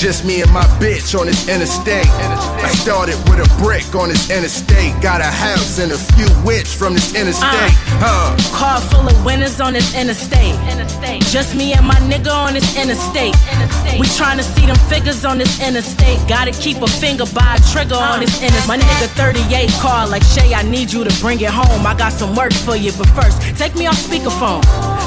Just 0.00 0.24
me 0.24 0.42
and 0.42 0.52
my 0.52 0.64
bitch 0.80 1.18
on 1.18 1.26
this 1.26 1.48
interstate. 1.48 2.08
I 2.08 2.68
started 2.74 3.16
with 3.28 3.44
a 3.44 3.48
brick 3.62 3.94
on 3.94 4.08
this 4.08 4.30
interstate. 4.30 4.92
Got 5.02 5.20
a 5.20 5.30
house 5.30 5.78
and 5.78 5.92
a 5.92 5.98
few 6.16 6.28
whips 6.44 6.74
from 6.74 6.94
this 6.94 7.14
interstate. 7.14 7.44
Uh, 7.44 8.00
huh. 8.00 8.56
Car 8.56 8.80
full 8.80 9.08
of 9.08 9.24
winners 9.24 9.60
on 9.60 9.74
this 9.74 9.94
interstate. 9.94 10.55
Just 11.30 11.54
me 11.54 11.72
and 11.74 11.86
my 11.86 11.96
nigga 12.08 12.32
on 12.32 12.54
this 12.54 12.78
interstate. 12.80 13.34
We 14.00 14.06
tryna 14.16 14.42
see 14.42 14.64
them 14.64 14.76
figures 14.88 15.24
on 15.24 15.38
this 15.38 15.60
interstate. 15.60 16.18
Gotta 16.28 16.52
keep 16.52 16.80
a 16.82 16.86
finger 16.86 17.26
by 17.34 17.56
a 17.56 17.60
trigger 17.72 17.96
on 17.96 18.20
this 18.20 18.40
uh. 18.40 18.46
interstate. 18.46 18.68
My 18.68 18.78
nigga 18.78 19.08
38 19.18 19.70
call 19.82 20.08
like 20.08 20.22
Shay, 20.22 20.54
I 20.54 20.62
need 20.62 20.92
you 20.92 21.04
to 21.04 21.20
bring 21.20 21.40
it 21.40 21.50
home. 21.50 21.86
I 21.86 21.94
got 21.94 22.12
some 22.12 22.34
work 22.34 22.54
for 22.54 22.76
you, 22.76 22.92
but 22.96 23.08
first, 23.10 23.42
take 23.58 23.74
me 23.74 23.86
off 23.86 23.98
speakerphone. 23.98 24.62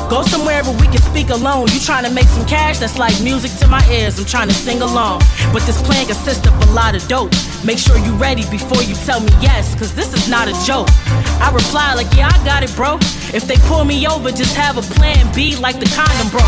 Go 0.10 0.24
somewhere 0.24 0.64
where 0.64 0.78
we 0.78 0.88
can 0.88 1.02
speak 1.02 1.30
alone. 1.30 1.68
You 1.70 1.80
tryna 1.80 2.14
make 2.14 2.28
some 2.28 2.46
cash? 2.46 2.80
That's 2.80 2.98
like 2.98 3.16
music 3.24 3.52
to 3.60 3.68
my 3.68 3.84
ears. 3.90 4.20
I'm 4.20 4.26
tryna 4.26 4.52
sing 4.52 4.82
along. 4.82 5.22
But 5.54 5.64
this 5.64 5.82
plan 5.82 6.06
consists 6.06 6.46
of 6.46 6.54
a 6.70 6.72
lot 6.74 6.96
of 6.96 7.08
dope. 7.08 7.32
Make 7.64 7.80
sure 7.80 7.98
you 7.98 8.14
ready 8.16 8.44
before 8.50 8.84
you 8.84 8.96
tell 9.08 9.20
me 9.20 9.32
yes, 9.42 9.74
cause 9.76 9.94
this 9.96 10.14
is 10.14 10.28
not 10.28 10.48
a 10.48 10.56
joke. 10.66 10.90
I 11.40 11.52
reply 11.54 11.94
like, 11.94 12.12
yeah, 12.16 12.30
I 12.32 12.38
got 12.44 12.64
it, 12.64 12.76
bro. 12.76 12.98
If 13.32 13.48
they 13.48 13.58
pull 13.70 13.86
me 13.86 14.08
over, 14.08 14.32
just 14.32 14.56
have 14.56 14.78
a 14.78 14.82
plan 14.98 15.32
B 15.34 15.39
like 15.40 15.80
the 15.80 15.88
condom 15.96 16.28
bro. 16.36 16.44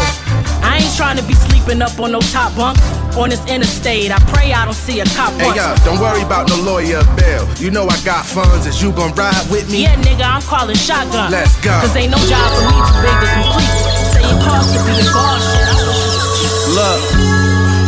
I 0.67 0.83
ain't 0.83 0.95
trying 0.99 1.15
to 1.15 1.23
be 1.23 1.33
sleeping 1.33 1.81
up 1.81 1.97
on 1.97 2.11
no 2.11 2.19
top 2.19 2.51
bunk 2.59 2.75
on 3.15 3.29
this 3.29 3.39
interstate. 3.47 4.11
I 4.11 4.19
pray 4.35 4.51
I 4.51 4.65
don't 4.65 4.75
see 4.75 4.99
a 4.99 5.05
cop 5.15 5.31
Hey 5.39 5.55
yo, 5.55 5.71
don't 5.87 5.99
worry 5.99 6.21
about 6.23 6.49
no 6.49 6.59
lawyer 6.59 6.99
bail. 7.15 7.47
You 7.55 7.71
know 7.71 7.87
I 7.87 7.95
got 8.03 8.25
funds. 8.25 8.67
Is 8.67 8.83
you 8.83 8.91
gon' 8.91 9.15
ride 9.15 9.47
with 9.49 9.71
me? 9.71 9.83
Yeah, 9.83 9.95
nigga, 9.95 10.27
I'm 10.27 10.41
calling 10.43 10.75
shotgun. 10.75 11.31
Let's 11.31 11.55
go. 11.63 11.71
Cause 11.79 11.95
ain't 11.95 12.11
no 12.11 12.19
job 12.27 12.43
for 12.51 12.67
me 12.67 12.75
too 12.83 12.99
big 12.99 13.15
to 13.15 13.27
complete. 13.31 13.71
Say 14.11 14.23
it 14.27 14.39
costs 14.43 14.75
to 14.75 14.79
be 14.83 14.91
a 14.99 15.07
boss 15.15 15.39
shit. 15.39 15.71
I 15.71 15.75
wish 15.87 16.75
Look, 16.75 16.99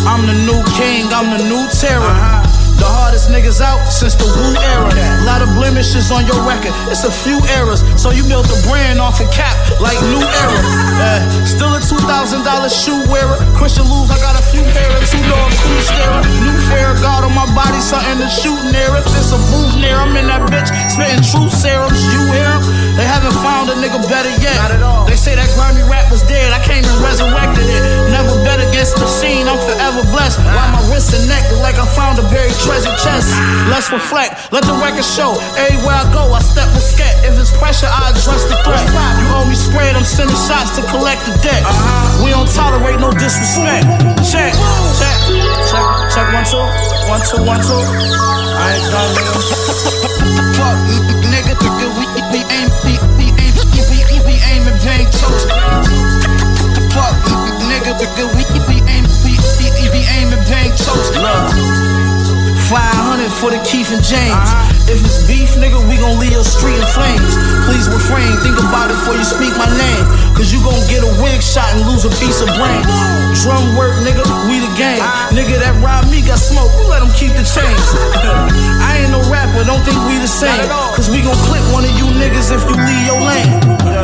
I'm 0.07 0.23
the 0.23 0.37
new 0.47 0.61
king, 0.79 1.11
I'm 1.11 1.35
the 1.35 1.43
new 1.51 1.67
terror. 1.83 1.99
Uh-huh. 1.99 2.42
The 2.77 2.85
hardest 2.87 3.29
niggas 3.29 3.61
out 3.61 3.79
since 3.89 4.15
the 4.15 4.27
Wu 4.27 4.47
era. 4.59 4.91
A 4.91 5.25
lot 5.25 5.41
of 5.41 5.49
blemishes 5.55 6.11
on 6.11 6.25
your 6.25 6.39
record, 6.45 6.73
it's 6.91 7.03
a 7.03 7.11
few 7.11 7.39
errors. 7.57 7.81
So 7.97 8.11
you 8.11 8.23
built 8.27 8.47
a 8.49 8.59
brand 8.69 8.99
off 8.99 9.19
a 9.19 9.27
cap 9.33 9.55
like 9.81 9.97
New 10.13 10.21
Era. 10.21 10.59
Uh, 10.99 11.19
still 11.45 11.73
a 11.73 11.81
$2,000 11.81 12.05
shoe 12.69 13.01
wearer. 13.09 13.39
Christian 13.57 13.87
Lou's, 13.89 14.11
I 14.11 14.17
got 14.19 14.37
a 14.37 14.43
few 14.51 14.61
pair 14.75 14.91
of 14.93 15.03
two 15.09 15.21
door 15.25 15.47
cool 15.63 15.81
stare. 15.81 16.21
New 16.45 16.57
fair 16.69 16.93
guard 17.01 17.25
on 17.25 17.33
my 17.33 17.47
body, 17.55 17.79
something 17.79 18.19
to 18.19 18.29
shoot 18.29 18.59
near. 18.69 18.93
If 18.99 19.07
it's 19.17 19.31
a 19.33 19.39
booth 19.49 19.75
near, 19.79 19.97
I'm 19.97 20.15
in 20.15 20.27
that 20.27 20.45
bitch 20.51 20.69
spitting 20.91 21.23
true 21.23 21.49
serums. 21.49 21.97
You 22.13 22.21
hear 22.29 22.43
hear 22.43 22.51
'em? 22.59 22.63
They 22.99 23.07
haven't 23.07 23.33
found 23.41 23.69
a 23.71 23.75
nigga 23.79 23.99
better 24.09 24.29
yet. 24.41 24.55
Not 24.59 24.71
at 24.71 24.83
all. 24.83 25.05
They 25.05 25.15
say 25.15 25.35
that 25.35 25.49
grimy 25.55 25.83
rap 25.89 26.11
was 26.11 26.21
dead, 26.23 26.53
I 26.53 26.59
came 26.61 26.83
and 26.83 26.99
resurrected 27.01 27.65
it. 27.65 27.81
Never 28.11 28.35
bet 28.43 28.59
against 28.59 28.97
the 28.97 29.07
scene, 29.07 29.47
I'm 29.47 29.57
forever 29.65 30.03
blessed. 30.13 30.39
Why 30.43 30.65
my 30.75 30.83
wrists 30.91 31.13
and 31.13 31.25
neck 31.27 31.43
look 31.51 31.61
like 31.61 31.77
I 31.79 31.87
found 31.95 32.19
a 32.19 32.23
buried 32.29 32.53
treasure 32.63 32.95
chest. 33.03 33.27
Let's 33.67 33.91
reflect, 33.91 34.51
let 34.55 34.63
the 34.63 34.73
record 34.79 35.03
show. 35.03 35.35
Everywhere 35.59 35.99
I 35.99 36.07
go, 36.15 36.31
I 36.31 36.39
step 36.39 36.71
with 36.71 36.83
scat. 36.83 37.11
If 37.27 37.35
it's 37.35 37.51
pressure, 37.59 37.91
I 37.91 38.15
address 38.15 38.47
the 38.47 38.55
threat. 38.63 38.87
You 38.87 39.27
owe 39.35 39.45
me 39.45 39.55
spread, 39.55 39.95
I'm 39.95 40.07
sending 40.07 40.35
shots 40.47 40.71
to 40.79 40.81
collect 40.87 41.27
the 41.27 41.35
debt. 41.43 41.61
We 42.23 42.31
don't 42.31 42.47
tolerate 42.47 42.99
no 43.03 43.11
disrespect. 43.11 43.83
Check, 44.23 44.55
check, 44.95 45.17
check, 45.67 45.85
check 46.15 46.27
one, 46.31 46.47
two, 46.47 46.63
one, 47.11 47.21
two, 47.27 47.39
one, 47.43 47.59
two. 47.59 47.83
I 48.55 48.79
ain't 48.79 48.87
done. 48.87 49.11
Fuck, 50.55 50.77
nigga, 51.27 51.53
nigga, 51.59 51.87
we, 51.99 52.05
we 52.31 52.41
aim, 52.47 52.69
we, 52.87 52.95
we 53.19 53.27
aim, 53.43 53.53
we, 53.75 53.79
we, 53.91 54.17
we 54.23 54.35
aim 54.55 54.63
and 54.63 54.79
bang 54.87 55.03
toast. 55.11 55.51
Fuck, 56.95 57.15
nigga, 57.67 57.91
nigga, 57.99 58.23
we, 58.31 58.43
we 58.71 58.77
aim, 58.87 59.03
we, 59.27 59.35
we, 59.59 59.67
we 59.91 60.01
aim 60.15 60.31
and 60.31 60.43
bang 60.47 60.71
toast. 60.79 61.11
Look. 61.19 61.92
500 62.73 63.29
for 63.29 63.53
the 63.53 63.61
Keith 63.61 63.93
and 63.93 64.01
James. 64.01 64.49
If 64.89 64.97
it's 65.05 65.29
beef, 65.29 65.53
nigga, 65.61 65.77
we 65.85 66.01
gon' 66.01 66.17
leave 66.17 66.33
your 66.33 66.43
street 66.43 66.73
in 66.73 66.87
flames. 66.89 67.37
Please 67.69 67.85
refrain, 67.85 68.33
think 68.41 68.57
about 68.57 68.89
it 68.89 68.97
before 68.97 69.13
you 69.13 69.21
speak 69.21 69.53
my 69.61 69.69
name. 69.69 70.05
Cause 70.33 70.49
you 70.49 70.57
gon' 70.65 70.81
get 70.89 71.05
a 71.05 71.11
wig 71.21 71.37
shot 71.45 71.69
and 71.77 71.85
lose 71.85 72.01
a 72.01 72.13
piece 72.17 72.41
of 72.41 72.49
brain. 72.57 72.81
Drum 73.45 73.77
work, 73.77 73.93
nigga, 74.01 74.25
we 74.49 74.57
the 74.57 74.73
game. 74.73 75.05
Nigga 75.37 75.61
that 75.61 75.77
robbed 75.85 76.09
me 76.09 76.25
got 76.25 76.41
smoke, 76.41 76.73
we 76.81 76.89
let 76.89 77.05
him 77.05 77.13
keep 77.13 77.37
the 77.37 77.45
chains. 77.45 77.87
I 78.81 79.05
ain't 79.05 79.13
no 79.13 79.21
rapper, 79.29 79.61
don't 79.69 79.85
think 79.85 80.01
we 80.09 80.17
the 80.17 80.25
same. 80.25 80.65
Cause 80.97 81.13
we 81.13 81.21
gon' 81.21 81.37
clip 81.45 81.61
one 81.69 81.85
of 81.85 81.93
you 81.93 82.09
niggas 82.17 82.49
if 82.49 82.65
you 82.65 82.73
leave 82.73 83.05
your 83.05 83.21
lane. 83.21 84.02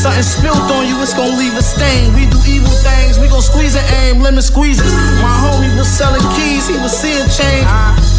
Don't 0.00 0.16
get 0.16 0.24
something 0.24 0.56
spilled 0.56 0.72
on 0.72 0.88
you, 0.88 0.96
it's 1.04 1.12
gon' 1.12 1.36
leave 1.36 1.52
a 1.52 1.60
stain. 1.60 2.16
We 2.16 2.24
do 2.24 2.40
evil 2.48 2.72
things, 2.72 3.20
we 3.20 3.28
gon' 3.28 3.44
squeeze 3.44 3.76
and 3.76 3.84
aim, 4.00 4.24
lemon 4.24 4.40
squeezes. 4.40 4.96
My 5.20 5.28
homie 5.44 5.68
was 5.76 5.92
selling 5.92 6.24
keys, 6.40 6.64
he 6.64 6.76
was 6.80 6.96
seeing 6.96 7.28
change. 7.28 7.68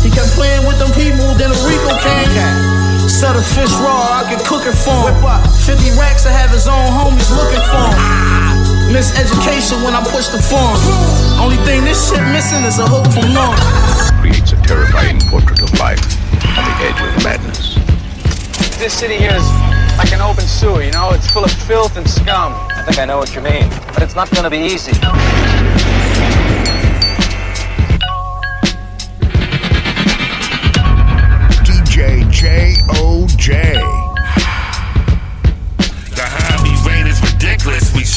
He 0.05 0.13
kept 0.13 0.29
playing 0.37 0.61
with 0.69 0.77
them 0.77 0.93
people, 0.93 1.33
then 1.41 1.49
a 1.49 1.57
Rico 1.65 1.97
came. 2.05 2.29
Set 3.09 3.33
a 3.33 3.41
fish 3.41 3.73
raw, 3.81 4.21
I 4.21 4.29
can 4.29 4.37
cook 4.45 4.61
it 4.69 4.77
for 4.77 5.09
him. 5.09 5.17
50 5.65 5.97
racks 5.97 6.29
I 6.29 6.33
have 6.37 6.53
his 6.53 6.69
own 6.69 6.85
homies 6.93 7.33
looking 7.33 7.65
for 7.73 7.81
him. 7.89 7.97
Miseducation 8.93 9.81
when 9.81 9.97
I 9.97 10.05
push 10.05 10.29
the 10.29 10.37
form. 10.37 10.77
Only 11.41 11.57
thing 11.65 11.81
this 11.81 11.97
shit 12.13 12.21
missing 12.29 12.61
is 12.61 12.77
a 12.77 12.85
hook 12.85 13.09
from 13.09 13.33
norm. 13.33 13.57
creates 14.21 14.53
a 14.53 14.59
terrifying 14.69 15.17
portrait 15.33 15.65
of 15.65 15.73
life 15.81 16.05
on 16.45 16.61
the 16.61 16.75
edge 16.85 17.01
of 17.01 17.09
madness. 17.25 17.73
This 18.77 18.93
city 18.93 19.17
here 19.17 19.33
is 19.33 19.80
like 19.97 20.11
an 20.13 20.21
open 20.21 20.45
sewer, 20.45 20.83
you 20.83 20.91
know? 20.91 21.11
It's 21.11 21.29
full 21.31 21.43
of 21.43 21.51
filth 21.51 21.97
and 21.97 22.09
scum. 22.09 22.53
I 22.53 22.83
think 22.85 22.99
I 22.99 23.05
know 23.05 23.17
what 23.17 23.35
you 23.35 23.41
mean. 23.41 23.69
But 23.93 24.03
it's 24.03 24.15
not 24.15 24.29
gonna 24.31 24.49
be 24.49 24.57
easy. 24.57 24.93
DJ 31.63 32.29
J.O.J. 32.31 33.73
The 33.73 34.00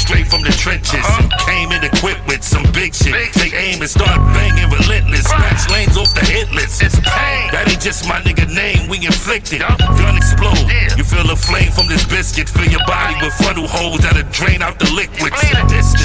straight 0.04 0.28
from 0.28 0.42
the 0.42 0.52
trenches. 0.52 1.00
Uh-huh. 1.00 1.48
Came 1.48 1.72
in 1.72 1.80
equipped 1.80 2.26
with 2.28 2.44
some 2.44 2.64
big 2.76 2.92
shit. 2.94 3.16
Take 3.32 3.56
aim 3.56 3.80
and 3.80 3.88
start 3.88 4.20
banging 4.36 4.68
relentless. 4.68 5.24
Scratch 5.24 5.64
lanes 5.72 5.96
off 5.96 6.12
the 6.12 6.24
hit 6.24 6.52
list. 6.52 6.82
It's 6.84 7.00
pain. 7.00 7.48
That 7.52 7.64
ain't 7.72 7.80
just 7.80 8.04
my 8.04 8.20
nigga 8.20 8.44
name. 8.52 8.88
We 8.88 9.00
inflicted. 9.00 9.64
Gun 9.64 10.16
explode. 10.16 10.60
You 10.96 11.04
feel 11.04 11.24
a 11.30 11.36
flame 11.36 11.72
from 11.72 11.88
this 11.88 12.04
biscuit. 12.04 12.48
Fill 12.52 12.68
your 12.68 12.84
body 12.84 13.16
with 13.24 13.32
funnel 13.40 13.66
holes 13.66 14.04
that'll 14.04 14.28
drain 14.28 14.60
out 14.60 14.76
the 14.78 14.90
liquids. 14.92 15.40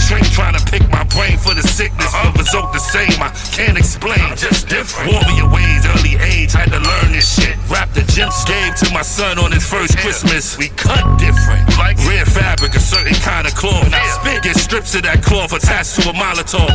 Straight 0.09 0.25
trying 0.33 0.57
to 0.57 0.63
pick 0.71 0.81
my 0.89 1.03
brain 1.13 1.37
for 1.37 1.53
the 1.53 1.61
sickness. 1.61 2.09
Uh-huh. 2.09 2.31
But 2.33 2.49
result 2.49 2.73
the 2.73 2.81
same. 2.81 3.13
I 3.21 3.29
can't 3.53 3.77
explain. 3.77 4.23
Just 4.39 4.67
different. 4.67 5.11
Warrior 5.11 5.51
ways, 5.51 5.85
early 5.85 6.15
age. 6.17 6.53
Had 6.53 6.71
to 6.71 6.81
learn 6.81 7.11
this 7.13 7.27
shit. 7.27 7.53
Rap 7.69 7.91
the 7.93 8.01
gems 8.09 8.41
gave 8.45 8.73
to 8.81 8.89
my 8.93 9.03
son 9.03 9.37
on 9.37 9.51
his 9.51 9.65
first 9.67 9.97
Christmas. 9.99 10.57
We 10.57 10.69
cut 10.73 11.03
different. 11.19 11.67
Like 11.77 11.97
red 12.09 12.25
fabric, 12.25 12.73
a 12.73 12.79
certain 12.79 13.13
kind 13.21 13.45
of 13.45 13.53
cloth. 13.53 13.88
Spit 13.89 14.43
get 14.43 14.57
strips 14.57 14.95
of 14.95 15.03
that 15.03 15.23
cloth 15.23 15.53
attached 15.53 16.01
to 16.01 16.09
a 16.09 16.13
Molotov. 16.13 16.69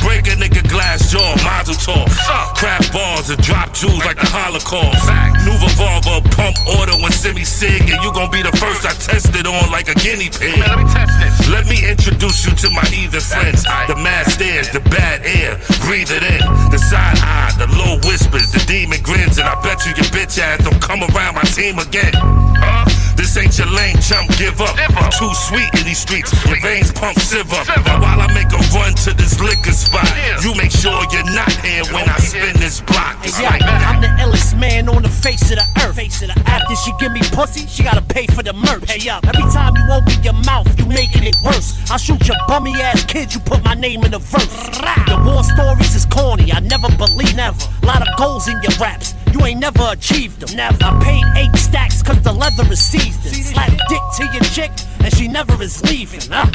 Break 0.00 0.32
a 0.32 0.36
nigga 0.38 0.64
glass 0.68 1.12
jaw, 1.12 1.36
mazel 1.44 1.76
tov. 1.76 2.08
Crap 2.56 2.80
balls 2.92 3.28
and 3.28 3.40
drop 3.42 3.74
jewels 3.74 4.00
like 4.04 4.16
the 4.16 4.28
Holocaust. 4.28 5.04
New 5.44 5.56
revolver, 5.60 6.24
pump 6.32 6.56
order 6.80 6.96
when 7.04 7.12
semi 7.12 7.44
sig, 7.44 7.84
and 7.90 8.00
you 8.00 8.12
gon' 8.12 8.30
be 8.30 8.40
the 8.40 8.54
first 8.56 8.86
I 8.88 8.96
tested 8.96 9.46
on 9.46 9.70
like 9.70 9.88
a 9.88 9.96
guinea 10.00 10.32
pig. 10.32 10.56
Let 10.56 10.78
me 10.78 10.86
test 10.88 11.12
this. 11.20 11.34
Let 11.52 11.66
me 11.68 11.84
introduce 11.84 12.46
you 12.48 12.52
to 12.64 12.68
my 12.70 12.84
heathen 12.88 13.20
friends. 13.20 13.64
The 13.88 13.96
mad 14.00 14.30
stares, 14.32 14.70
the 14.70 14.80
bad 14.88 15.20
air, 15.26 15.60
breathe 15.84 16.10
it 16.10 16.24
in. 16.24 16.40
The 16.72 16.78
side 16.78 17.20
eye, 17.20 17.52
the 17.60 17.68
low 17.76 18.00
whispers, 18.08 18.52
the 18.52 18.64
demon 18.64 19.02
grins, 19.02 19.36
and 19.36 19.48
I 19.48 19.60
bet 19.60 19.84
you 19.84 19.92
your 19.92 20.08
bitch 20.14 20.40
ass 20.40 20.64
don't 20.64 20.80
come 20.80 21.04
around 21.12 21.34
my 21.34 21.44
team 21.52 21.78
again. 21.78 22.14
Uh, 22.16 22.88
this 23.20 23.36
ain't 23.36 23.58
your 23.58 23.68
lane, 23.68 24.00
chump, 24.00 24.32
give 24.38 24.60
up. 24.60 24.72
I'm 24.96 25.12
too 25.12 25.28
sweet 25.34 25.68
in 25.76 25.84
these 25.84 26.00
streets, 26.00 26.32
your 26.48 26.58
veins 26.60 26.90
pump 26.90 27.18
sieve 27.18 27.52
up. 27.52 27.68
While 28.00 28.20
I 28.24 28.32
make 28.32 28.48
a 28.48 28.60
run 28.72 28.94
to 29.04 29.12
this 29.12 29.38
liquor 29.38 29.76
spot, 29.76 30.08
you 30.42 30.54
make 30.56 30.72
sure 30.72 30.96
you're 31.12 31.28
not 31.36 31.52
here 31.60 31.84
when 31.92 32.08
I 32.08 32.16
spin 32.16 32.56
this 32.56 32.80
block. 32.80 33.20
Yeah, 33.38 33.60
I'm 33.60 34.00
the 34.00 34.08
illest 34.24 34.58
man 34.58 34.88
on 34.88 35.02
the 35.02 35.10
face 35.10 35.50
of 35.52 35.58
the 35.60 35.66
earth. 35.84 35.96
Face 35.96 36.22
of 36.22 36.28
the 36.28 36.38
After 36.48 36.74
she 36.76 36.92
give 36.98 37.12
me 37.12 37.20
pussy, 37.32 37.66
she 37.66 37.82
gotta 37.82 38.02
pay 38.02 38.26
for 38.26 38.42
the 38.42 38.54
merch. 38.54 38.86
Pay 38.88 39.08
up. 39.10 39.26
Every 39.26 39.44
time 39.52 39.76
you 39.76 39.84
open 39.92 40.22
your 40.22 40.38
mouth, 40.48 40.66
you 40.78 40.86
making 40.86 41.24
it 41.24 41.36
worse. 41.44 41.76
I 41.90 41.98
shoot 41.98 42.26
your 42.26 42.38
bummy 42.48 42.72
ass 42.80 43.04
kid, 43.04 43.34
you 43.34 43.40
put 43.40 43.62
my 43.64 43.74
name 43.74 44.02
in 44.02 44.12
the 44.12 44.18
verse. 44.18 44.80
Your 45.08 45.22
war 45.24 45.44
stories 45.44 45.94
is 45.94 46.06
corny, 46.06 46.52
I 46.52 46.60
never 46.60 46.88
believe 46.96 47.36
never. 47.36 47.60
Lot 47.84 48.00
of 48.00 48.08
goals 48.16 48.48
in 48.48 48.56
your 48.62 48.72
raps. 48.80 49.14
You 49.32 49.44
ain't 49.46 49.60
never 49.60 49.84
achieved 49.90 50.40
them. 50.40 50.56
Never. 50.56 50.78
I 50.82 51.02
paid 51.02 51.24
eight 51.36 51.56
stacks 51.56 52.02
cause 52.02 52.20
the 52.22 52.32
leather 52.32 52.70
is 52.70 52.84
seasoned. 52.84 53.34
Slap 53.36 53.70
dick 53.88 54.02
to 54.16 54.24
your 54.32 54.44
chick 54.44 54.70
and 55.02 55.14
she 55.14 55.28
never 55.28 55.60
is 55.62 55.82
leaving. 55.84 56.20
Uh. 56.32 56.46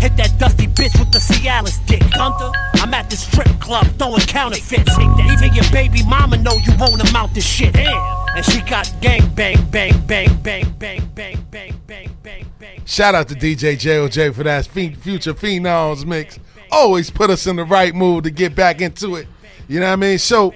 Hit 0.00 0.16
that 0.16 0.38
dusty 0.38 0.66
bitch 0.66 0.98
with 0.98 1.12
the 1.12 1.18
Cialis 1.18 1.84
dick. 1.86 2.00
Gunther, 2.16 2.50
I'm 2.74 2.94
at 2.94 3.10
the 3.10 3.16
strip 3.16 3.48
club 3.60 3.86
throwing 3.98 4.20
counterfeits. 4.22 4.98
Even 4.98 5.52
your 5.54 5.70
baby 5.72 6.02
mama 6.04 6.38
know 6.38 6.54
you 6.64 6.72
won't 6.78 7.06
amount 7.10 7.34
to 7.34 7.40
shit. 7.40 7.76
And 7.76 8.44
she 8.44 8.62
got 8.62 8.90
gang 9.02 9.28
bang 9.34 9.58
bang 9.70 9.92
bang 10.06 10.34
bang 10.42 10.70
bang 10.78 11.04
bang 11.10 11.44
bang 11.50 11.74
bang 11.86 12.10
bang 12.22 12.46
bang. 12.58 12.82
Shout 12.86 13.14
out 13.14 13.28
to 13.28 13.34
DJ 13.34 13.74
JOJ 13.76 14.34
for 14.34 14.42
that 14.44 14.66
Fe- 14.66 14.94
Future 14.94 15.34
Phenoms 15.34 16.06
mix. 16.06 16.38
Always 16.70 17.10
put 17.10 17.28
us 17.28 17.46
in 17.46 17.56
the 17.56 17.64
right 17.64 17.94
mood 17.94 18.24
to 18.24 18.30
get 18.30 18.54
back 18.54 18.80
into 18.80 19.16
it. 19.16 19.26
You 19.68 19.80
know 19.80 19.86
what 19.86 19.92
I 19.92 19.96
mean? 19.96 20.18
So, 20.18 20.54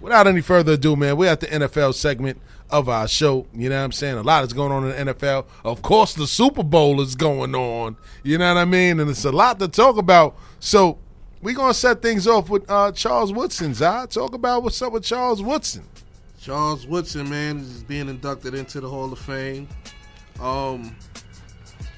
without 0.00 0.26
any 0.26 0.40
further 0.40 0.72
ado, 0.72 0.96
man, 0.96 1.16
we're 1.16 1.30
at 1.30 1.40
the 1.40 1.46
NFL 1.46 1.94
segment 1.94 2.40
of 2.70 2.88
our 2.88 3.08
show. 3.08 3.46
You 3.54 3.68
know 3.68 3.78
what 3.78 3.84
I'm 3.84 3.92
saying? 3.92 4.16
A 4.16 4.22
lot 4.22 4.44
is 4.44 4.52
going 4.52 4.72
on 4.72 4.88
in 4.88 5.06
the 5.06 5.14
NFL. 5.14 5.46
Of 5.64 5.82
course, 5.82 6.14
the 6.14 6.26
Super 6.26 6.62
Bowl 6.62 7.00
is 7.00 7.14
going 7.14 7.54
on. 7.54 7.96
You 8.22 8.38
know 8.38 8.54
what 8.54 8.60
I 8.60 8.64
mean? 8.64 9.00
And 9.00 9.10
it's 9.10 9.24
a 9.24 9.32
lot 9.32 9.58
to 9.60 9.68
talk 9.68 9.96
about. 9.96 10.36
So, 10.58 10.98
we're 11.42 11.54
going 11.54 11.72
to 11.72 11.78
set 11.78 12.02
things 12.02 12.26
off 12.26 12.50
with 12.50 12.70
uh, 12.70 12.92
Charles 12.92 13.32
Woodson. 13.32 13.72
Zah. 13.72 14.06
Talk 14.06 14.34
about 14.34 14.62
what's 14.62 14.80
up 14.82 14.92
with 14.92 15.04
Charles 15.04 15.42
Woodson. 15.42 15.84
Charles 16.40 16.86
Woodson, 16.86 17.28
man, 17.28 17.58
is 17.58 17.82
being 17.82 18.08
inducted 18.08 18.54
into 18.54 18.80
the 18.80 18.88
Hall 18.88 19.12
of 19.12 19.18
Fame. 19.18 19.68
Um, 20.40 20.96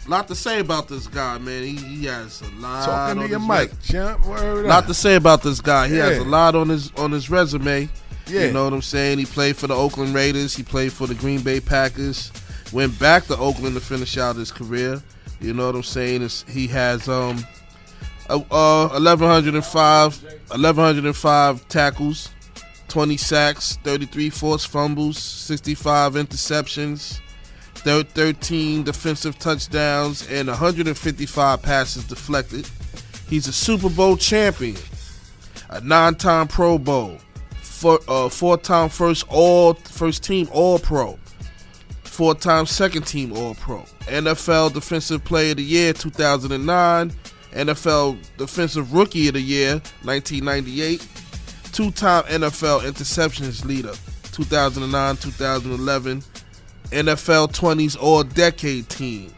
lot 0.08 0.28
to 0.28 0.34
say 0.34 0.60
about 0.60 0.88
this 0.88 1.06
guy, 1.06 1.38
man. 1.38 1.62
He, 1.62 1.76
he 1.76 2.04
has 2.06 2.42
a 2.42 2.50
lot. 2.60 2.84
Talking 2.84 3.16
to 3.18 3.24
on 3.24 3.30
your 3.30 3.40
mic, 3.40 3.70
champ. 3.82 4.26
Word 4.26 4.66
lot 4.66 4.86
to 4.86 4.94
say 4.94 5.16
about 5.16 5.42
this 5.42 5.60
guy. 5.60 5.88
He 5.88 5.96
has 5.96 6.18
a 6.18 6.24
lot 6.24 6.54
on 6.54 6.68
his 6.68 6.92
on 6.96 7.12
his 7.12 7.30
resume. 7.30 7.88
Yeah. 8.26 8.46
You 8.46 8.52
know 8.52 8.64
what 8.64 8.72
I'm 8.72 8.82
saying? 8.82 9.18
He 9.18 9.26
played 9.26 9.56
for 9.56 9.66
the 9.66 9.74
Oakland 9.74 10.14
Raiders. 10.14 10.54
He 10.54 10.62
played 10.62 10.92
for 10.92 11.06
the 11.06 11.14
Green 11.14 11.40
Bay 11.40 11.60
Packers. 11.60 12.32
Went 12.72 12.98
back 12.98 13.24
to 13.26 13.36
Oakland 13.36 13.74
to 13.74 13.80
finish 13.80 14.16
out 14.16 14.36
his 14.36 14.50
career. 14.50 15.02
You 15.40 15.52
know 15.52 15.66
what 15.66 15.74
I'm 15.74 15.82
saying? 15.82 16.22
It's, 16.22 16.42
he 16.44 16.66
has 16.68 17.08
um 17.08 17.44
uh, 18.30 18.40
uh 18.50 18.88
1105 18.92 20.22
1105 20.22 21.68
tackles, 21.68 22.30
20 22.88 23.16
sacks, 23.16 23.76
33 23.82 24.30
forced 24.30 24.68
fumbles, 24.68 25.18
65 25.18 26.14
interceptions, 26.14 27.20
13 27.84 28.84
defensive 28.84 29.38
touchdowns, 29.38 30.28
and 30.30 30.48
155 30.48 31.62
passes 31.62 32.04
deflected. 32.04 32.68
He's 33.28 33.48
a 33.48 33.52
Super 33.52 33.88
Bowl 33.88 34.16
champion, 34.16 34.76
a 35.70 35.80
nine-time 35.80 36.48
Pro 36.48 36.78
Bowl, 36.78 37.18
four, 37.60 37.98
uh, 38.06 38.28
four-time 38.28 38.88
first 38.88 39.24
all 39.28 39.74
first 39.74 40.22
team 40.22 40.48
All 40.52 40.78
Pro, 40.78 41.18
four-time 42.04 42.66
second 42.66 43.06
team 43.06 43.32
All 43.32 43.54
Pro, 43.54 43.84
NFL 44.02 44.72
Defensive 44.74 45.24
Player 45.24 45.50
of 45.52 45.56
the 45.56 45.64
Year 45.64 45.92
2009, 45.92 47.12
NFL 47.52 48.18
Defensive 48.36 48.92
Rookie 48.92 49.28
of 49.28 49.34
the 49.34 49.40
Year 49.40 49.80
1998, 50.04 51.06
two-time 51.72 52.22
NFL 52.24 52.82
interceptions 52.82 53.64
leader 53.64 53.94
2009 54.32 55.16
2011, 55.16 56.22
NFL 56.92 57.52
20s 57.52 57.96
All 58.00 58.22
Decade 58.22 58.88
Team, 58.88 59.32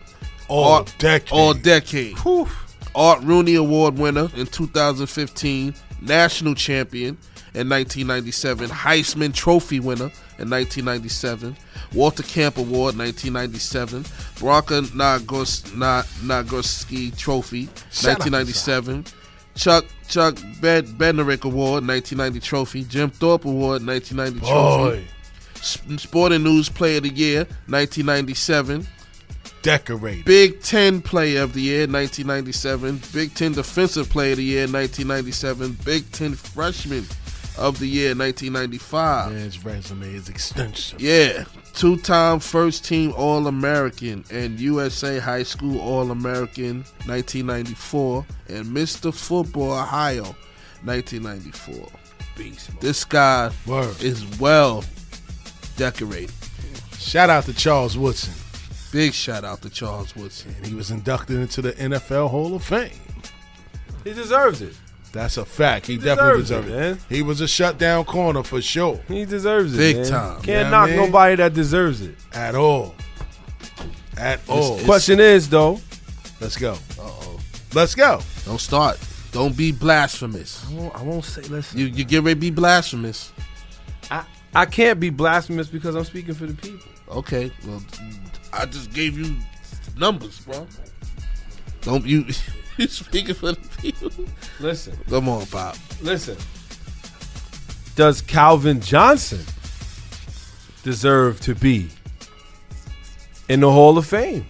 All 0.49 0.85
Decade. 0.99 1.33
All 1.33 1.55
Decade. 1.55 2.17
Art 2.95 3.21
Rooney 3.23 3.57
Award 3.57 3.99
winner 3.99 4.29
in 4.37 4.47
2015, 4.47 5.75
national 6.01 6.55
champion 6.55 7.17
in 7.55 7.69
1997, 7.69 8.69
Heisman 8.69 9.35
Trophy 9.35 9.81
winner 9.81 10.11
in 10.39 10.51
1997, 10.51 11.57
Walter 11.93 12.23
Camp 12.25 12.57
Award 12.57 12.97
1997, 12.97 14.03
Bronko 14.39 14.83
Nagos, 14.91 15.75
Na, 15.77 16.03
Nagurski 16.23 17.17
Trophy 17.17 17.67
to 17.67 17.73
1997, 18.07 19.05
Chuck 19.57 19.85
Chuck 20.09 20.37
Bed 20.61 20.87
Bednarik 20.87 21.45
Award 21.45 21.87
1990 21.87 22.41
trophy, 22.41 22.85
Jim 22.85 23.11
Thorpe 23.11 23.45
Award 23.45 23.85
1990 23.87 24.41
trophy, 24.41 24.99
Boy. 25.01 25.05
S- 25.05 25.14
Sporting 25.65 26.43
News 26.43 26.69
Player 26.69 26.99
of 26.99 27.05
the 27.05 27.11
Year 27.11 27.41
1997. 27.67 28.87
Decorated. 29.62 30.27
Big 30.27 30.61
Ten 30.61 31.01
Player 31.01 31.41
of 31.43 31.55
the 31.55 31.62
Year, 31.62 31.87
1997. 31.87 33.01
Big 33.15 33.35
Ten 33.35 33.53
Defensive 33.53 34.11
Player 34.11 34.33
of 34.33 34.37
the 34.37 34.45
Year, 34.45 34.62
1997. 34.67 35.79
Big 35.85 36.11
Ten 36.12 36.35
Freshman 36.35 37.07
of 37.57 37.79
the 37.79 37.87
Year, 37.87 38.15
1995. 38.15 39.33
Man's 39.33 39.65
resume 39.65 40.15
is 40.15 40.29
extensive. 40.29 41.01
Yeah. 41.01 41.45
Two 41.73 41.97
time 41.97 42.41
first 42.41 42.85
team 42.85 43.15
All 43.17 43.47
American 43.47 44.25
and 44.31 44.61
USA 44.61 45.19
High 45.19 45.45
School 45.45 45.81
All 45.81 46.11
American, 46.11 46.85
1994. 47.07 48.27
And 48.49 48.67
Mr. 48.67 49.15
Football 49.15 49.73
Ohio, 49.73 50.37
1994. 50.85 51.89
Beast. 52.37 52.71
This 52.81 53.05
guy 53.05 53.51
Word. 53.67 54.03
is 54.03 54.27
well 54.39 54.85
decorated. 55.77 56.33
Shout 56.99 57.31
out 57.31 57.45
to 57.45 57.55
Charles 57.55 57.97
Woodson. 57.99 58.35
Big 58.93 59.12
shout 59.12 59.45
out 59.45 59.61
to 59.62 59.70
Charles 59.70 60.14
Woodson. 60.14 60.55
And 60.57 60.66
he 60.66 60.75
was 60.75 60.91
inducted 60.91 61.37
into 61.37 61.61
the 61.62 61.72
NFL 61.72 62.31
Hall 62.31 62.55
of 62.55 62.62
Fame. 62.64 62.91
He 64.05 64.12
deserves 64.12 64.62
it. 64.62 64.75
That's 65.12 65.37
a 65.37 65.45
fact. 65.45 65.87
He, 65.87 65.95
He 65.95 65.99
definitely 65.99 66.43
deserves 66.43 66.66
deserves 66.66 66.68
it, 66.68 66.72
it. 66.72 66.77
man. 66.77 66.99
He 67.09 67.22
was 67.22 67.41
a 67.41 67.49
shutdown 67.49 68.05
corner 68.05 68.43
for 68.43 68.61
sure. 68.61 69.01
He 69.09 69.25
deserves 69.25 69.75
it. 69.75 69.79
Big 69.79 69.97
man. 69.97 70.07
time. 70.07 70.35
Can't 70.43 70.47
You 70.47 70.55
know 70.55 70.70
knock 70.70 70.81
what 70.83 70.91
I 70.91 70.97
mean? 70.97 71.07
nobody 71.07 71.35
that 71.37 71.55
deserves 71.55 72.01
it. 72.03 72.14
At 72.33 72.55
all. 72.55 72.95
At 74.16 74.41
all. 74.49 74.79
Question 74.81 75.20
is 75.20 75.49
though, 75.49 75.81
Let's 76.41 76.57
go. 76.57 76.72
Uh 76.72 77.03
oh. 77.03 77.41
Let's 77.75 77.95
go. 77.95 78.20
Don't 78.45 78.61
start. 78.61 78.99
Don't 79.33 79.57
be 79.57 79.72
blasphemous. 79.72 80.64
I 80.68 80.75
won't, 80.75 80.95
I 80.97 81.03
won't 81.03 81.25
say. 81.25 81.43
Listen, 81.43 81.79
You 81.79 81.87
you 81.87 82.05
get 82.05 82.22
ready 82.22 82.35
to 82.35 82.41
be 82.41 82.51
blasphemous. 82.51 83.33
I 84.55 84.67
can't 84.67 85.01
be 85.01 85.11
blasphemous 85.11 85.69
because 85.69 85.95
I'm 85.95 86.05
speaking 86.05 86.35
for 86.35 86.47
the 86.47 86.55
people. 86.55 86.87
Okay, 87.09 87.51
well, 87.67 87.83
I 88.53 88.67
just 88.67 88.93
gave 88.93 89.19
you 89.19 89.35
numbers, 89.97 90.41
bro. 90.41 90.67
Don't 91.83 92.05
you? 92.07 92.27
You 92.77 92.89
speaking 92.89 93.37
for 93.37 93.53
the 93.53 93.69
people? 93.81 94.11
Listen, 94.59 94.99
Come 95.09 95.29
on, 95.29 95.47
Pop. 95.47 95.77
listen. 96.03 96.37
Does 97.95 98.21
Calvin 98.21 98.81
Johnson 98.81 99.45
deserve 100.83 101.41
to 101.43 101.55
be 101.55 101.89
in 103.49 103.61
the 103.61 103.71
Hall 103.71 103.97
of 103.97 104.07
Fame? 104.07 104.45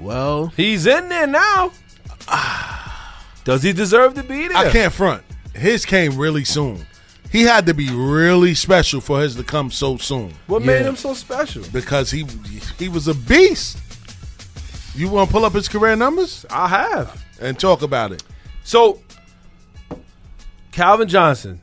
Well, 0.00 0.48
He's 0.56 0.86
in 0.86 1.08
there 1.08 1.28
now. 1.28 1.70
Does 3.44 3.62
he 3.62 3.72
deserve 3.72 4.14
to 4.14 4.24
be 4.24 4.48
there? 4.48 4.56
I 4.56 4.70
can't 4.72 4.92
front. 4.92 5.22
His 5.54 5.86
came 5.86 6.16
really 6.18 6.42
soon. 6.42 6.84
He 7.34 7.42
had 7.42 7.66
to 7.66 7.74
be 7.74 7.90
really 7.90 8.54
special 8.54 9.00
for 9.00 9.20
his 9.20 9.34
to 9.34 9.42
come 9.42 9.72
so 9.72 9.96
soon. 9.96 10.32
What 10.46 10.62
made 10.62 10.82
him 10.86 10.94
so 10.94 11.14
special? 11.14 11.64
Because 11.72 12.08
he 12.12 12.24
he 12.78 12.88
was 12.88 13.08
a 13.08 13.14
beast. 13.14 13.76
You 14.94 15.08
want 15.08 15.30
to 15.30 15.32
pull 15.32 15.44
up 15.44 15.52
his 15.52 15.66
career 15.66 15.96
numbers 15.96 16.46
I 16.48 16.68
have. 16.68 17.24
and 17.40 17.58
talk 17.58 17.82
about 17.82 18.12
it? 18.12 18.22
So, 18.62 19.00
Calvin 20.70 21.08
Johnson, 21.08 21.60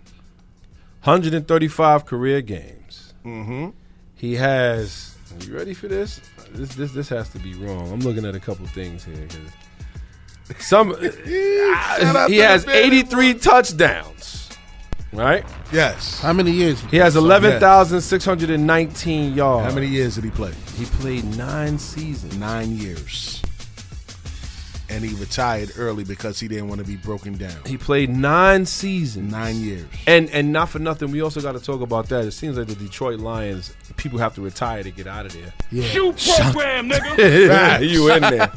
135 1.03 2.05
career 2.05 2.41
games. 2.41 3.13
Mm-hmm. 3.23 3.69
He 4.15 4.35
has. 4.35 5.15
Are 5.39 5.45
you 5.45 5.55
ready 5.55 5.73
for 5.73 5.87
this? 5.87 6.19
This 6.51 6.75
this 6.75 6.91
this 6.91 7.07
has 7.07 7.29
to 7.29 7.39
be 7.39 7.53
wrong. 7.53 7.93
I'm 7.93 8.01
looking 8.01 8.25
at 8.25 8.35
a 8.35 8.41
couple 8.41 8.67
things 8.67 9.05
here. 9.05 9.25
Some 10.59 11.01
he 11.23 12.39
has 12.39 12.67
83 12.67 13.35
touchdowns. 13.35 14.30
Right? 15.13 15.43
Yes. 15.73 16.21
how 16.21 16.31
many 16.31 16.51
years? 16.51 16.79
He 16.89 16.95
has 16.97 17.15
So, 17.15 17.19
11,619 17.19 19.33
yards. 19.33 19.67
How 19.67 19.75
many 19.75 19.87
years 19.87 20.15
did 20.15 20.23
he 20.23 20.29
play? 20.29 20.53
He 20.77 20.85
played 20.85 21.25
nine 21.37 21.77
seasons. 21.77 22.37
Nine 22.37 22.77
years. 22.77 23.40
And 24.91 25.05
he 25.05 25.15
retired 25.15 25.71
early 25.77 26.03
because 26.03 26.39
he 26.39 26.49
didn't 26.49 26.67
want 26.67 26.81
to 26.81 26.85
be 26.85 26.97
broken 26.97 27.37
down. 27.37 27.55
He 27.65 27.77
played 27.77 28.09
nine 28.09 28.65
seasons. 28.65 29.31
Nine 29.31 29.55
years. 29.61 29.87
And 30.05 30.29
and 30.31 30.51
not 30.51 30.69
for 30.69 30.79
nothing, 30.79 31.11
we 31.11 31.21
also 31.21 31.39
got 31.41 31.53
to 31.53 31.61
talk 31.61 31.81
about 31.81 32.09
that. 32.09 32.25
It 32.25 32.31
seems 32.31 32.57
like 32.57 32.67
the 32.67 32.75
Detroit 32.75 33.19
Lions 33.19 33.73
people 33.95 34.19
have 34.19 34.35
to 34.35 34.41
retire 34.41 34.83
to 34.83 34.91
get 34.91 35.07
out 35.07 35.25
of 35.25 35.33
there. 35.33 35.53
Yeah. 35.71 35.83
Shoot 36.15 36.17
program, 36.43 36.89
nigga. 36.89 37.87
you 37.89 38.11
in 38.11 38.21
there? 38.21 38.51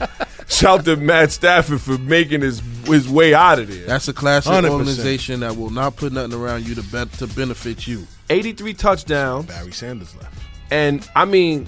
Shout 0.48 0.84
to 0.86 0.96
Matt 0.96 1.32
Stafford 1.32 1.80
for 1.80 1.98
making 1.98 2.42
his 2.42 2.60
his 2.84 3.08
way 3.08 3.34
out 3.34 3.58
of 3.58 3.68
there. 3.68 3.86
That's 3.86 4.08
a 4.08 4.12
classic 4.12 4.52
100%. 4.52 4.70
organization 4.70 5.40
that 5.40 5.56
will 5.56 5.70
not 5.70 5.96
put 5.96 6.12
nothing 6.12 6.34
around 6.34 6.66
you 6.66 6.74
to 6.74 6.82
bet 6.82 7.12
to 7.14 7.26
benefit 7.26 7.86
you. 7.86 8.06
83 8.30 8.74
touchdowns. 8.74 9.46
Barry 9.46 9.72
Sanders 9.72 10.14
left. 10.16 10.38
And 10.70 11.08
I 11.14 11.24
mean, 11.24 11.66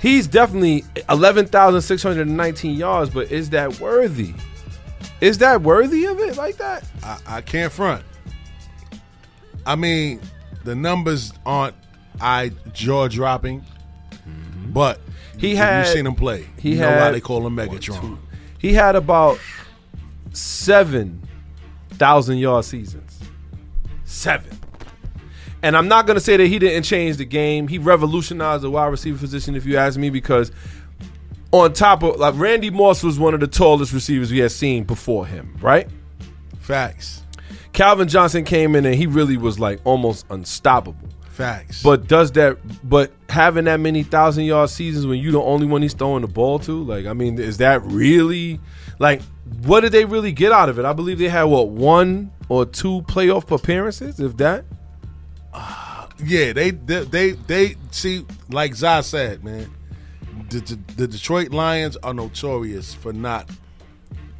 he's 0.00 0.26
definitely 0.26 0.84
11,619 1.08 2.76
yards, 2.76 3.10
but 3.10 3.30
is 3.30 3.50
that 3.50 3.78
worthy? 3.80 4.34
Is 5.20 5.38
that 5.38 5.62
worthy 5.62 6.04
of 6.06 6.18
it 6.20 6.36
like 6.36 6.56
that? 6.58 6.84
I, 7.02 7.18
I 7.26 7.40
can't 7.40 7.72
front. 7.72 8.04
I 9.64 9.74
mean, 9.76 10.20
the 10.64 10.74
numbers 10.74 11.32
aren't 11.44 11.74
I 12.20 12.52
jaw 12.72 13.08
dropping, 13.08 13.64
but 14.68 14.98
Mm-hmm. 14.98 15.40
He 15.40 15.52
if 15.52 15.58
had- 15.58 15.86
you've 15.86 15.94
seen 15.94 16.06
him 16.06 16.14
play. 16.14 16.46
he 16.58 16.70
you 16.74 16.78
know 16.80 16.96
why 16.98 17.10
they 17.12 17.20
call 17.20 17.46
him 17.46 17.56
Megatron. 17.56 18.16
He 18.58 18.72
had 18.72 18.96
about 18.96 19.38
seven 20.32 21.20
thousand 21.90 22.38
yard 22.38 22.64
seasons. 22.64 23.18
Seven. 24.06 24.58
And 25.62 25.76
I'm 25.76 25.88
not 25.88 26.06
gonna 26.06 26.20
say 26.20 26.36
that 26.36 26.46
he 26.46 26.58
didn't 26.58 26.84
change 26.84 27.16
the 27.16 27.24
game. 27.24 27.68
He 27.68 27.78
revolutionized 27.78 28.62
the 28.62 28.70
wide 28.70 28.86
receiver 28.86 29.18
position, 29.18 29.54
if 29.54 29.64
you 29.66 29.76
ask 29.76 29.98
me, 29.98 30.10
because 30.10 30.52
on 31.52 31.72
top 31.72 32.02
of 32.02 32.16
like 32.16 32.34
Randy 32.36 32.70
Moss 32.70 33.02
was 33.02 33.18
one 33.18 33.34
of 33.34 33.40
the 33.40 33.46
tallest 33.46 33.92
receivers 33.92 34.30
we 34.30 34.38
had 34.38 34.52
seen 34.52 34.84
before 34.84 35.26
him, 35.26 35.56
right? 35.60 35.88
Facts. 36.60 37.22
Calvin 37.72 38.08
Johnson 38.08 38.44
came 38.44 38.74
in 38.74 38.86
and 38.86 38.94
he 38.94 39.06
really 39.06 39.36
was 39.36 39.58
like 39.58 39.80
almost 39.84 40.26
unstoppable. 40.30 41.08
Facts. 41.28 41.82
But 41.82 42.08
does 42.08 42.32
that? 42.32 42.56
But 42.88 43.12
having 43.28 43.66
that 43.66 43.78
many 43.78 44.02
thousand 44.02 44.44
yard 44.44 44.70
seasons 44.70 45.06
when 45.06 45.18
you 45.18 45.32
the 45.32 45.40
only 45.40 45.66
one 45.66 45.82
he's 45.82 45.92
throwing 45.92 46.22
the 46.22 46.28
ball 46.28 46.58
to, 46.60 46.82
like, 46.82 47.04
I 47.04 47.12
mean, 47.12 47.38
is 47.38 47.58
that 47.58 47.82
really 47.82 48.58
like 48.98 49.20
what 49.64 49.80
did 49.80 49.92
they 49.92 50.04
really 50.06 50.32
get 50.32 50.52
out 50.52 50.68
of 50.68 50.78
it? 50.78 50.84
I 50.84 50.94
believe 50.94 51.18
they 51.18 51.28
had 51.28 51.44
what 51.44 51.68
one 51.68 52.32
or 52.48 52.64
two 52.64 53.02
playoff 53.02 53.50
appearances, 53.50 54.18
if 54.18 54.36
that. 54.38 54.64
Yeah, 56.24 56.52
they 56.52 56.70
they 56.70 57.04
they, 57.04 57.30
they 57.32 57.76
see 57.90 58.24
like 58.50 58.74
Zai 58.74 59.02
said, 59.02 59.44
man. 59.44 59.70
The, 60.48 60.60
the, 60.60 60.78
the 60.94 61.08
Detroit 61.08 61.50
Lions 61.50 61.96
are 61.98 62.14
notorious 62.14 62.94
for 62.94 63.12
not 63.12 63.50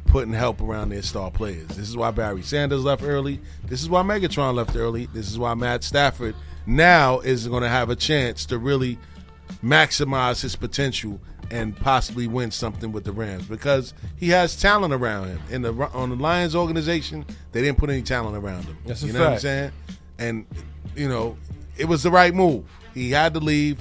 putting 0.05 0.33
help 0.33 0.61
around 0.61 0.89
their 0.89 1.01
star 1.01 1.29
players. 1.29 1.67
This 1.67 1.89
is 1.89 1.97
why 1.97 2.11
Barry 2.11 2.41
Sanders 2.41 2.83
left 2.83 3.03
early. 3.03 3.39
This 3.65 3.81
is 3.81 3.89
why 3.89 4.01
Megatron 4.03 4.55
left 4.55 4.75
early. 4.75 5.07
This 5.13 5.29
is 5.29 5.37
why 5.37 5.53
Matt 5.53 5.83
Stafford 5.83 6.35
now 6.65 7.19
is 7.19 7.47
going 7.47 7.63
to 7.63 7.69
have 7.69 7.89
a 7.89 7.95
chance 7.95 8.45
to 8.47 8.57
really 8.57 8.97
maximize 9.63 10.41
his 10.41 10.55
potential 10.55 11.19
and 11.51 11.75
possibly 11.77 12.27
win 12.27 12.51
something 12.51 12.91
with 12.91 13.03
the 13.03 13.11
Rams 13.11 13.45
because 13.45 13.93
he 14.17 14.29
has 14.29 14.59
talent 14.59 14.93
around 14.93 15.27
him. 15.27 15.41
In 15.49 15.61
the 15.61 15.73
on 15.93 16.09
the 16.09 16.15
Lions 16.15 16.55
organization, 16.55 17.25
they 17.51 17.61
didn't 17.61 17.77
put 17.77 17.89
any 17.89 18.01
talent 18.01 18.37
around 18.37 18.63
him. 18.63 18.77
That's 18.85 19.03
a 19.03 19.07
you 19.07 19.13
know 19.13 19.19
what 19.19 19.25
I'm 19.25 19.31
fact. 19.33 19.41
saying? 19.41 19.71
And 20.19 20.45
you 20.97 21.07
know, 21.07 21.37
it 21.77 21.85
was 21.85 22.03
the 22.03 22.11
right 22.11 22.33
move. 22.33 22.65
He 22.93 23.11
had 23.11 23.33
to 23.35 23.39
leave. 23.39 23.77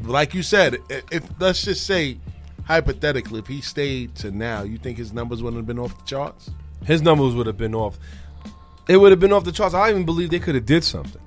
Like 0.00 0.34
you 0.34 0.42
said, 0.42 0.78
if 0.88 1.24
let's 1.40 1.64
just 1.64 1.86
say 1.86 2.18
hypothetically, 2.64 3.40
if 3.40 3.46
he 3.46 3.60
stayed 3.60 4.14
to 4.16 4.30
now, 4.30 4.62
you 4.62 4.78
think 4.78 4.98
his 4.98 5.12
numbers 5.12 5.42
wouldn't 5.42 5.58
have 5.58 5.66
been 5.66 5.78
off 5.78 5.96
the 5.98 6.04
charts? 6.04 6.50
His 6.84 7.02
numbers 7.02 7.34
would 7.34 7.46
have 7.46 7.56
been 7.56 7.74
off. 7.74 7.98
It 8.88 8.98
would 8.98 9.12
have 9.12 9.20
been 9.20 9.32
off 9.32 9.44
the 9.44 9.52
charts. 9.52 9.74
I 9.74 9.88
even 9.90 10.04
believe 10.04 10.30
they 10.30 10.38
could 10.38 10.54
have 10.54 10.66
did 10.66 10.84
something. 10.84 11.20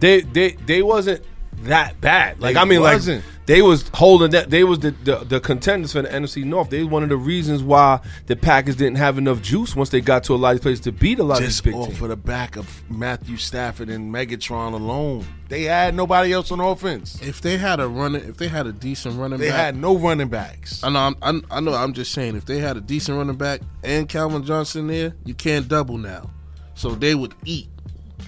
They 0.00 0.22
they 0.22 0.52
they 0.52 0.82
wasn't 0.82 1.22
that 1.62 2.00
bad. 2.00 2.40
Like 2.40 2.54
They 2.54 2.60
I 2.60 2.64
mean, 2.64 2.80
wasn't. 2.80 3.22
like 3.24 3.39
they 3.50 3.62
was 3.62 3.90
holding 3.94 4.30
that. 4.30 4.48
They 4.48 4.62
was 4.62 4.78
the, 4.78 4.92
the 4.92 5.16
the 5.24 5.40
contenders 5.40 5.90
for 5.92 6.02
the 6.02 6.08
NFC 6.08 6.44
North. 6.44 6.70
They 6.70 6.84
was 6.84 6.88
one 6.88 7.02
of 7.02 7.08
the 7.08 7.16
reasons 7.16 7.64
why 7.64 7.98
the 8.26 8.36
Packers 8.36 8.76
didn't 8.76 8.98
have 8.98 9.18
enough 9.18 9.42
juice 9.42 9.74
once 9.74 9.88
they 9.88 10.00
got 10.00 10.22
to 10.24 10.34
a 10.34 10.36
lot 10.36 10.50
of 10.50 10.58
these 10.58 10.62
places 10.62 10.80
to 10.84 10.92
beat 10.92 11.18
a 11.18 11.24
lot 11.24 11.38
of 11.38 11.40
these 11.40 11.54
Just 11.54 11.64
big 11.64 11.74
off 11.74 11.88
teams. 11.88 12.00
of 12.00 12.08
the 12.10 12.16
back 12.16 12.54
of 12.54 12.88
Matthew 12.88 13.36
Stafford 13.36 13.88
and 13.88 14.14
Megatron 14.14 14.72
alone, 14.74 15.26
they 15.48 15.64
had 15.64 15.96
nobody 15.96 16.32
else 16.32 16.52
on 16.52 16.60
offense. 16.60 17.20
If 17.22 17.40
they 17.40 17.58
had 17.58 17.80
a 17.80 17.88
running, 17.88 18.22
if 18.22 18.36
they 18.36 18.46
had 18.46 18.68
a 18.68 18.72
decent 18.72 19.18
running 19.18 19.40
They 19.40 19.48
back, 19.48 19.56
had 19.58 19.76
no 19.76 19.98
running 19.98 20.28
backs. 20.28 20.84
I 20.84 20.90
know. 20.90 21.00
I'm, 21.00 21.16
I'm, 21.20 21.44
I 21.50 21.58
know. 21.58 21.74
I'm 21.74 21.92
just 21.92 22.12
saying, 22.12 22.36
if 22.36 22.44
they 22.44 22.58
had 22.60 22.76
a 22.76 22.80
decent 22.80 23.18
running 23.18 23.34
back 23.36 23.62
and 23.82 24.08
Calvin 24.08 24.44
Johnson 24.44 24.86
there, 24.86 25.14
you 25.24 25.34
can't 25.34 25.66
double 25.66 25.98
now. 25.98 26.30
So 26.76 26.90
they 26.94 27.16
would 27.16 27.34
eat 27.44 27.68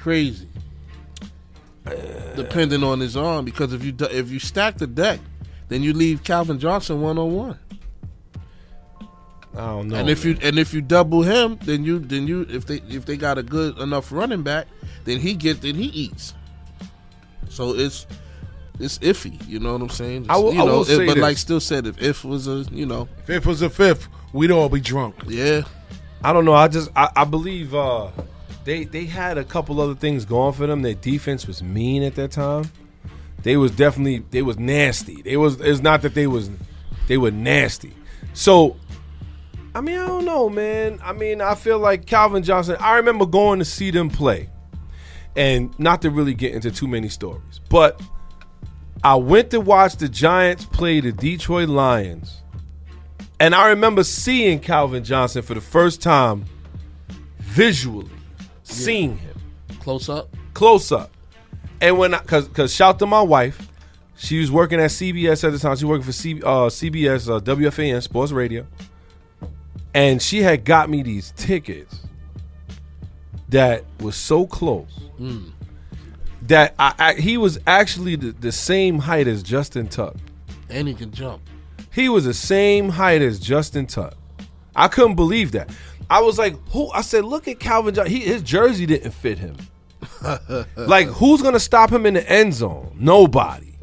crazy, 0.01 0.49
depending 2.37 2.83
on 2.85 3.01
his 3.01 3.17
arm. 3.17 3.45
Because 3.45 3.73
if 3.73 3.85
you 3.85 3.95
if 4.01 4.31
you 4.31 4.39
stack 4.39 4.79
the 4.79 4.87
deck, 4.87 5.21
then 5.69 5.83
you 5.83 5.93
leave 5.93 6.25
Calvin 6.25 6.59
Johnson 6.59 7.01
one 7.01 7.19
on 7.19 7.35
one. 7.35 7.59
I 9.55 9.57
don't 9.67 9.89
know. 9.89 9.97
And 9.97 10.09
if 10.09 10.25
you 10.25 10.39
and 10.43 10.59
if 10.59 10.73
you 10.73 10.81
double 10.81 11.23
him, 11.23 11.59
then 11.65 11.85
you 11.85 11.99
then 11.99 12.27
you 12.27 12.47
if 12.49 12.67
they 12.67 12.77
if 12.89 13.05
they 13.05 13.17
got 13.17 13.37
a 13.39 13.43
good 13.43 13.79
enough 13.79 14.11
running 14.11 14.43
back, 14.43 14.67
then 15.05 15.19
he 15.19 15.35
get 15.35 15.61
then 15.61 15.75
he 15.75 15.87
eats. 15.87 16.35
So 17.51 17.75
it's 17.75 18.07
it's 18.81 18.99
iffy. 19.01 19.47
You 19.47 19.59
know 19.59 19.73
what 19.73 19.83
I'm 19.83 19.89
saying? 19.91 20.27
I 20.31 20.39
will- 20.39 20.55
you 20.55 20.61
I 20.61 20.65
will 20.65 20.85
say 20.85 21.05
but 21.07 21.15
this. 21.15 21.23
like 21.23 21.37
still 21.37 21.61
said, 21.61 21.87
if 21.87 22.01
if 22.01 22.25
was 22.25 22.49
a 22.49 22.65
you 22.73 22.87
know 22.87 23.09
If 23.25 23.31
it 23.31 23.47
was 23.47 23.61
a 23.61 23.69
fifth, 23.69 24.09
we'd 24.33 24.51
all 24.51 24.71
be 24.71 24.81
drunk. 24.81 25.17
Yeah. 25.29 25.63
I 26.25 26.33
don't 26.33 26.45
know. 26.47 26.55
I 26.55 26.69
just 26.69 26.89
I, 26.97 27.11
I 27.15 27.25
believe 27.25 27.75
uh, 27.75 28.09
they 28.65 28.85
they 28.85 29.05
had 29.05 29.39
a 29.39 29.45
couple 29.45 29.81
other 29.81 29.95
things 29.95 30.25
going 30.25 30.53
for 30.53 30.67
them. 30.67 30.83
Their 30.83 30.95
defense 30.95 31.47
was 31.47 31.63
mean 31.63 32.03
at 32.03 32.15
that 32.17 32.31
time. 32.31 32.71
They 33.43 33.57
was 33.57 33.71
definitely 33.73 34.25
they 34.31 34.43
was 34.43 34.59
nasty. 34.59 35.23
They 35.23 35.37
was 35.37 35.61
it's 35.61 35.81
not 35.81 36.03
that 36.03 36.15
they 36.15 36.27
was 36.27 36.51
they 37.09 37.19
were 37.19 37.31
nasty. 37.31 37.93
So 38.35 38.77
I 39.75 39.81
mean 39.81 39.99
I 39.99 40.07
don't 40.07 40.25
know, 40.25 40.49
man. 40.49 41.01
I 41.03 41.13
mean 41.13 41.41
I 41.41 41.55
feel 41.55 41.79
like 41.79 42.07
Calvin 42.07 42.43
Johnson. 42.43 42.77
I 42.79 42.97
remember 42.97 43.27
going 43.27 43.59
to 43.59 43.65
see 43.65 43.91
them 43.91 44.11
play, 44.11 44.49
and 45.37 45.77
not 45.79 46.03
to 46.03 46.11
really 46.11 46.35
get 46.35 46.55
into 46.55 46.71
too 46.71 46.87
many 46.87 47.09
stories, 47.09 47.61
but 47.69 48.01
I 49.05 49.17
went 49.17 49.51
to 49.51 49.61
watch 49.61 49.97
the 49.97 50.09
Giants 50.09 50.65
play 50.65 51.01
the 51.01 51.11
Detroit 51.11 51.69
Lions. 51.69 52.39
And 53.41 53.57
I 53.57 53.71
remember 53.71 54.05
seeing 54.05 54.61
Calvin 54.61 55.03
Johnson 55.03 55.43
for 55.43 55.55
the 55.55 55.61
first 55.61 56.01
time 56.01 56.45
visually, 57.41 58.12
seeing 58.73 59.19
him 59.19 59.35
close 59.81 60.09
up, 60.09 60.28
close 60.55 60.90
up. 60.93 61.11
And 61.81 61.99
when, 61.99 62.15
I, 62.15 62.19
cause, 62.20 62.47
cause 62.49 62.73
shout 62.74 62.99
to 63.01 63.07
my 63.07 63.23
wife, 63.23 63.69
she 64.16 64.39
was 64.39 64.51
working 64.53 64.78
at 64.81 64.90
CBS 64.90 65.43
at 65.44 65.53
the 65.53 65.59
time. 65.59 65.77
She 65.77 65.85
was 65.85 65.90
working 65.90 66.05
for 66.07 66.12
C, 66.12 66.35
uh, 66.43 66.69
CBS, 66.69 67.28
uh, 67.28 67.40
WFAN 67.40 68.01
Sports 68.03 68.31
Radio, 68.32 68.66
and 69.94 70.23
she 70.23 70.43
had 70.43 70.65
got 70.65 70.89
me 70.89 71.03
these 71.03 71.32
tickets 71.36 72.01
that 73.49 73.85
was 74.01 74.16
so 74.16 74.47
close 74.47 74.99
Mm. 75.20 75.53
that 76.43 76.74
I, 76.78 76.94
I, 76.99 77.15
he 77.15 77.36
was 77.36 77.59
actually 77.66 78.16
the, 78.16 78.32
the 78.32 78.51
same 78.53 78.99
height 79.01 79.28
as 79.28 79.43
Justin 79.43 79.86
Tuck. 79.89 80.16
and 80.70 80.89
he 80.89 80.94
can 80.94 81.11
jump. 81.12 81.43
He 81.93 82.09
was 82.09 82.24
the 82.24 82.35
same 82.35 82.89
height 82.89 83.20
as 83.23 83.39
Justin 83.39 83.86
Tuck. 83.86 84.15
I 84.74 84.89
couldn't 84.89 85.16
believe 85.16 85.53
that. 85.53 85.69
I 86.13 86.21
was 86.21 86.39
like, 86.39 86.55
who? 86.69 86.91
I 86.91 87.01
said, 87.01 87.25
look 87.25 87.49
at 87.49 87.59
Calvin 87.59 87.95
Johnson. 87.95 88.15
He, 88.15 88.21
his 88.21 88.43
jersey 88.43 88.85
didn't 88.85 89.13
fit 89.13 89.39
him. 89.39 89.57
like, 90.77 91.07
who's 91.07 91.41
gonna 91.41 91.59
stop 91.59 91.91
him 91.91 92.05
in 92.05 92.15
the 92.15 92.31
end 92.31 92.53
zone? 92.53 92.95
Nobody. 92.99 93.79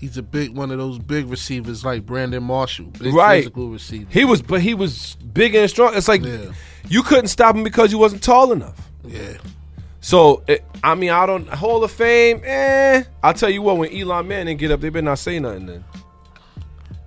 He's 0.00 0.16
a 0.16 0.22
big 0.22 0.56
one 0.56 0.70
of 0.70 0.78
those 0.78 0.98
big 0.98 1.26
receivers 1.26 1.84
like 1.84 2.06
Brandon 2.06 2.42
Marshall, 2.42 2.86
big 2.86 3.12
right. 3.12 3.40
physical 3.40 3.68
receiver. 3.68 4.06
He 4.10 4.24
was, 4.24 4.40
but 4.40 4.62
he 4.62 4.72
was 4.72 5.16
big 5.16 5.54
and 5.54 5.68
strong. 5.68 5.94
It's 5.94 6.08
like 6.08 6.22
Yeah. 6.24 6.52
you 6.88 7.02
couldn't 7.02 7.28
stop 7.28 7.54
him 7.54 7.64
because 7.64 7.92
you 7.92 7.98
wasn't 7.98 8.22
tall 8.22 8.52
enough. 8.52 8.90
Yeah. 9.04 9.36
So 10.00 10.44
it, 10.46 10.64
I 10.82 10.94
mean, 10.94 11.10
I 11.10 11.26
don't 11.26 11.48
Hall 11.48 11.84
of 11.84 11.90
Fame. 11.90 12.40
Eh, 12.44 13.02
I'll 13.22 13.34
tell 13.34 13.50
you 13.50 13.60
what. 13.60 13.76
When 13.76 13.92
Eli 13.92 14.22
Manning 14.22 14.56
get 14.56 14.70
up, 14.70 14.80
they 14.80 14.88
better 14.88 15.02
not 15.02 15.18
say 15.18 15.38
nothing. 15.38 15.66
Then 15.66 15.84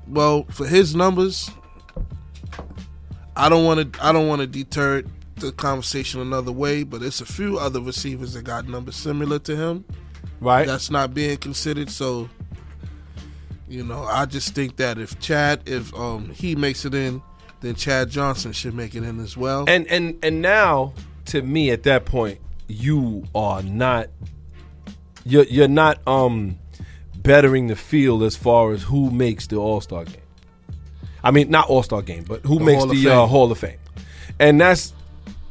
Well, 0.07 0.43
for 0.51 0.67
his 0.67 0.93
numbers, 0.93 1.49
I 3.41 3.49
don't 3.49 3.65
want 3.65 3.93
to. 3.93 4.05
I 4.05 4.11
don't 4.11 4.27
want 4.27 4.41
to 4.41 4.47
deter 4.47 5.03
the 5.37 5.51
conversation 5.51 6.21
another 6.21 6.51
way. 6.51 6.83
But 6.83 7.01
it's 7.01 7.21
a 7.21 7.25
few 7.25 7.57
other 7.57 7.81
receivers 7.81 8.33
that 8.33 8.43
got 8.43 8.67
numbers 8.67 8.95
similar 8.95 9.39
to 9.39 9.55
him. 9.55 9.83
Right. 10.39 10.67
That's 10.67 10.89
not 10.91 11.13
being 11.13 11.37
considered. 11.37 11.89
So, 11.89 12.29
you 13.67 13.83
know, 13.83 14.03
I 14.03 14.25
just 14.25 14.53
think 14.53 14.77
that 14.77 14.97
if 14.97 15.19
Chad, 15.19 15.61
if 15.65 15.93
um 15.95 16.29
he 16.29 16.55
makes 16.55 16.85
it 16.85 16.93
in, 16.93 17.21
then 17.61 17.75
Chad 17.75 18.09
Johnson 18.09 18.51
should 18.51 18.73
make 18.73 18.95
it 18.95 19.03
in 19.03 19.19
as 19.19 19.35
well. 19.37 19.65
and 19.67 19.87
and 19.87 20.17
and 20.23 20.41
now 20.41 20.93
to 21.25 21.41
me 21.41 21.69
at 21.71 21.83
that 21.83 22.05
point 22.05 22.39
you 22.67 23.23
are 23.35 23.61
not 23.61 24.07
you're 25.25 25.43
you're 25.45 25.67
not 25.67 25.99
um 26.07 26.57
bettering 27.17 27.67
the 27.67 27.75
field 27.75 28.23
as 28.23 28.35
far 28.35 28.71
as 28.71 28.83
who 28.83 29.11
makes 29.11 29.45
the 29.47 29.55
all-star 29.55 30.05
game 30.05 30.20
i 31.23 31.31
mean 31.31 31.49
not 31.49 31.67
all-star 31.69 32.01
game 32.01 32.23
but 32.27 32.41
who 32.41 32.59
The 32.59 32.65
makes 32.65 32.83
Hall 32.83 32.87
the 32.93 33.09
uh, 33.09 33.25
hall 33.25 33.51
of 33.51 33.57
fame 33.57 33.77
and 34.39 34.59
that's 34.59 34.93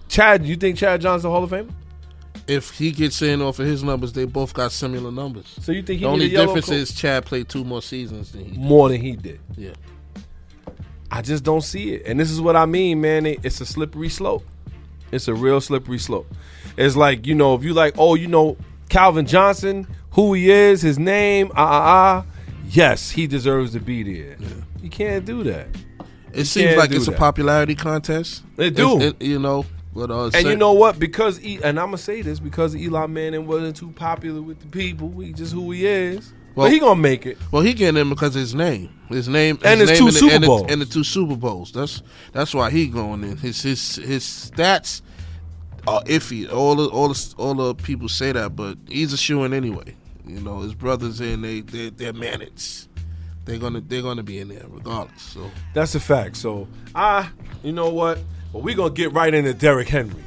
chad 0.09 0.45
you 0.45 0.57
think 0.57 0.77
chad 0.77 1.01
johnson 1.01 1.31
hall 1.31 1.45
of 1.45 1.51
fame 1.51 1.75
if 2.49 2.71
he 2.71 2.91
gets 2.91 3.23
in 3.23 3.41
off 3.43 3.61
of 3.61 3.67
his 3.67 3.85
numbers, 3.85 4.13
they 4.13 4.25
both 4.25 4.55
got 4.55 4.73
similar 4.73 5.13
numbers. 5.13 5.47
So 5.61 5.71
you 5.71 5.83
think 5.83 6.01
he 6.01 6.05
the 6.05 6.11
only 6.11 6.29
difference 6.31 6.67
coat? 6.67 6.75
is 6.75 6.93
Chad 6.93 7.25
played 7.25 7.49
two 7.49 7.63
more 7.63 7.81
seasons 7.81 8.33
than 8.33 8.45
he 8.45 8.51
did. 8.51 8.59
more 8.61 8.89
than 8.89 9.01
he 9.01 9.13
did 9.15 9.39
Yeah. 9.57 9.71
I 11.13 11.23
just 11.23 11.45
don't 11.45 11.61
see 11.63 11.93
it. 11.95 12.03
And 12.07 12.19
this 12.19 12.29
is 12.31 12.41
what 12.41 12.57
I 12.57 12.67
mean, 12.67 13.01
man. 13.01 13.27
It- 13.27 13.39
It's 13.45 13.61
a 13.61 13.67
slippery 13.67 14.09
slope. 14.09 14.45
It's 15.13 15.29
a 15.29 15.35
real 15.35 15.61
slippery 15.61 15.99
slope. 15.99 16.27
It's 16.77 16.97
like, 16.97 17.25
you 17.27 17.37
know, 17.37 17.55
if 17.55 17.63
you 17.63 17.73
like, 17.73 17.95
oh, 17.99 18.17
you 18.17 18.27
know, 18.27 18.57
Calvin 18.89 19.27
Johnson, 19.27 19.87
who 20.13 20.33
he 20.35 20.51
is, 20.51 20.83
his 20.83 20.99
name, 20.99 21.53
ah 21.55 21.67
ah 21.67 21.83
ah. 22.25 22.27
Yes, 22.69 23.11
he 23.11 23.29
deserves 23.29 23.73
to 23.73 23.81
be 23.81 24.03
there. 24.03 24.37
You 24.83 24.91
can't 24.91 25.25
do 25.25 25.43
that. 25.45 25.69
It 26.33 26.39
You 26.39 26.45
seems 26.45 26.77
like 26.77 26.93
it's 26.93 27.09
a 27.09 27.13
popularity 27.13 27.75
contest. 27.75 28.43
They 28.57 28.71
do. 28.71 29.01
It- 29.01 29.21
you 29.23 29.39
know, 29.39 29.67
but 29.95 30.11
uh, 30.11 30.25
And 30.25 30.33
certain- 30.35 30.51
you 30.53 30.57
know 30.57 30.73
what? 30.73 30.99
Because 30.99 31.41
e- 31.43 31.59
and 31.63 31.79
I'm 31.81 31.87
gonna 31.87 31.99
say 31.99 32.23
this 32.23 32.39
because 32.39 32.77
Eli 32.77 33.07
Manning 33.07 33.47
wasn't 33.47 33.77
too 33.77 33.91
popular 33.91 34.41
with 34.41 34.61
the 34.61 34.67
people. 34.69 35.11
He 35.21 35.33
just 35.33 35.53
who 35.53 35.71
he 35.73 35.87
is. 35.87 36.33
but 36.55 36.71
he 36.73 36.79
gonna 36.79 37.01
make 37.01 37.27
it. 37.27 37.37
Well, 37.51 37.63
he 37.63 37.73
getting 37.73 38.01
in 38.01 38.09
because 38.09 38.37
of 38.37 38.41
his 38.41 38.55
name, 38.55 38.91
his 39.09 39.29
name, 39.29 39.59
And 39.65 39.81
his 39.81 39.91
his 39.91 39.99
name 39.99 39.99
two 39.99 40.07
and 40.07 40.15
the- 40.15 40.19
Super 40.21 40.35
and 40.35 40.43
the- 40.45 40.47
Bowls. 40.47 40.67
and 40.71 40.81
the 40.83 40.87
two 40.87 41.05
Super 41.05 41.37
Bowls. 41.37 41.73
That's 41.73 42.03
that's 42.33 42.55
why 42.55 42.71
he 42.71 42.87
going 42.87 43.25
in. 43.25 43.37
His 43.37 43.63
his 43.63 43.97
his 43.97 44.23
stats 44.25 45.01
are 45.89 46.03
iffy. 46.05 46.53
All 46.53 46.77
the 46.77 46.87
all 46.87 47.09
the 47.09 47.35
all 47.39 47.55
the 47.55 47.75
people 47.75 48.09
say 48.09 48.31
that, 48.33 48.55
but 48.55 48.79
he's 48.89 49.13
a 49.13 49.17
shoe 49.17 49.43
in 49.45 49.53
anyway. 49.53 49.97
You 50.27 50.41
know, 50.41 50.61
his 50.61 50.75
brothers 50.75 51.21
in 51.21 51.43
they 51.43 51.61
they 51.63 51.91
they're 51.91 52.13
managed. 52.13 52.87
They're 53.45 53.59
gonna 53.59 53.81
they're 53.81 54.03
gonna 54.03 54.23
be 54.23 54.39
in 54.39 54.49
there 54.49 54.65
regardless. 54.69 55.23
So 55.23 55.51
That's 55.75 55.95
a 55.95 56.01
fact. 56.01 56.37
So 56.37 56.69
ah, 56.95 57.33
you 57.63 57.73
know 57.73 57.89
what? 57.91 58.19
Well, 58.53 58.63
we 58.63 58.75
gonna 58.75 58.91
get 58.95 59.13
right 59.13 59.33
into 59.33 59.55
Derrick 59.55 59.89
Henry. 59.89 60.23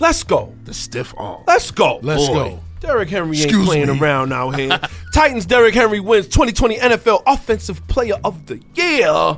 Let's 0.00 0.22
go. 0.22 0.54
The 0.64 0.74
stiff 0.74 1.12
arm. 1.16 1.42
Let's 1.46 1.70
go. 1.72 1.98
Let's 2.02 2.28
boy. 2.28 2.34
go. 2.34 2.60
Derrick 2.80 3.08
Henry 3.10 3.36
ain't 3.36 3.46
Excuse 3.46 3.66
playing 3.66 3.88
me. 3.88 3.98
around 3.98 4.32
out 4.32 4.52
here. 4.52 4.80
Titans 5.12 5.44
Derrick 5.46 5.74
Henry 5.74 5.98
wins 5.98 6.28
2020 6.28 6.76
NFL 6.78 7.24
Offensive 7.26 7.84
Player 7.88 8.14
of 8.22 8.46
the 8.46 8.62
Year 8.76 9.36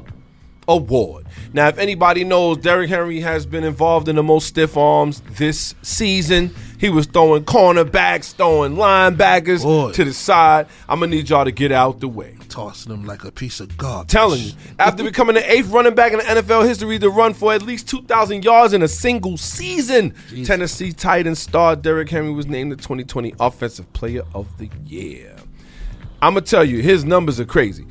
award. 0.68 1.26
Now, 1.52 1.68
if 1.68 1.78
anybody 1.78 2.24
knows, 2.24 2.58
Derrick 2.58 2.90
Henry 2.90 3.20
has 3.20 3.46
been 3.46 3.64
involved 3.64 4.08
in 4.08 4.16
the 4.16 4.22
most 4.22 4.46
stiff 4.48 4.76
arms 4.76 5.22
this 5.38 5.74
season. 5.82 6.54
He 6.80 6.88
was 6.88 7.04
throwing 7.04 7.44
cornerbacks, 7.44 8.32
throwing 8.32 8.74
linebackers 8.74 9.92
to 9.92 10.02
the 10.02 10.14
side. 10.14 10.66
I'm 10.88 11.00
gonna 11.00 11.10
need 11.14 11.28
y'all 11.28 11.44
to 11.44 11.52
get 11.52 11.72
out 11.72 12.00
the 12.00 12.08
way. 12.08 12.36
tossing 12.48 12.90
them 12.90 13.04
like 13.04 13.22
a 13.22 13.30
piece 13.30 13.60
of 13.60 13.76
garbage. 13.76 14.10
Telling 14.10 14.40
you, 14.40 14.52
after 14.78 15.04
becoming 15.04 15.34
the 15.34 15.52
eighth 15.52 15.68
running 15.68 15.94
back 15.94 16.12
in 16.12 16.18
the 16.18 16.24
NFL 16.24 16.66
history 16.66 16.98
to 16.98 17.10
run 17.10 17.34
for 17.34 17.52
at 17.52 17.60
least 17.60 17.86
2,000 17.86 18.42
yards 18.42 18.72
in 18.72 18.80
a 18.82 18.88
single 18.88 19.36
season, 19.36 20.14
Tennessee 20.44 20.90
Titans 20.92 21.38
star 21.38 21.76
Derrick 21.76 22.08
Henry 22.08 22.32
was 22.32 22.46
named 22.46 22.72
the 22.72 22.76
2020 22.76 23.34
Offensive 23.38 23.92
Player 23.92 24.22
of 24.34 24.56
the 24.56 24.70
Year. 24.86 25.36
I'm 26.22 26.32
gonna 26.32 26.46
tell 26.46 26.64
you, 26.64 26.80
his 26.80 27.04
numbers 27.04 27.38
are 27.38 27.44
crazy. 27.44 27.86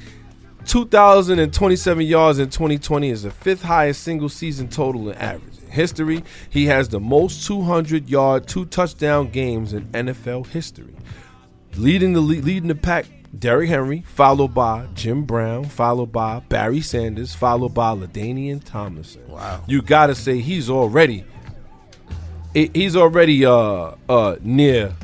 2,027 0.66 2.06
yards 2.06 2.40
in 2.40 2.50
2020 2.50 3.10
is 3.10 3.22
the 3.24 3.32
fifth 3.32 3.62
highest 3.62 4.02
single 4.02 4.30
season 4.30 4.68
total 4.68 5.10
in 5.10 5.16
average. 5.16 5.59
History, 5.70 6.24
he 6.50 6.66
has 6.66 6.90
the 6.90 7.00
most 7.00 7.46
200 7.46 8.10
yard, 8.10 8.48
two 8.48 8.66
touchdown 8.66 9.30
games 9.30 9.74
in 9.74 9.86
NFL 9.88 10.48
history. 10.48 10.96
Leading 11.76 12.14
the 12.14 12.22
leading 12.22 12.68
the 12.68 12.76
pack, 12.76 13.06
Derrick 13.38 13.70
Henry, 13.70 14.02
followed 14.08 14.54
by 14.54 14.88
Jim 14.96 15.24
Brown, 15.24 15.66
followed 15.66 16.12
by 16.12 16.40
Barry 16.50 16.82
Sanders, 16.82 17.36
followed 17.36 17.74
by 17.74 17.92
LaDainian 17.92 18.64
Tomlinson. 18.64 19.28
Wow. 19.30 19.64
You 19.68 19.82
gotta 19.82 20.16
say 20.16 20.40
he's 20.40 20.70
already 20.70 21.24
he's 22.54 22.96
already 22.96 23.46
uh 23.46 23.92
uh 24.10 24.38
near 24.42 24.96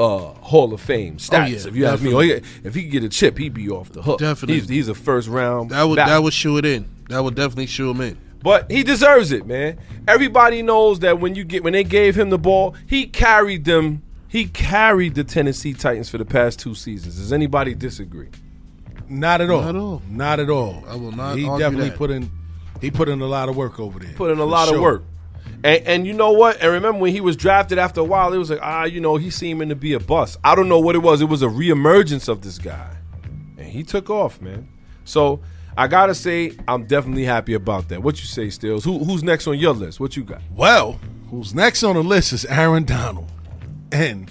uh 0.00 0.18
Hall 0.18 0.74
of 0.74 0.80
Fame 0.80 1.18
status. 1.18 1.62
yeah, 1.64 1.68
if 1.68 1.76
you 1.76 1.86
ask 1.86 2.02
me. 2.02 2.12
Oh, 2.14 2.20
if 2.20 2.74
he 2.74 2.82
could 2.82 2.90
get 2.92 3.04
a 3.04 3.08
chip, 3.08 3.38
he'd 3.38 3.54
be 3.54 3.70
off 3.70 3.90
the 3.92 4.02
hook. 4.02 4.18
Definitely. 4.18 4.60
he's, 4.60 4.68
he's 4.68 4.88
a 4.88 4.94
first 4.94 5.28
round. 5.28 5.70
That 5.70 5.84
would 5.84 5.96
ballot. 5.96 6.10
that 6.10 6.22
would 6.22 6.34
shoe 6.34 6.58
it 6.58 6.64
in. 6.64 6.88
That 7.08 7.22
would 7.22 7.34
definitely 7.36 7.66
shoe 7.66 7.90
him 7.90 8.00
in. 8.00 8.18
But 8.46 8.70
he 8.70 8.84
deserves 8.84 9.32
it, 9.32 9.44
man. 9.44 9.76
Everybody 10.06 10.62
knows 10.62 11.00
that 11.00 11.18
when 11.18 11.34
you 11.34 11.42
get 11.42 11.64
when 11.64 11.72
they 11.72 11.82
gave 11.82 12.16
him 12.16 12.30
the 12.30 12.38
ball, 12.38 12.76
he 12.86 13.04
carried 13.04 13.64
them. 13.64 14.04
He 14.28 14.46
carried 14.46 15.16
the 15.16 15.24
Tennessee 15.24 15.72
Titans 15.74 16.08
for 16.08 16.18
the 16.18 16.24
past 16.24 16.60
two 16.60 16.76
seasons. 16.76 17.16
Does 17.16 17.32
anybody 17.32 17.74
disagree? 17.74 18.28
Not 19.08 19.40
at 19.40 19.50
all. 19.50 19.62
Not 19.62 19.74
at 19.74 19.80
all. 19.80 20.02
Not 20.08 20.38
at 20.38 20.48
all. 20.48 20.84
I 20.86 20.94
will 20.94 21.10
not 21.10 21.36
He 21.36 21.42
definitely 21.58 21.88
that. 21.88 21.98
put 21.98 22.12
in. 22.12 22.30
He 22.80 22.92
put 22.92 23.08
in 23.08 23.20
a 23.20 23.26
lot 23.26 23.48
of 23.48 23.56
work 23.56 23.80
over 23.80 23.98
there. 23.98 24.12
Put 24.14 24.30
in 24.30 24.38
a 24.38 24.44
lot 24.44 24.72
of 24.72 24.80
work. 24.80 25.02
And, 25.64 25.84
and 25.84 26.06
you 26.06 26.12
know 26.12 26.30
what? 26.30 26.62
And 26.62 26.70
remember 26.70 27.00
when 27.00 27.12
he 27.12 27.20
was 27.20 27.34
drafted 27.34 27.78
after 27.78 28.00
a 28.00 28.04
while, 28.04 28.32
it 28.32 28.38
was 28.38 28.50
like, 28.50 28.60
ah, 28.62 28.84
you 28.84 29.00
know, 29.00 29.16
he 29.16 29.28
seeming 29.28 29.70
to 29.70 29.74
be 29.74 29.92
a 29.94 29.98
bust. 29.98 30.38
I 30.44 30.54
don't 30.54 30.68
know 30.68 30.78
what 30.78 30.94
it 30.94 31.00
was. 31.00 31.20
It 31.20 31.24
was 31.28 31.42
a 31.42 31.48
reemergence 31.48 32.28
of 32.28 32.42
this 32.42 32.58
guy. 32.58 32.96
And 33.58 33.66
he 33.66 33.82
took 33.82 34.08
off, 34.08 34.40
man. 34.40 34.68
So 35.04 35.40
I 35.76 35.88
gotta 35.88 36.14
say, 36.14 36.52
I'm 36.66 36.84
definitely 36.86 37.24
happy 37.24 37.54
about 37.54 37.88
that. 37.88 38.02
What 38.02 38.18
you 38.20 38.26
say, 38.26 38.48
Stills? 38.50 38.84
Who, 38.84 39.04
who's 39.04 39.22
next 39.22 39.46
on 39.46 39.58
your 39.58 39.74
list? 39.74 40.00
What 40.00 40.16
you 40.16 40.24
got? 40.24 40.40
Well, 40.54 40.98
who's 41.30 41.54
next 41.54 41.82
on 41.82 41.96
the 41.96 42.02
list 42.02 42.32
is 42.32 42.44
Aaron 42.46 42.84
Donald. 42.84 43.30
And 43.92 44.30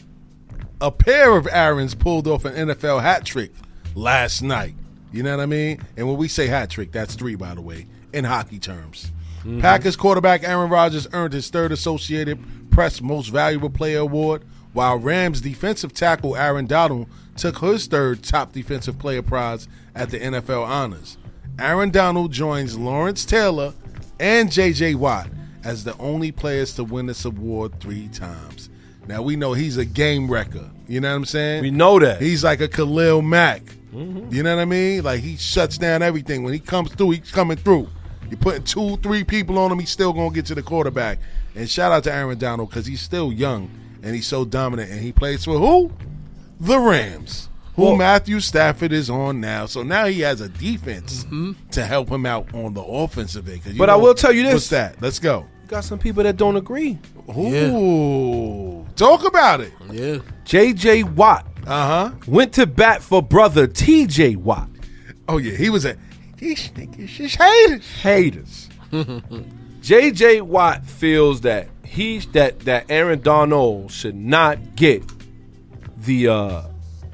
a 0.82 0.92
pair 0.92 1.38
of 1.38 1.48
Aarons 1.48 1.94
pulled 1.94 2.28
off 2.28 2.46
an 2.46 2.54
NFL 2.70 3.02
hat 3.02 3.26
trick 3.26 3.52
last 3.94 4.42
night. 4.42 4.74
You 5.12 5.24
know 5.24 5.32
what 5.38 5.44
I 5.44 5.46
mean? 5.46 5.82
And 5.96 6.08
when 6.08 6.18
we 6.18 6.28
say 6.28 6.48
hat 6.48 6.70
trick, 6.72 6.92
that's 6.92 7.16
three, 7.16 7.36
by 7.36 7.54
the 7.56 7.62
way, 7.62 7.86
in 8.12 8.26
hockey 8.26 8.60
terms. 8.60 9.12
Mhm. 9.44 9.62
Packers 9.62 9.96
quarterback 9.96 10.44
Aaron 10.44 10.70
Rodgers 10.70 11.08
earned 11.14 11.34
his 11.34 11.50
third 11.50 11.72
Associated 11.72 12.40
Press 12.72 13.02
Most 13.02 13.30
Valuable 13.30 13.70
Player 13.70 14.00
award, 14.00 14.44
while 14.74 14.98
Rams 14.98 15.42
defensive 15.42 15.94
tackle 15.94 16.36
Aaron 16.36 16.66
Donald 16.66 17.08
took 17.38 17.60
his 17.60 17.86
third 17.88 18.24
top 18.24 18.52
defensive 18.52 18.98
player 18.98 19.22
prize 19.22 19.68
at 19.94 20.10
the 20.10 20.18
NFL 20.20 20.64
Honors. 20.66 21.18
Aaron 21.60 21.90
Donald 21.90 22.32
joins 22.32 22.78
Lawrence 22.78 23.24
Taylor 23.26 23.74
and 24.20 24.52
J.J. 24.52 24.96
Watt 24.96 25.30
as 25.64 25.84
the 25.84 25.98
only 25.98 26.32
players 26.32 26.74
to 26.76 26.84
win 26.84 27.06
this 27.06 27.26
award 27.26 27.80
three 27.80 28.08
times. 28.10 28.70
Now 29.08 29.22
we 29.22 29.36
know 29.36 29.54
he's 29.54 29.78
a 29.78 29.86
game 29.86 30.30
wrecker. 30.30 30.70
You 30.88 31.00
know 31.00 31.10
what 31.10 31.16
I'm 31.16 31.26
saying? 31.26 31.62
We 31.62 31.72
know 31.72 32.00
that. 32.00 32.22
He's 32.22 32.44
like 32.44 32.60
a 32.62 32.68
Khalil 32.68 33.22
Mack. 33.22 33.64
Mhm. 33.94 34.32
You 34.34 34.44
know 34.44 34.56
what 34.56 34.62
I 34.62 34.66
mean? 34.66 35.04
Like 35.04 35.22
he 35.22 35.38
shuts 35.38 35.78
down 35.78 36.02
everything. 36.02 36.44
When 36.44 36.54
he 36.54 36.60
comes 36.60 36.92
through, 36.92 37.12
he's 37.12 37.32
coming 37.32 37.58
through. 37.58 37.88
You're 38.30 38.38
putting 38.38 38.64
two, 38.64 38.98
three 38.98 39.24
people 39.24 39.58
on 39.58 39.72
him, 39.72 39.80
he's 39.80 39.90
still 39.92 40.12
gonna 40.12 40.34
get 40.34 40.46
to 40.48 40.56
the 40.56 40.64
quarterback. 40.64 41.20
And 41.56 41.70
shout 41.70 41.92
out 41.92 42.04
to 42.04 42.14
Aaron 42.14 42.38
Donald 42.38 42.70
because 42.70 42.86
he's 42.86 43.02
still 43.02 43.32
young 43.32 43.70
and 44.04 44.14
he's 44.14 44.28
so 44.28 44.44
dominant. 44.44 44.92
And 44.92 45.00
he 45.00 45.12
plays 45.12 45.46
for 45.46 45.58
who? 45.58 45.92
The 46.60 46.80
Rams. 46.80 47.50
Who 47.76 47.84
Well- 47.84 47.96
Matthew 47.98 48.40
Stafford 48.40 48.92
is 48.94 49.10
on 49.10 49.42
now. 49.42 49.66
So 49.66 49.84
now 49.84 50.06
he 50.06 50.22
has 50.22 50.40
a 50.42 50.48
defense 50.50 51.26
to 51.72 51.86
help 51.86 52.10
him 52.10 52.26
out 52.26 52.48
on 52.54 52.74
the 52.74 52.82
offensive 52.84 53.50
end. 53.50 53.64
'Cause 53.64 53.74
you 53.74 53.80
But 53.80 53.90
I 53.90 53.96
will 53.96 54.14
tell 54.14 54.32
you 54.32 54.44
this. 54.44 54.54
What's 54.54 54.70
that? 54.70 54.96
Let's 55.02 55.20
go. 55.20 55.46
You 55.64 55.70
got 55.70 55.84
some 55.84 56.00
people 56.00 56.24
that 56.24 56.38
don't 56.38 56.56
agree. 56.56 56.98
Ooh. 57.30 58.86
Talk 58.96 59.26
about 59.26 59.62
it. 59.62 59.74
Yeah. 59.92 60.18
J.J. 60.46 61.04
Watt 61.04 61.46
Uh 61.68 61.88
huh. 61.88 62.12
went 62.28 62.54
to 62.54 62.66
bat 62.68 63.02
for 63.02 63.22
brother 63.22 63.68
T.J. 63.68 64.36
Watt. 64.36 64.70
Oh 65.28 65.38
yeah, 65.38 65.58
he 65.58 65.70
was 65.70 65.86
a 65.86 65.96
these 66.38 66.70
niggas 66.76 67.08
just 67.08 67.36
haters. 67.38 67.86
Haters. 68.02 68.70
J.J. 69.82 70.42
Watt 70.42 70.86
feels 70.86 71.42
that 71.42 71.68
he 71.84 72.20
that 72.34 72.62
that 72.62 72.86
Aaron 72.90 73.22
Donald 73.22 73.92
should 73.92 74.16
not 74.16 74.76
get 74.76 75.04
the 75.98 76.28
uh, 76.28 76.62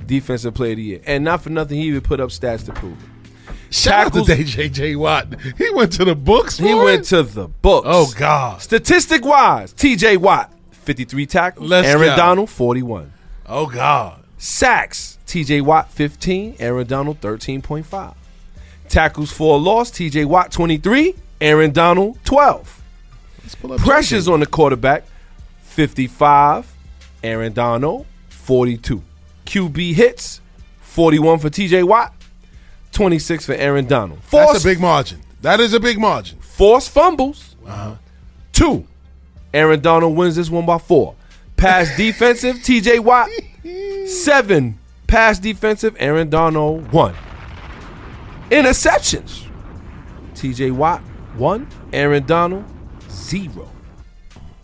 defensive 0.08 0.54
player 0.54 0.72
of 0.72 0.78
the 0.78 0.84
year, 0.84 1.02
and 1.06 1.24
not 1.24 1.42
for 1.42 1.50
nothing, 1.50 1.78
he 1.80 1.88
even 1.88 2.02
put 2.02 2.20
up 2.20 2.30
stats 2.30 2.66
to 2.66 2.74
prove 2.74 2.94
it. 2.94 3.54
Shout 3.74 4.08
out 4.08 4.14
to 4.14 4.26
Tackles- 4.26 4.54
JJ 4.54 4.96
Watt. 4.98 5.28
He 5.58 5.70
went 5.70 5.94
to 5.94 6.04
the 6.06 6.16
books. 6.16 6.58
He 6.58 6.72
for 6.72 6.84
went 6.84 7.06
to 7.06 7.24
the 7.24 7.48
books. 7.48 7.88
Oh 7.90 8.12
God. 8.18 8.62
Statistic 8.62 9.24
wise, 9.24 9.72
T.J. 9.74 10.18
Watt, 10.18 10.52
fifty-three 10.72 11.26
tackles. 11.26 11.70
Let's 11.70 11.88
Aaron 11.88 12.10
go. 12.10 12.16
Donald, 12.18 12.50
forty-one. 12.50 13.14
Oh 13.48 13.68
God. 13.68 14.24
Sacks, 14.38 15.20
TJ 15.28 15.62
Watt 15.62 15.92
15, 15.92 16.56
Aaron 16.58 16.88
Donald 16.88 17.22
13.5. 17.22 18.16
Tackles 18.90 19.32
for 19.32 19.54
a 19.54 19.58
loss, 19.58 19.92
TJ 19.92 20.26
Watt 20.26 20.52
23, 20.52 21.14
Aaron 21.40 21.72
Donald 21.72 22.18
12. 22.26 22.82
pull 23.62 23.74
up 23.74 23.80
Pressures 23.82 24.28
on 24.28 24.40
the 24.40 24.48
quarterback 24.48 25.04
55, 25.62 26.74
Aaron 27.24 27.54
Donald 27.54 28.08
42. 28.30 29.04
QB 29.52 29.94
hits 29.96 30.40
41 30.80 31.40
for 31.40 31.50
TJ 31.50 31.84
Watt, 31.84 32.14
26 32.94 33.46
for 33.46 33.54
Aaron 33.54 33.86
Donald. 33.86 34.20
That's 34.32 34.64
a 34.64 34.68
big 34.68 34.80
margin. 34.80 35.20
That 35.42 35.60
is 35.60 35.74
a 35.74 35.80
big 35.80 36.00
margin. 36.00 36.40
forced 36.40 36.90
fumbles, 36.90 37.56
Uh-huh. 37.68 37.96
two. 38.54 38.86
Aaron 39.54 39.82
Donald 39.82 40.16
wins 40.16 40.38
this 40.38 40.50
one 40.50 40.66
by 40.66 40.78
four. 40.78 41.16
Pass 41.58 41.94
defensive, 41.98 42.58
TJ 42.58 43.00
Watt, 43.02 43.30
seven. 44.08 44.78
Pass 45.08 45.38
defensive, 45.40 45.98
Aaron 46.00 46.30
Donald, 46.30 46.90
one. 46.94 47.16
Interceptions, 48.50 49.46
TJ 50.36 50.72
Watt, 50.72 51.02
one. 51.36 51.68
Aaron 51.92 52.26
Donald, 52.26 52.64
zero. 53.10 53.70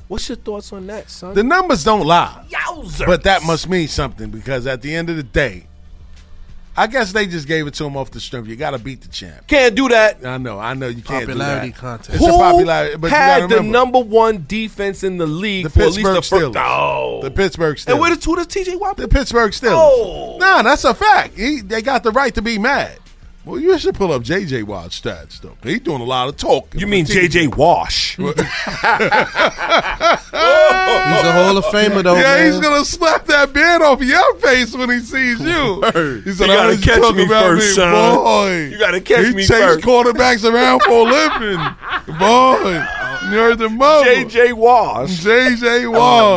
What's 0.07 0.29
your 0.29 0.37
thoughts 0.37 0.71
on 0.73 0.87
that, 0.87 1.09
son? 1.09 1.33
The 1.33 1.43
numbers 1.43 1.83
don't 1.83 2.05
lie. 2.05 2.45
Yowzers. 2.49 3.05
But 3.05 3.23
that 3.23 3.43
must 3.43 3.67
mean 3.69 3.87
something 3.87 4.29
because 4.29 4.65
at 4.67 4.81
the 4.81 4.95
end 4.95 5.09
of 5.09 5.17
the 5.17 5.23
day, 5.23 5.67
I 6.79 6.85
guess 6.85 7.11
they 7.11 7.25
just 7.25 7.47
gave 7.47 7.65
it 7.65 7.73
to 7.75 7.85
him 7.85 7.97
off 7.97 8.11
the 8.11 8.19
strength. 8.19 8.47
You 8.47 8.55
got 8.55 8.71
to 8.71 8.77
beat 8.77 9.01
the 9.01 9.07
champ. 9.07 9.47
Can't 9.47 9.75
do 9.75 9.89
that. 9.89 10.23
I 10.23 10.37
know, 10.37 10.59
I 10.59 10.75
know 10.75 10.87
you 10.87 11.01
can't 11.01 11.25
Popularity 11.25 11.67
do 11.69 11.73
that. 11.73 11.79
contest. 11.79 12.09
It's 12.17 12.23
a 12.23 12.27
Who 12.31 12.37
popularity, 12.37 12.97
but 12.97 13.09
had 13.09 13.39
gotta 13.39 13.47
the 13.47 13.55
remember, 13.61 13.71
number 13.77 13.99
one 13.99 14.45
defense 14.47 15.03
in 15.03 15.17
the 15.17 15.25
league 15.25 15.63
the 15.65 15.69
for 15.71 15.81
at 15.81 15.85
least 15.87 15.97
Pittsburgh 15.97 16.15
the 16.15 16.21
first? 16.21 16.31
Steelers. 16.55 16.63
Oh, 16.63 17.19
The 17.23 17.31
Pittsburgh 17.31 17.77
Steelers. 17.77 17.87
and 17.91 17.99
where 17.99 18.15
the 18.15 18.21
two 18.21 18.35
does 18.35 18.45
TJ 18.47 18.79
Watt? 18.79 18.95
the 18.97 19.07
Pittsburgh 19.07 19.51
Steelers. 19.53 19.71
Oh. 19.75 20.37
Nah, 20.39 20.61
that's 20.61 20.83
a 20.83 20.93
fact. 20.93 21.35
He, 21.35 21.61
they 21.61 21.81
got 21.81 22.03
the 22.03 22.11
right 22.11 22.33
to 22.35 22.43
be 22.43 22.59
mad. 22.59 22.99
Well, 23.47 23.61
you 23.61 23.77
should 23.79 23.95
pull 23.95 24.11
up 24.11 24.23
JJ 24.23 24.63
Watt's 24.63 24.99
stats 24.99 25.39
though. 25.39 25.55
He's 25.63 25.79
doing 25.79 26.01
a 26.01 26.05
lot 26.05 26.27
of 26.27 26.35
talking. 26.35 26.81
You 26.81 26.85
mean 26.87 27.05
JJ 27.05 27.55
Wash? 27.55 28.17
He's 28.17 28.25
a 31.23 31.31
Hall 31.31 31.57
of 31.57 31.63
Famer 31.65 32.03
though. 32.03 32.15
yeah, 32.15 32.21
man. 32.35 32.45
he's 32.51 32.59
gonna 32.59 32.83
slap 32.83 33.25
that 33.27 33.53
beard 33.53 33.81
off 33.81 34.01
your 34.01 34.35
face 34.35 34.75
when 34.75 34.89
he 34.89 34.99
sees 34.99 35.39
you. 35.39 35.81
He 36.27 36.33
said, 36.33 36.47
you 36.47 36.53
gotta 36.55 36.75
heard 36.75 36.83
catch 36.83 37.15
me 37.15 37.27
first, 37.27 37.67
me, 37.69 37.73
son. 37.73 38.15
boy. 38.15 38.65
You 38.71 38.77
gotta 38.77 38.99
catch 39.01 39.25
he 39.27 39.33
me 39.33 39.45
chased 39.45 39.61
first." 39.61 39.85
quarterbacks 39.85 40.43
around 40.49 40.81
for 40.81 40.91
a 40.91 41.03
living, 41.03 41.57
boy. 42.19 42.83
You 43.29 43.37
heard 43.37 43.57
the 43.59 43.69
mother. 43.69 44.05
JJ 44.09 44.53
Wash. 44.53 45.09
JJ 45.23 45.85
oh 45.85 45.91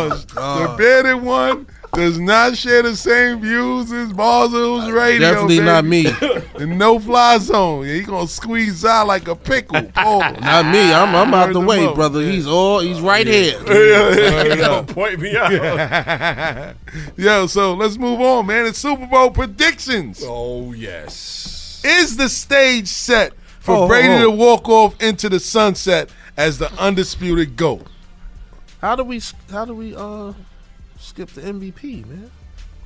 Wash, 0.08 0.24
the 0.24 0.74
bearded 0.78 1.20
one, 1.22 1.66
does 1.92 2.18
not 2.18 2.56
share 2.56 2.82
the 2.82 2.94
same 2.96 3.40
views 3.40 3.90
as 3.92 4.12
Barzil's 4.12 4.90
radio. 4.90 5.20
Definitely 5.32 5.60
not 5.60 5.84
me. 5.84 6.06
The 6.60 6.66
no 6.66 6.98
fly 6.98 7.38
zone. 7.38 7.86
Yeah, 7.86 7.94
he 7.94 8.02
gonna 8.02 8.28
squeeze 8.28 8.84
out 8.84 9.06
like 9.06 9.28
a 9.28 9.34
pickle. 9.34 9.80
Oh, 9.96 10.18
Not 10.42 10.66
me. 10.70 10.92
I'm, 10.92 11.14
I'm 11.14 11.32
out 11.32 11.46
the 11.46 11.54
the 11.54 11.60
way, 11.60 11.84
mother. 11.86 11.94
brother. 11.94 12.20
He's 12.20 12.46
all. 12.46 12.80
He's 12.80 13.00
right 13.00 13.26
here. 13.26 13.58
Yeah. 13.66 14.82
Point 14.86 15.20
me 15.20 15.34
out. 15.38 16.74
Yo, 17.16 17.46
so 17.46 17.72
let's 17.72 17.96
move 17.96 18.20
on, 18.20 18.46
man. 18.46 18.66
It's 18.66 18.78
Super 18.78 19.06
Bowl 19.06 19.30
predictions. 19.30 20.22
Oh 20.22 20.72
yes. 20.72 21.80
Is 21.82 22.18
the 22.18 22.28
stage 22.28 22.88
set 22.88 23.32
for 23.60 23.74
Oh, 23.76 23.82
oh, 23.84 23.88
Brady 23.88 24.08
oh. 24.08 24.22
to 24.24 24.30
walk 24.30 24.68
off 24.68 25.00
into 25.02 25.30
the 25.30 25.40
sunset 25.40 26.10
as 26.36 26.58
the 26.58 26.70
undisputed 26.78 27.56
GOAT? 27.56 27.86
How 28.82 28.96
do 28.96 29.04
we? 29.04 29.22
How 29.50 29.64
do 29.64 29.74
we? 29.74 29.94
Uh, 29.96 30.34
skip 31.10 31.28
the 31.30 31.40
MVP, 31.42 32.06
man. 32.06 32.30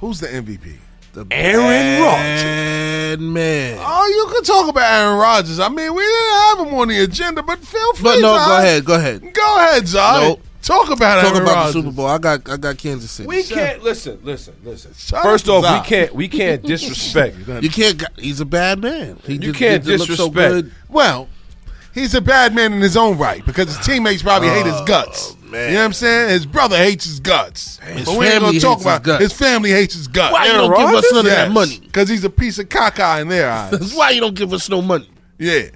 Who's 0.01 0.19
the 0.21 0.27
MVP? 0.29 0.77
The 1.13 1.27
Aaron 1.31 2.03
Rodgers. 2.03 3.21
man. 3.21 3.79
Oh, 3.81 4.07
you 4.09 4.35
can 4.35 4.43
talk 4.43 4.69
about 4.69 4.91
Aaron 4.93 5.19
Rodgers. 5.19 5.61
I 5.61 5.69
mean, 5.69 5.95
we 5.95 6.03
didn't 6.03 6.33
have 6.35 6.59
him 6.67 6.75
on 6.75 6.89
the 6.89 6.99
agenda, 7.05 7.43
but 7.43 7.61
feel 7.61 7.93
free. 7.95 8.03
But 8.03 8.21
no, 8.21 8.37
Zai. 8.37 8.47
go 8.49 8.57
ahead. 8.59 8.85
Go 8.85 8.95
ahead. 8.95 9.35
Go 9.35 9.57
ahead, 9.61 9.87
Zai. 9.87 10.21
Nope. 10.29 10.41
Talk 10.63 10.91
about 10.91 11.21
Talk 11.21 11.33
Aaron 11.35 11.43
about 11.43 11.55
Rodgers. 11.57 11.75
the 11.75 11.81
Super 11.83 11.95
Bowl. 11.95 12.07
I 12.07 12.19
got. 12.19 12.49
I 12.49 12.57
got 12.57 12.79
Kansas 12.79 13.11
City. 13.11 13.29
We 13.29 13.43
can't 13.45 13.83
listen. 13.83 14.19
Listen. 14.25 14.55
Listen. 14.65 14.93
Shout 14.95 15.23
First 15.23 15.47
off, 15.49 15.63
to 15.65 15.81
we 15.83 15.87
can't. 15.87 16.15
We 16.15 16.27
can't 16.29 16.63
disrespect. 16.67 17.37
You 17.63 17.69
can't. 17.71 18.03
He's 18.19 18.41
a 18.41 18.47
bad 18.47 18.81
man. 18.81 19.19
He 19.25 19.35
You 19.35 19.39
just, 19.53 19.59
can't 19.59 19.85
just 19.85 20.09
look 20.09 20.17
so 20.17 20.29
disrespect. 20.31 20.53
good. 20.65 20.73
Well, 20.89 21.29
he's 21.93 22.15
a 22.15 22.21
bad 22.23 22.55
man 22.55 22.73
in 22.73 22.81
his 22.81 22.97
own 22.97 23.19
right 23.19 23.45
because 23.47 23.77
his 23.77 23.87
teammates 23.87 24.23
probably 24.23 24.49
hate 24.49 24.65
his 24.67 24.75
uh, 24.75 24.85
guts. 24.85 25.37
Man. 25.55 25.69
You 25.69 25.75
know 25.75 25.81
what 25.81 25.85
I'm 25.87 25.93
saying? 25.93 26.31
His 26.31 26.47
brother 26.47 26.77
hates 26.77 27.05
his 27.05 27.21
guts. 27.21 27.79
His 27.79 28.05
but 28.07 28.19
we 28.19 28.27
ain't 28.27 28.35
family 28.35 28.59
gonna 28.59 28.61
talk 28.61 28.79
hates 28.79 28.83
his 28.83 28.87
about 28.87 29.03
guts. 29.05 29.23
his 29.23 29.33
family 29.33 29.71
hates 29.71 29.95
his 29.95 30.09
guts. 30.09 30.33
Why 30.33 30.47
you 30.47 30.53
don't 30.53 30.77
give 30.77 30.89
us 30.95 31.13
none 31.13 31.27
of 31.27 31.33
that 31.33 31.51
money? 31.53 31.79
Because 31.79 32.09
he's 32.09 32.25
a 32.25 32.31
piece 32.31 32.59
of 32.59 32.69
caca 32.69 33.21
in 33.23 33.29
their 33.29 33.49
eyes. 33.51 33.71
That's 33.71 33.95
why 33.95 34.11
you 34.11 34.21
don't 34.21 34.35
give 34.35 34.53
us 34.53 34.69
no 34.69 34.83
money. 34.83 35.09
Yeah. 35.39 35.69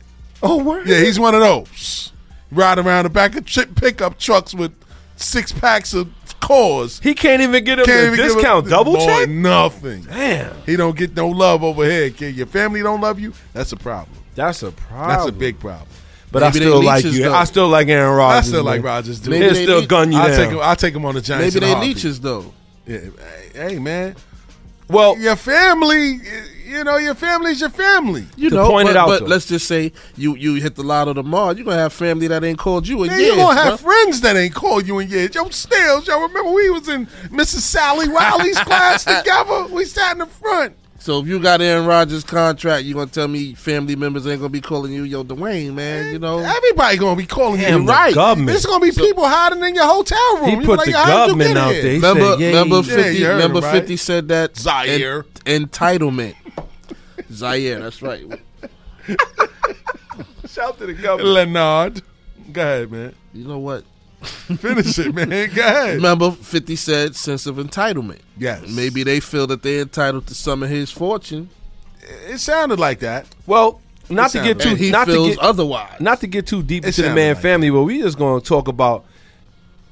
Oh, 0.42 0.62
word. 0.62 0.86
Yeah, 0.88 0.98
he's 1.00 1.18
one 1.18 1.34
of 1.34 1.40
those. 1.40 2.12
Ride 2.50 2.78
around 2.78 3.04
the 3.04 3.10
back 3.10 3.36
of 3.36 3.44
tri- 3.44 3.64
pickup 3.66 4.18
trucks 4.18 4.54
with 4.54 4.72
six 5.16 5.52
packs 5.52 5.94
of 5.94 6.08
Coors. 6.40 7.02
He 7.02 7.14
can't 7.14 7.42
even 7.42 7.64
get 7.64 7.80
him 7.80 7.84
Can't 7.84 7.98
a 8.10 8.12
even 8.12 8.18
discount. 8.18 8.66
a- 8.68 8.70
double 8.70 8.94
boy, 8.94 9.04
check. 9.06 9.28
Nothing. 9.28 10.02
Damn. 10.02 10.54
He 10.66 10.76
don't 10.76 10.96
get 10.96 11.14
no 11.16 11.28
love 11.28 11.64
over 11.64 11.84
here. 11.84 12.10
kid. 12.10 12.36
Your 12.36 12.46
family 12.46 12.80
don't 12.82 13.00
love 13.00 13.18
you. 13.18 13.32
That's 13.52 13.72
a 13.72 13.76
problem. 13.76 14.16
That's 14.36 14.62
a 14.62 14.70
problem. 14.70 15.08
That's 15.08 15.28
a 15.28 15.32
big 15.32 15.58
problem. 15.58 15.88
But 16.30 16.40
Maybe 16.42 16.46
I 16.46 16.50
still 16.50 16.82
like 16.82 17.04
you. 17.04 17.22
though. 17.22 17.32
I 17.34 17.44
still 17.44 17.68
like 17.68 17.88
Aaron 17.88 18.14
Rodgers. 18.16 18.46
I 18.46 18.48
still 18.48 18.64
like 18.64 18.82
man. 18.82 18.92
Rodgers. 18.92 19.20
Dude. 19.20 19.30
Maybe 19.30 19.44
He'll 19.46 19.54
still 19.54 19.78
leech- 19.80 19.88
gun 19.88 20.12
you 20.12 20.18
I'll 20.18 20.28
down. 20.28 20.36
take 20.36 20.50
him. 20.50 20.58
I'll 20.60 20.76
take 20.76 20.94
him 20.94 21.04
on 21.06 21.14
the 21.14 21.20
Giants. 21.22 21.54
Maybe 21.54 21.66
they 21.66 21.80
leeches 21.80 22.20
though. 22.20 22.52
Yeah, 22.86 22.98
hey, 23.54 23.78
man. 23.78 24.14
Well, 24.90 25.18
Your 25.18 25.36
family, 25.36 26.18
you 26.66 26.82
know, 26.82 26.96
your 26.96 27.14
family's 27.14 27.60
your 27.60 27.68
family. 27.68 28.24
You 28.36 28.48
To 28.48 28.56
know, 28.56 28.68
point 28.70 28.86
but, 28.86 28.90
it 28.92 28.96
out, 28.96 29.06
but 29.08 29.20
though. 29.20 29.26
let's 29.26 29.44
just 29.44 29.66
say 29.68 29.92
you 30.16 30.34
you 30.36 30.54
hit 30.54 30.76
the 30.76 30.82
lotto 30.82 31.12
tomorrow. 31.12 31.50
You're 31.54 31.64
gonna 31.66 31.76
have 31.76 31.92
family 31.92 32.26
that 32.28 32.42
ain't 32.42 32.58
called 32.58 32.88
you 32.88 33.02
in 33.02 33.08
Man, 33.10 33.18
years. 33.20 33.32
you 33.32 33.36
gonna 33.36 33.60
have 33.60 33.80
bruh. 33.80 33.84
friends 33.84 34.20
that 34.22 34.36
ain't 34.36 34.54
called 34.54 34.86
you 34.86 34.98
in 35.00 35.08
years. 35.10 35.34
Yo, 35.34 35.46
Stills, 35.50 36.06
y'all 36.06 36.22
remember 36.22 36.50
we 36.52 36.70
was 36.70 36.88
in 36.88 37.06
Mrs. 37.30 37.60
Sally 37.60 38.08
Wiley's 38.08 38.58
class 38.60 39.04
together? 39.16 39.66
We 39.66 39.84
sat 39.84 40.12
in 40.12 40.18
the 40.18 40.26
front. 40.26 40.74
So 41.08 41.20
if 41.20 41.26
you 41.26 41.40
got 41.40 41.62
Aaron 41.62 41.86
Rodgers' 41.86 42.22
contract, 42.22 42.84
you 42.84 42.92
gonna 42.92 43.06
tell 43.06 43.28
me 43.28 43.54
family 43.54 43.96
members 43.96 44.26
ain't 44.26 44.40
gonna 44.40 44.50
be 44.50 44.60
calling 44.60 44.92
you, 44.92 45.04
yo, 45.04 45.24
Dwayne, 45.24 45.72
man. 45.72 46.12
You 46.12 46.18
know, 46.18 46.40
Everybody 46.40 46.98
gonna 46.98 47.16
be 47.16 47.24
calling 47.24 47.58
Damn, 47.62 47.80
you. 47.80 47.86
the 47.86 47.92
Right. 47.94 48.14
government. 48.14 48.48
There's 48.50 48.66
gonna 48.66 48.84
be 48.84 48.92
people 48.92 49.26
hiding 49.26 49.64
in 49.64 49.74
your 49.74 49.86
hotel 49.86 50.36
room. 50.36 50.44
He 50.44 50.50
You 50.50 50.58
be 50.58 50.66
put 50.66 50.76
like, 50.76 50.84
the 50.84 50.90
"Yo, 50.92 51.04
government 51.06 51.56
out 51.56 51.70
there. 51.70 51.80
He 51.82 51.88
remember, 51.96 52.20
said, 52.32 52.40
"Yay." 52.40 52.48
remember 52.48 52.76
Yeah, 52.76 52.82
fifty, 52.82 53.18
you 53.20 53.28
remember 53.30 53.58
him, 53.60 53.64
right? 53.64 53.72
fifty 53.72 53.96
said 53.96 54.28
that 54.28 54.58
Zaire. 54.58 55.24
en- 55.46 55.64
entitlement. 55.68 56.34
Zaire, 57.32 57.80
that's 57.80 58.02
right. 58.02 58.26
Shout 60.46 60.78
to 60.78 60.84
the 60.84 60.92
government. 60.92 61.30
Leonard. 61.54 62.02
Go 62.52 62.60
ahead, 62.60 62.92
man. 62.92 63.14
You 63.32 63.44
know 63.48 63.58
what? 63.60 63.82
Finish 64.58 64.98
it, 64.98 65.14
man. 65.14 65.28
Go 65.54 65.62
ahead. 65.62 65.94
Remember, 65.96 66.30
Fifty 66.32 66.74
said 66.76 67.14
sense 67.14 67.46
of 67.46 67.56
entitlement. 67.56 68.20
Yes. 68.36 68.68
Maybe 68.68 69.02
they 69.04 69.20
feel 69.20 69.46
that 69.48 69.62
they're 69.62 69.82
entitled 69.82 70.26
to 70.28 70.34
some 70.34 70.62
of 70.62 70.70
his 70.70 70.90
fortune. 70.90 71.50
It 72.26 72.38
sounded 72.38 72.80
like 72.80 73.00
that. 73.00 73.26
Well, 73.46 73.80
not 74.10 74.30
to 74.32 74.42
get 74.42 74.58
too 74.58 74.70
And 74.70 74.78
he 74.78 74.90
not 74.90 75.06
to 75.06 75.12
feels 75.12 75.28
get 75.36 75.38
otherwise. 75.40 76.00
not 76.00 76.20
to 76.20 76.26
get 76.26 76.46
too 76.46 76.62
deep 76.62 76.84
It 76.84 76.88
into 76.88 77.02
the 77.02 77.14
man 77.14 77.34
like 77.34 77.42
family, 77.42 77.70
but 77.70 77.82
we 77.82 78.00
just 78.00 78.16
going 78.18 78.40
to 78.40 78.46
talk 78.46 78.66
about 78.66 79.04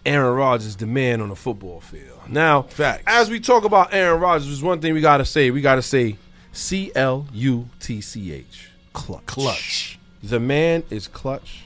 Aaron 0.06 0.34
Rodgers, 0.34 0.76
the 0.76 0.86
man 0.86 1.20
on 1.20 1.28
the 1.28 1.36
football 1.36 1.80
field. 1.80 2.20
Now, 2.28 2.62
Facts. 2.62 3.02
as 3.06 3.28
we 3.28 3.38
talk 3.40 3.64
about 3.64 3.92
Aaron 3.92 4.20
Rodgers, 4.20 4.46
there's 4.46 4.62
one 4.62 4.80
thing 4.80 4.94
we 4.94 5.00
got 5.00 5.18
to 5.18 5.24
say. 5.24 5.50
We 5.50 5.60
got 5.60 5.74
to 5.76 5.82
say 5.82 6.16
C 6.52 6.90
L 6.94 7.26
U 7.32 7.68
T 7.80 8.00
C 8.00 8.32
H. 8.32 8.70
Clutch. 8.92 9.26
Clutch. 9.26 9.98
The 10.22 10.40
man 10.40 10.82
is 10.90 11.06
clutch. 11.06 11.62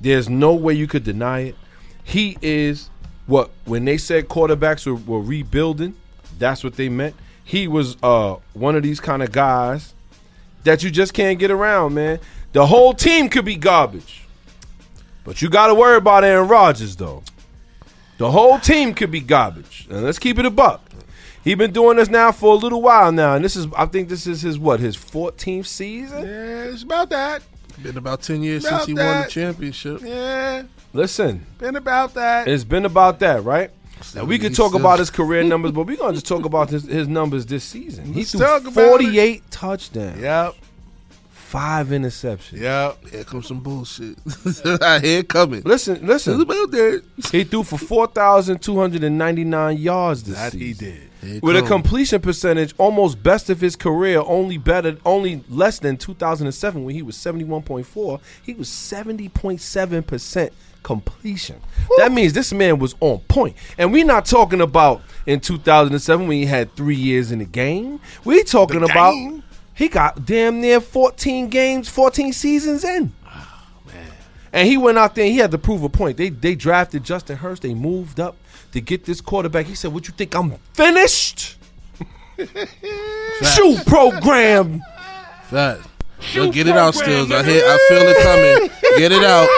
There's 0.00 0.28
no 0.28 0.54
way 0.54 0.74
you 0.74 0.86
could 0.86 1.04
deny 1.04 1.40
it. 1.40 1.56
He 2.04 2.36
is 2.42 2.90
what 3.26 3.50
when 3.64 3.84
they 3.84 3.96
said 3.98 4.28
quarterbacks 4.28 4.86
were, 4.86 4.94
were 4.94 5.20
rebuilding, 5.20 5.94
that's 6.38 6.64
what 6.64 6.76
they 6.76 6.88
meant. 6.88 7.14
He 7.44 7.68
was 7.68 7.96
uh 8.02 8.36
one 8.52 8.76
of 8.76 8.82
these 8.82 9.00
kind 9.00 9.22
of 9.22 9.32
guys 9.32 9.94
that 10.64 10.82
you 10.82 10.90
just 10.90 11.14
can't 11.14 11.38
get 11.38 11.50
around, 11.50 11.94
man. 11.94 12.18
The 12.52 12.66
whole 12.66 12.94
team 12.94 13.28
could 13.28 13.44
be 13.44 13.56
garbage. 13.56 14.24
But 15.24 15.40
you 15.40 15.48
got 15.48 15.68
to 15.68 15.74
worry 15.74 15.96
about 15.96 16.24
Aaron 16.24 16.48
Rodgers 16.48 16.96
though. 16.96 17.22
The 18.18 18.30
whole 18.30 18.58
team 18.58 18.94
could 18.94 19.10
be 19.10 19.20
garbage. 19.20 19.86
And 19.90 20.02
let's 20.02 20.18
keep 20.18 20.38
it 20.38 20.46
a 20.46 20.50
buck. 20.50 20.80
He 21.42 21.54
been 21.54 21.72
doing 21.72 21.96
this 21.96 22.08
now 22.08 22.30
for 22.30 22.54
a 22.54 22.56
little 22.56 22.80
while 22.80 23.10
now, 23.10 23.34
and 23.34 23.44
this 23.44 23.56
is 23.56 23.66
I 23.76 23.86
think 23.86 24.08
this 24.08 24.26
is 24.26 24.42
his 24.42 24.58
what 24.58 24.78
his 24.78 24.96
14th 24.96 25.66
season. 25.66 26.24
Yeah, 26.24 26.64
it's 26.64 26.84
about 26.84 27.10
that. 27.10 27.42
Been 27.82 27.96
about 27.96 28.22
ten 28.22 28.42
years 28.42 28.64
About 28.64 28.78
since 28.80 28.86
he 28.88 28.94
won 28.94 29.22
the 29.22 29.28
championship. 29.28 30.00
Yeah, 30.02 30.62
Listen, 30.92 31.46
been 31.58 31.76
about 31.76 32.14
that. 32.14 32.48
It's 32.48 32.64
been 32.64 32.84
about 32.84 33.18
that, 33.20 33.44
right? 33.44 33.70
Now 34.14 34.24
we 34.24 34.38
could 34.38 34.54
talk 34.54 34.70
still- 34.70 34.80
about 34.80 34.98
his 34.98 35.10
career 35.10 35.42
numbers, 35.44 35.70
but 35.72 35.86
we're 35.86 35.96
gonna 35.96 36.14
just 36.14 36.26
talk 36.26 36.44
about 36.44 36.70
his, 36.70 36.84
his 36.84 37.06
numbers 37.08 37.46
this 37.46 37.62
season. 37.64 38.06
He 38.12 38.20
Let's 38.20 38.32
threw 38.32 38.40
talk 38.40 38.62
about 38.66 38.76
it. 38.84 38.88
48 38.88 39.50
touchdowns, 39.50 40.20
Yep, 40.20 40.54
five 41.30 41.86
interceptions. 41.88 42.60
yep. 42.60 42.98
Here 43.08 43.24
comes 43.24 43.46
some 43.46 43.60
bullshit. 43.60 44.18
I 44.82 44.98
hear 44.98 45.20
it 45.20 45.28
coming. 45.28 45.62
Listen, 45.64 45.94
It's 45.96 46.04
listen. 46.04 46.40
about 46.40 46.70
that. 46.72 47.02
He 47.30 47.44
threw 47.44 47.62
for 47.62 47.78
4,299 47.78 49.76
yards 49.78 50.22
this 50.24 50.34
That 50.36 50.52
season. 50.52 50.66
he 50.66 50.74
did. 50.74 51.08
With 51.40 51.56
a 51.56 51.62
completion 51.62 52.20
percentage 52.20 52.74
almost 52.78 53.22
best 53.22 53.48
of 53.48 53.60
his 53.60 53.76
career, 53.76 54.20
only 54.26 54.58
better, 54.58 54.96
only 55.04 55.44
less 55.48 55.78
than 55.78 55.96
2007 55.96 56.84
when 56.84 56.94
he 56.94 57.02
was 57.02 57.16
71.4. 57.16 58.20
He 58.42 58.54
was 58.54 58.68
70.7 58.68 60.06
percent 60.06 60.52
completion. 60.82 61.60
That 61.98 62.10
means 62.12 62.32
this 62.32 62.52
man 62.52 62.78
was 62.80 62.94
on 63.00 63.20
point. 63.28 63.56
And 63.78 63.92
we're 63.92 64.04
not 64.04 64.26
talking 64.26 64.60
about 64.60 65.02
in 65.26 65.38
2007 65.40 66.26
when 66.26 66.38
he 66.38 66.46
had 66.46 66.74
three 66.74 66.96
years 66.96 67.30
in 67.30 67.38
the 67.38 67.44
game. 67.44 68.00
We're 68.24 68.42
talking 68.42 68.80
The 68.80 68.86
about 68.86 69.12
game? 69.12 69.44
he 69.74 69.88
got 69.88 70.24
damn 70.26 70.60
near 70.60 70.80
14 70.80 71.48
games, 71.48 71.88
14 71.88 72.32
seasons 72.32 72.82
in. 72.84 73.12
Ah, 73.24 73.70
and 74.52 74.66
he 74.68 74.76
went 74.76 74.98
out 74.98 75.14
there 75.14 75.24
and 75.24 75.32
he 75.32 75.38
had 75.38 75.52
to 75.52 75.58
prove 75.58 75.82
a 75.84 75.88
point. 75.88 76.16
They 76.16 76.30
they 76.30 76.54
drafted 76.56 77.04
Justin 77.04 77.36
Hurst. 77.36 77.62
They 77.62 77.74
moved 77.74 78.18
up 78.18 78.36
to 78.72 78.80
get 78.80 79.04
this 79.04 79.20
quarterback. 79.20 79.66
He 79.66 79.74
said, 79.74 79.92
What 79.92 80.08
you 80.08 80.14
think? 80.14 80.34
I'm 80.34 80.52
finished? 80.74 81.56
Shoot 83.42 83.86
program. 83.86 84.82
Fact. 85.44 85.82
Yo, 86.32 86.50
get 86.50 86.66
it 86.68 86.76
out, 86.76 86.94
Stills. 86.94 87.30
I 87.32 87.42
hear. 87.42 87.62
I 87.66 87.78
feel 87.88 88.02
it 88.08 88.22
coming. 88.22 88.70
Get 88.98 89.12
it 89.12 89.24
out. 89.24 89.48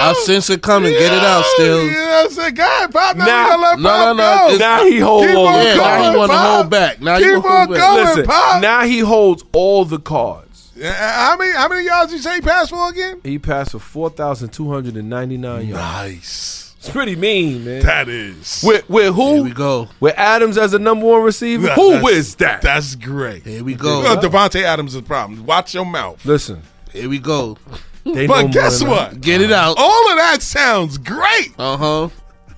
I've 0.00 0.16
sensed 0.18 0.50
it 0.50 0.62
coming. 0.62 0.92
Get 0.92 1.12
it 1.12 1.22
out, 1.22 1.44
still. 1.54 1.84
You 1.84 1.90
know 1.92 2.28
I'm? 2.30 2.54
God, 2.54 2.92
Pop, 2.92 3.16
now 3.16 3.24
Nah, 3.24 3.42
you 3.42 3.48
gotta 3.48 3.62
let 3.62 3.78
no, 3.78 3.88
Pop 3.88 4.16
no, 4.16 4.22
no, 4.22 4.48
go. 4.52 4.56
Now 4.58 4.84
he 4.84 4.98
holds 4.98 5.26
Keep 5.28 5.36
on 5.36 5.52
the 5.52 5.64
Yeah, 5.64 5.74
now 5.76 6.10
he 6.12 6.16
want 6.18 6.30
to 6.32 6.38
hold 6.38 6.70
back. 6.70 7.00
Now 7.00 7.16
Keep 7.18 7.26
you 7.26 7.36
on 7.36 7.42
hold 7.42 7.68
back. 7.70 7.78
going, 7.78 8.04
Listen, 8.04 8.24
Pop. 8.26 8.62
now 8.62 8.80
he 8.82 8.98
holds 9.00 9.44
all 9.52 9.84
the 9.84 9.98
cards. 9.98 10.72
Uh, 10.82 10.92
How 10.92 11.36
many 11.36 11.52
how 11.52 11.68
many 11.68 11.84
yards 11.84 12.12
you 12.12 12.18
say 12.18 12.36
he 12.36 12.40
passed 12.40 12.70
for 12.70 12.90
again? 12.90 13.20
He 13.22 13.38
passed 13.38 13.72
for 13.72 13.78
four 13.78 14.10
thousand 14.10 14.50
two 14.50 14.70
hundred 14.70 14.96
and 14.96 15.08
ninety 15.10 15.36
nine 15.36 15.68
yards. 15.68 15.82
Nice. 15.82 16.69
It's 16.80 16.88
pretty 16.88 17.14
mean, 17.14 17.66
man. 17.66 17.82
That 17.82 18.08
is. 18.08 18.62
with 18.66 18.88
with 18.88 19.14
who? 19.14 19.34
Here 19.34 19.42
we 19.44 19.50
go. 19.50 19.90
With 20.00 20.14
Adams 20.16 20.56
as 20.56 20.70
the 20.72 20.78
number 20.78 21.04
one 21.06 21.22
receiver. 21.22 21.66
That- 21.66 21.74
who 21.76 21.90
that's- 21.90 22.10
is 22.12 22.34
that? 22.36 22.62
That's 22.62 22.94
great. 22.94 23.44
Here 23.44 23.62
we 23.62 23.74
go. 23.74 24.00
know, 24.02 24.16
Davante 24.16 24.62
Adams 24.62 24.94
is 24.94 25.02
the 25.02 25.06
problem. 25.06 25.44
Watch 25.44 25.74
your 25.74 25.84
mouth. 25.84 26.24
Listen, 26.24 26.62
Here 26.90 27.10
we 27.10 27.18
go. 27.18 27.58
they 28.04 28.26
But 28.26 28.50
guess 28.50 28.78
than 28.78 28.88
what? 28.88 29.20
Get 29.20 29.42
it 29.42 29.52
out. 29.52 29.76
All 29.78 30.10
of 30.10 30.16
that 30.16 30.40
sounds 30.40 30.96
great. 30.96 31.52
Uh 31.58 31.76
huh. 31.76 32.08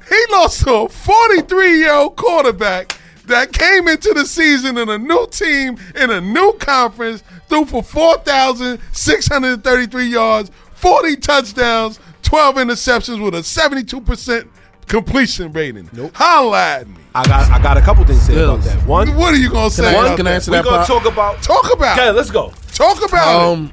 He 0.09 0.24
lost 0.31 0.62
to 0.62 0.73
a 0.73 0.89
43 0.89 1.78
year 1.78 1.93
old 1.93 2.15
quarterback 2.15 2.97
that 3.27 3.53
came 3.53 3.89
into 3.89 4.15
the 4.15 4.24
season 4.24 4.78
in 4.78 4.89
a 4.89 4.99
new 4.99 5.27
team 5.32 5.78
in 5.97 6.11
a 6.11 6.20
new 6.20 6.53
conference, 6.61 7.24
threw 7.49 7.65
for 7.65 7.82
4,633 7.82 10.07
yards, 10.07 10.53
40 10.74 11.16
touchdowns, 11.16 11.99
12 12.32 12.54
interceptions 12.54 13.22
with 13.22 13.34
a 13.34 13.40
72% 13.40 14.48
completion 14.86 15.52
rating. 15.52 15.86
Nope. 15.92 16.12
Holla 16.14 16.62
at 16.78 16.88
me. 16.88 16.94
I 17.14 17.24
got 17.26 17.50
I 17.50 17.62
got 17.62 17.76
a 17.76 17.82
couple 17.82 18.06
things 18.06 18.20
to 18.20 18.24
say 18.32 18.42
about 18.42 18.62
that. 18.62 18.86
One, 18.86 19.14
What 19.16 19.34
are 19.34 19.36
you 19.36 19.50
going 19.50 19.68
to 19.68 19.76
say? 19.76 19.86
I- 19.86 19.90
about 20.06 20.16
can 20.16 20.26
I 20.26 20.38
that? 20.38 20.48
we're 20.48 20.62
gonna 20.62 20.86
talk 20.86 21.04
about. 21.04 21.42
Talk 21.42 21.70
about 21.70 21.98
Okay, 21.98 22.10
let's 22.10 22.30
go. 22.30 22.50
Talk 22.72 23.04
about 23.06 23.50
Um, 23.52 23.70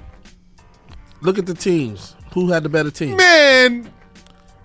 look 1.22 1.38
at 1.40 1.46
the 1.46 1.54
teams. 1.54 2.18
Who 2.34 2.52
had 2.52 2.64
the 2.64 2.70
better 2.70 2.92
team? 2.92 3.16
Man, 3.16 3.90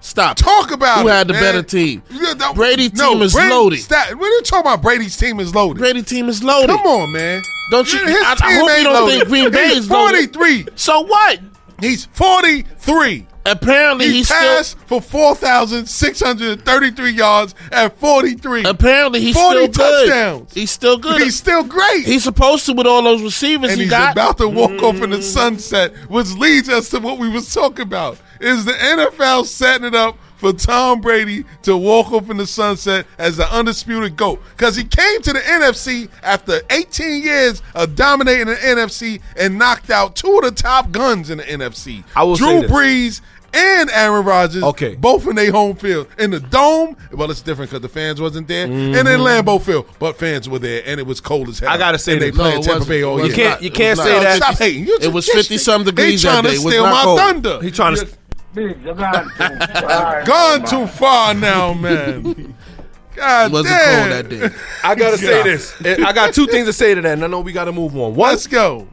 Stop. 0.00 0.38
talk 0.38 0.72
about 0.72 1.02
Who 1.02 1.08
it. 1.08 1.12
had 1.12 1.28
the 1.28 1.34
man. 1.34 1.42
better 1.42 1.62
team? 1.62 2.02
Yeah, 2.10 2.34
that- 2.34 2.56
Brady 2.56 2.90
no, 2.94 3.12
team 3.12 3.22
is 3.22 3.32
Brady- 3.32 3.50
loaded. 3.50 3.78
Stop. 3.80 4.08
What 4.14 4.24
are 4.26 4.28
you 4.28 4.42
talking 4.42 4.72
about? 4.72 4.82
Brady's 4.82 5.16
team 5.16 5.38
is 5.38 5.54
loaded. 5.54 5.78
Brady 5.78 6.02
team 6.02 6.28
is 6.28 6.42
loaded. 6.42 6.70
Come 6.76 6.84
on, 6.84 7.12
man. 7.12 7.42
Don't 7.70 7.90
you? 7.92 8.04
His 8.04 8.16
I, 8.24 8.32
I 8.32 8.34
team 8.34 8.58
hope 8.58 8.68
you 8.68 8.74
ain't 8.74 8.84
don't 8.86 8.92
loaded. 8.94 9.14
think 9.18 9.28
Green 9.28 9.50
Bay 9.52 9.68
He's 9.68 9.78
is 9.84 9.90
loaded. 9.90 10.34
43. 10.34 10.66
So 10.74 11.02
what? 11.02 11.38
He's 11.80 12.06
43. 12.06 13.28
Apparently 13.46 14.06
He 14.06 14.12
he's 14.18 14.28
passed 14.30 14.78
for 14.86 15.02
4,633 15.02 17.10
yards 17.10 17.54
at 17.72 17.98
43. 17.98 18.64
Apparently 18.64 19.20
he's 19.20 19.34
40 19.36 19.54
still 19.54 19.66
good. 19.68 20.08
touchdowns. 20.08 20.54
He's 20.54 20.70
still 20.70 20.98
good. 20.98 21.22
He's 21.22 21.36
still 21.36 21.64
great. 21.64 22.04
He's 22.06 22.24
supposed 22.24 22.66
to 22.66 22.72
with 22.72 22.86
all 22.86 23.02
those 23.02 23.22
receivers 23.22 23.70
and 23.70 23.78
he 23.78 23.84
he's 23.84 23.90
got. 23.90 24.12
about 24.12 24.38
to 24.38 24.48
walk 24.48 24.82
off 24.82 24.96
in 25.02 25.10
the 25.10 25.18
Mm. 25.18 25.22
sunset, 25.22 25.92
which 26.08 26.30
leads 26.32 26.68
us 26.68 26.88
to 26.90 26.98
what 27.00 27.18
we 27.18 27.28
was 27.28 27.52
talking 27.52 27.82
about. 27.82 28.18
Is 28.40 28.64
the 28.64 28.72
NFL 28.72 29.44
setting 29.46 29.86
it 29.86 29.94
up 29.94 30.16
for 30.36 30.52
Tom 30.52 31.00
Brady 31.00 31.44
to 31.62 31.76
walk 31.76 32.12
off 32.12 32.28
in 32.28 32.36
the 32.36 32.46
sunset 32.46 33.06
as 33.16 33.36
the 33.36 33.50
undisputed 33.54 34.16
GOAT? 34.16 34.42
Because 34.56 34.76
he 34.76 34.84
came 34.84 35.22
to 35.22 35.32
the 35.32 35.38
NFC 35.40 36.08
after 36.22 36.60
18 36.70 37.22
years 37.22 37.62
of 37.74 37.94
dominating 37.94 38.46
the 38.46 38.56
NFC 38.56 39.20
and 39.38 39.58
knocked 39.58 39.90
out 39.90 40.16
two 40.16 40.36
of 40.38 40.44
the 40.44 40.50
top 40.50 40.90
guns 40.90 41.30
in 41.30 41.38
the 41.38 41.44
NFC. 41.44 42.02
I 42.16 42.24
will 42.24 42.36
Drew 42.36 42.46
say 42.48 42.60
this. 42.62 42.70
Brees 42.70 43.20
and 43.54 43.90
Aaron 43.90 44.24
Rodgers, 44.24 44.62
Okay. 44.62 44.94
both 44.96 45.26
in 45.28 45.36
their 45.36 45.50
home 45.52 45.76
field. 45.76 46.08
In 46.18 46.30
the 46.30 46.40
dome, 46.40 46.96
well, 47.12 47.30
it's 47.30 47.40
different 47.40 47.70
because 47.70 47.82
the 47.82 47.88
fans 47.88 48.20
wasn't 48.20 48.48
there. 48.48 48.64
And 48.64 48.74
in 48.96 49.04
Mhm. 49.06 49.20
Lambeau 49.44 49.62
Field, 49.62 49.86
but 49.98 50.18
fans 50.18 50.48
were 50.48 50.58
there, 50.58 50.82
and 50.84 50.98
it 51.00 51.06
was 51.06 51.20
cold 51.20 51.48
as 51.48 51.58
hell. 51.60 51.70
I 51.70 51.78
gotta 51.78 51.98
say 51.98 52.14
and 52.14 52.22
they 52.22 52.30
this. 52.30 52.36
playing 52.38 52.54
No, 52.56 52.60
it 52.60 52.64
Tampa. 52.64 52.84
Bay 52.86 53.02
all 53.02 53.18
year. 53.18 53.26
You 53.28 53.32
can't 53.34 53.62
you 53.62 53.70
can't 53.70 53.98
say 53.98 54.12
not. 54.14 54.22
that. 54.22 54.36
Stop 54.42 54.58
hating. 54.58 54.86
You 54.86 54.98
It 55.00 55.12
was 55.12 55.28
50 55.28 55.56
some 55.58 55.84
degrees 55.84 56.22
He 56.22 56.28
trying 56.28 56.42
that 56.42 56.50
to 56.50 56.56
day. 56.56 56.60
It 56.60 56.64
was 56.64 56.72
steal 56.74 56.82
not 56.84 56.92
my 56.92 57.02
cold. 57.04 57.18
thunder. 57.20 57.58
He 57.62 57.70
trying 57.70 57.96
to. 57.96 58.06
Gone 60.26 60.64
too 60.64 60.86
far 60.98 61.34
now, 61.34 61.72
man. 61.74 62.54
God 63.16 63.50
It 63.50 63.52
wasn't 63.52 63.74
damn. 63.76 64.00
cold 64.00 64.12
that 64.12 64.28
day. 64.50 64.56
I 64.82 64.94
gotta 64.96 65.18
say 65.18 65.42
this. 65.44 65.74
I 65.84 66.12
got 66.12 66.34
two 66.34 66.46
things 66.46 66.66
to 66.66 66.72
say 66.72 66.94
to 66.94 67.00
that, 67.02 67.12
and 67.12 67.24
I 67.24 67.28
know 67.28 67.40
we 67.40 67.52
got 67.52 67.66
to 67.66 67.72
move 67.72 67.94
on. 67.96 68.14
One, 68.16 68.30
Let's 68.30 68.46
go. 68.48 68.88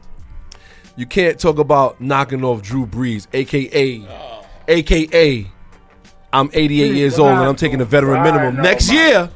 you 0.96 1.06
can't 1.06 1.38
talk 1.40 1.58
about 1.58 2.00
knocking 2.00 2.44
off 2.44 2.62
Drew 2.62 2.86
Brees, 2.86 3.26
aka, 3.32 4.06
aka, 4.68 5.46
I'm 6.32 6.50
88 6.52 6.94
years 6.94 7.18
old 7.18 7.30
and 7.30 7.40
I'm 7.40 7.56
taking 7.56 7.78
the 7.78 7.84
veteran 7.84 8.22
minimum 8.22 8.56
next 8.62 8.90
year 8.90 9.30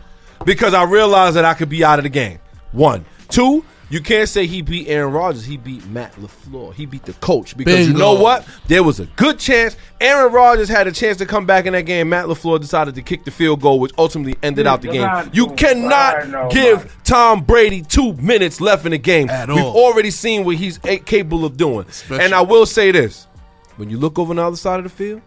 because 0.45 0.75
I 0.75 0.85
realized 0.85 1.37
that 1.37 1.45
I 1.45 1.55
could 1.55 1.69
be 1.69 1.85
out 1.85 1.99
of 1.99 2.05
the 2.05 2.09
game. 2.09 2.39
One, 2.73 3.05
two. 3.29 3.65
You 3.89 4.01
can't 4.01 4.29
say 4.29 4.47
he 4.47 4.63
beat 4.63 4.89
Aaron 4.89 5.13
Rodgers. 5.13 5.45
He 5.45 5.57
beat 5.57 5.87
Matt 5.87 6.13
LaFleur. 6.17 6.75
He 6.75 6.87
beat 6.87 7.05
the 7.05 7.13
coach 7.13 7.57
because 7.57 7.87
you 7.87 7.95
know 7.95 8.15
what? 8.15 8.45
There 8.67 8.83
was 8.83 8.99
a 8.99 9.07
good 9.15 9.39
chance. 9.39 9.77
Aaron 10.01 10.33
Rodgers 10.33 10.69
had 10.69 10.89
a 10.89 10.93
chance 10.93 11.19
to 11.19 11.27
come 11.27 11.47
back 11.47 11.67
in 11.67 11.73
that 11.73 11.83
game. 11.83 12.09
Matt 12.09 12.27
LaFleur 12.27 12.61
decided 12.61 12.97
to 12.97 13.03
kick 13.03 13.25
the 13.25 13.31
field 13.31 13.61
goal, 13.61 13.79
which 13.79 13.93
ultimately 13.97 14.37
ended 14.43 14.67
out 14.67 14.83
the 14.83 14.89
game. 14.89 15.31
You 15.33 15.53
cannot 15.55 16.51
give 16.51 16.97
Tom 17.05 17.45
Brady 17.45 17.81
two 17.83 18.15
minutes 18.15 18.61
left 18.61 18.87
in 18.87 18.91
the 18.91 18.99
game. 18.99 19.31
At 19.31 19.49
We've 19.49 19.59
all. 19.63 19.77
already 19.77 20.11
seen 20.11 20.45
what 20.45 20.57
he's 20.57 20.79
capable 20.79 21.45
of 21.45 21.57
doing. 21.57 21.87
And 22.11 22.35
I 22.35 22.41
will 22.41 22.67
say 22.67 22.91
this: 22.91 23.29
when 23.77 23.91
you 23.91 23.99
look 23.99 24.19
over 24.19 24.31
on 24.31 24.37
the 24.37 24.45
other 24.45 24.57
side 24.57 24.79
of 24.79 24.85
the 24.85 24.91
field 24.91 25.23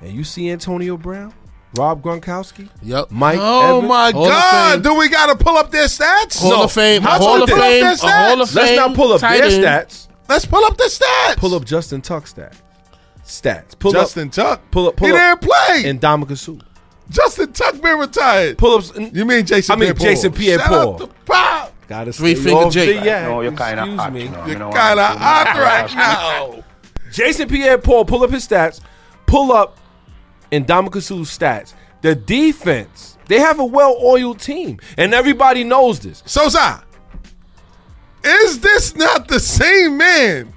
and 0.00 0.12
you 0.12 0.24
see 0.24 0.50
Antonio 0.50 0.96
Brown, 0.96 1.32
Rob 1.76 2.02
Gronkowski, 2.02 2.68
Yep. 2.82 3.10
Mike, 3.10 3.38
Oh 3.40 3.76
Evans, 3.78 3.88
my 3.88 4.10
Hall 4.12 4.26
God! 4.28 4.82
Do 4.82 4.94
we 4.94 5.08
got 5.08 5.26
to 5.36 5.44
pull 5.44 5.56
up 5.56 5.70
their 5.70 5.86
stats? 5.86 6.40
Hall 6.40 6.62
of 6.62 6.72
Fame. 6.72 7.02
How 7.02 7.18
Hall 7.18 7.42
of 7.42 7.48
pull 7.48 7.58
up 7.58 7.62
Fame. 7.64 7.82
their 7.82 7.92
A 7.92 7.96
Hall 7.96 8.40
of 8.42 8.48
stats? 8.48 8.54
Let's 8.54 8.76
not 8.76 8.94
pull 8.94 9.12
up 9.12 9.20
tight 9.20 9.38
their 9.40 9.46
end. 9.50 9.64
stats. 9.88 10.08
Let's 10.28 10.44
pull 10.46 10.64
up 10.64 10.76
the 10.76 10.84
stats. 10.84 11.36
Pull 11.36 11.54
up 11.54 11.64
Justin 11.64 12.00
Tuck 12.02 12.24
stats. 12.24 12.56
Stats. 13.24 13.78
Pull 13.78 13.92
Justin 13.92 14.28
up. 14.28 14.34
Tuck. 14.34 14.70
Pull 14.70 14.88
up. 14.88 14.96
Pull 14.96 15.08
he 15.08 15.14
up. 15.14 15.40
didn't 15.40 15.52
play. 15.52 15.90
And 15.90 16.00
Dominic 16.00 16.36
Suh. 16.36 16.54
Justin 17.08 17.52
Tuck 17.52 17.80
been 17.80 17.98
retired. 17.98 18.58
Pull 18.58 18.78
up. 18.78 18.84
You 19.14 19.24
mean 19.24 19.44
Jason? 19.46 19.72
I 19.72 19.76
mean 19.76 19.88
Pierre-Paul. 19.94 20.06
Jason 20.06 20.32
Pierre-Paul. 20.32 20.68
Shout 20.68 20.88
out 20.88 20.98
to 20.98 21.06
Pop. 21.24 21.72
Gotta 21.88 22.12
Three 22.12 22.34
finger 22.34 22.68
Jake. 22.70 22.98
the 23.00 23.04
yak. 23.06 23.28
No, 23.28 23.40
you're 23.42 23.52
kinda 23.52 23.82
Excuse 23.82 24.00
hot, 24.00 24.12
me. 24.12 24.22
you 24.24 24.28
know. 24.30 24.38
You're 24.38 24.48
You 24.48 24.58
know 24.58 24.70
kind 24.72 24.98
of 24.98 25.08
what? 25.10 25.18
hot 25.18 25.56
right 25.58 25.94
now. 25.94 26.64
Jason 27.16 27.48
Pierre-Paul. 27.48 28.04
Pull 28.04 28.22
up 28.22 28.30
his 28.30 28.46
stats. 28.46 28.80
Pull 29.24 29.50
up 29.50 29.78
Ndamukong 30.52 31.02
Suh's 31.02 31.36
stats. 31.36 31.72
The 32.02 32.14
defense. 32.14 33.16
They 33.26 33.40
have 33.40 33.58
a 33.58 33.64
well-oiled 33.64 34.38
team, 34.38 34.78
and 34.98 35.14
everybody 35.14 35.64
knows 35.64 35.98
this. 35.98 36.22
Sosa, 36.26 36.84
is 38.22 38.60
this 38.60 38.94
not 38.94 39.28
the 39.28 39.40
same 39.40 39.96
man 39.96 40.52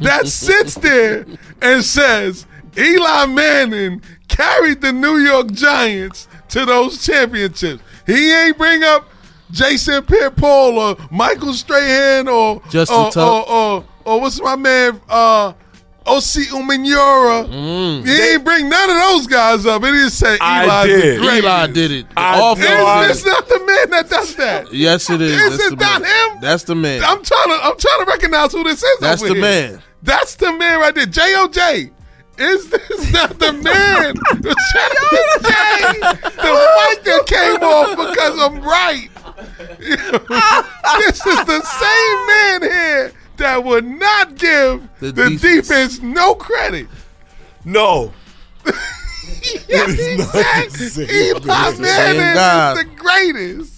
that 0.00 0.26
sits 0.28 0.76
there 0.76 1.26
and 1.60 1.84
says 1.84 2.46
Eli 2.78 3.26
Manning 3.26 4.00
carried 4.28 4.80
the 4.80 4.92
New 4.92 5.18
York 5.18 5.50
Giants 5.52 6.28
to 6.50 6.64
those 6.64 7.04
championships? 7.04 7.82
He 8.06 8.32
ain't 8.32 8.56
bring 8.56 8.84
up 8.84 9.06
Jason 9.50 10.04
Pierre-Paul 10.04 10.78
or 10.78 10.96
Michael 11.10 11.52
Strahan 11.52 12.28
or 12.28 12.62
Justin 12.70 12.96
or, 12.98 13.10
Tuck. 13.10 13.48
or, 13.48 13.50
or, 13.50 13.84
or 14.04 14.20
what's 14.20 14.40
my 14.40 14.56
man 14.56 15.00
uh 15.08 15.52
Osi 16.06 16.44
Umenyiora. 16.50 17.48
Mm. 17.48 18.06
He 18.06 18.20
ain't 18.32 18.44
bring 18.44 18.68
none 18.68 18.90
of 18.90 18.96
those 18.96 19.26
guys 19.26 19.64
up. 19.64 19.82
He 19.82 19.90
didn't 19.90 20.10
say 20.10 20.36
I 20.40 20.86
did. 20.86 21.20
the. 21.20 21.24
Eli 21.36 21.66
did 21.68 21.90
it. 21.92 22.06
I 22.16 22.40
Off 22.40 22.58
did. 22.58 22.68
the 22.68 22.74
Is 22.76 22.84
line. 22.84 23.08
this 23.08 23.24
not 23.26 23.48
the 23.48 23.58
man 23.66 23.90
that 23.90 24.10
does 24.10 24.36
that? 24.36 24.72
Yes, 24.72 25.08
it 25.08 25.22
is. 25.22 25.32
Is 25.32 25.58
That's 25.58 25.72
it 25.72 25.78
not 25.80 26.02
man. 26.02 26.30
him? 26.34 26.40
That's 26.42 26.64
the 26.64 26.74
man. 26.74 27.02
I'm 27.02 27.22
trying 27.24 27.48
to 27.48 27.54
I'm 27.64 27.78
trying 27.78 28.00
to 28.00 28.06
recognize 28.06 28.52
who 28.52 28.64
this 28.64 28.82
is. 28.82 28.98
That's 29.00 29.22
over 29.22 29.28
the 29.30 29.34
here. 29.40 29.42
man. 29.72 29.82
That's 30.02 30.34
the 30.34 30.52
man 30.52 30.80
right 30.80 30.94
there. 30.94 31.06
J 31.06 31.22
O 31.36 31.48
J. 31.48 31.90
Is 32.36 32.68
this 32.68 33.12
not 33.12 33.38
the 33.38 33.52
man? 33.52 34.14
the 34.42 34.54
J, 34.72 36.00
the 36.00 36.52
mic 36.76 37.04
that 37.04 37.24
came 37.26 37.62
off 37.62 37.90
because 37.96 38.38
I'm 38.40 38.60
right. 38.60 39.08
this 39.78 41.24
is 41.26 41.44
the 41.46 41.62
same 41.62 42.26
man 42.26 42.62
here 42.62 43.12
that 43.38 43.62
would 43.64 43.84
not 43.84 44.36
give 44.36 44.88
the, 45.00 45.12
The 45.12 45.30
defense. 45.30 45.40
defense. 45.68 46.00
no 46.00 46.34
credit. 46.34 46.86
No. 47.64 48.12
yes, 49.68 50.76
he 50.78 50.88
said 50.88 51.10
Eli 51.10 51.36
It's 51.36 51.76
the 51.76 51.82
Manning 51.82 52.78
is 52.78 52.84
the 52.84 52.96
greatest. 52.96 53.70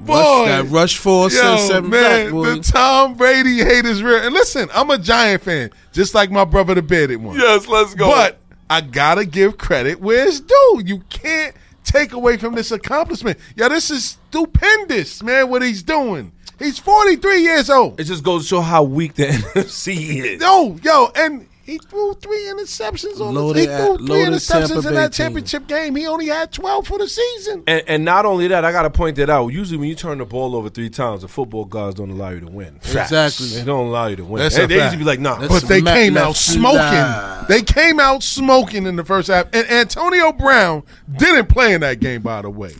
Boy, 0.00 0.14
Rush, 0.14 0.46
that 0.48 0.64
rush 0.70 0.96
four, 0.96 1.28
six, 1.28 1.42
Yo, 1.42 1.56
seven 1.58 1.90
man, 1.90 2.26
back, 2.26 2.32
boy. 2.32 2.54
the 2.54 2.60
Tom 2.62 3.14
Brady 3.14 3.58
hate 3.58 3.84
is 3.84 4.02
real. 4.02 4.20
And 4.22 4.32
listen, 4.32 4.68
I'm 4.72 4.88
a 4.90 4.96
Giant 4.98 5.42
fan, 5.42 5.70
just 5.92 6.14
like 6.14 6.30
my 6.30 6.44
brother 6.44 6.74
the 6.74 6.82
bearded 6.82 7.20
one. 7.22 7.36
Yes, 7.36 7.66
let's 7.66 7.94
go. 7.94 8.06
But 8.08 8.38
I 8.70 8.80
gotta 8.80 9.26
give 9.26 9.58
credit 9.58 10.00
where 10.00 10.26
it's 10.28 10.38
due. 10.40 10.82
You 10.84 11.00
can't 11.10 11.54
take 11.82 12.12
away 12.12 12.36
from 12.36 12.54
this 12.54 12.70
accomplishment. 12.70 13.38
Yeah, 13.56 13.68
this 13.68 13.90
is 13.90 14.16
stupendous, 14.28 15.20
man. 15.22 15.50
What 15.50 15.62
he's 15.62 15.82
doing. 15.82 16.30
He's 16.58 16.78
43 16.78 17.42
years 17.42 17.70
old. 17.70 18.00
it 18.00 18.04
just 18.04 18.24
goes 18.24 18.42
to 18.42 18.48
show 18.48 18.60
how 18.60 18.82
weak 18.82 19.14
the 19.14 19.26
NFC 19.54 20.24
is. 20.24 20.40
No, 20.40 20.76
yo, 20.82 21.10
and 21.14 21.46
He 21.64 21.78
threw 21.78 22.14
three 22.14 22.44
interceptions 22.50 23.20
on 23.20 23.34
the 23.34 23.40
Loaded 23.40 23.60
He 23.60 23.66
threw 23.66 23.98
three 23.98 24.16
interceptions 24.24 24.68
Tampa 24.68 24.74
in 24.78 24.82
Bay 24.82 24.90
that 24.94 25.12
team. 25.12 25.24
championship 25.26 25.66
game. 25.68 25.94
He 25.96 26.06
only 26.06 26.26
had 26.26 26.50
twelve 26.50 26.86
for 26.86 26.96
the 26.98 27.06
season. 27.06 27.62
And, 27.66 27.82
and 27.86 28.04
not 28.04 28.24
only 28.24 28.48
that, 28.48 28.64
I 28.64 28.72
got 28.72 28.82
to 28.82 28.90
point 28.90 29.16
that 29.16 29.28
out. 29.28 29.48
Usually, 29.48 29.76
when 29.78 29.88
you 29.90 29.94
turn 29.94 30.16
the 30.18 30.24
ball 30.24 30.56
over 30.56 30.70
three 30.70 30.88
times, 30.90 31.20
the 31.22 31.28
football 31.28 31.64
gods 31.66 31.94
don't 31.96 32.10
allow 32.10 32.30
you 32.30 32.40
to 32.40 32.46
win. 32.50 32.78
Facts. 32.80 33.12
Exactly. 33.12 33.48
They 33.58 33.64
don't 33.64 33.86
allow 33.88 34.06
you 34.06 34.16
to 34.16 34.24
win. 34.24 34.42
That's 34.42 34.56
they 34.56 34.64
a 34.64 34.66
they 34.66 34.76
usually 34.82 34.96
be 34.96 35.04
like, 35.04 35.20
nah. 35.20 35.34
That's- 35.38 35.60
But 35.60 35.68
they 35.68 35.82
came 35.82 36.16
out 36.16 36.36
smoking. 36.36 36.78
Sudan. 36.80 37.44
They 37.48 37.62
came 37.62 38.00
out 38.00 38.22
smoking 38.22 38.86
in 38.86 38.96
the 38.96 39.04
first 39.04 39.28
half. 39.28 39.46
And 39.52 39.70
Antonio 39.70 40.32
Brown 40.32 40.82
didn't 41.18 41.50
play 41.50 41.74
in 41.74 41.82
that 41.82 42.00
game, 42.00 42.22
by 42.22 42.42
the 42.42 42.50
way. 42.50 42.72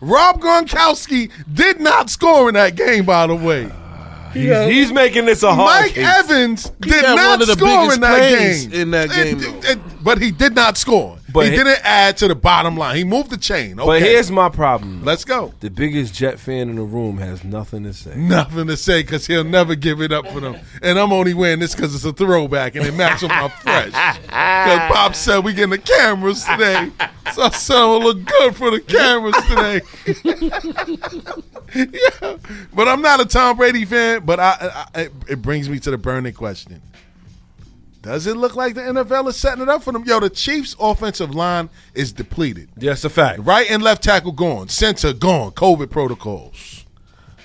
Rob 0.00 0.40
Gronkowski 0.40 1.30
did 1.52 1.80
not 1.80 2.08
score 2.10 2.48
in 2.48 2.54
that 2.54 2.74
game, 2.76 3.04
by 3.04 3.26
the 3.26 3.34
way. 3.34 3.70
He's, 4.32 4.66
he's 4.68 4.92
making 4.92 5.26
this 5.26 5.42
a 5.42 5.52
hard 5.52 5.82
Mike 5.82 5.92
case. 5.94 6.06
Evans 6.06 6.70
did 6.80 7.02
not 7.02 7.16
one 7.30 7.42
of 7.42 7.48
the 7.48 7.54
score 7.54 7.92
in 7.92 8.00
that 8.00 8.30
game. 8.38 8.72
in 8.72 8.90
that 8.92 9.10
game, 9.10 9.38
It- 9.38 9.40
though. 9.62 9.68
it- 9.70 9.78
but 10.04 10.18
he 10.18 10.30
did 10.30 10.54
not 10.54 10.78
score. 10.78 11.18
But 11.32 11.46
he 11.46 11.50
didn't 11.50 11.80
add 11.84 12.16
to 12.18 12.28
the 12.28 12.34
bottom 12.34 12.76
line. 12.76 12.96
He 12.96 13.04
moved 13.04 13.30
the 13.30 13.36
chain. 13.36 13.78
Okay. 13.78 13.86
But 13.86 14.02
here's 14.02 14.30
my 14.30 14.48
problem. 14.48 15.04
Let's 15.04 15.24
go. 15.24 15.52
The 15.60 15.70
biggest 15.70 16.14
Jet 16.14 16.38
fan 16.38 16.68
in 16.68 16.76
the 16.76 16.82
room 16.82 17.18
has 17.18 17.44
nothing 17.44 17.84
to 17.84 17.92
say. 17.92 18.16
Nothing 18.16 18.66
to 18.66 18.76
say 18.76 19.02
because 19.02 19.26
he'll 19.26 19.44
never 19.44 19.74
give 19.74 20.00
it 20.00 20.12
up 20.12 20.26
for 20.28 20.40
them. 20.40 20.56
And 20.82 20.98
I'm 20.98 21.12
only 21.12 21.34
wearing 21.34 21.60
this 21.60 21.74
because 21.74 21.94
it's 21.94 22.04
a 22.04 22.12
throwback 22.12 22.74
and 22.74 22.86
it 22.86 22.94
matches 22.94 23.28
my 23.28 23.48
fresh. 23.60 23.92
Because 24.22 24.92
Pop 24.92 25.14
said 25.14 25.44
we 25.44 25.52
getting 25.52 25.70
the 25.70 25.78
cameras 25.78 26.44
today. 26.44 26.90
So 27.32 27.42
I 27.42 27.50
said 27.50 27.76
I'm 27.76 28.02
look 28.02 28.24
good 28.24 28.56
for 28.56 28.70
the 28.70 28.80
cameras 28.80 29.36
today. 29.48 29.80
yeah. 32.20 32.36
But 32.74 32.88
I'm 32.88 33.02
not 33.02 33.20
a 33.20 33.24
Tom 33.24 33.56
Brady 33.56 33.84
fan, 33.84 34.24
but 34.24 34.40
I, 34.40 34.86
I 34.94 35.00
it, 35.02 35.12
it 35.28 35.42
brings 35.42 35.68
me 35.68 35.78
to 35.80 35.90
the 35.90 35.98
burning 35.98 36.34
question. 36.34 36.80
Does 38.02 38.26
it 38.26 38.36
look 38.36 38.56
like 38.56 38.74
the 38.74 38.80
NFL 38.80 39.28
is 39.28 39.36
setting 39.36 39.62
it 39.62 39.68
up 39.68 39.82
for 39.82 39.92
them? 39.92 40.04
Yo, 40.04 40.20
the 40.20 40.30
Chiefs' 40.30 40.74
offensive 40.80 41.34
line 41.34 41.68
is 41.94 42.12
depleted. 42.12 42.70
Yes, 42.78 43.04
a 43.04 43.10
fact. 43.10 43.40
Right 43.42 43.70
and 43.70 43.82
left 43.82 44.02
tackle 44.02 44.32
gone. 44.32 44.68
Center 44.68 45.12
gone. 45.12 45.52
COVID 45.52 45.90
protocols. 45.90 46.86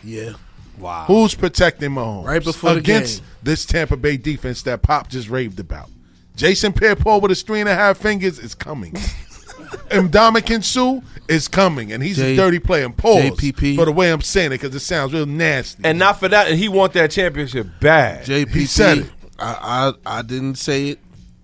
Yeah. 0.03 0.33
Wow. 0.77 1.05
Who's 1.07 1.35
protecting 1.35 1.91
Mahomes? 1.91 2.25
Right 2.25 2.43
before 2.43 2.73
the 2.73 2.79
against 2.79 3.19
game. 3.19 3.29
this 3.43 3.65
Tampa 3.65 3.97
Bay 3.97 4.17
defense 4.17 4.61
that 4.63 4.81
Pop 4.81 5.09
just 5.09 5.29
raved 5.29 5.59
about. 5.59 5.89
Jason 6.35 6.73
Pierre-Paul 6.73 7.21
with 7.21 7.29
his 7.29 7.43
three 7.43 7.61
and 7.61 7.69
a 7.69 7.75
half 7.75 7.97
fingers 7.97 8.39
is 8.39 8.53
coming. 8.55 8.95
and 9.91 10.11
Dominican 10.11 10.61
Suh 10.61 10.99
is 11.29 11.47
coming, 11.47 11.91
and 11.91 12.03
he's 12.03 12.17
J- 12.17 12.33
a 12.33 12.35
dirty 12.35 12.59
player. 12.59 12.85
And 12.85 12.95
pause 12.95 13.23
JPP. 13.23 13.75
for 13.77 13.85
the 13.85 13.91
way 13.91 14.11
I'm 14.11 14.21
saying 14.21 14.47
it 14.47 14.61
because 14.61 14.75
it 14.75 14.79
sounds 14.81 15.13
real 15.13 15.25
nasty. 15.25 15.83
And 15.85 15.97
not 15.97 16.19
for 16.19 16.27
that, 16.27 16.49
and 16.49 16.57
he 16.59 16.67
want 16.67 16.93
that 16.93 17.11
championship 17.11 17.67
bad. 17.79 18.25
JPP. 18.25 18.53
He 18.53 18.65
said 18.65 18.97
it. 18.99 19.09
I, 19.39 19.93
I 20.05 20.19
I 20.19 20.21
didn't 20.21 20.55
say 20.55 20.89
it. 20.89 20.99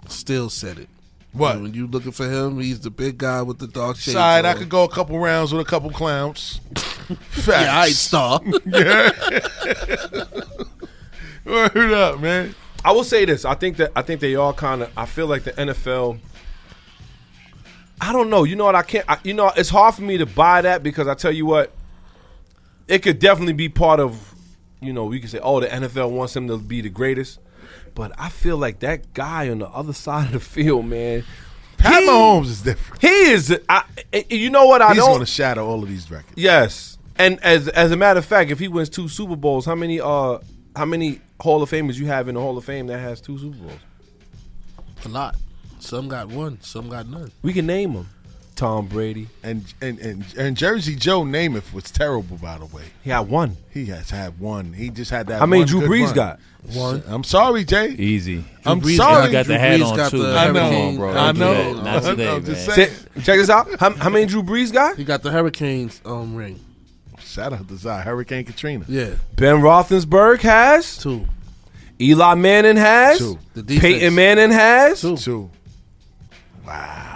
Still 0.08 0.50
said 0.50 0.80
it. 0.80 0.90
What? 1.34 1.62
When 1.62 1.74
you 1.74 1.88
looking 1.88 2.12
for 2.12 2.28
him, 2.30 2.60
he's 2.60 2.82
the 2.82 2.90
big 2.90 3.18
guy 3.18 3.42
with 3.42 3.60
the 3.60 3.68
dark 3.68 3.96
shades. 3.98 4.14
Side, 4.14 4.46
I 4.46 4.52
on. 4.52 4.58
could 4.58 4.70
go 4.70 4.84
a 4.84 4.90
couple 4.90 5.18
rounds 5.18 5.54
with 5.54 5.66
a 5.66 5.70
couple 5.70 5.90
clowns. 5.90 6.60
Facts. 6.76 7.48
Yeah, 7.48 7.80
I 7.80 7.90
star. 7.92 8.42
yeah. 8.66 9.12
Word 11.46 11.94
up, 11.94 12.20
man. 12.20 12.56
I 12.84 12.92
will 12.92 13.04
say 13.04 13.26
this. 13.26 13.46
I 13.46 13.56
think 13.56 13.78
that 13.78 13.92
I 13.96 14.02
think 14.02 14.20
they 14.22 14.36
all 14.36 14.54
kind 14.54 14.84
of. 14.84 14.92
I 14.98 15.06
feel 15.06 15.28
like 15.28 15.44
the 15.44 15.52
NFL. 15.54 16.20
I 18.00 18.12
don't 18.12 18.30
know. 18.30 18.44
You 18.44 18.56
know 18.56 18.66
what? 18.66 18.76
I 18.76 18.84
can't. 18.84 19.06
I, 19.08 19.18
you 19.24 19.34
know, 19.34 19.52
it's 19.56 19.70
hard 19.70 19.96
for 19.96 20.02
me 20.02 20.18
to 20.18 20.26
buy 20.26 20.62
that 20.62 20.84
because 20.84 21.08
I 21.08 21.14
tell 21.14 21.32
you 21.32 21.46
what, 21.46 21.72
it 22.88 23.00
could 23.04 23.20
definitely 23.20 23.54
be 23.54 23.70
part 23.70 24.00
of. 24.00 24.34
You 24.82 24.92
know, 24.94 25.06
we 25.06 25.20
could 25.20 25.30
say, 25.30 25.40
oh, 25.42 25.60
the 25.60 25.68
NFL 25.68 26.10
wants 26.10 26.36
him 26.36 26.48
to 26.48 26.58
be 26.58 26.82
the 26.82 26.90
greatest, 26.90 27.40
but 27.96 28.12
I 28.18 28.30
feel 28.30 28.58
like 28.58 28.80
that 28.80 29.14
guy 29.14 29.50
on 29.50 29.60
the 29.60 29.68
other 29.70 29.94
side 29.94 30.28
of 30.28 30.32
the 30.34 30.40
field, 30.40 30.86
man. 30.86 31.24
Pat 31.78 32.04
he- 32.04 32.10
Mahomes 32.10 32.46
is 32.46 32.62
different. 32.62 33.02
He 33.02 33.08
is. 33.32 33.60
I, 33.68 33.84
you 34.30 34.50
know 34.50 34.66
what? 34.68 34.82
I 34.82 34.90
He's 34.90 34.98
don't. 34.98 35.10
going 35.10 35.20
to 35.22 35.26
shatter 35.26 35.62
all 35.62 35.82
of 35.82 35.90
these 35.90 36.10
records. 36.12 36.34
Yes, 36.38 36.98
and 37.18 37.40
as 37.44 37.68
as 37.70 37.92
a 37.92 37.98
matter 37.98 38.20
of 38.20 38.26
fact, 38.26 38.52
if 38.52 38.60
he 38.60 38.68
wins 38.68 38.90
two 38.90 39.08
Super 39.08 39.36
Bowls, 39.36 39.66
how 39.66 39.76
many 39.76 40.00
uh 40.00 40.38
how 40.76 40.86
many 40.86 41.20
Hall 41.40 41.64
of 41.64 41.70
Famers 41.72 41.96
you 41.96 42.06
have 42.06 42.28
in 42.28 42.36
the 42.36 42.42
Hall 42.42 42.58
of 42.58 42.64
Fame 42.66 42.88
that 42.88 43.00
has 43.00 43.20
two 43.20 43.38
Super 43.40 43.58
Bowls? 43.58 43.80
a 45.06 45.10
lot. 45.10 45.36
Some 45.80 46.08
got 46.08 46.28
one. 46.28 46.62
Some 46.62 46.88
got 46.90 47.08
none. 47.08 47.32
We 47.42 47.54
can 47.54 47.66
name 47.66 47.94
them. 47.94 48.08
Tom 48.62 48.86
Brady. 48.86 49.28
And 49.42 49.66
and 49.82 49.98
and, 50.00 50.24
and 50.38 50.56
Jersey 50.56 50.96
Joe 50.96 51.24
Namath 51.24 51.74
was 51.74 51.86
terrible, 51.86 52.38
by 52.38 52.60
the 52.60 52.68
way. 52.68 52.84
He 53.04 53.10
had 53.10 53.22
one. 53.22 53.58
He 53.72 53.86
has 53.88 54.12
had 54.12 54.40
one. 54.40 54.74
He 54.74 54.92
just 54.92 55.10
had 55.10 55.26
that. 55.28 55.40
How 55.40 55.48
many 55.48 55.66
Drew 55.66 55.82
Brees 55.82 56.06
run. 56.08 56.16
got? 56.16 56.40
One. 56.74 57.02
I'm 57.08 57.24
sorry, 57.24 57.66
Jay. 57.66 57.88
Easy. 57.90 58.44
I'm 58.64 58.80
Brees 58.80 58.98
sorry. 58.98 59.26
You 59.26 59.32
got 59.32 59.46
Drew 59.46 59.56
the 59.56 59.60
hat 59.60 59.80
Brees 59.80 59.86
on 59.90 59.98
got 59.98 60.12
too. 60.12 60.18
the 60.20 60.24
man. 60.26 60.38
I 60.38 60.46
Come 60.46 60.54
know. 60.54 60.82
on, 60.88 60.96
bro. 60.98 61.10
I 61.10 61.32
Don't 61.32 61.40
know. 61.40 61.82
Not 61.82 62.04
today, 62.04 62.30
I'm 62.36 62.46
just 62.46 62.68
man. 62.68 62.76
saying. 62.76 62.90
Say- 62.90 63.22
check 63.24 63.38
this 63.40 63.50
out. 63.50 63.80
How, 63.80 63.90
how 63.96 64.10
many 64.12 64.28
Drew 64.28 64.44
Brees 64.44 64.72
got? 64.72 64.96
He 64.96 65.04
got 65.04 65.24
the 65.24 65.32
Hurricanes 65.32 66.00
um 66.06 66.36
ring. 66.36 66.60
Shout 67.20 67.54
out 67.54 67.68
to 67.68 67.76
Zai, 67.78 68.02
Hurricane 68.02 68.46
Katrina. 68.46 68.86
Yeah, 68.88 69.16
Ben 69.38 69.56
Roethlisberger 69.56 70.42
has. 70.42 70.98
two. 70.98 71.26
Eli 72.00 72.36
Manning 72.36 72.78
has. 72.78 73.18
Two. 73.18 73.40
The 73.56 73.64
defense. 73.64 73.82
Peyton 73.82 74.14
Manning 74.16 74.52
has. 74.52 75.02
Two. 75.02 75.18
Two. 75.18 75.50
Wow. 76.66 77.11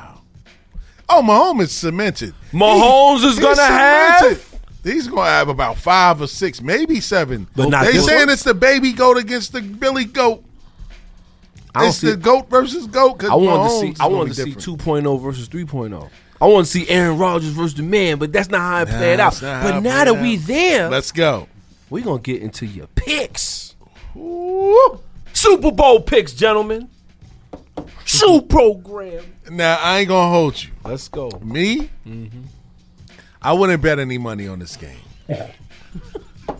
Oh, 1.08 1.22
Mahomes 1.22 1.64
is 1.64 1.72
cemented. 1.72 2.34
Mahomes 2.52 3.24
is 3.24 3.38
gonna 3.40 3.56
cemented. 3.56 4.38
have. 4.38 4.60
He's 4.84 5.08
gonna 5.08 5.30
have 5.30 5.50
about 5.50 5.78
five 5.78 6.22
or 6.22 6.28
six, 6.28 6.62
maybe 6.62 7.00
seven. 7.00 7.48
But 7.56 7.70
not 7.70 7.86
they 7.86 7.94
this 7.94 8.06
saying 8.06 8.22
one? 8.22 8.30
it's 8.30 8.44
the 8.44 8.54
baby 8.54 8.92
goat 8.94 9.18
against 9.18 9.54
the 9.54 9.62
Billy 9.62 10.06
goat. 10.06 10.44
I 11.74 11.88
It's 11.88 11.98
see. 11.98 12.12
the 12.12 12.18
goat 12.18 12.50
versus 12.50 12.88
goat. 12.88 13.24
I 13.24 13.36
wanted 13.36 13.48
Mahomes 13.50 13.68
to 13.68 13.80
see. 13.82 13.90
is 13.90 14.00
I 14.00 14.04
gonna 14.06 14.16
wanted 14.18 14.46
be 14.46 14.54
to 14.54 14.62
see 14.62 14.72
2.0 14.72 15.22
versus 15.22 15.50
3.0. 15.50 16.10
I 16.42 16.46
want 16.48 16.66
to 16.68 16.72
see 16.72 16.88
Aaron 16.90 17.18
Rodgers 17.18 17.50
versus 17.52 17.74
the 17.76 17.84
man, 17.84 18.18
but 18.20 18.32
that's 18.34 18.50
not 18.50 18.60
how 18.60 18.82
it 18.84 18.90
Nah, 18.90 18.98
played 18.98 19.20
out. 19.20 19.32
that's 19.34 19.42
not 19.42 19.62
how 19.64 19.72
But 19.72 19.80
now 19.82 20.04
played 20.04 20.16
that 20.16 20.22
we 20.22 20.36
there, 20.38 20.90
Let's 20.90 21.12
go. 21.12 21.48
we're 21.90 22.04
gonna 22.04 22.20
get 22.20 22.42
into 22.42 22.66
your 22.66 22.88
picks. 22.88 23.76
Super 25.34 25.72
Bowl 25.72 26.02
picks, 26.02 26.34
gentlemen. 26.34 26.90
Shoe 28.06 28.42
program. 28.42 29.24
Now 29.50 29.78
I 29.82 30.00
ain't 30.00 30.08
gonna 30.10 30.30
hold 30.32 30.62
you. 30.64 30.72
Let's 30.84 31.08
go. 31.08 31.30
Me, 31.44 31.90
Mm-hmm. 32.08 32.42
I 33.42 33.54
wouldn't 33.54 33.82
bet 33.82 34.00
any 34.00 34.18
money 34.18 34.48
on 34.48 34.60
this 34.60 34.76
game. 34.76 34.98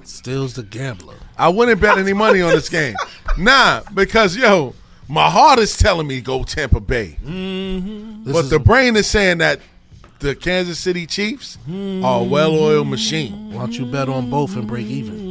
Still's 0.04 0.54
the 0.54 0.64
gambler. 0.64 1.16
I 1.38 1.50
wouldn't 1.50 1.82
bet 1.82 1.98
any 1.98 2.14
money 2.14 2.42
on 2.42 2.52
this 2.52 2.70
game. 2.70 2.96
Nah, 3.38 3.82
because 3.94 4.36
yo, 4.38 4.76
my 5.08 5.30
heart 5.30 5.60
is 5.60 5.76
telling 5.78 6.08
me 6.08 6.22
go 6.22 6.44
Tampa 6.44 6.80
Bay, 6.80 7.18
This 7.24 8.34
but 8.34 8.46
is 8.46 8.50
the 8.50 8.60
brain 8.60 8.96
is 8.96 9.08
saying 9.08 9.40
that 9.40 9.60
the 10.20 10.36
Kansas 10.36 10.80
City 10.80 11.06
Chiefs 11.08 11.58
are 11.68 12.22
a 12.22 12.24
well-oiled 12.24 12.88
machine. 12.88 13.52
Why 13.54 13.60
don't 13.62 13.78
you 13.78 13.86
bet 13.86 14.08
on 14.08 14.30
both 14.30 14.56
and 14.56 14.68
break 14.68 14.86
even? 14.88 15.25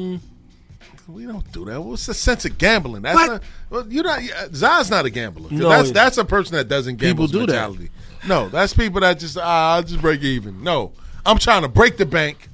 We 1.06 1.26
don't 1.26 1.51
do 1.52 1.66
that. 1.66 1.81
What's 1.82 2.06
the 2.06 2.14
sense 2.14 2.44
of 2.47 2.56
gambling? 2.56 3.02
That's 3.02 3.14
What? 3.14 3.26
not. 3.31 3.43
Well, 3.68 3.86
you're 3.93 4.05
not. 4.05 4.20
Zai's 4.55 4.90
not 4.90 5.05
a 5.05 5.10
gambler. 5.10 5.51
No, 5.51 5.68
that's 5.68 5.90
that's 5.90 6.16
a 6.18 6.24
person 6.24 6.56
that 6.56 6.66
doesn't 6.68 6.97
gamble. 6.97 7.26
People 7.28 7.47
do 7.47 7.52
that. 7.52 7.89
No, 8.26 8.48
that's 8.48 8.72
people 8.72 9.01
that 9.02 9.18
just 9.18 9.36
ah, 9.36 9.74
I'll 9.74 9.82
just 9.82 10.01
break 10.01 10.22
even. 10.22 10.62
No, 10.64 10.93
I'm 11.26 11.36
trying 11.39 11.60
to 11.62 11.68
break 11.68 11.98
the 11.98 12.06
bank, 12.06 12.48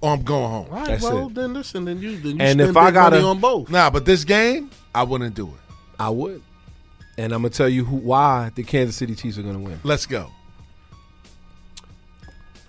or 0.00 0.12
I'm 0.12 0.22
going 0.24 0.50
home. 0.50 0.66
All 0.70 0.76
right, 0.78 0.86
That's 0.88 1.02
well 1.04 1.28
it. 1.28 1.34
then 1.34 1.54
listen, 1.54 1.84
then 1.84 2.00
you 2.00 2.16
then 2.18 2.36
you 2.36 2.42
And 2.42 2.58
spend 2.58 2.70
if 2.70 2.76
I 2.76 2.90
gotta- 2.90 3.22
on 3.22 3.38
both. 3.38 3.70
Nah, 3.70 3.90
but 3.90 4.04
this 4.04 4.24
game, 4.24 4.70
I 4.92 5.04
wouldn't 5.04 5.36
do 5.36 5.46
it. 5.48 5.74
I 6.00 6.10
would, 6.10 6.42
and 7.16 7.32
I'm 7.32 7.42
gonna 7.42 7.50
tell 7.50 7.68
you 7.68 7.84
who 7.84 7.94
why 7.94 8.50
the 8.56 8.64
Kansas 8.64 8.96
City 8.96 9.14
Chiefs 9.14 9.38
are 9.38 9.42
gonna 9.42 9.60
win. 9.60 9.78
Let's 9.84 10.06
go. 10.06 10.32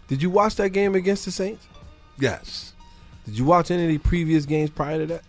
Did 0.08 0.22
you 0.22 0.30
watch 0.30 0.56
that 0.58 0.70
game 0.70 0.94
against 0.94 1.26
the 1.26 1.32
Saints? 1.32 1.66
Yes, 2.20 2.74
Did 3.26 3.38
you 3.38 3.46
watch 3.46 3.72
any 3.72 3.84
of 3.84 3.90
the 3.90 3.98
previous 3.98 4.46
games 4.46 4.70
prior 4.70 5.00
to 5.00 5.06
that? 5.08 5.24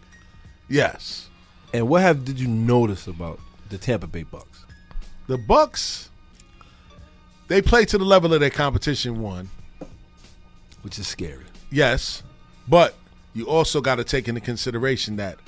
yes. 0.69 1.29
And 1.75 1.89
what 1.89 2.01
have 2.03 2.25
did 2.25 2.39
you 2.41 2.49
notice 2.49 3.07
about 3.07 3.39
the 3.69 3.77
Tampa 3.77 4.07
Bay 4.07 4.23
Bucks? 4.23 4.65
The 5.27 5.37
Bucks, 5.37 6.09
they 7.49 7.61
play 7.61 7.85
to 7.87 7.99
the 7.99 8.05
level 8.05 8.33
of 8.33 8.41
their 8.41 8.51
competition. 8.51 9.21
One, 9.21 9.51
Which 10.83 10.99
is 10.99 11.07
scary. 11.07 11.45
yes, 11.71 12.23
but 12.69 12.95
you 13.35 13.47
also 13.47 13.81
got 13.83 13.97
to 13.97 14.05
take 14.05 14.27
into 14.29 14.41
consideration 14.41 15.17
that 15.17 15.39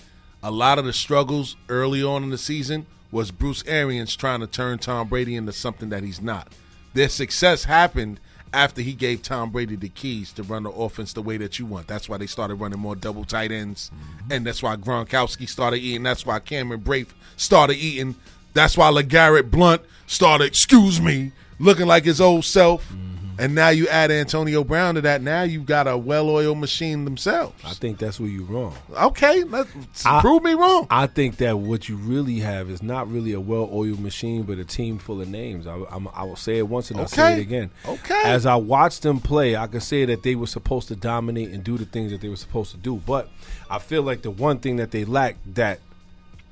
a 0.43 0.51
lot 0.51 0.79
of 0.79 0.85
the 0.85 0.93
struggles 0.93 1.57
early 1.69 2.03
on 2.03 2.23
in 2.25 2.31
the 2.31 2.37
season 2.39 2.87
was 3.11 3.31
Bruce 3.31 3.65
Arians 3.67 4.15
trying 4.15 4.41
to 4.41 4.47
turn 4.47 4.79
Tom 4.79 5.09
Brady 5.09 5.35
into 5.37 5.53
something 5.53 5.89
that 5.89 6.03
he's 6.03 6.21
not. 6.21 6.53
Their 6.93 7.09
success 7.09 7.65
happened 7.65 8.21
after 8.53 8.81
he 8.83 8.93
gave 8.93 9.23
Tom 9.23 9.51
Brady 9.51 9.77
the 9.77 9.89
keys 9.89 10.33
to 10.33 10.43
run 10.43 10.65
the 10.65 10.71
offense 10.71 11.13
the 11.13 11.23
way 11.23 11.37
that 11.39 11.59
you 11.59 11.67
want. 11.67 11.87
That's 11.87 12.09
why 12.09 12.17
they 12.17 12.27
started 12.27 12.57
running 12.57 12.79
more 12.79 12.97
double 12.97 13.25
tight 13.25 13.53
ends, 13.53 13.91
mm-hmm. 13.95 14.33
and 14.33 14.47
that's 14.47 14.63
why 14.63 14.77
Gronkowski 14.77 15.49
started 15.49 15.79
eating. 15.79 16.03
That's 16.03 16.25
why 16.27 16.39
Cameron 16.41 16.81
Brate 16.81 17.09
started 17.37 17.77
eating. 17.77 18.17
That's 18.55 18.77
why 18.77 18.91
LeGarrette 18.91 19.51
Blount 19.51 19.83
started, 20.07 20.47
excuse 20.47 21.01
me, 21.01 21.33
looking 21.59 21.87
like 21.87 22.05
his 22.05 22.21
old 22.21 22.45
self. 22.45 22.89
Mm-hmm. 22.89 23.18
And 23.39 23.55
now 23.55 23.69
you 23.69 23.87
add 23.89 24.11
Antonio 24.11 24.65
Brown 24.65 24.97
to 24.97 25.01
that. 25.03 25.23
Now 25.23 25.43
you've 25.43 25.67
got 25.67 25.87
a 25.87 25.97
well-oiled 25.97 26.59
machine 26.59 27.05
themselves. 27.05 27.55
I 27.65 27.73
think 27.75 27.99
that's 27.99 28.19
where 28.19 28.29
you're 28.29 28.45
wrong. 28.45 28.75
Okay, 28.93 29.45
let's 29.45 29.71
I- 30.05 30.21
prove 30.21 30.43
me 30.43 30.55
wrong. 30.55 30.87
I 30.91 31.07
think 31.07 31.37
that 31.37 31.59
what 31.59 31.89
you 31.89 31.97
really 31.97 32.41
have 32.41 32.69
is 32.69 32.83
not 32.83 33.11
really 33.11 33.33
a 33.33 33.41
well-oiled 33.41 34.01
machine, 34.01 34.43
but 34.43 34.59
a 34.59 34.65
team 34.65 34.99
full 34.99 35.21
of 35.21 35.29
names. 35.29 35.67
I, 35.67 35.79
I'm, 35.91 36.09
I 36.09 36.25
will 36.25 36.37
say 36.37 36.59
it 36.59 36.67
once 36.69 36.91
and 36.91 36.99
I'll 37.01 37.07
say 37.07 37.35
it 37.35 37.41
again. 37.41 37.71
Okay. 37.87 38.23
As 38.25 38.45
I 38.45 38.57
watched 38.57 39.03
them 39.03 39.21
play, 39.21 39.55
I 39.57 39.67
could 39.69 39.83
say 39.83 40.05
that 40.07 40.23
they 40.25 40.35
were 40.35 40.47
supposed 40.49 40.89
to 40.89 40.97
dominate 40.97 41.51
and 41.51 41.63
do 41.63 41.79
the 41.79 41.85
things 41.85 42.11
that 42.11 42.21
they 42.21 42.29
were 42.29 42.37
supposed 42.37 42.73
to 42.73 42.77
do. 42.77 42.97
But 43.07 43.29
I 43.71 43.79
feel 43.79 44.03
like 44.03 44.23
the 44.23 44.31
one 44.33 44.59
thing 44.59 44.77
that 44.77 44.91
they 44.91 45.05
lack 45.05 45.37
that 45.55 45.79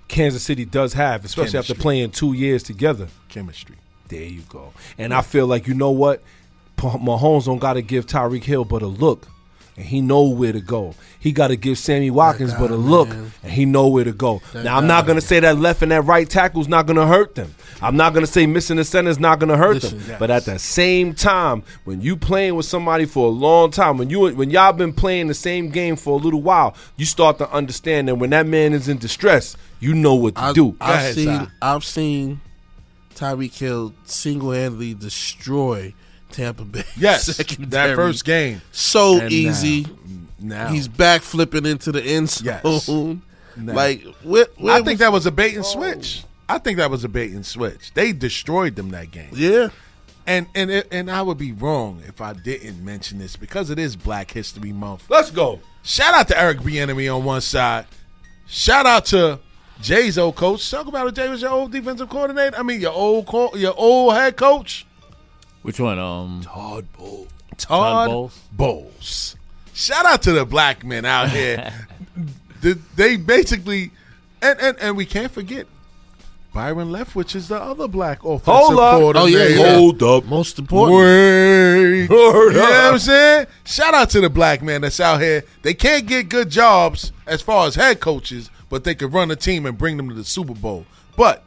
Kansas 0.08 0.44
City 0.44 0.64
does 0.64 0.92
have, 0.92 1.24
especially 1.24 1.58
after 1.58 1.74
playing 1.74 2.10
two 2.12 2.32
years 2.32 2.62
together, 2.62 3.08
Chemistry. 3.28 3.74
there 4.08 4.22
you 4.22 4.42
go. 4.48 4.72
And 4.98 5.12
I 5.12 5.22
feel 5.22 5.48
like 5.48 5.66
you 5.66 5.74
know 5.74 5.90
what, 5.90 6.22
Mahomes 6.76 7.46
don't 7.46 7.58
got 7.58 7.74
to 7.74 7.82
give 7.82 8.06
Tyreek 8.06 8.44
Hill 8.44 8.64
but 8.64 8.82
a 8.82 8.86
look, 8.86 9.28
and 9.76 9.84
he 9.84 10.00
know 10.00 10.22
where 10.24 10.52
to 10.52 10.60
go. 10.60 10.94
He 11.18 11.32
got 11.32 11.48
to 11.48 11.56
give 11.56 11.78
Sammy 11.78 12.10
Watkins 12.10 12.54
but 12.54 12.70
a 12.70 12.76
look, 12.76 13.08
and 13.08 13.52
he 13.52 13.64
know 13.64 13.88
where 13.88 14.04
to 14.04 14.12
go. 14.12 14.40
That 14.52 14.64
now 14.64 14.76
I'm 14.76 14.86
not 14.86 15.06
gonna 15.06 15.20
say 15.20 15.40
that 15.40 15.58
left 15.58 15.82
and 15.82 15.90
that 15.90 16.02
right 16.02 16.28
tackle's 16.28 16.68
not 16.68 16.86
gonna 16.86 17.06
hurt 17.06 17.34
them. 17.34 17.54
I'm 17.82 17.96
not 17.96 18.14
gonna 18.14 18.26
say 18.26 18.46
missing 18.46 18.76
the 18.76 18.84
center's 18.84 19.18
not 19.18 19.38
gonna 19.38 19.56
hurt 19.56 19.74
Listen, 19.74 19.98
them. 19.98 20.08
yes. 20.10 20.18
But 20.18 20.30
at 20.30 20.44
the 20.44 20.58
same 20.58 21.14
time, 21.14 21.62
when 21.84 22.00
you 22.00 22.16
playing 22.16 22.54
with 22.54 22.66
somebody 22.66 23.04
for 23.06 23.26
a 23.26 23.30
long 23.30 23.70
time, 23.70 23.98
when 23.98 24.08
you 24.08 24.34
when 24.34 24.50
y'all 24.50 24.72
been 24.72 24.92
playing 24.92 25.26
the 25.26 25.34
same 25.34 25.68
game 25.70 25.96
for 25.96 26.18
a 26.18 26.22
little 26.22 26.42
while, 26.42 26.74
you 26.96 27.04
start 27.04 27.38
to 27.38 27.50
understand 27.50 28.08
that 28.08 28.14
when 28.14 28.30
that 28.30 28.46
man 28.46 28.72
is 28.72 28.88
in 28.88 28.98
distress, 28.98 29.56
you 29.80 29.94
know 29.94 30.14
what 30.14 30.36
to 30.36 30.40
I, 30.40 30.52
do. 30.52 30.76
I've 30.80 31.14
seen 31.14 31.50
I've 31.60 31.84
seen 31.84 32.40
Tyreek 33.14 33.58
Hill 33.58 33.94
single 34.04 34.52
handedly 34.52 34.94
destroy 34.94 35.92
Tampa 36.30 36.64
Bay. 36.64 36.84
Yes, 36.96 37.24
secondary. 37.36 37.88
that 37.90 37.96
first 37.96 38.24
game. 38.24 38.60
so 38.72 39.20
And 39.20 39.32
easy. 39.32 39.86
Now, 40.38 40.68
He's 40.68 40.86
back 40.88 41.22
flipping 41.22 41.64
into 41.66 41.92
the 41.92 42.02
end 42.02 42.40
Yes. 42.42 42.84
zone. 42.84 43.22
Now. 43.58 43.72
Like 43.72 44.04
where, 44.22 44.46
where 44.58 44.74
I 44.74 44.82
think 44.82 44.98
that 44.98 45.10
was 45.12 45.24
a 45.24 45.30
bait 45.30 45.54
and 45.54 45.64
oh. 45.64 45.68
switch. 45.68 46.24
I 46.46 46.58
think 46.58 46.76
that 46.76 46.90
was 46.90 47.04
a 47.04 47.08
bait 47.08 47.30
and 47.32 47.44
switch. 47.44 47.94
They 47.94 48.12
destroyed 48.12 48.76
them 48.76 48.90
that 48.90 49.10
game. 49.10 49.30
Yeah. 49.32 49.70
And 50.26 50.46
and 50.54 50.70
it- 50.70 50.88
and 50.90 51.10
I 51.10 51.22
would 51.22 51.38
be 51.38 51.52
wrong 51.52 52.02
if 52.06 52.20
I 52.20 52.34
didn't 52.34 52.84
mention 52.84 53.18
this 53.18 53.34
because 53.36 53.70
it 53.70 53.78
is 53.78 53.96
Black 53.96 54.30
History 54.30 54.72
Month. 54.72 55.04
Let's 55.08 55.30
go. 55.30 55.60
Shout 55.82 56.12
out 56.12 56.28
to 56.28 56.38
Eric 56.38 56.58
Bieniemy 56.58 57.14
on 57.16 57.24
one 57.24 57.40
side. 57.40 57.86
Shout 58.46 58.84
out 58.84 59.06
to 59.06 59.40
Jay's 59.80 60.18
old 60.18 60.36
coach. 60.36 60.70
Talk 60.70 60.86
about 60.86 61.06
it. 61.06 61.14
Jay 61.14 61.28
was 61.28 61.40
your 61.40 61.50
old 61.52 61.72
defensive 61.72 62.08
coordinator. 62.10 62.56
I 62.58 62.62
mean, 62.62 62.80
your 62.82 62.92
old 62.92 63.26
co- 63.26 63.54
your 63.54 63.74
old 63.74 64.12
head 64.14 64.36
coach. 64.36 64.85
Which 65.66 65.80
one? 65.80 65.98
Um, 65.98 66.42
Todd 66.44 66.86
Bowles. 66.96 67.26
Todd 67.56 68.08
Bowles? 68.08 68.40
Bowles. 68.52 69.36
Shout 69.74 70.06
out 70.06 70.22
to 70.22 70.30
the 70.32 70.44
black 70.44 70.84
men 70.84 71.04
out 71.04 71.30
here. 71.30 71.72
The- 72.62 72.78
they 72.94 73.16
basically, 73.16 73.90
and, 74.40 74.58
and 74.60 74.78
and 74.80 74.96
we 74.96 75.04
can't 75.04 75.30
forget, 75.30 75.66
Byron 76.54 76.88
Leftwich 76.88 77.34
is 77.34 77.48
the 77.48 77.60
other 77.60 77.86
black 77.86 78.24
offensive 78.24 78.44
Hold 78.46 78.78
up. 78.80 78.98
coordinator. 79.00 79.18
Oh 79.18 79.26
yeah, 79.26 79.48
yeah. 79.48 79.74
Hold 79.74 80.02
up. 80.02 80.24
Most 80.24 80.58
important. 80.58 80.98
Wait. 80.98 82.06
Hold 82.10 82.52
you 82.54 82.58
know 82.58 82.60
what. 82.64 82.92
I'm 82.94 82.98
saying? 82.98 83.46
Shout 83.64 83.92
out 83.92 84.08
to 84.10 84.20
the 84.22 84.30
black 84.30 84.62
man 84.62 84.80
that's 84.80 85.00
out 85.00 85.20
here. 85.20 85.42
They 85.62 85.74
can't 85.74 86.06
get 86.06 86.30
good 86.30 86.48
jobs 86.48 87.12
as 87.26 87.42
far 87.42 87.66
as 87.66 87.74
head 87.74 88.00
coaches, 88.00 88.50
but 88.70 88.84
they 88.84 88.94
could 88.94 89.12
run 89.12 89.30
a 89.30 89.36
team 89.36 89.66
and 89.66 89.76
bring 89.76 89.98
them 89.98 90.08
to 90.08 90.14
the 90.14 90.24
Super 90.24 90.54
Bowl. 90.54 90.86
But 91.16 91.44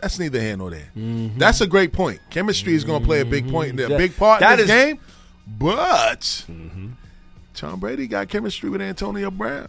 that's 0.00 0.18
neither 0.18 0.40
here 0.40 0.56
nor 0.56 0.70
there. 0.70 0.90
Mm-hmm. 0.96 1.38
That's 1.38 1.60
a 1.60 1.66
great 1.66 1.92
point. 1.92 2.20
Chemistry 2.30 2.74
is 2.74 2.84
going 2.84 3.00
to 3.00 3.06
play 3.06 3.20
a 3.20 3.24
big 3.24 3.50
point, 3.50 3.78
a 3.80 3.88
big 3.88 4.16
part 4.16 4.40
that 4.40 4.52
in 4.60 4.66
this 4.66 4.74
is- 4.76 4.84
game. 4.84 5.00
But 5.46 6.20
Mm-hmm. 6.20 6.88
Tom 7.54 7.80
Brady 7.80 8.06
got 8.06 8.28
chemistry 8.28 8.68
with 8.68 8.82
Antonio 8.82 9.30
Brown. 9.30 9.68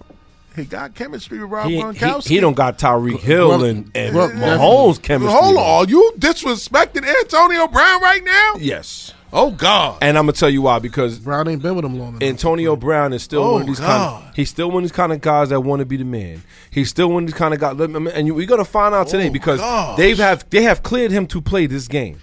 He 0.56 0.66
got 0.66 0.96
chemistry 0.96 1.40
with 1.40 1.50
Rob 1.52 1.70
He, 1.70 1.76
he, 1.78 1.82
Gronkowski. 1.84 2.28
he 2.30 2.40
don't 2.40 2.56
got 2.56 2.80
Tyreek 2.80 3.20
Hill 3.20 3.64
and, 3.64 3.92
and 3.96 4.16
Gronk 4.16 4.32
Mahomes 4.34 5.00
chemistry. 5.02 5.32
Hold 5.40 5.56
on, 5.58 5.64
are 5.64 5.86
you 5.86 6.14
disrespecting 6.18 7.06
Antonio 7.08 7.68
Brown 7.68 8.02
right 8.02 8.24
now? 8.24 8.56
Yes. 8.60 9.14
Oh 9.34 9.52
God! 9.52 9.98
And 10.02 10.18
I'm 10.18 10.24
gonna 10.26 10.34
tell 10.34 10.50
you 10.50 10.62
why 10.62 10.80
because 10.80 11.20
Brown 11.20 11.48
ain't 11.50 11.62
been 11.62 11.76
with 11.76 11.84
him 11.86 12.00
long 12.00 12.10
enough. 12.10 12.22
Antonio 12.24 12.76
Brown 12.76 13.12
is 13.14 13.24
still 13.24 13.44
Oh, 13.44 13.52
one 13.54 13.62
of 13.62 13.68
these 13.68 13.80
kind. 13.80 14.26
Of, 14.30 14.36
he's 14.36 14.50
still 14.50 14.70
one 14.72 14.84
of 14.84 14.90
these 14.90 14.96
kind 14.96 15.12
of 15.12 15.20
guys 15.22 15.50
that 15.50 15.60
want 15.62 15.82
to 15.82 15.86
be 15.86 15.98
the 15.98 16.06
man. 16.06 16.44
He's 16.72 16.90
still 16.90 17.10
one 17.10 17.24
of 17.24 17.28
these 17.30 17.38
kind 17.38 17.54
of 17.54 17.60
guys. 17.60 17.78
And 17.80 18.36
we're 18.36 18.48
gonna 18.48 18.64
find 18.66 18.96
out 18.96 19.08
today 19.08 19.28
Oh, 19.28 19.32
because 19.34 19.60
gosh. 19.60 19.98
they've 19.98 20.18
have 20.18 20.50
they 20.50 20.64
have 20.64 20.82
cleared 20.84 21.12
him 21.12 21.28
to 21.28 21.42
play 21.42 21.66
this 21.68 21.88
game. 21.88 22.20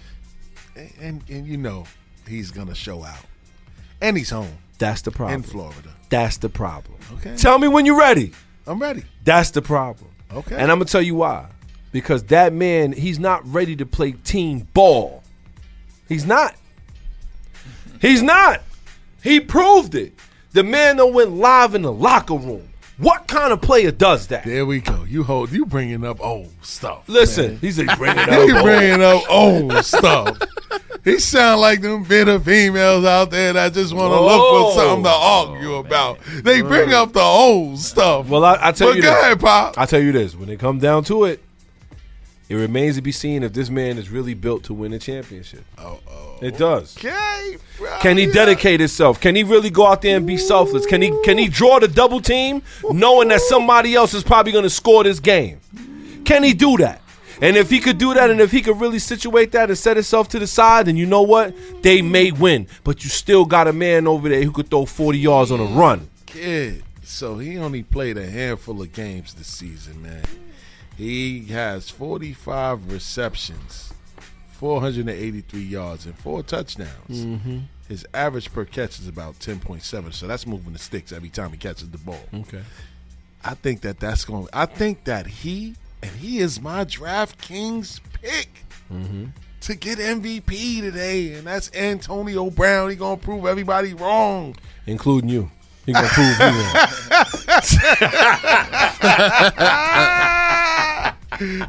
and 0.99 1.21
and 1.29 1.45
you 1.47 1.57
know 1.57 1.85
he's 2.27 2.49
gonna 2.51 2.75
show 2.75 3.03
out, 3.03 3.23
and 4.01 4.17
he's 4.17 4.31
home 4.31 4.57
That's 4.79 5.01
the 5.03 5.11
problem. 5.11 5.35
in 5.35 5.43
Florida. 5.43 5.89
That's 6.09 6.37
the 6.37 6.49
problem. 6.49 6.97
Okay. 7.17 7.35
Tell 7.35 7.59
me 7.59 7.67
when 7.67 7.85
you're 7.85 7.99
ready. 7.99 8.31
I'm 8.65 8.79
ready. 8.79 9.03
That's 9.23 9.51
the 9.51 9.61
problem. 9.61 10.09
Okay. 10.33 10.55
And 10.55 10.71
I'm 10.71 10.79
gonna 10.79 10.85
tell 10.85 11.01
you 11.03 11.15
why. 11.15 11.47
Because 11.91 12.23
that 12.25 12.51
man, 12.51 12.91
he's 12.93 13.19
not 13.19 13.45
ready 13.45 13.75
to 13.77 13.85
play 13.85 14.13
team 14.13 14.67
ball. 14.73 15.21
He's 16.09 16.25
not. 16.25 16.55
He's 18.01 18.21
not. 18.21 18.61
He 19.23 19.39
proved 19.39 19.95
it. 19.95 20.13
The 20.53 20.63
man 20.63 20.97
that 20.97 21.07
went 21.07 21.31
live 21.31 21.75
in 21.75 21.81
the 21.81 21.91
locker 21.91 22.35
room. 22.35 22.69
What 22.97 23.27
kind 23.27 23.51
of 23.51 23.61
player 23.61 23.91
does 23.91 24.27
that? 24.27 24.45
There 24.45 24.65
we 24.65 24.79
go. 24.79 25.03
You 25.03 25.23
hold. 25.23 25.51
You 25.51 25.65
bringing 25.65 26.05
up 26.05 26.21
old 26.21 26.53
stuff. 26.61 27.03
Listen, 27.09 27.51
man. 27.51 27.57
he's 27.59 27.77
a 27.77 27.83
bringing 27.97 28.19
up. 28.19 28.29
He 28.29 28.53
old. 28.53 28.63
bringing 28.63 29.01
up 29.01 29.23
old 29.29 29.83
stuff. 29.83 30.37
He 31.03 31.19
sound 31.19 31.59
like 31.61 31.81
them 31.81 32.03
bitter 32.03 32.39
females 32.39 33.03
out 33.03 33.31
there 33.31 33.53
that 33.53 33.73
just 33.73 33.93
want 33.93 34.11
to 34.13 34.19
look 34.21 34.73
for 34.75 34.79
something 34.81 35.03
to 35.03 35.09
argue 35.09 35.75
oh, 35.75 35.79
about. 35.79 36.19
They 36.43 36.61
bring 36.61 36.93
up 36.93 37.13
the 37.13 37.19
old 37.21 37.79
stuff. 37.79 38.27
Well, 38.29 38.43
I, 38.45 38.57
I 38.61 38.71
tell 38.71 38.87
But 38.87 38.95
you 38.95 39.01
go 39.03 39.13
this. 39.13 39.23
ahead, 39.23 39.39
Pop. 39.39 39.77
I 39.77 39.85
tell 39.85 40.01
you 40.01 40.11
this. 40.13 40.35
When 40.35 40.49
it 40.49 40.59
comes 40.59 40.81
down 40.81 41.03
to 41.05 41.25
it, 41.25 41.43
it 42.49 42.55
remains 42.55 42.95
to 42.95 43.01
be 43.01 43.11
seen 43.11 43.43
if 43.43 43.53
this 43.53 43.69
man 43.69 43.97
is 43.97 44.09
really 44.09 44.33
built 44.33 44.63
to 44.65 44.73
win 44.73 44.93
a 44.93 44.99
championship. 44.99 45.63
Oh, 45.77 45.99
oh. 46.09 46.37
It 46.41 46.57
does. 46.57 46.95
Okay. 46.97 47.57
bro. 47.77 47.97
Can 48.01 48.17
he 48.17 48.25
Yeah. 48.25 48.33
dedicate 48.33 48.79
himself? 48.79 49.19
Can 49.21 49.35
he 49.35 49.43
really 49.43 49.69
go 49.69 49.85
out 49.87 50.01
there 50.01 50.17
and 50.17 50.27
be 50.27 50.37
selfless? 50.37 50.85
Can 50.85 51.01
he 51.01 51.11
can 51.23 51.37
he 51.37 51.47
draw 51.47 51.79
the 51.79 51.87
double 51.87 52.21
team 52.21 52.61
knowing 52.91 53.29
that 53.29 53.41
somebody 53.41 53.95
else 53.95 54.13
is 54.13 54.23
probably 54.23 54.51
going 54.51 54.63
to 54.63 54.69
score 54.69 55.03
this 55.03 55.19
game? 55.19 55.59
Can 56.25 56.43
he 56.43 56.53
do 56.53 56.77
that? 56.77 57.01
And 57.41 57.57
if 57.57 57.69
he 57.69 57.79
could 57.79 57.97
do 57.97 58.13
that 58.13 58.29
and 58.29 58.39
if 58.39 58.51
he 58.51 58.61
could 58.61 58.79
really 58.79 58.99
situate 58.99 59.51
that 59.51 59.69
and 59.69 59.77
set 59.77 59.97
himself 59.97 60.29
to 60.29 60.39
the 60.39 60.47
side, 60.47 60.85
then 60.87 60.95
you 60.95 61.05
know 61.05 61.21
what? 61.21 61.53
They 61.83 62.01
may 62.01 62.31
win. 62.31 62.67
But 62.85 63.03
you 63.03 63.09
still 63.09 63.43
got 63.45 63.67
a 63.67 63.73
man 63.73 64.07
over 64.07 64.29
there 64.29 64.41
who 64.41 64.51
could 64.51 64.69
throw 64.69 64.85
40 64.85 65.19
yards 65.19 65.51
on 65.51 65.59
a 65.59 65.65
run. 65.65 66.09
kid. 66.25 66.83
So 67.03 67.37
he 67.37 67.57
only 67.57 67.83
played 67.83 68.17
a 68.17 68.29
handful 68.29 68.81
of 68.81 68.91
games 68.91 69.33
this 69.35 69.47
season, 69.47 70.01
man. 70.01 70.23
He 70.97 71.45
has 71.45 71.89
45 71.89 72.91
receptions, 72.91 73.93
483 74.53 75.61
yards, 75.61 76.05
and 76.05 76.17
four 76.17 76.43
touchdowns. 76.43 77.25
Mm-hmm. 77.25 77.59
His 77.87 78.05
average 78.13 78.51
per 78.51 78.65
catch 78.65 78.99
is 78.99 79.07
about 79.07 79.35
10.7, 79.39 80.13
so 80.13 80.25
that's 80.27 80.47
moving 80.47 80.73
the 80.73 80.79
sticks 80.79 81.11
every 81.11 81.29
time 81.29 81.51
he 81.51 81.57
catches 81.57 81.89
the 81.89 81.97
ball. 81.99 82.23
Okay. 82.33 82.61
I 83.43 83.53
think 83.53 83.81
that 83.81 83.99
that's 83.99 84.25
going. 84.25 84.47
I 84.53 84.65
think 84.65 85.03
that 85.03 85.27
he 85.27 85.75
and 86.01 86.11
he 86.11 86.39
is 86.39 86.61
my 86.61 86.85
DraftKings 86.85 87.99
pick 88.21 88.49
Mm-hmm. 88.93 89.25
to 89.61 89.75
get 89.75 89.97
MVP 89.97 90.79
today, 90.81 91.33
and 91.33 91.47
that's 91.47 91.71
Antonio 91.73 92.51
Brown. 92.51 92.91
He 92.91 92.95
gonna 92.95 93.17
prove 93.17 93.47
everybody 93.47 93.95
wrong. 93.95 94.55
Including 94.85 95.29
you. 95.31 95.49
He 95.85 95.93
gonna 95.93 96.07
prove 96.07 96.39
you 96.39 96.45
wrong. 96.45 96.75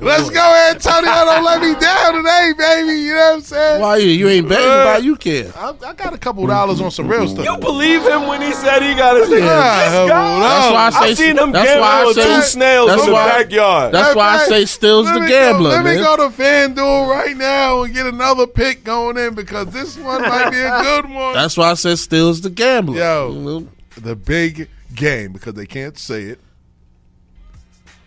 Let's 0.00 0.30
go, 0.30 0.70
Antonio. 0.70 1.10
Don't 1.10 1.42
let 1.44 1.60
me 1.60 1.74
down 1.80 2.14
today, 2.14 2.52
baby. 2.56 3.00
You 3.00 3.14
know 3.14 3.18
what 3.18 3.34
I'm 3.34 3.40
saying? 3.40 3.80
Why 3.80 3.96
you? 3.96 4.08
You 4.10 4.28
ain't 4.28 4.48
betting, 4.48 4.64
but 4.68 5.02
you 5.02 5.16
care. 5.16 5.50
I, 5.56 5.74
I 5.84 5.92
got 5.94 6.14
a 6.14 6.18
couple 6.18 6.46
dollars 6.46 6.80
on 6.80 6.92
some 6.92 7.08
real 7.08 7.26
stuff. 7.26 7.44
You 7.44 7.56
believe 7.58 8.02
him 8.02 8.28
when 8.28 8.40
he 8.42 8.52
said 8.52 8.80
he 8.82 8.94
got 8.94 9.16
his 9.16 9.28
Yeah, 9.28 9.84
This 9.84 9.92
hold 9.94 10.08
guy- 10.10 10.38
That's 10.40 10.72
why 10.72 10.86
I 10.86 10.90
say. 10.90 11.10
I 11.10 11.14
seen 11.14 11.38
him 11.38 11.50
that's 11.52 11.80
why 11.80 12.02
I 12.04 12.12
say 12.12 12.22
two 12.36 12.42
snails 12.42 12.88
that's 12.90 13.02
in 13.02 13.06
the 13.08 13.12
why- 13.14 13.42
backyard. 13.42 13.92
That's 13.92 14.14
why 14.14 14.28
I 14.36 14.38
say 14.46 14.64
Stills 14.66 15.12
the 15.12 15.20
gambler, 15.26 15.70
Go, 15.70 15.76
let 15.76 15.84
man. 15.84 15.96
me 15.96 16.02
go 16.02 16.16
to 16.16 16.28
FanDuel 16.36 17.08
right 17.08 17.36
now 17.36 17.82
and 17.82 17.92
get 17.92 18.06
another 18.06 18.46
pick 18.46 18.84
going 18.84 19.16
in 19.18 19.34
because 19.34 19.66
this 19.72 19.98
one 19.98 20.22
might 20.22 20.50
be 20.50 20.58
a 20.60 20.80
good 20.80 21.10
one. 21.10 21.34
That's 21.34 21.56
why 21.56 21.70
I 21.72 21.74
said 21.74 21.98
Stills 21.98 22.40
the 22.40 22.50
gambler. 22.50 22.96
Yo, 22.98 23.32
You 23.32 23.40
know? 23.40 23.68
The 23.96 24.14
big 24.16 24.68
game 24.94 25.32
because 25.32 25.54
they 25.54 25.66
can't 25.66 25.98
say 25.98 26.24
it 26.24 26.40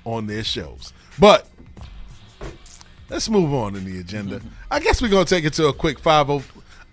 on 0.05 0.27
their 0.27 0.43
shows. 0.43 0.93
But 1.17 1.47
let's 3.09 3.29
move 3.29 3.53
on 3.53 3.75
in 3.75 3.85
the 3.85 3.99
agenda. 3.99 4.41
I 4.71 4.79
guess 4.79 5.01
we're 5.01 5.09
gonna 5.09 5.25
take 5.25 5.45
it 5.45 5.53
to 5.53 5.67
a 5.67 5.73
quick 5.73 5.99
five 5.99 6.29
oh, 6.29 6.43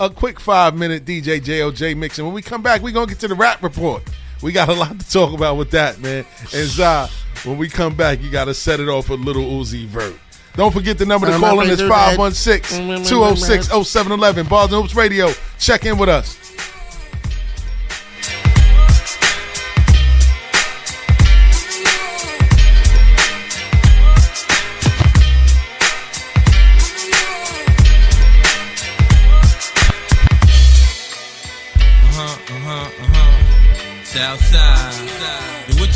a 0.00 0.10
quick 0.10 0.40
five 0.40 0.74
minute 0.74 1.04
DJ 1.04 1.40
JOJ 1.40 1.96
mix, 1.96 2.18
and 2.18 2.26
when 2.26 2.34
we 2.34 2.42
come 2.42 2.62
back, 2.62 2.82
we're 2.82 2.92
gonna 2.92 3.06
get 3.06 3.20
to 3.20 3.28
the 3.28 3.34
rap 3.34 3.62
report. 3.62 4.02
We 4.42 4.52
got 4.52 4.68
a 4.68 4.74
lot 4.74 4.98
to 4.98 5.10
talk 5.10 5.32
about 5.32 5.56
with 5.56 5.70
that, 5.70 6.00
man. 6.00 6.26
And 6.40 6.68
Zah, 6.68 7.08
when 7.44 7.56
we 7.56 7.68
come 7.68 7.94
back, 7.94 8.22
you 8.22 8.30
gotta 8.30 8.54
set 8.54 8.80
it 8.80 8.88
off 8.88 9.08
with 9.08 9.20
Lil 9.20 9.36
Uzi 9.36 9.86
Vert. 9.86 10.14
Don't 10.54 10.72
forget 10.72 10.96
the 10.96 11.04
number 11.04 11.26
to 11.26 11.38
call 11.38 11.60
in 11.60 11.68
is 11.68 11.78
gonna 11.78 11.90
516 11.90 13.04
206 13.04 13.66
0711. 13.68 14.46
Bars 14.46 14.72
and 14.72 14.82
Hoops 14.82 14.94
Radio. 14.94 15.30
Check 15.58 15.84
in 15.84 15.98
with 15.98 16.08
us. 16.08 16.45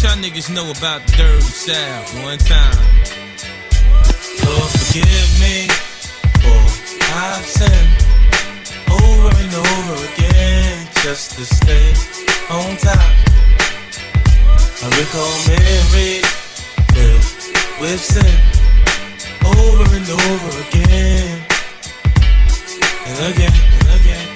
Y'all 0.03 0.17
niggas 0.17 0.49
know 0.55 0.71
about 0.71 1.05
the 1.07 1.13
dirty 1.17 1.41
South? 1.41 2.15
One 2.23 2.39
time. 2.39 2.79
Lord, 4.45 4.71
forgive 4.81 5.31
me 5.41 5.69
for 6.41 6.61
I've 7.13 7.45
sinned 7.45 7.93
over 8.89 9.29
and 9.29 9.53
over 9.55 9.97
again 10.09 10.87
just 11.03 11.37
to 11.37 11.45
stay 11.45 11.93
on 12.49 12.77
top. 12.79 13.13
I 14.81 14.89
recall 14.97 15.35
memories 15.53 16.25
filled 16.97 17.27
with 17.81 18.01
sin 18.01 18.61
over 19.45 19.85
and 19.85 20.09
over 20.09 20.51
again 20.65 21.45
and 23.05 23.35
again 23.35 23.53
and 23.53 24.01
again. 24.01 24.27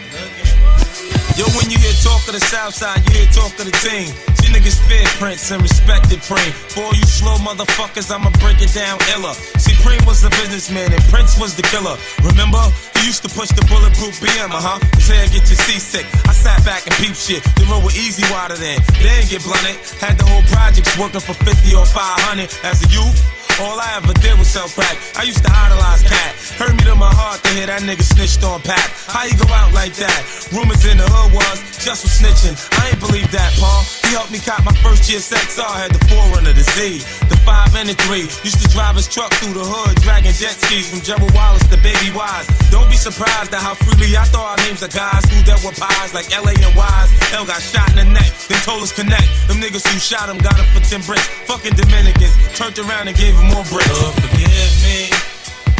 Yo, 1.36 1.45
when 1.57 1.70
you 1.70 1.78
hear 1.78 1.93
talk 2.03 2.27
of 2.28 2.35
the 2.35 2.45
South 2.53 2.74
Side, 2.74 3.01
you 3.09 3.20
hear 3.20 3.27
talk 3.32 3.53
of 3.59 3.65
the 3.65 3.77
team. 3.81 4.12
Niggas 4.55 4.78
fear 4.86 5.02
Prince 5.18 5.51
and 5.51 5.60
respected 5.60 6.20
Preem. 6.20 6.52
For 6.70 6.85
all 6.86 6.94
you 6.94 7.02
slow 7.02 7.35
motherfuckers, 7.43 8.06
I'ma 8.14 8.31
break 8.39 8.62
it 8.62 8.70
down 8.70 9.02
iller. 9.10 9.35
See, 9.59 9.74
Preem 9.82 9.98
was 10.06 10.22
the 10.22 10.31
businessman 10.31 10.93
and 10.93 11.02
Prince 11.10 11.35
was 11.40 11.56
the 11.56 11.62
killer. 11.62 11.98
Remember? 12.22 12.62
He 12.94 13.10
used 13.10 13.26
to 13.26 13.31
push 13.35 13.51
the 13.51 13.66
bulletproof 13.66 14.14
BM, 14.22 14.55
uh 14.55 14.62
huh. 14.62 14.78
His 14.94 15.09
hair 15.10 15.26
get 15.26 15.51
you 15.51 15.59
seasick. 15.66 16.06
I 16.31 16.32
sat 16.32 16.64
back 16.64 16.86
and 16.86 16.94
peep 17.02 17.18
shit. 17.18 17.43
The 17.59 17.66
road 17.66 17.82
was 17.82 17.98
easy 17.98 18.22
wider 18.31 18.55
than. 18.55 18.78
Didn't 19.02 19.26
get 19.26 19.43
blunted. 19.43 19.74
Had 19.98 20.22
the 20.22 20.24
whole 20.31 20.47
projects 20.55 20.94
working 21.02 21.18
for 21.18 21.35
50 21.35 21.74
or 21.74 21.85
500 21.85 22.47
as 22.62 22.78
a 22.78 22.89
youth. 22.94 23.44
All 23.62 23.78
I 23.78 24.02
ever 24.02 24.12
did 24.18 24.35
was 24.35 24.51
sell 24.51 24.66
crack. 24.66 24.98
I 25.14 25.22
used 25.22 25.39
to 25.47 25.51
idolize 25.51 26.02
Cat. 26.02 26.35
Hurt 26.59 26.74
me 26.74 26.82
to 26.90 26.98
my 26.98 27.12
heart 27.14 27.39
to 27.47 27.51
hear 27.55 27.70
that 27.70 27.86
nigga 27.86 28.02
snitched 28.02 28.43
on 28.43 28.59
Pat. 28.66 28.82
How 29.06 29.31
you 29.31 29.39
go 29.39 29.47
out 29.55 29.70
like 29.70 29.94
that? 30.02 30.51
Rumors 30.51 30.82
in 30.82 30.98
the 30.98 31.06
hood 31.06 31.31
was 31.31 31.62
just 31.78 32.02
for 32.02 32.10
snitching. 32.10 32.59
I 32.82 32.90
ain't 32.90 32.98
believe 32.98 33.31
that, 33.31 33.55
Paul. 33.62 33.86
He 34.02 34.10
helped 34.10 34.35
me 34.35 34.43
cop 34.43 34.66
my 34.66 34.74
first 34.82 35.06
year 35.06 35.22
XR. 35.22 35.70
Had 35.70 35.94
the 35.94 36.02
forerunner, 36.10 36.51
the 36.51 36.66
Z, 36.74 36.98
the 37.31 37.39
five 37.47 37.70
and 37.78 37.86
the 37.86 37.94
three. 38.10 38.26
Used 38.43 38.59
to 38.59 38.66
drive 38.74 38.98
his 38.98 39.06
truck 39.06 39.31
through 39.39 39.55
the 39.55 39.62
hood, 39.62 40.02
dragging 40.02 40.35
jet 40.35 40.59
skis 40.59 40.90
from 40.90 40.98
Gerald 41.06 41.31
Wallace 41.31 41.62
to 41.70 41.78
Baby 41.78 42.10
Wise. 42.10 42.51
Don't 42.74 42.90
be 42.90 42.98
surprised 42.98 43.55
at 43.55 43.62
how 43.62 43.78
freely 43.78 44.18
I 44.18 44.26
throw 44.35 44.43
our 44.43 44.59
names 44.66 44.82
of 44.82 44.90
guys 44.90 45.22
who 45.31 45.39
dealt 45.47 45.62
with 45.62 45.78
pies 45.78 46.10
like 46.10 46.26
LA 46.35 46.59
and 46.59 46.74
Wise. 46.74 47.06
L 47.31 47.47
got 47.47 47.62
shot 47.62 47.86
in 47.94 48.02
the 48.02 48.09
neck, 48.10 48.35
then 48.51 48.59
told 48.66 48.82
us 48.82 48.90
connect. 48.90 49.31
Them 49.47 49.62
niggas 49.62 49.86
who 49.86 49.94
shot 50.02 50.26
him 50.26 50.43
got 50.43 50.59
him 50.59 50.66
for 50.74 50.82
10 50.82 51.06
bricks. 51.06 51.31
Fucking 51.47 51.78
Dominicans 51.78 52.35
turned 52.59 52.78
around 52.82 53.06
and 53.06 53.14
gave 53.14 53.39
him 53.39 53.44
more 53.51 53.65
bricks. 53.65 53.91
Lord, 54.01 54.15
forgive 54.15 54.73
me 54.87 55.11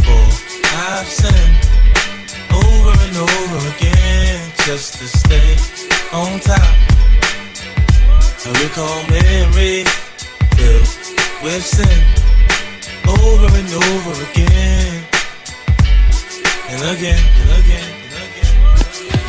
for 0.05 0.24
I've 0.77 1.09
sinned 1.09 1.57
over 2.53 2.93
and 3.07 3.16
over 3.16 3.61
again 3.77 4.53
just 4.66 4.99
to 4.99 5.07
stay 5.07 5.57
on 6.12 6.41
top. 6.41 6.74
I 8.47 8.51
recall 8.62 9.01
memories 9.09 9.89
filled 10.57 10.89
with 11.43 11.65
sin 11.65 12.24
over 13.09 13.47
and 13.47 13.73
over 13.73 14.15
again 14.31 15.05
and 16.69 16.97
again 16.97 17.24
and 17.41 17.65
again. 17.65 17.93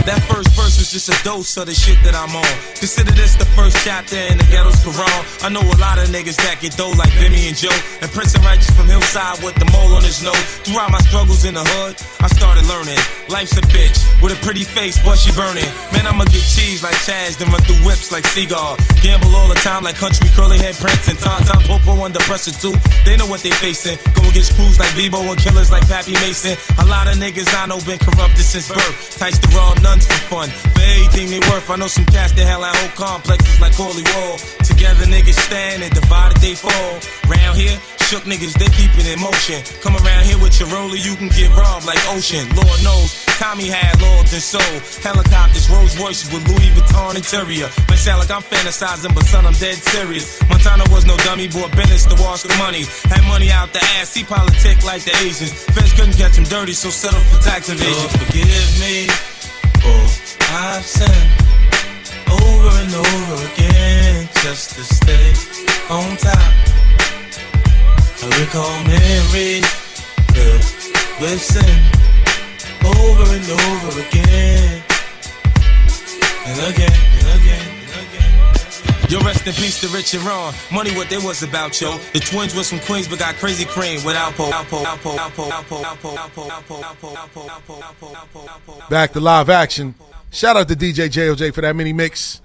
That 0.05 0.21
first 0.29 0.53
verse 0.53 0.77
was 0.77 0.93
just 0.93 1.09
a 1.09 1.17
dose 1.25 1.57
of 1.57 1.65
the 1.65 1.73
shit 1.73 1.97
that 2.05 2.13
I'm 2.13 2.29
on. 2.29 2.53
Consider 2.77 3.09
this 3.17 3.33
the 3.33 3.49
first 3.57 3.73
chapter 3.81 4.21
in 4.29 4.37
the 4.37 4.45
ghetto's 4.53 4.77
Quran. 4.85 5.21
I 5.41 5.49
know 5.49 5.65
a 5.65 5.77
lot 5.81 5.97
of 5.97 6.13
niggas 6.13 6.37
that 6.45 6.61
get 6.61 6.77
dough 6.77 6.93
like 6.93 7.09
Bimmy 7.17 7.49
and 7.49 7.57
Joe. 7.57 7.73
And 8.05 8.09
Prince 8.13 8.37
and 8.37 8.45
Righteous 8.45 8.69
from 8.77 8.85
Hillside 8.85 9.41
with 9.41 9.57
the 9.57 9.65
mole 9.73 9.97
on 9.97 10.05
his 10.05 10.21
nose. 10.21 10.37
Throughout 10.61 10.93
my 10.93 11.01
struggles 11.09 11.41
in 11.41 11.57
the 11.57 11.65
hood, 11.65 11.97
I 12.21 12.29
started 12.29 12.69
learning. 12.69 13.01
Life's 13.33 13.57
a 13.57 13.65
bitch 13.73 13.97
with 14.21 14.37
a 14.37 14.39
pretty 14.45 14.61
face, 14.61 15.01
but 15.01 15.17
she 15.17 15.33
burning. 15.33 15.65
Man, 15.89 16.05
I'ma 16.05 16.29
get 16.29 16.45
cheese 16.45 16.85
like 16.85 16.97
Chaz, 17.01 17.41
then 17.41 17.49
run 17.49 17.65
through 17.65 17.81
whips 17.81 18.13
like 18.13 18.29
Seagull. 18.29 18.77
Gamble 19.01 19.33
all 19.33 19.49
the 19.49 19.57
time 19.65 19.81
like 19.81 19.97
country 19.97 20.29
curly 20.37 20.61
head 20.61 20.77
Prince 20.77 21.09
and 21.09 21.17
Tom 21.17 21.41
Tom 21.49 21.65
Popo 21.65 21.97
under 22.05 22.21
pressure 22.29 22.53
too. 22.53 22.77
They 23.09 23.17
know 23.17 23.25
what 23.25 23.41
they 23.41 23.53
facing. 23.57 23.97
Go 24.13 24.21
against 24.29 24.53
crews 24.53 24.77
like 24.77 24.93
Bebo 24.93 25.25
and 25.25 25.39
killers 25.41 25.73
like 25.73 25.89
Pappy 25.89 26.13
Mason. 26.21 26.53
A 26.77 26.85
lot 26.85 27.09
of 27.09 27.17
niggas 27.17 27.49
I 27.57 27.65
know 27.65 27.81
been 27.89 27.97
corrupted 27.97 28.45
since 28.45 28.69
birth. 28.69 29.17
Types 29.17 29.41
the 29.41 29.49
raw 29.57 29.73
nuns 29.95 30.05
for 30.07 30.19
fun. 30.27 30.49
For 30.49 30.81
anything 30.81 31.29
they 31.31 31.39
worth, 31.51 31.69
I 31.69 31.75
know 31.75 31.87
some 31.87 32.05
cats 32.05 32.33
that 32.33 32.45
hell 32.45 32.63
out 32.63 32.75
whole 32.75 32.95
complexes 32.95 33.59
like 33.59 33.73
Holy 33.73 34.03
Wall. 34.15 34.37
Together 34.63 35.05
niggas 35.07 35.39
stand 35.47 35.83
and 35.83 35.93
divided 35.93 36.37
they 36.43 36.55
fall. 36.55 36.99
Round 37.31 37.55
here, 37.57 37.79
shook 38.07 38.23
niggas, 38.27 38.53
they 38.59 38.69
keep 38.75 38.91
it 38.99 39.07
in 39.07 39.19
motion. 39.19 39.63
Come 39.81 39.95
around 39.95 40.25
here 40.25 40.39
with 40.39 40.59
your 40.59 40.69
roller, 40.69 40.99
you 40.99 41.15
can 41.15 41.29
get 41.29 41.49
robbed 41.55 41.85
like 41.85 41.99
ocean. 42.11 42.43
Lord 42.55 42.79
knows, 42.83 43.23
Tommy 43.39 43.67
had 43.71 43.95
lords 44.01 44.33
and 44.33 44.43
soul. 44.43 44.75
Helicopters, 45.01 45.69
Rolls 45.69 45.95
Royces 45.97 46.31
with 46.31 46.43
Louis 46.47 46.69
Vuitton 46.75 47.15
interior. 47.15 47.71
Might 47.87 48.01
sound 48.03 48.19
like 48.19 48.31
I'm 48.31 48.43
fantasizing, 48.43 49.15
but 49.15 49.25
son, 49.25 49.45
I'm 49.45 49.57
dead 49.57 49.79
serious. 49.79 50.41
Montana 50.49 50.83
was 50.91 51.05
no 51.05 51.15
dummy, 51.23 51.47
bought 51.47 51.71
Bennett's 51.71 52.05
to 52.05 52.15
wash 52.21 52.43
the 52.43 52.53
money. 52.59 52.83
Had 53.07 53.23
money 53.27 53.51
out 53.51 53.71
the 53.71 53.79
ass, 53.97 54.13
he 54.13 54.23
politic 54.23 54.83
like 54.83 55.03
the 55.03 55.15
Asians. 55.23 55.53
Feds 55.71 55.93
couldn't 55.93 56.17
catch 56.17 56.35
him 56.35 56.45
dirty, 56.45 56.73
so 56.73 56.89
settle 56.89 57.19
for 57.31 57.41
tax 57.41 57.69
evasion. 57.69 57.95
Lord, 57.95 58.11
forgive 58.11 58.79
me 58.79 59.34
for 59.85 60.01
I've 60.57 60.85
sinned 60.85 61.31
over 62.41 62.71
and 62.81 62.93
over 62.93 63.37
again 63.51 64.29
just 64.43 64.75
to 64.75 64.83
stay 64.83 65.29
on 65.89 66.17
top. 66.17 66.53
I 68.21 68.27
recall 68.41 68.75
memories 68.83 69.65
filled 70.33 70.65
with 71.21 71.41
sin 71.41 71.77
over 72.85 73.25
and 73.37 73.47
over 73.65 73.91
again 74.05 74.83
and 76.47 76.57
again 76.73 76.99
and 77.19 77.41
again. 77.41 77.64
And 79.05 79.11
again. 79.13 79.19
Yo, 79.19 79.25
rest 79.25 79.47
in 79.47 79.53
peace 79.53 79.79
to 79.81 79.87
Rich 79.89 80.13
and 80.13 80.23
Ron. 80.23 80.53
Money, 80.71 80.91
what 80.95 81.09
they 81.09 81.17
was 81.17 81.43
about, 81.43 81.79
yo. 81.79 81.97
The 82.13 82.19
twins 82.19 82.55
was 82.55 82.69
from 82.69 82.79
Queens, 82.79 83.07
but 83.07 83.19
got 83.19 83.35
crazy 83.35 83.65
cream 83.65 84.03
with 84.03 84.15
Alpo. 84.15 84.49
Alpo, 84.51 84.83
Alpo, 84.83 85.15
Alpo, 85.15 85.49
Alpo, 85.49 85.81
Alpo, 85.81 86.15
Alpo, 86.17 86.49
Alpo, 86.49 86.81
Alpo, 86.81 87.45
Alpo, 87.45 87.79
Alpo, 87.79 88.15
Alpo, 88.15 88.47
Alpo. 88.47 88.89
Back 88.89 89.13
to 89.13 89.19
live 89.19 89.49
action. 89.49 89.95
Shout 90.31 90.57
out 90.57 90.67
to 90.67 90.75
DJ 90.75 91.07
JOJ 91.09 91.53
for 91.53 91.61
that 91.61 91.75
mini 91.75 91.93
mix. 91.93 92.41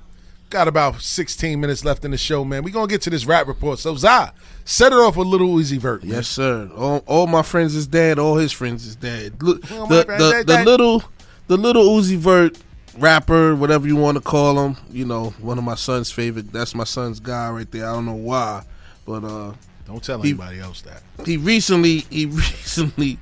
Got 0.51 0.66
about 0.66 1.01
16 1.01 1.61
minutes 1.61 1.85
left 1.85 2.05
in 2.05 2.11
the 2.11 2.19
show, 2.19 2.45
man. 2.45 2.65
we 2.65 2.73
going 2.73 2.89
to 2.89 2.93
get 2.93 3.03
to 3.03 3.11
this 3.11 3.24
rap 3.24 3.47
report. 3.47 3.78
So, 3.78 3.95
Zai, 3.95 4.32
set 4.65 4.93
it 4.93 4.97
off 4.97 5.16
with 5.16 5.28
Lil 5.28 5.41
Uzi 5.41 5.78
Vert. 5.78 6.03
man. 6.03 6.15
Yes, 6.16 6.28
sir. 6.28 6.69
All, 6.77 7.05
all 7.07 7.27
my 7.28 7.43
friends 7.43 7.77
is 7.77 7.87
dead. 7.87 8.19
All 8.19 8.37
his 8.37 8.51
friends 8.51 8.85
is 8.85 8.97
dead. 8.97 9.41
Look, 9.43 9.62
Well, 9.70 9.87
my 9.87 10.03
the 10.03 10.45
the, 10.45 10.45
the 10.57 10.65
little 10.65 11.05
the 11.47 11.57
Lil 11.57 11.74
Uzi 11.74 12.16
Vert 12.16 12.59
rapper, 12.99 13.55
whatever 13.55 13.87
you 13.87 13.97
want 13.97 14.17
to 14.17 14.21
call 14.23 14.65
him. 14.65 14.77
You 14.91 15.05
know, 15.05 15.31
one 15.41 15.59
of 15.59 15.65
my 15.65 15.75
son's 15.75 16.11
favorite. 16.11 16.53
That's 16.53 16.75
my 16.75 16.85
son's 16.85 17.21
guy 17.21 17.51
right 17.51 17.71
there. 17.71 17.89
I 17.89 17.93
don't 17.95 18.07
know 18.07 18.15
why, 18.15 18.65
but 19.07 19.25
uh, 19.25 19.53
Don't 19.87 20.03
tell 20.03 20.21
he- 20.23 20.31
anybody 20.31 20.61
else 20.61 20.83
that. 20.83 21.03
he 21.27 21.37
recently 21.37 21.99
he 22.11 22.27
recently 22.27 23.19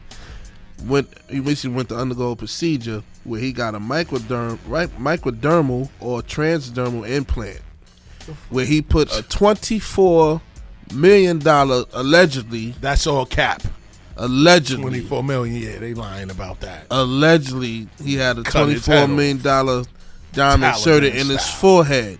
went 0.86 1.08
he 1.28 1.40
recently 1.40 1.76
went 1.76 1.88
to 1.88 1.96
undergo 1.96 2.30
a 2.32 2.36
procedure 2.36 3.02
where 3.24 3.40
he 3.40 3.52
got 3.52 3.74
a 3.74 3.80
microderm 3.80 4.58
right 4.68 4.88
microdermal 4.98 5.88
or 6.00 6.22
transdermal 6.22 7.08
implant 7.08 7.60
where 8.48 8.64
he 8.64 8.80
put 8.80 9.12
a 9.16 9.22
twenty 9.22 9.78
four 9.80 10.40
million 10.94 11.38
dollar 11.40 11.84
allegedly 11.92 12.74
That's 12.80 13.06
all 13.08 13.26
cap. 13.26 13.62
Allegedly 14.18 14.82
24 14.82 15.22
million. 15.24 15.62
Yeah, 15.62 15.78
they 15.78 15.94
lying 15.94 16.30
about 16.30 16.60
that. 16.60 16.86
allegedly 16.90 17.88
he 18.02 18.14
had 18.16 18.38
a 18.38 18.42
Cut 18.42 18.64
twenty 18.64 18.74
four 18.76 19.08
million 19.08 19.38
dollar 19.38 19.84
diamond 20.32 20.74
inserted 20.76 21.14
in 21.14 21.28
his 21.28 21.48
forehead. 21.48 22.18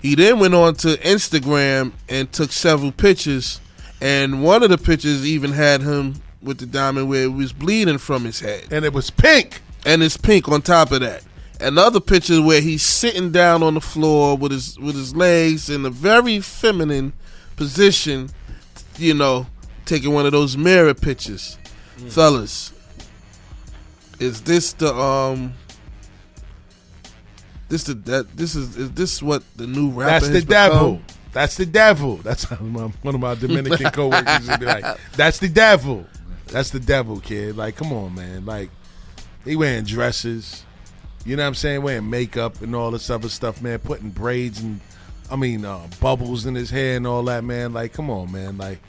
He 0.00 0.14
then 0.16 0.38
went 0.40 0.54
on 0.54 0.74
to 0.76 0.96
Instagram 0.98 1.92
and 2.08 2.30
took 2.32 2.50
several 2.52 2.90
pictures, 2.92 3.60
and 4.00 4.42
one 4.42 4.62
of 4.64 4.70
the 4.70 4.78
pictures 4.78 5.24
even 5.26 5.52
had 5.52 5.80
him 5.82 6.16
with 6.42 6.58
the 6.58 6.66
diamond 6.66 7.08
where 7.08 7.22
it 7.24 7.32
was 7.32 7.52
bleeding 7.52 7.98
from 7.98 8.24
his 8.24 8.40
head, 8.40 8.64
And 8.72 8.84
it 8.84 8.92
was 8.92 9.10
pink. 9.10 9.62
and 9.86 10.02
it's 10.02 10.16
pink 10.16 10.48
on 10.48 10.60
top 10.60 10.90
of 10.90 11.00
that. 11.02 11.22
Another 11.60 12.00
picture 12.00 12.42
where 12.42 12.60
he's 12.60 12.82
sitting 12.82 13.30
down 13.30 13.62
on 13.62 13.74
the 13.74 13.80
floor 13.80 14.36
with 14.36 14.50
his 14.50 14.76
with 14.80 14.96
his 14.96 15.14
legs 15.14 15.70
in 15.70 15.86
a 15.86 15.90
very 15.90 16.40
feminine 16.40 17.12
position, 17.54 18.28
you 18.98 19.14
know, 19.14 19.46
taking 19.92 20.14
one 20.14 20.24
of 20.24 20.32
those 20.32 20.56
mirror 20.56 20.94
pictures. 20.94 21.58
Fellas, 22.08 22.72
is 24.18 24.40
this 24.42 24.72
the 24.72 24.94
um 24.94 25.52
this 27.68 27.84
the 27.84 27.92
that 27.94 28.34
this 28.34 28.54
is 28.54 28.76
is 28.76 28.90
this 28.92 29.22
what 29.22 29.42
the 29.56 29.66
new 29.66 29.90
rapper 29.90 30.24
is. 30.24 30.30
That's 30.30 30.44
the 30.44 30.50
devil. 30.50 30.92
become? 30.92 31.06
That's 31.32 31.56
the 31.56 31.66
devil. 31.66 32.16
That's 32.16 32.50
my, 32.50 32.56
one 32.56 33.14
of 33.14 33.20
my 33.20 33.34
Dominican 33.34 33.90
coworkers 33.92 34.48
would 34.48 34.60
be 34.60 34.66
like. 34.66 34.84
That's 35.16 35.38
the 35.38 35.48
devil. 35.48 36.06
That's 36.46 36.70
the 36.70 36.80
devil, 36.80 37.20
kid. 37.20 37.56
Like, 37.56 37.76
come 37.76 37.92
on, 37.92 38.14
man. 38.14 38.44
Like, 38.44 38.70
he 39.44 39.56
wearing 39.56 39.84
dresses. 39.84 40.62
You 41.24 41.36
know 41.36 41.44
what 41.44 41.48
I'm 41.48 41.54
saying? 41.54 41.82
Wearing 41.82 42.10
makeup 42.10 42.60
and 42.60 42.74
all 42.74 42.90
this 42.90 43.08
other 43.08 43.30
stuff, 43.30 43.62
man. 43.62 43.78
Putting 43.78 44.10
braids 44.10 44.60
and, 44.60 44.80
I 45.30 45.36
mean, 45.36 45.64
uh, 45.64 45.86
bubbles 46.00 46.44
in 46.44 46.54
his 46.54 46.68
hair 46.68 46.96
and 46.96 47.06
all 47.06 47.22
that, 47.24 47.44
man. 47.44 47.72
Like, 47.72 47.94
come 47.94 48.10
on, 48.10 48.30
man. 48.30 48.58
Like, 48.58 48.80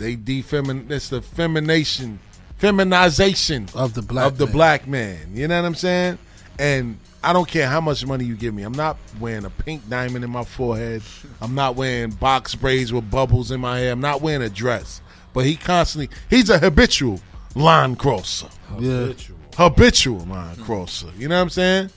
they 0.00 0.16
defemin. 0.16 0.90
It's 0.90 1.10
the 1.10 1.20
femination, 1.20 2.18
feminization 2.56 3.68
of 3.74 3.94
the 3.94 4.02
black 4.02 4.26
of 4.26 4.38
the 4.38 4.46
man. 4.46 4.52
black 4.52 4.86
man. 4.88 5.18
You 5.34 5.46
know 5.46 5.60
what 5.60 5.66
I'm 5.66 5.74
saying? 5.74 6.18
And 6.58 6.98
I 7.22 7.34
don't 7.34 7.46
care 7.46 7.68
how 7.68 7.82
much 7.82 8.04
money 8.06 8.24
you 8.24 8.34
give 8.34 8.54
me. 8.54 8.62
I'm 8.62 8.72
not 8.72 8.96
wearing 9.20 9.44
a 9.44 9.50
pink 9.50 9.88
diamond 9.88 10.24
in 10.24 10.30
my 10.30 10.44
forehead. 10.44 11.02
I'm 11.40 11.54
not 11.54 11.76
wearing 11.76 12.10
box 12.12 12.54
braids 12.54 12.92
with 12.92 13.10
bubbles 13.10 13.50
in 13.50 13.60
my 13.60 13.78
hair. 13.78 13.92
I'm 13.92 14.00
not 14.00 14.22
wearing 14.22 14.42
a 14.42 14.48
dress. 14.48 15.02
But 15.34 15.44
he 15.44 15.54
constantly 15.54 16.08
he's 16.30 16.48
a 16.48 16.58
habitual 16.58 17.20
line 17.54 17.94
crosser. 17.94 18.48
Yeah. 18.78 19.12
Habitual 19.56 20.20
line 20.20 20.56
crosser. 20.56 21.08
You 21.18 21.28
know 21.28 21.36
what 21.36 21.42
I'm 21.42 21.50
saying? 21.50 21.90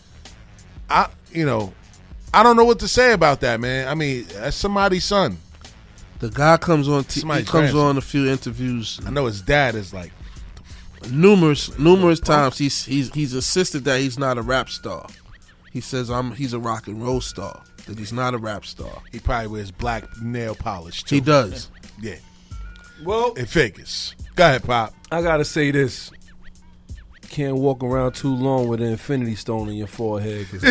I 0.89 1.09
you 1.31 1.45
know, 1.45 1.73
I 2.34 2.43
don't 2.43 2.57
know 2.57 2.65
what 2.65 2.80
to 2.80 2.88
say 2.89 3.13
about 3.13 3.39
that, 3.41 3.61
man. 3.61 3.88
I 3.88 3.95
mean, 3.95 4.25
that's 4.27 4.57
somebody's 4.57 5.05
son. 5.05 5.38
The 6.23 6.29
guy 6.29 6.55
comes 6.55 6.87
on. 6.87 7.03
T- 7.03 7.19
he 7.19 7.27
comes 7.27 7.49
grandson. 7.49 7.79
on 7.81 7.97
a 7.97 8.01
few 8.01 8.29
interviews. 8.29 8.97
I 9.05 9.09
know 9.09 9.25
his 9.25 9.41
dad 9.41 9.75
is 9.75 9.93
like 9.93 10.13
numerous 11.11 11.77
numerous 11.77 12.21
times. 12.21 12.57
He's 12.57 12.85
he's 12.85 13.13
he's 13.13 13.35
insisted 13.35 13.83
that 13.83 13.99
he's 13.99 14.17
not 14.17 14.37
a 14.37 14.41
rap 14.41 14.69
star. 14.69 15.05
He 15.73 15.81
says 15.81 16.09
I'm 16.09 16.31
he's 16.31 16.53
a 16.53 16.59
rock 16.59 16.87
and 16.87 17.03
roll 17.03 17.19
star. 17.19 17.61
That 17.87 17.99
he's 17.99 18.13
not 18.13 18.33
a 18.33 18.37
rap 18.37 18.65
star. 18.65 19.01
He 19.11 19.19
probably 19.19 19.47
wears 19.47 19.69
black 19.69 20.05
nail 20.21 20.55
polish 20.55 21.03
too. 21.03 21.15
He 21.15 21.19
does. 21.19 21.69
Yeah. 22.01 22.15
Well, 23.03 23.33
in 23.33 23.45
figures. 23.45 24.15
Go 24.35 24.45
ahead, 24.45 24.63
Pop. 24.63 24.93
I 25.11 25.21
gotta 25.21 25.43
say 25.43 25.71
this. 25.71 26.09
Can't 27.34 27.55
walk 27.57 27.84
around 27.84 28.14
too 28.14 28.31
long 28.31 28.68
with 28.68 28.80
an 28.80 28.89
infinity 28.89 29.34
stone 29.34 29.68
in 29.68 29.73
your 29.73 29.88
forehead. 29.88 30.45
'cause 30.51 30.61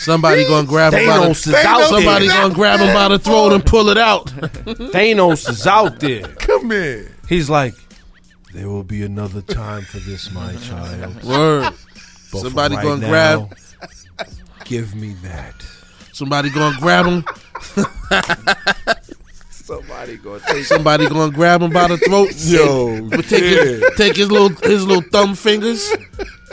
Somebody 0.00 0.44
gonna 0.44 0.66
grab 0.66 0.92
him 0.92 1.06
by 1.06 1.18
the 1.18 1.24
Thanos 1.26 1.46
is 1.46 1.54
out 1.54 1.88
somebody 1.88 2.26
gonna 2.26 2.52
grab 2.52 2.80
him 2.80 2.92
by 2.92 3.06
the 3.06 3.20
throat 3.20 3.52
and 3.52 3.64
pull 3.64 3.88
it 3.90 3.96
out. 3.96 4.26
Thanos 4.66 5.48
is 5.48 5.64
out 5.64 6.00
there. 6.00 6.22
Come 6.40 6.72
here. 6.72 7.12
He's 7.28 7.48
like, 7.48 7.74
there 8.52 8.68
will 8.68 8.82
be 8.82 9.04
another 9.04 9.42
time 9.42 9.82
for 9.84 9.98
this, 10.00 10.32
my 10.32 10.56
child. 10.56 11.22
Word. 11.22 11.72
But 12.32 12.40
Somebody 12.40 12.74
right 12.74 12.82
gonna 12.82 13.00
now, 13.02 13.08
grab- 13.08 13.56
Give 14.64 14.92
me 14.96 15.14
that. 15.22 15.54
Somebody 16.12 16.50
gonna 16.50 16.76
grab 16.80 17.06
him. 17.06 17.24
Somebody 19.66 20.16
gonna 20.18 20.40
take. 20.46 20.64
Somebody 20.64 21.08
gonna 21.08 21.32
grab 21.32 21.60
him 21.60 21.72
by 21.72 21.88
the 21.88 21.96
throat. 21.98 22.32
Yo, 22.36 23.10
take 23.22 23.42
his, 23.42 23.84
take 23.96 24.16
his 24.16 24.30
little 24.30 24.50
his 24.50 24.86
little 24.86 25.02
thumb 25.10 25.34
fingers. 25.34 25.90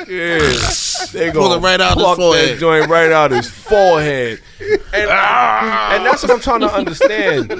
Yeah, 0.07 0.39
they 1.11 1.31
Pull 1.31 1.49
go 1.49 1.53
it 1.53 1.59
right 1.59 1.79
out 1.79 1.95
his 1.95 2.15
forehead. 2.15 2.49
that 2.49 2.59
joint 2.59 2.89
right 2.89 3.11
out 3.11 3.29
his 3.29 3.47
forehead, 3.47 4.41
and, 4.59 5.07
ah. 5.11 5.95
and 5.95 6.03
that's 6.07 6.23
what 6.23 6.31
I'm 6.31 6.39
trying 6.39 6.61
to 6.61 6.73
understand. 6.73 7.51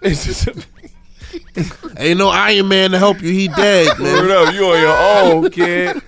It's 0.00 0.24
just, 0.24 0.48
Ain't 1.98 2.18
no 2.18 2.28
Iron 2.30 2.68
Man 2.68 2.92
to 2.92 2.98
help 2.98 3.20
you. 3.20 3.30
He 3.30 3.48
dead, 3.48 3.98
man. 3.98 4.30
Up, 4.30 4.54
you 4.54 4.64
on 4.64 4.80
your 4.80 4.96
own, 4.96 5.50
kid. 5.50 6.00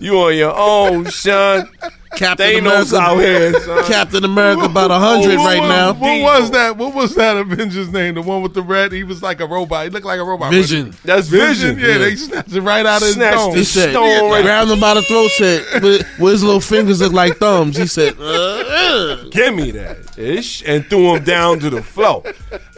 You 0.00 0.18
on 0.20 0.36
your 0.36 0.54
own, 0.56 1.06
son. 1.06 1.68
Captain 2.16 2.46
Thanos 2.64 2.92
America 2.92 2.96
out 2.98 3.18
here, 3.18 3.60
son. 3.64 3.84
Captain 3.84 4.24
America 4.24 4.62
about 4.62 4.90
a 4.90 4.98
hundred 4.98 5.36
right 5.36 5.60
was- 5.60 5.68
now. 5.68 5.92
What 5.92 6.22
was 6.22 6.50
that? 6.52 6.76
What 6.76 6.94
was 6.94 7.14
that 7.16 7.36
Avengers 7.36 7.88
name? 7.92 8.14
The 8.14 8.22
one 8.22 8.42
with 8.42 8.54
the 8.54 8.62
red? 8.62 8.92
He 8.92 9.04
was 9.04 9.22
like 9.22 9.40
a 9.40 9.46
robot. 9.46 9.84
He 9.84 9.90
looked 9.90 10.06
like 10.06 10.18
a 10.20 10.24
robot. 10.24 10.50
Vision. 10.52 10.94
That's 11.04 11.28
Vision. 11.28 11.78
Yeah, 11.78 11.98
they 11.98 12.16
snatched 12.16 12.52
it 12.52 12.60
right 12.60 12.84
out 12.86 13.02
of 13.02 13.06
his 13.06 13.14
Snatched 13.14 13.36
dome. 13.36 13.52
the 13.52 13.58
He 13.58 13.64
said, 13.64 13.90
stone 13.90 14.30
right- 14.30 14.42
grabbed 14.42 14.70
him 14.70 14.80
by 14.80 14.94
the 14.94 15.02
throat, 15.02 15.30
said, 15.32 15.82
with, 15.82 16.18
with 16.18 16.32
his 16.32 16.44
little 16.44 16.60
fingers 16.60 17.00
look 17.00 17.12
like 17.12 17.36
thumbs. 17.36 17.76
He 17.76 17.86
said, 17.86 18.14
uh, 18.18 19.24
Give 19.30 19.54
me 19.54 19.70
that 19.72 20.18
ish, 20.18 20.62
and 20.66 20.84
threw 20.86 21.16
him 21.16 21.24
down 21.24 21.58
to 21.60 21.70
the 21.70 21.82
floor. 21.82 22.22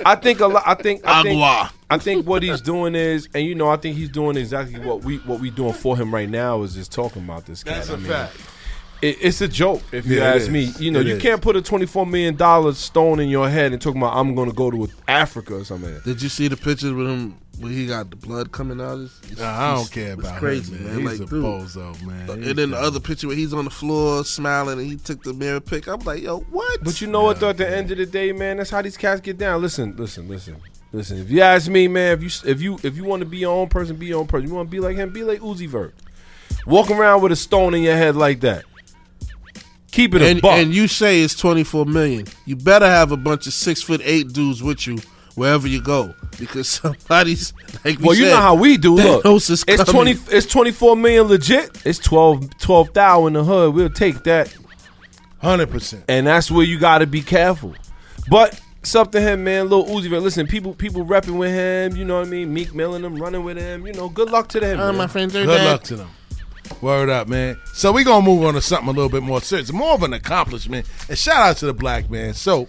I 0.04 0.14
think 0.16 0.40
a 0.40 0.46
lot. 0.46 0.62
I 0.66 0.74
think. 0.74 1.02
I 1.06 1.22
think, 1.22 1.36
Agua. 1.36 1.72
I 1.88 1.98
think 1.98 2.26
what 2.26 2.42
he's 2.42 2.60
doing 2.60 2.94
is, 2.94 3.28
and 3.34 3.44
you 3.46 3.54
know, 3.54 3.68
I 3.68 3.76
think 3.76 3.96
he's 3.96 4.08
doing 4.08 4.36
exactly 4.36 4.80
what 4.80 5.02
we 5.04 5.18
what 5.18 5.40
we 5.40 5.50
doing 5.50 5.72
for 5.72 5.96
him 5.96 6.12
right 6.12 6.28
now 6.28 6.62
is 6.62 6.74
just 6.74 6.90
talking 6.92 7.22
about 7.24 7.46
this 7.46 7.62
cat. 7.62 7.76
That's 7.76 7.90
I 7.90 7.94
a 7.94 7.96
mean, 7.98 8.06
fact. 8.08 8.36
It, 9.02 9.18
it's 9.20 9.40
a 9.42 9.48
joke, 9.48 9.82
if 9.92 10.06
you 10.06 10.16
Yeah, 10.18 10.32
it 10.34 10.42
ask 10.42 10.50
me. 10.50 10.72
You 10.78 10.90
know, 10.90 11.00
It 11.00 11.06
you 11.06 11.16
is. 11.16 11.22
can't 11.22 11.42
put 11.42 11.54
a 11.56 11.62
twenty 11.62 11.86
four 11.86 12.06
million 12.06 12.34
dollar 12.36 12.72
stone 12.72 13.20
in 13.20 13.28
your 13.28 13.48
head 13.48 13.72
and 13.72 13.80
talk 13.82 13.94
about 13.94 14.16
I'm 14.16 14.34
going 14.34 14.48
to 14.50 14.54
go 14.56 14.70
to 14.70 14.88
Africa 15.06 15.56
or 15.56 15.64
something. 15.64 16.00
Did 16.04 16.22
you 16.22 16.28
see 16.28 16.48
the 16.48 16.56
pictures 16.56 16.92
with 16.92 17.06
him 17.06 17.36
when 17.60 17.72
he 17.72 17.86
got 17.86 18.08
the 18.10 18.16
blood 18.16 18.52
coming 18.52 18.80
out? 18.80 18.98
It's, 19.00 19.18
it's- 19.24 19.38
Nah, 19.38 19.50
I 19.50 19.68
don't 19.74 19.76
it's- 19.84 19.88
care 19.90 20.12
it's 20.14 20.20
about 20.20 20.38
crazy, 20.38 20.74
him, 20.74 20.84
man. 20.84 21.04
man. 21.04 21.10
He's 21.12 21.20
like, 21.20 21.28
a 21.28 21.30
dude. 21.30 21.44
bozo, 21.44 22.02
man. 22.06 22.30
And 22.30 22.56
then 22.58 22.70
the 22.70 22.78
other 22.78 22.98
picture 23.00 23.26
where 23.28 23.36
he's 23.36 23.52
on 23.52 23.64
the 23.64 23.70
floor 23.70 24.24
smiling 24.24 24.78
and 24.78 24.88
he 24.88 24.96
took 24.96 25.22
the 25.22 25.34
mirror 25.34 25.60
pic. 25.60 25.86
I'm 25.88 26.00
like, 26.00 26.22
yo, 26.22 26.38
what? 26.40 26.82
But 26.82 27.00
you 27.02 27.06
know 27.06 27.22
what? 27.24 27.38
Though, 27.38 27.50
at 27.50 27.58
the 27.58 27.68
end 27.68 27.90
of 27.90 27.98
the 27.98 28.06
day, 28.06 28.32
man, 28.32 28.56
that's 28.56 28.70
how 28.70 28.80
these 28.80 28.96
cats 28.96 29.20
get 29.20 29.36
down. 29.36 29.60
Listen, 29.60 29.94
listen, 29.96 30.26
listen, 30.26 30.56
listen. 30.92 31.18
If 31.18 31.30
you 31.30 31.42
ask 31.42 31.68
me, 31.70 31.86
man, 31.86 32.12
if 32.18 32.22
you 32.22 32.50
if 32.50 32.62
you 32.62 32.78
if 32.82 32.96
you 32.96 33.04
want 33.04 33.20
to 33.20 33.26
be 33.26 33.36
your 33.38 33.54
own 33.54 33.68
person, 33.68 33.96
be 33.96 34.06
your 34.06 34.20
own 34.20 34.26
person. 34.26 34.48
You 34.48 34.54
want 34.54 34.68
to 34.68 34.70
be 34.70 34.80
like 34.80 34.96
him, 34.96 35.12
be 35.12 35.22
like 35.22 35.40
Uzi 35.40 35.68
Vert. 35.68 35.94
Walk 36.66 36.90
around 36.90 37.22
with 37.22 37.30
a 37.32 37.36
stone 37.36 37.74
in 37.74 37.82
your 37.82 37.96
head 37.96 38.16
like 38.16 38.40
that. 38.40 38.64
Keep 39.96 40.14
it 40.14 40.22
a 40.22 40.26
and, 40.28 40.42
buck. 40.42 40.58
and 40.58 40.74
you 40.74 40.88
say 40.88 41.22
it's 41.22 41.34
24 41.34 41.86
million. 41.86 42.26
You 42.44 42.54
better 42.54 42.86
have 42.86 43.12
a 43.12 43.16
bunch 43.16 43.46
of 43.46 43.54
six 43.54 43.82
foot 43.82 44.00
eight 44.04 44.32
dudes 44.32 44.62
with 44.62 44.86
you 44.86 44.98
wherever 45.36 45.66
you 45.66 45.80
go 45.80 46.14
because 46.38 46.68
somebody's 46.82 47.54
like. 47.84 47.98
We 47.98 48.04
well, 48.04 48.14
you 48.14 48.24
said, 48.24 48.30
know 48.34 48.40
how 48.40 48.54
we 48.56 48.76
do. 48.76 48.94
Look, 48.94 49.24
Thanos 49.24 49.48
is 49.50 49.64
it's 49.66 49.84
coming. 49.84 50.14
twenty. 50.14 50.36
It's 50.36 50.46
twenty 50.46 50.70
four 50.72 50.96
million 50.96 51.24
legit. 51.28 51.82
It's 51.86 51.98
12 51.98 52.58
12 52.58 52.92
thou 52.92 53.26
in 53.26 53.32
the 53.32 53.42
hood. 53.44 53.74
We'll 53.74 53.88
take 53.88 54.22
that, 54.24 54.54
Hundred 55.38 55.70
percent. 55.70 56.04
and 56.08 56.26
that's 56.26 56.50
where 56.50 56.64
you 56.64 56.78
got 56.78 56.98
to 56.98 57.06
be 57.06 57.22
careful. 57.22 57.74
But 58.28 58.60
it's 58.80 58.94
up 58.94 59.12
to 59.12 59.20
him, 59.20 59.44
man. 59.44 59.68
Lil 59.70 59.86
Uzi 59.86 60.10
but 60.10 60.22
Listen, 60.22 60.46
people 60.46 60.74
people 60.74 61.06
repping 61.06 61.38
with 61.38 61.52
him. 61.52 61.96
You 61.96 62.04
know 62.04 62.18
what 62.18 62.26
I 62.26 62.30
mean? 62.30 62.52
Meek 62.52 62.74
Mill 62.74 62.94
and 62.94 63.04
them 63.04 63.16
running 63.16 63.44
with 63.44 63.56
him. 63.56 63.86
You 63.86 63.94
know, 63.94 64.08
good 64.10 64.30
luck 64.30 64.48
to 64.50 64.60
them. 64.60 64.78
Uh, 64.78 64.92
my 64.92 65.06
friends 65.06 65.34
are 65.34 65.44
Good 65.44 65.56
dead. 65.56 65.64
luck 65.64 65.82
to 65.84 65.96
them. 65.96 66.10
Word 66.80 67.08
up, 67.08 67.28
man. 67.28 67.58
So 67.72 67.92
we 67.92 68.04
gonna 68.04 68.24
move 68.24 68.44
on 68.44 68.54
to 68.54 68.60
something 68.60 68.88
a 68.88 68.92
little 68.92 69.08
bit 69.08 69.22
more 69.22 69.40
serious, 69.40 69.72
more 69.72 69.94
of 69.94 70.02
an 70.02 70.12
accomplishment. 70.12 70.86
And 71.08 71.18
shout 71.18 71.36
out 71.36 71.56
to 71.58 71.66
the 71.66 71.74
black 71.74 72.10
man. 72.10 72.34
So 72.34 72.66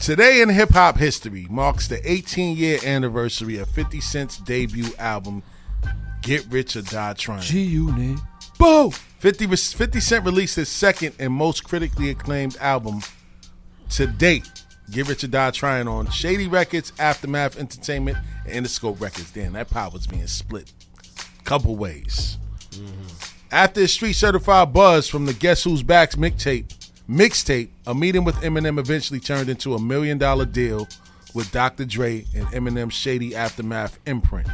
today 0.00 0.42
in 0.42 0.48
hip 0.48 0.70
hop 0.70 0.96
history 0.96 1.46
marks 1.48 1.88
the 1.88 2.00
18 2.10 2.56
year 2.56 2.78
anniversary 2.84 3.58
of 3.58 3.68
50 3.70 4.00
Cent's 4.00 4.38
debut 4.38 4.90
album, 4.98 5.42
Get 6.22 6.46
Rich 6.50 6.76
or 6.76 6.82
Die 6.82 7.14
Trying. 7.14 7.42
G 7.42 7.62
Unit. 7.62 8.18
Boo! 8.58 8.90
50, 8.90 9.46
50 9.46 10.00
Cent 10.00 10.24
released 10.24 10.56
his 10.56 10.68
second 10.68 11.14
and 11.18 11.32
most 11.32 11.64
critically 11.64 12.10
acclaimed 12.10 12.56
album 12.60 13.00
to 13.90 14.06
date, 14.06 14.50
Get 14.90 15.08
Rich 15.08 15.24
or 15.24 15.28
Die 15.28 15.50
Trying 15.52 15.86
on 15.86 16.10
Shady 16.10 16.48
Records, 16.48 16.92
Aftermath 16.98 17.58
Entertainment, 17.58 18.18
and 18.46 18.66
Interscope 18.66 19.00
Records. 19.00 19.30
Damn, 19.30 19.52
that 19.52 19.70
pop 19.70 19.92
was 19.92 20.06
being 20.06 20.26
split 20.26 20.72
couple 21.44 21.76
ways. 21.76 22.38
After 23.50 23.80
his 23.80 23.92
street 23.92 24.14
certified 24.14 24.72
buzz 24.72 25.08
from 25.08 25.26
the 25.26 25.34
Guess 25.34 25.64
Who's 25.64 25.82
Back's 25.82 26.16
mixtape, 26.16 26.74
mixtape, 27.08 27.68
a 27.86 27.94
meeting 27.94 28.24
with 28.24 28.36
Eminem 28.36 28.78
eventually 28.78 29.20
turned 29.20 29.48
into 29.50 29.74
a 29.74 29.80
million 29.80 30.18
dollar 30.18 30.46
deal 30.46 30.88
with 31.34 31.52
Dr. 31.52 31.84
Dre 31.84 32.24
and 32.34 32.46
Eminem's 32.48 32.94
Shady 32.94 33.34
Aftermath 33.34 33.98
imprint. 34.06 34.48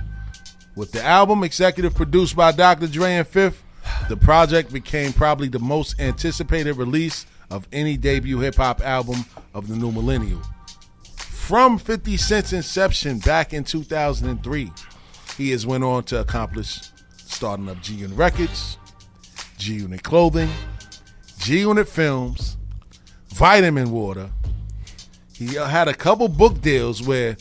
With 0.77 0.93
the 0.93 1.03
album 1.03 1.45
executive 1.45 1.95
produced 1.95 2.37
by 2.37 2.53
Dr. 2.53 2.87
Dre 2.87 3.15
and 3.15 3.27
Fifth, 3.27 3.65
the 4.09 4.17
project 4.17 4.73
became 4.73 5.13
probably 5.13 5.49
the 5.49 5.59
most 5.59 5.99
anticipated 6.01 6.75
release 6.75 7.27
of 7.51 7.67
any 7.73 7.97
debut 7.97 8.39
hip 8.39 8.57
hop 8.57 8.81
album 8.81 9.25
of 9.55 9.69
the 9.69 9.77
new 9.77 9.91
millennium. 9.91 10.43
From 11.17 11.79
50 11.79 12.17
Cent's 12.17 12.53
inception 12.53 13.19
back 13.21 13.53
in 13.53 13.65
2003, 13.65 14.71
he 15.39 15.53
has 15.53 15.67
went 15.67 15.85
on 15.85 16.03
to 16.05 16.21
accomplish 16.21 16.81
starting 17.17 17.69
up 17.69 17.81
G 17.81 17.95
Unit 17.95 18.17
Records, 18.19 18.77
G 19.57 19.75
Unit 19.75 20.03
Clothing, 20.03 20.51
G 21.39 21.61
Unit 21.61 21.89
Films, 21.89 22.57
Vitamin 23.29 23.91
Water. 23.91 24.31
He 25.33 25.57
uh, 25.57 25.67
had 25.67 25.87
a 25.87 25.95
couple 25.95 26.29
book 26.29 26.61
deals 26.61 27.01
where 27.07 27.37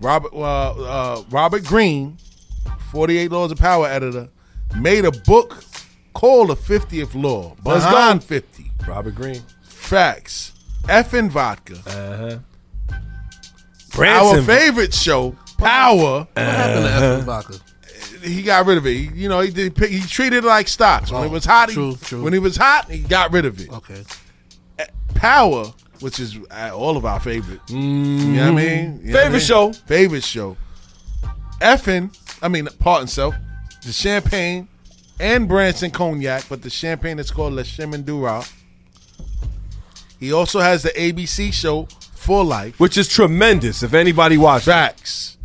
Robert 0.00 0.32
uh, 0.34 0.72
uh, 0.72 1.22
Robert 1.30 1.64
Greene, 1.64 2.18
48 2.90 3.30
Laws 3.30 3.52
of 3.52 3.58
Power 3.58 3.86
editor, 3.86 4.28
made 4.76 5.04
a 5.04 5.12
book 5.12 5.62
called 6.12 6.48
The 6.48 6.56
50th 6.56 7.14
Law. 7.14 7.54
Go. 7.62 7.74
Behind 7.74 8.22
50. 8.22 8.72
Robert 8.88 9.14
Green. 9.14 9.42
Facts. 9.62 10.52
Effen 10.88 11.30
vodka. 11.30 11.76
Uh-huh. 11.86 12.38
Our 13.98 14.42
favorite 14.42 14.92
show, 14.92 15.36
Power. 15.58 16.26
What 16.34 16.42
happened 16.44 16.84
to 16.84 16.90
Effen 16.92 17.24
Vodka? 17.24 17.54
He 18.22 18.42
got 18.42 18.66
rid 18.66 18.78
of 18.78 18.86
it. 18.86 18.94
He- 18.94 19.22
you 19.22 19.28
know, 19.28 19.40
he 19.40 19.50
did. 19.50 19.76
He 19.78 20.00
treated 20.00 20.44
it 20.44 20.46
like 20.46 20.68
stocks. 20.68 21.10
When 21.10 21.22
Oh, 21.22 21.24
it 21.24 21.30
was 21.30 21.44
hot, 21.44 21.68
true, 21.70 21.90
he, 21.94 21.96
true. 22.04 22.22
when 22.22 22.32
he 22.32 22.38
was 22.38 22.56
hot, 22.56 22.90
he 22.90 22.98
got 23.00 23.32
rid 23.32 23.44
of 23.46 23.60
it. 23.60 23.70
Okay. 23.72 24.02
Power, 25.14 25.72
which 26.00 26.20
is 26.20 26.36
uh, 26.50 26.70
all 26.74 26.96
of 26.96 27.04
our 27.06 27.18
favorite. 27.20 27.60
You 27.68 27.78
know 27.78 28.52
what 28.52 28.62
I 28.62 28.64
mean? 28.66 29.00
You 29.02 29.12
know 29.12 29.18
what 29.18 29.20
I 29.20 29.22
Favorite 29.24 29.30
mean? 29.32 29.40
show. 29.40 29.72
Favorite 29.72 30.24
show. 30.24 30.56
Effen 31.60 32.10
I 32.42 32.48
mean, 32.48 32.68
pardon 32.80 33.08
self, 33.08 33.34
the 33.82 33.92
champagne 33.92 34.68
and 35.18 35.48
Branson 35.48 35.90
cognac, 35.90 36.44
but 36.50 36.60
the 36.60 36.68
champagne 36.68 37.18
is 37.18 37.30
called 37.30 37.54
Le 37.54 37.64
Chemin 37.64 38.02
du 38.02 38.18
Roi. 38.18 38.42
He 40.20 40.32
also 40.32 40.60
has 40.60 40.82
the 40.82 40.90
ABC 40.90 41.50
show 41.52 41.88
For 42.14 42.44
Life. 42.44 42.78
Which 42.78 42.98
is 42.98 43.08
tremendous 43.08 43.82
if 43.82 43.94
anybody 43.94 44.36
watches. 44.36 44.66
Facts. 44.66 45.35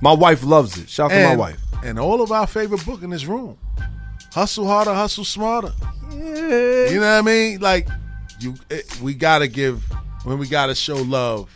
My 0.00 0.12
wife 0.12 0.44
loves 0.44 0.78
it. 0.78 0.88
Shout 0.88 1.10
out 1.10 1.14
to 1.16 1.22
my 1.24 1.30
And- 1.30 1.38
wife. 1.40 1.60
And 1.84 1.98
all 1.98 2.20
of 2.22 2.32
our 2.32 2.46
favorite 2.46 2.84
book 2.84 3.02
in 3.02 3.10
this 3.10 3.24
room. 3.24 3.56
Hustle 4.32 4.66
harder, 4.66 4.92
hustle 4.94 5.24
smarter. 5.24 5.72
You 6.12 6.94
know 6.94 7.00
what 7.00 7.06
I 7.06 7.22
mean? 7.22 7.60
Like 7.60 7.88
you 8.40 8.54
it, 8.70 9.00
we 9.00 9.14
gotta 9.14 9.46
give 9.48 9.82
when 10.24 10.38
we 10.38 10.48
gotta 10.48 10.74
show 10.74 10.96
love 10.96 11.48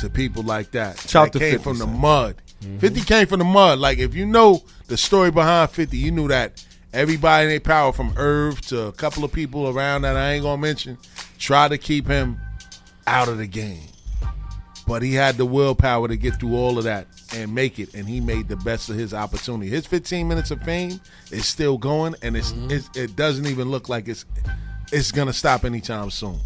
to 0.00 0.08
people 0.10 0.42
like 0.42 0.70
that. 0.72 0.98
Shout 0.98 1.32
that 1.32 1.38
to 1.38 1.44
came 1.44 1.52
50 1.58 1.64
from 1.64 1.78
the 1.78 1.84
Cent. 1.86 1.98
mud. 1.98 2.36
Mm-hmm. 2.62 2.78
50 2.78 3.00
came 3.02 3.26
from 3.26 3.38
the 3.40 3.44
mud. 3.44 3.78
Like 3.78 3.98
if 3.98 4.14
you 4.14 4.24
know 4.26 4.62
the 4.86 4.96
story 4.96 5.30
behind 5.30 5.70
50, 5.70 5.96
you 5.96 6.10
knew 6.10 6.28
that 6.28 6.64
everybody 6.92 7.44
in 7.44 7.50
their 7.50 7.60
power 7.60 7.92
from 7.92 8.12
Irv 8.16 8.60
to 8.62 8.86
a 8.86 8.92
couple 8.92 9.24
of 9.24 9.32
people 9.32 9.68
around 9.68 10.02
that 10.02 10.16
I 10.16 10.32
ain't 10.32 10.42
gonna 10.42 10.60
mention 10.60 10.96
try 11.38 11.68
to 11.68 11.76
keep 11.78 12.06
him 12.06 12.38
out 13.06 13.28
of 13.28 13.36
the 13.38 13.46
game. 13.46 13.88
But 14.86 15.02
he 15.02 15.14
had 15.14 15.36
the 15.36 15.44
willpower 15.44 16.06
to 16.08 16.16
get 16.16 16.38
through 16.38 16.54
all 16.54 16.78
of 16.78 16.84
that 16.84 17.06
and 17.34 17.52
make 17.54 17.78
it, 17.80 17.94
and 17.94 18.08
he 18.08 18.20
made 18.20 18.48
the 18.48 18.56
best 18.56 18.88
of 18.88 18.94
his 18.96 19.12
opportunity. 19.12 19.68
His 19.68 19.84
15 19.86 20.28
minutes 20.28 20.50
of 20.52 20.62
fame 20.62 21.00
is 21.32 21.46
still 21.46 21.76
going, 21.76 22.14
and 22.22 22.36
it's, 22.36 22.52
it's 22.70 22.88
it 22.96 23.16
doesn't 23.16 23.46
even 23.46 23.68
look 23.70 23.88
like 23.88 24.06
it's 24.08 24.24
it's 24.92 25.10
gonna 25.10 25.32
stop 25.32 25.64
anytime 25.64 26.10
soon. 26.10 26.38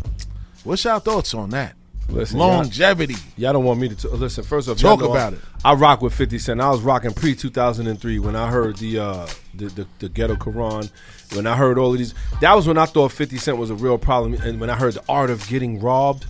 What's 0.65 0.85
your 0.85 0.99
thoughts 1.01 1.35
on 1.35 1.51
that? 1.51 1.75
Listen, 2.09 2.39
y'all- 2.39 2.49
Longevity. 2.49 3.15
Y'all, 3.37 3.53
don't 3.53 3.65
want 3.65 3.79
me 3.79 3.89
to 3.91 3.95
t- 3.95 4.09
listen. 4.09 4.43
First 4.43 4.69
off, 4.69 4.79
Talk 4.79 5.01
y'all 5.01 5.11
about 5.13 5.35
I, 5.35 5.37
it. 5.37 5.43
I 5.65 5.75
rock 5.75 6.01
with 6.03 6.13
Fifty 6.15 6.39
Cent. 6.39 6.61
I 6.61 6.71
was 6.71 6.81
rocking 6.81 7.13
pre 7.13 7.35
two 7.37 7.51
thousand 7.51 7.87
and 7.87 8.01
three 8.01 8.19
when 8.19 8.35
I 8.35 8.51
heard 8.51 8.77
the, 8.79 8.99
uh, 8.99 9.27
the 9.55 9.67
the 9.67 9.87
the 10.01 10.09
Ghetto 10.09 10.35
Quran. 10.37 10.91
When 11.37 11.47
I 11.47 11.55
heard 11.57 11.79
all 11.79 11.93
of 11.93 11.99
these, 11.99 12.15
that 12.41 12.55
was 12.57 12.67
when 12.67 12.79
I 12.79 12.87
thought 12.87 13.13
Fifty 13.13 13.37
Cent 13.37 13.59
was 13.59 13.71
a 13.71 13.75
real 13.77 13.99
problem. 13.99 14.35
And 14.43 14.59
when 14.61 14.71
I 14.71 14.75
heard 14.77 14.95
the 14.95 15.05
art 15.09 15.31
of 15.31 15.47
getting 15.47 15.79
robbed, 15.79 16.27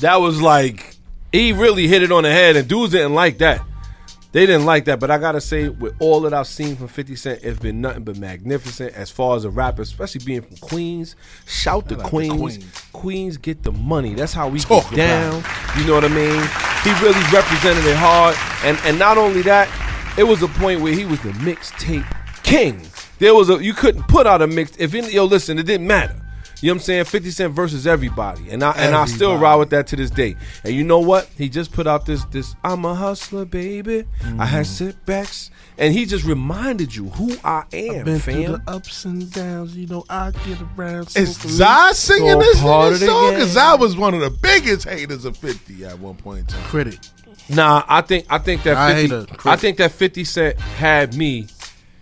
that 0.00 0.16
was 0.16 0.40
like 0.42 0.96
he 1.34 1.52
really 1.52 1.88
hit 1.88 2.02
it 2.02 2.12
on 2.12 2.22
the 2.22 2.30
head. 2.30 2.56
And 2.56 2.68
dudes 2.68 2.92
didn't 2.92 3.14
like 3.14 3.38
that. 3.38 3.60
They 4.30 4.46
didn't 4.46 4.66
like 4.66 4.86
that, 4.86 4.98
but 4.98 5.12
I 5.12 5.18
gotta 5.18 5.40
say, 5.40 5.68
with 5.68 5.94
all 6.00 6.20
that 6.22 6.34
I've 6.34 6.48
seen 6.48 6.74
from 6.74 6.88
50 6.88 7.14
Cent, 7.14 7.40
it's 7.44 7.60
been 7.60 7.80
nothing 7.80 8.02
but 8.02 8.16
magnificent 8.16 8.92
as 8.94 9.08
far 9.08 9.36
as 9.36 9.44
a 9.44 9.50
rapper, 9.50 9.82
especially 9.82 10.24
being 10.24 10.42
from 10.42 10.56
Queens. 10.56 11.14
Shout 11.46 11.88
to 11.90 11.94
to 11.94 12.02
Queens. 12.02 12.34
Queens. 12.34 12.88
Queens 12.92 13.36
get 13.36 13.62
the 13.62 13.70
money. 13.70 14.14
That's 14.14 14.32
how 14.32 14.48
we 14.48 14.58
Talk 14.58 14.90
get 14.90 14.96
down. 14.96 15.44
You 15.78 15.86
know 15.86 15.94
what 15.94 16.04
I 16.04 16.08
mean? 16.08 16.42
He 16.82 16.90
really 17.00 17.22
represented 17.32 17.84
it 17.84 17.96
hard. 17.96 18.34
And 18.64 18.76
and 18.84 18.98
not 18.98 19.18
only 19.18 19.42
that, 19.42 19.68
it 20.18 20.24
was 20.24 20.42
a 20.42 20.48
point 20.48 20.80
where 20.80 20.92
he 20.92 21.04
was 21.04 21.20
the 21.20 21.30
mixtape 21.30 22.04
king. 22.42 22.80
There 23.20 23.36
was 23.36 23.50
a 23.50 23.62
you 23.62 23.72
couldn't 23.72 24.08
put 24.08 24.26
out 24.26 24.42
a 24.42 24.48
mix 24.48 24.76
if 24.78 24.94
any, 24.94 25.12
yo 25.12 25.26
listen, 25.26 25.60
it 25.60 25.66
didn't 25.66 25.86
matter. 25.86 26.23
You 26.64 26.70
know 26.70 26.76
what 26.76 26.80
I'm 26.80 26.84
saying? 26.84 27.04
50 27.04 27.30
Cent 27.30 27.52
versus 27.52 27.86
everybody. 27.86 28.48
And 28.48 28.64
I 28.64 28.70
and 28.70 28.94
I 28.94 29.04
still 29.04 29.36
ride 29.36 29.56
with 29.56 29.68
that 29.68 29.86
to 29.88 29.96
this 29.96 30.08
day. 30.08 30.34
And 30.64 30.72
you 30.72 30.82
know 30.82 30.98
what? 30.98 31.28
He 31.36 31.50
just 31.50 31.72
put 31.72 31.86
out 31.86 32.06
this 32.06 32.24
this 32.30 32.56
I'm 32.64 32.86
a 32.86 32.94
hustler, 32.94 33.44
baby. 33.44 34.06
I 34.38 34.46
had 34.46 34.66
setbacks. 34.66 35.50
And 35.76 35.92
he 35.92 36.06
just 36.06 36.24
reminded 36.24 36.96
you 36.96 37.10
who 37.10 37.36
I 37.44 37.64
am, 37.70 38.06
Been 38.06 38.18
through 38.18 38.46
the 38.46 38.62
ups 38.66 39.04
and 39.04 39.30
downs, 39.30 39.76
you 39.76 39.88
know. 39.88 40.06
I 40.08 40.30
get 40.46 40.58
around. 40.78 41.10
so 41.10 41.20
Is 41.20 41.34
Zai 41.38 41.92
singing 41.92 42.30
So 42.30 42.38
this, 42.38 42.62
this 42.62 43.06
song? 43.06 43.30
Because 43.32 43.50
Zai 43.50 43.74
was 43.74 43.94
one 43.98 44.14
of 44.14 44.20
the 44.20 44.30
biggest 44.30 44.88
haters 44.88 45.26
of 45.26 45.36
50 45.36 45.84
at 45.84 45.98
one 45.98 46.14
point 46.14 46.38
in 46.38 46.46
time. 46.46 46.64
Critic. 46.64 46.98
Nah, 47.50 47.84
I 47.86 48.00
think 48.00 48.24
I 48.30 48.38
think 48.38 48.62
that 48.62 48.78
I 48.78 48.94
50, 48.94 49.02
hate 49.02 49.12
a 49.12 49.20
I 49.20 49.36
critic. 49.36 49.60
think 49.60 49.76
that 49.76 49.92
50 49.92 50.24
Cent 50.24 50.58
had 50.58 51.14
me 51.14 51.46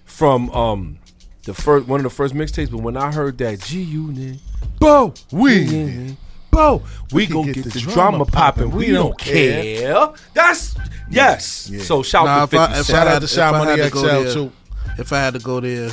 from 0.05 0.51
um 0.51 0.99
the 1.45 1.55
first 1.55 1.87
one 1.89 2.01
of 2.01 2.05
the 2.05 2.11
first 2.11 2.35
mixtapes, 2.35 2.71
but 2.71 2.79
when 2.81 2.97
I 2.97 3.13
heard 3.13 3.39
that 3.39 3.61
G 3.61 3.83
Unit, 3.83 4.39
Bo, 4.79 5.15
We 5.31 6.17
Bo, 6.51 6.83
we, 7.13 7.27
can 7.27 7.37
gonna 7.37 7.53
get, 7.53 7.65
the, 7.65 7.81
drama 7.81 8.27
popping. 8.27 8.71
We, 8.71 8.91
don't 8.91 9.19
care. 9.19 10.11
That's 10.35 10.77
yes. 11.11 11.69
Yeah. 11.71 11.83
So 11.83 12.03
shout 12.03 12.27
Nah, 12.27 12.41
to 12.43 12.47
50 12.47 12.59
I- 12.59 12.73
Cent. 12.75 12.87
Shout 12.87 13.09
I 13.09 13.15
out 13.15 13.19
to 13.23 13.25
if 13.25 13.39
I 13.39 13.51
Money 13.53 13.81
had 13.81 13.91
to 13.93 13.95
go 13.95 14.01
XL, 14.03 14.07
there- 14.07 14.35
too. 14.35 14.53
If 14.99 15.13
I 15.15 15.19
had 15.21 15.33
to 15.33 15.41
go 15.41 15.61
there, 15.61 15.91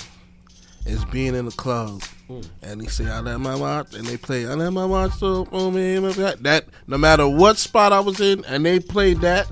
it's 0.86 1.06
being 1.06 1.34
in 1.36 1.46
the 1.46 1.52
club. 1.52 2.04
Hmm. 2.28 2.42
And 2.62 2.82
they 2.82 2.88
say, 2.88 3.08
I 3.10 3.22
let 3.22 3.40
my 3.40 3.56
watch, 3.56 3.94
and 3.96 4.06
they 4.06 4.18
play, 4.18 4.46
I 4.46 4.54
let 4.54 4.72
my 4.74 4.84
watch 4.86 5.14
so 5.14 5.48
on 5.52 5.74
me. 5.74 5.98
That 6.42 6.66
no 6.88 6.98
matter 6.98 7.28
what 7.28 7.58
spot 7.58 7.94
I 7.94 8.02
was 8.02 8.20
in, 8.20 8.44
and 8.46 8.66
they 8.66 8.80
played 8.82 9.22
that, 9.22 9.50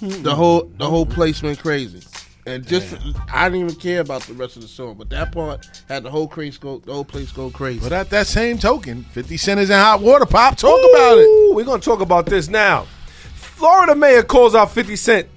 the 0.00 0.34
whole 0.34 0.70
the 0.78 0.88
whole 0.88 1.06
place 1.06 1.42
went 1.42 1.60
crazy. 1.60 2.02
And 2.46 2.66
just 2.66 2.96
I 3.32 3.48
didn't 3.48 3.64
even 3.68 3.74
care 3.80 4.00
about 4.00 4.22
the 4.22 4.32
rest 4.34 4.56
of 4.56 4.62
the 4.62 4.68
song, 4.68 4.94
but 4.94 5.10
that 5.10 5.30
part 5.32 5.68
had 5.88 6.02
the 6.02 6.10
whole 6.10 6.26
place 6.26 6.56
go, 6.56 6.78
the 6.78 6.92
whole 6.92 7.04
place 7.04 7.30
go 7.32 7.50
crazy. 7.50 7.80
But 7.80 7.92
at 7.92 8.10
that 8.10 8.26
same 8.26 8.58
token, 8.58 9.04
50 9.04 9.36
Cent 9.36 9.60
is 9.60 9.70
in 9.70 9.76
hot 9.76 10.00
water. 10.00 10.24
Pop, 10.26 10.56
talk 10.56 10.80
about 10.92 11.18
it. 11.18 11.54
We're 11.54 11.64
gonna 11.64 11.82
talk 11.82 12.00
about 12.00 12.26
this 12.26 12.48
now. 12.48 12.86
Florida 13.34 13.94
mayor 13.94 14.22
calls 14.22 14.54
out 14.54 14.70
50 14.70 14.96
Cent, 14.96 15.28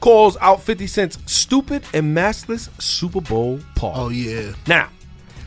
calls 0.00 0.36
out 0.40 0.62
50 0.62 0.86
Cent's 0.86 1.18
stupid 1.32 1.82
and 1.94 2.14
maskless 2.14 2.68
Super 2.80 3.22
Bowl 3.22 3.60
party. 3.74 3.98
oh 3.98 4.08
yeah, 4.10 4.52
Now, 4.66 4.90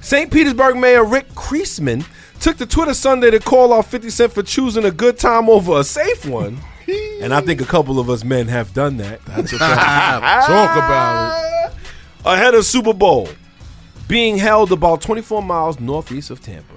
St. 0.02 0.31
Petersburg 0.31 0.77
Mayor 0.77 1.06
Rick 1.06 1.30
Kriseman 1.30 2.06
took 2.40 2.57
to 2.57 2.65
Twitter 2.65 2.94
Sunday 2.95 3.30
to 3.31 3.40
call 3.40 3.72
out 3.72 3.85
50 3.85 4.10
Cent 4.10 4.34
for 4.34 4.41
choosing 4.44 4.84
a 4.85 4.91
good 4.91 5.18
time 5.19 5.48
over 5.48 5.80
a 5.80 5.84
safe 5.84 6.26
one. 6.26 6.57
and 6.88 7.34
I 7.34 7.41
think 7.41 7.61
a 7.61 7.65
couple 7.65 7.99
of 7.99 8.10
us 8.10 8.23
men 8.23 8.47
have 8.47 8.73
done 8.73 8.97
that. 8.97 9.23
That's 9.26 9.53
a 9.53 9.57
fact. 9.57 10.47
talk 10.47 10.76
about 10.76 11.72
it. 11.72 11.73
Ahead 12.26 12.55
of 12.55 12.65
Super 12.65 12.93
Bowl 12.93 13.30
being 14.07 14.38
held 14.38 14.72
about 14.72 15.01
24 15.01 15.41
miles 15.41 15.80
northeast 15.80 16.30
of 16.30 16.41
Tampa. 16.41 16.73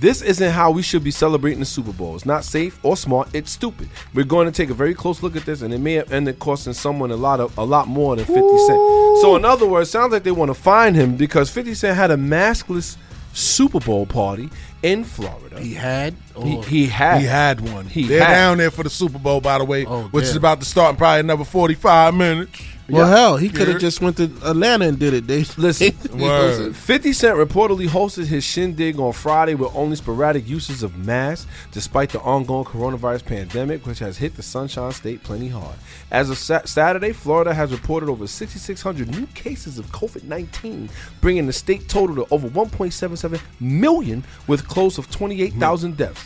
This 0.00 0.22
isn't 0.22 0.52
how 0.52 0.70
we 0.70 0.80
should 0.80 1.04
be 1.04 1.10
celebrating 1.10 1.60
the 1.60 1.66
Super 1.66 1.92
Bowl. 1.92 2.14
It's 2.14 2.24
not 2.24 2.42
safe 2.42 2.82
or 2.82 2.96
smart. 2.96 3.28
It's 3.34 3.50
stupid. 3.50 3.90
We're 4.14 4.24
going 4.24 4.46
to 4.46 4.52
take 4.52 4.70
a 4.70 4.74
very 4.74 4.94
close 4.94 5.22
look 5.22 5.36
at 5.36 5.44
this, 5.44 5.60
and 5.60 5.74
it 5.74 5.78
may 5.78 6.02
end 6.02 6.26
up 6.26 6.38
costing 6.38 6.72
someone 6.72 7.10
a 7.10 7.16
lot 7.16 7.38
of 7.38 7.56
a 7.58 7.64
lot 7.64 7.86
more 7.86 8.16
than 8.16 8.24
50 8.24 8.40
Cent. 8.40 8.78
So, 9.20 9.36
in 9.36 9.44
other 9.44 9.66
words, 9.66 9.90
sounds 9.90 10.12
like 10.12 10.22
they 10.22 10.30
want 10.30 10.48
to 10.48 10.54
find 10.54 10.96
him 10.96 11.16
because 11.16 11.50
50 11.50 11.74
Cent 11.74 11.96
had 11.98 12.10
a 12.10 12.16
maskless 12.16 12.96
Super 13.32 13.80
Bowl 13.80 14.06
party 14.06 14.50
in 14.82 15.04
Florida. 15.04 15.60
he 15.60 15.74
had. 15.74 16.14
He, 16.42 16.60
he 16.62 16.86
had 16.86 17.20
He 17.20 17.26
had 17.26 17.60
one. 17.60 17.86
He 17.86 18.04
They're 18.04 18.24
had. 18.24 18.32
down 18.34 18.58
there 18.58 18.70
for 18.70 18.82
the 18.82 18.90
Super 18.90 19.18
Bowl, 19.18 19.40
by 19.40 19.58
the 19.58 19.64
way, 19.64 19.84
Oh, 19.86 20.04
which 20.04 20.24
is 20.24 20.36
about 20.36 20.60
to 20.60 20.66
start 20.66 20.92
in 20.92 20.96
probably 20.96 21.20
another 21.20 21.44
45 21.44 22.14
minutes. 22.14 22.60
Well, 22.90 23.08
Yeah. 23.08 23.16
hell, 23.16 23.36
he 23.36 23.48
could 23.48 23.68
have 23.68 23.80
just 23.80 24.00
went 24.00 24.16
to 24.18 24.24
Atlanta 24.44 24.86
and 24.88 24.98
did 24.98 25.14
it. 25.14 25.26
They 25.26 25.44
Listen, 25.56 25.94
Word. 26.18 26.74
50 26.76 27.12
Cent 27.12 27.36
reportedly 27.36 27.88
hosted 27.88 28.26
his 28.26 28.44
shindig 28.44 28.98
on 28.98 29.12
Friday 29.12 29.54
with 29.54 29.70
only 29.74 29.96
sporadic 29.96 30.48
uses 30.48 30.82
of 30.82 30.96
masks, 30.96 31.46
despite 31.72 32.10
the 32.10 32.20
ongoing 32.20 32.64
coronavirus 32.64 33.24
pandemic, 33.24 33.86
which 33.86 33.98
has 34.00 34.18
hit 34.18 34.36
the 34.36 34.42
Sunshine 34.42 34.92
State 34.92 35.22
plenty 35.22 35.48
hard. 35.48 35.76
As 36.10 36.30
of 36.30 36.38
sa- 36.38 36.64
Saturday, 36.64 37.12
Florida 37.12 37.54
has 37.54 37.72
reported 37.72 38.08
over 38.08 38.26
6,600 38.26 39.08
new 39.10 39.26
cases 39.28 39.78
of 39.78 39.86
COVID 39.92 40.24
19, 40.24 40.88
bringing 41.20 41.46
the 41.46 41.52
state 41.52 41.88
total 41.88 42.16
to 42.16 42.26
over 42.34 42.48
1.77 42.48 43.40
million, 43.60 44.24
with 44.46 44.66
close 44.68 44.98
of 44.98 45.10
28,000 45.10 45.96
deaths. 45.96 46.24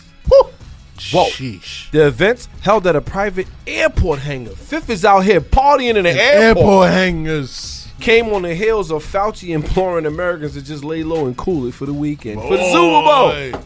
Whoa. 1.13 1.27
Sheesh. 1.27 1.91
The 1.91 2.07
events 2.07 2.49
held 2.61 2.87
at 2.87 2.95
a 2.97 3.01
private 3.01 3.49
airport 3.67 4.21
hangar. 4.21 4.53
Fifth 4.53 4.89
is 4.91 5.05
out 5.05 5.21
here 5.21 5.41
partying 5.41 5.97
in 5.97 6.05
the 6.05 6.11
airport 6.11 6.57
Airport 6.59 6.91
hangers. 6.91 7.89
came 8.01 8.29
on 8.33 8.43
the 8.43 8.55
heels 8.55 8.91
of 8.93 9.05
Fauci 9.05 9.55
imploring 9.55 10.07
Americans 10.07 10.53
to 10.55 10.63
just 10.63 10.85
lay 10.85 11.03
low 11.03 11.27
and 11.27 11.37
cool 11.37 11.67
it 11.67 11.75
for 11.75 11.87
the 11.87 11.95
weekend 11.95 12.41
for 12.41 12.57
the 12.57 12.65
Super 12.65 13.53
Bowl. 13.53 13.63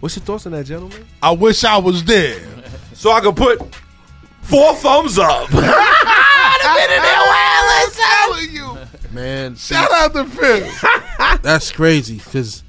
What's 0.00 0.16
your 0.16 0.24
thoughts 0.24 0.46
on 0.46 0.52
that, 0.52 0.64
gentlemen? 0.64 1.06
I 1.22 1.32
wish 1.32 1.64
I 1.64 1.76
was 1.78 2.04
there. 2.04 2.40
So 2.94 3.10
I 3.12 3.20
could 3.20 3.36
put 3.36 3.60
four 4.42 4.74
thumbs 4.76 5.18
up. 5.18 5.48
I'm 6.60 7.90
telling 7.90 8.50
you. 8.52 8.78
Man, 9.12 9.56
Shout 9.56 9.90
out 9.92 10.12
to 10.14 10.24
Phil. 10.24 11.38
That's 11.42 11.72
crazy 11.72 12.16
because 12.18 12.62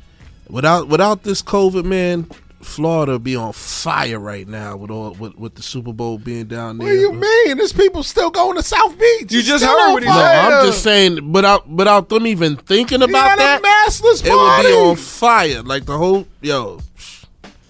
without 0.50 0.88
without 0.88 1.24
this 1.24 1.42
COVID, 1.42 1.86
man, 1.86 2.28
Florida 2.62 3.18
be 3.20 3.36
on 3.36 3.54
fire 3.54 4.20
right 4.20 4.48
now 4.48 4.76
with 4.76 4.92
all 4.92 5.12
with, 5.14 5.36
with 5.36 5.56
the 5.56 5.62
Super 5.62 5.94
Bowl 5.94 6.18
being 6.18 6.46
down 6.46 6.78
there. 6.78 6.88
What 6.88 6.94
do 6.94 7.00
you 7.00 7.14
mean? 7.14 7.58
There's 7.58 7.72
people 7.74 8.04
still 8.04 8.30
going 8.32 8.58
to 8.58 8.64
South 8.64 8.98
Beach. 9.00 9.32
You 9.32 9.42
just 9.42 9.64
heard 9.64 9.80
on 9.88 9.94
what 9.94 10.04
he 10.04 10.10
No, 10.10 10.16
fire. 10.16 10.52
I'm 10.52 10.66
just 10.66 10.84
saying, 10.84 11.32
without 11.32 11.70
without 11.70 12.10
them 12.10 12.28
even 12.28 12.58
thinking 12.58 13.00
He 13.00 13.06
about 13.06 13.40
had 13.40 13.40
that, 13.40 13.62
a 13.62 13.90
massless 13.92 14.26
it 14.26 14.32
would 14.32 14.62
be 14.68 14.74
on 14.90 14.96
fire. 14.98 15.62
Like 15.64 15.86
the 15.86 15.98
whole 15.98 16.26
yo, 16.42 16.80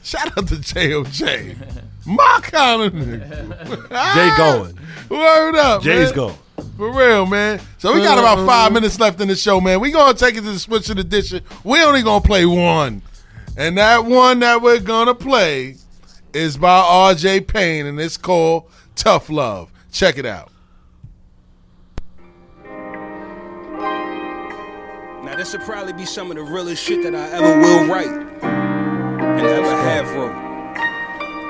Shout 0.03 0.36
out 0.38 0.48
to 0.48 0.56
JOJ. 0.56 1.56
My 2.07 2.40
kind 2.41 2.82
of 2.82 2.94
nigga. 2.94 3.90
Jay 4.16 4.38
going. 4.38 4.80
Word 5.10 5.56
up, 5.56 5.84
Jay's 5.84 6.07
man. 6.07 6.16
going. 6.16 6.36
For 6.78 6.91
real, 6.91 7.26
man. 7.26 7.61
So 7.78 7.94
we 7.94 8.02
got 8.02 8.18
about 8.18 8.45
five 8.48 8.74
minutes 8.74 8.99
left 8.99 9.22
in 9.22 9.28
the 9.28 9.36
show, 9.36 9.61
man. 9.61 9.80
We 9.80 9.91
gonna 9.91 10.18
take 10.18 10.36
it 10.36 10.41
to 10.41 10.52
the 10.52 10.60
switch 10.60 10.90
of 10.90 10.95
the 10.95 11.02
edition. 11.02 11.44
We 11.64 11.84
only 11.84 12.02
gonna 12.02 12.22
play 12.26 12.45
one, 12.45 13.02
and 13.60 13.77
that 13.77 14.06
one 14.06 14.40
that 14.40 14.61
we're 14.61 14.80
gonna 14.80 15.14
play 15.14 15.76
is 16.34 16.56
by 16.56 16.80
R.J. 16.80 17.41
Payne, 17.41 17.88
and 17.88 17.99
it's 17.99 18.15
called 18.15 18.72
Tough 18.95 19.30
Love. 19.30 19.69
Check 19.91 20.18
it 20.18 20.26
out. 20.26 20.49
Now 25.26 25.36
this 25.36 25.52
should 25.52 25.60
probably 25.64 25.91
be 25.91 26.06
some 26.06 26.31
of 26.31 26.38
the 26.38 26.44
realest 26.44 26.81
shit 26.81 27.03
that 27.03 27.14
I 27.14 27.30
ever 27.31 27.60
will 27.60 27.86
write 27.88 28.07
and 28.07 29.41
ever 29.41 29.76
have 29.76 30.10
wrote. 30.15 30.38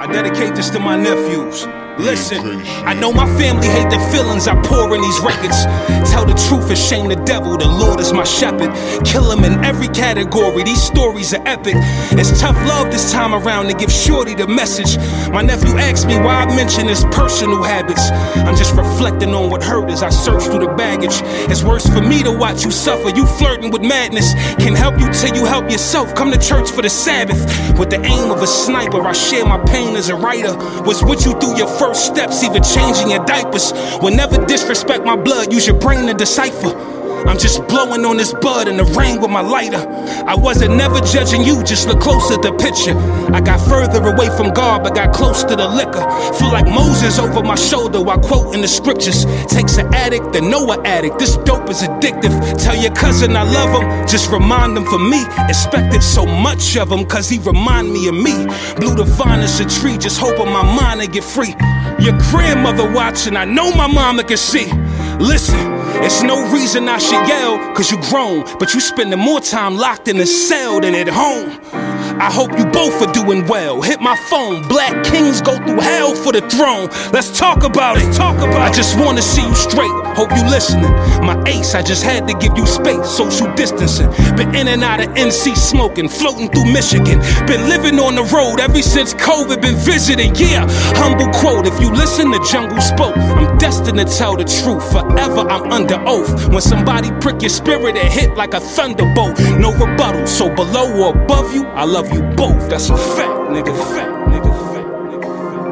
I 0.02 0.12
dedicate 0.12 0.56
this 0.56 0.72
to 0.72 0.80
my 0.80 0.98
nephews. 0.98 1.68
Listen, 2.00 2.62
I 2.88 2.94
know 2.94 3.12
my 3.12 3.28
family 3.38 3.68
hate 3.68 3.90
the 3.90 4.00
feelings 4.10 4.48
I 4.48 4.56
pour 4.62 4.96
in 4.96 5.02
these 5.02 5.20
records. 5.20 5.66
Tell 6.10 6.26
the 6.26 6.34
truth 6.48 6.70
and 6.70 6.78
shame 6.78 7.10
the 7.10 7.18
devil. 7.26 7.58
The 7.58 7.68
Lord 7.68 8.00
is 8.00 8.14
my 8.14 8.24
shepherd. 8.24 8.72
Kill 9.06 9.30
him 9.30 9.44
in 9.44 9.64
every 9.66 9.90
category. 9.90 10.64
These 10.64 10.82
stories 10.82 11.34
are 11.34 11.46
epic. 11.46 11.74
It's 11.76 12.40
tough 12.40 12.56
love 12.68 12.90
this 12.90 13.12
time 13.12 13.36
around 13.36 13.68
to 13.68 13.74
give 13.74 13.92
Shorty 13.92 14.34
the 14.34 14.48
message. 14.48 14.98
My 15.30 15.42
nephew 15.42 15.76
asked 15.76 16.08
me 16.08 16.18
why 16.18 16.44
I 16.44 16.56
mention 16.56 16.88
his 16.88 17.04
personal 17.12 17.62
habits. 17.62 18.10
I'm 18.48 18.56
just 18.56 18.76
reflecting 18.76 19.34
on 19.36 19.50
what 19.50 19.62
hurt 19.62 19.90
as 19.90 20.02
I 20.02 20.10
search 20.10 20.44
through 20.44 20.66
the 20.66 20.74
baggage. 20.76 21.20
It's 21.52 21.64
worse 21.64 21.86
for 21.86 22.02
me 22.02 22.24
to 22.24 22.32
watch 22.32 22.64
you 22.64 22.72
suffer. 22.72 23.10
You 23.10 23.26
flirting 23.26 23.72
with 23.72 23.82
madness. 23.82 24.34
Can 24.56 24.74
help 24.74 24.98
you 25.02 25.12
till 25.12 25.36
you 25.36 25.44
help 25.44 25.70
yourself. 25.70 26.16
Come 26.16 26.32
to 26.32 26.40
church 26.40 26.72
for 26.72 26.82
the 26.82 26.90
Sabbath. 26.90 27.40
With 27.78 27.90
the 27.90 28.02
aim 28.06 28.32
of 28.32 28.42
a 28.42 28.48
sniper, 28.48 29.02
I 29.02 29.12
share 29.12 29.46
my 29.46 29.58
pain 29.66 29.98
as 29.98 30.08
a 30.08 30.16
writer. 30.16 30.56
Was 30.84 31.04
with 31.04 31.26
you 31.26 31.34
through 31.40 31.58
your 31.58 31.68
first 31.68 31.89
steps, 31.94 32.44
even 32.44 32.64
changing 32.64 33.10
your 33.10 33.24
diapers. 33.26 33.74
Will 34.02 34.16
never 34.16 34.44
disrespect 34.46 35.06
my 35.06 35.16
blood. 35.16 35.54
Use 35.54 35.68
your 35.68 35.80
brain 35.80 36.08
to 36.08 36.14
decipher. 36.14 36.99
I'm 37.28 37.38
just 37.38 37.68
blowing 37.68 38.06
on 38.06 38.18
this 38.18 38.34
bud 38.34 38.68
in 38.68 38.78
the 38.78 38.86
rain 38.86 39.22
with 39.22 39.32
my 39.32 39.42
lighter. 39.42 39.84
I 40.26 40.36
wasn't 40.36 40.76
never 40.76 41.00
judging 41.02 41.44
you, 41.44 41.64
just 41.64 41.88
look 41.88 42.00
closer 42.00 42.36
at 42.36 42.42
the 42.42 42.54
picture. 42.54 42.98
I 43.34 43.42
got 43.42 43.60
further 43.68 44.02
away 44.04 44.30
from 44.36 44.54
God, 44.54 44.84
but 44.84 44.96
got 44.96 45.14
close 45.14 45.44
to 45.44 45.56
the 45.56 45.68
liquor. 45.68 46.06
Feel 46.38 46.52
like 46.52 46.68
Moses 46.68 47.20
over 47.20 47.44
my 47.44 47.56
shoulder 47.56 48.02
while 48.02 48.20
quoting 48.20 48.62
the 48.62 48.68
scriptures. 48.68 49.26
Takes 49.48 49.78
an 49.78 49.94
addict 49.94 50.34
to 50.34 50.42
know 50.42 50.72
an 50.72 50.86
addict. 50.86 51.20
This 51.20 51.38
dope 51.38 51.70
is 51.70 51.82
addictive. 51.82 52.34
Tell 52.64 52.76
your 52.76 52.94
cousin 52.94 53.36
I 53.36 53.44
love 53.44 53.82
him, 53.82 54.08
just 54.08 54.32
remind 54.32 54.78
him 54.78 54.86
for 54.86 55.00
me. 55.00 55.26
Expected 55.48 56.02
so 56.02 56.26
much 56.26 56.78
of 56.78 56.92
him, 56.92 57.06
cause 57.06 57.30
he 57.30 57.40
remind 57.40 57.92
me 57.92 58.08
of 58.08 58.16
me. 58.16 58.46
Blew 58.78 58.96
the 58.96 59.06
finest 59.06 59.60
a 59.62 59.66
tree, 59.66 59.98
just 59.98 60.20
hoping 60.20 60.52
my 60.52 60.64
mind 60.64 61.02
to 61.02 61.08
get 61.08 61.24
free. 61.24 61.56
Your 62.00 62.18
grandmother 62.32 62.90
watching, 62.92 63.36
I 63.36 63.46
know 63.46 63.72
my 63.76 63.88
mama 63.88 64.24
can 64.24 64.38
see. 64.38 64.72
Listen, 65.20 65.60
it's 66.02 66.24
no 66.24 66.50
reason 66.54 66.88
I 66.88 66.98
should 67.10 67.28
yell, 67.28 67.74
cause 67.74 67.90
you 67.92 67.98
grown, 68.10 68.44
but 68.60 68.74
you 68.74 68.80
spending 68.80 69.20
more 69.20 69.40
time 69.40 69.76
locked 69.78 70.08
in 70.08 70.18
a 70.18 70.26
cell 70.26 70.80
than 70.80 70.94
at 70.94 71.08
home. 71.08 71.99
I 72.20 72.30
hope 72.30 72.52
you 72.60 72.66
both 72.66 73.02
are 73.02 73.12
doing 73.14 73.48
well. 73.48 73.82
Hit 73.82 74.02
my 74.02 74.16
phone. 74.30 74.68
Black 74.68 75.06
kings 75.06 75.42
go 75.42 75.56
through 75.56 75.80
hell 75.80 76.14
for 76.16 76.34
the 76.34 76.42
throne. 76.50 76.90
Let's 77.14 77.38
talk 77.38 77.64
about 77.64 77.98
it. 77.98 78.14
Talk 78.14 78.38
about 78.38 78.60
I 78.60 78.72
just 78.72 79.00
wanna 79.00 79.22
see 79.22 79.42
you 79.42 79.56
straight. 79.56 79.92
Hope 80.20 80.30
you 80.36 80.44
listening. 80.50 80.92
My 81.24 81.42
ace, 81.48 81.76
I 81.76 81.82
just 81.82 82.04
had 82.04 82.28
to 82.28 82.34
give 82.34 82.58
you 82.58 82.66
space. 82.66 83.08
Social 83.08 83.48
distancing. 83.56 84.12
Been 84.36 84.54
in 84.54 84.68
and 84.68 84.84
out 84.84 85.00
of 85.00 85.08
NC 85.16 85.56
smoking, 85.56 86.10
floating 86.10 86.50
through 86.50 86.66
Michigan. 86.66 87.20
Been 87.48 87.70
living 87.70 88.00
on 88.00 88.16
the 88.16 88.24
road 88.36 88.60
ever 88.60 88.82
since 88.82 89.14
COVID. 89.14 89.62
Been 89.62 89.76
visiting. 89.76 90.36
Yeah, 90.36 90.68
humble 91.00 91.32
quote. 91.40 91.66
If 91.68 91.80
you 91.80 91.90
listen, 91.90 92.32
the 92.32 92.46
jungle 92.52 92.82
spoke. 92.82 93.16
I'm 93.18 93.58
destined 93.58 93.98
to 93.98 94.06
tell 94.06 94.36
the 94.36 94.44
truth. 94.44 94.84
Forever, 94.92 95.48
I'm 95.48 95.72
under 95.72 96.04
oath. 96.06 96.50
When 96.50 96.62
somebody 96.62 97.12
prick 97.22 97.42
your 97.42 97.50
spirit, 97.50 97.96
it 97.96 98.12
hit 98.12 98.36
like 98.36 98.54
a 98.54 98.60
thunderbolt. 98.60 99.40
No 99.58 99.72
rebuttal. 99.72 100.28
So 100.28 100.54
below 100.54 100.92
or 101.00 101.16
above 101.16 101.54
you, 101.54 101.66
I 101.68 101.86
love 101.86 102.09
you 102.14 102.22
both. 102.36 102.70
That's 102.70 102.90
a 102.90 102.98
fact, 102.98 103.50
nigga. 103.52 103.76
Fact, 103.96 104.12
nigga. 104.30 104.52
Fact, 104.74 104.88
nigga. 105.10 105.30
Fact. 105.44 105.70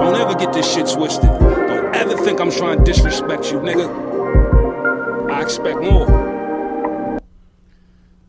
Don't 0.00 0.16
ever 0.16 0.34
get 0.34 0.52
this 0.52 0.66
shit 0.72 0.86
twisted. 0.88 1.28
Don't 1.28 1.94
ever 1.94 2.16
think 2.16 2.40
I'm 2.40 2.50
trying 2.50 2.78
to 2.78 2.84
disrespect 2.84 3.50
you, 3.52 3.58
nigga. 3.60 3.88
I 5.30 5.42
expect 5.42 5.80
more. 5.80 6.08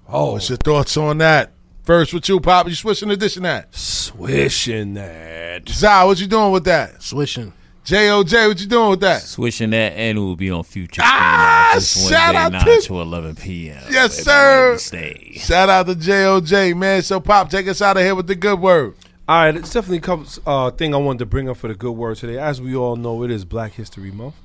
Oh, 0.08 0.34
what's 0.34 0.50
your 0.50 0.58
thoughts 0.58 0.98
on 0.98 1.20
that? 1.20 1.52
First 1.84 2.14
with 2.14 2.28
you, 2.30 2.40
Pop. 2.40 2.68
You 2.68 2.76
swishing 2.76 3.10
or 3.12 3.16
dishing 3.16 3.44
that? 3.44 3.74
Swishing 3.76 4.94
that. 4.96 5.68
Zah, 5.70 6.06
what 6.06 6.20
you 6.20 6.28
doing 6.28 6.52
with 6.52 6.66
that? 6.66 7.02
Swishing. 7.02 7.54
J.O.J., 7.90 8.48
what 8.48 8.62
you 8.62 8.68
doing 8.68 8.90
with 8.92 9.00
that? 9.00 9.24
Swishing 9.24 9.72
that, 9.72 9.94
and 9.94 10.16
it 10.16 10.22
will 10.22 10.36
be 10.36 10.52
on 10.52 10.64
Future. 10.64 11.02
Ah, 11.04 11.72
this 11.74 12.08
shout 12.08 12.36
out 12.36 12.52
night 12.52 12.64
to- 12.64 12.82
to 12.82 13.02
11 13.02 13.36
p.m. 13.36 13.82
Yes, 13.90 14.16
sir. 14.24 14.70
Wednesday. 14.74 15.34
Shout 15.40 15.70
out 15.70 15.88
to 15.88 15.96
J.O.J., 15.96 16.76
man. 16.76 17.02
So, 17.02 17.20
Pop, 17.20 17.50
take 17.50 17.68
us 17.68 17.82
out 17.82 17.98
of 17.98 18.04
here 18.04 18.14
with 18.14 18.28
the 18.28 18.36
good 18.36 18.60
word. 18.60 18.94
All 19.28 19.44
right, 19.44 19.56
it's 19.56 19.74
definitely 19.74 20.02
comes 20.02 20.40
uh, 20.46 20.70
thing 20.70 20.94
I 20.94 20.98
wanted 20.98 21.20
to 21.20 21.26
bring 21.26 21.50
up 21.50 21.58
for 21.58 21.68
the 21.68 21.74
good 21.74 21.92
word 21.94 22.18
today. 22.18 22.38
As 22.38 22.62
we 22.62 22.76
all 22.76 22.96
know, 22.96 23.24
it 23.24 23.32
is 23.32 23.44
Black 23.44 23.74
History 23.74 24.12
Month, 24.12 24.36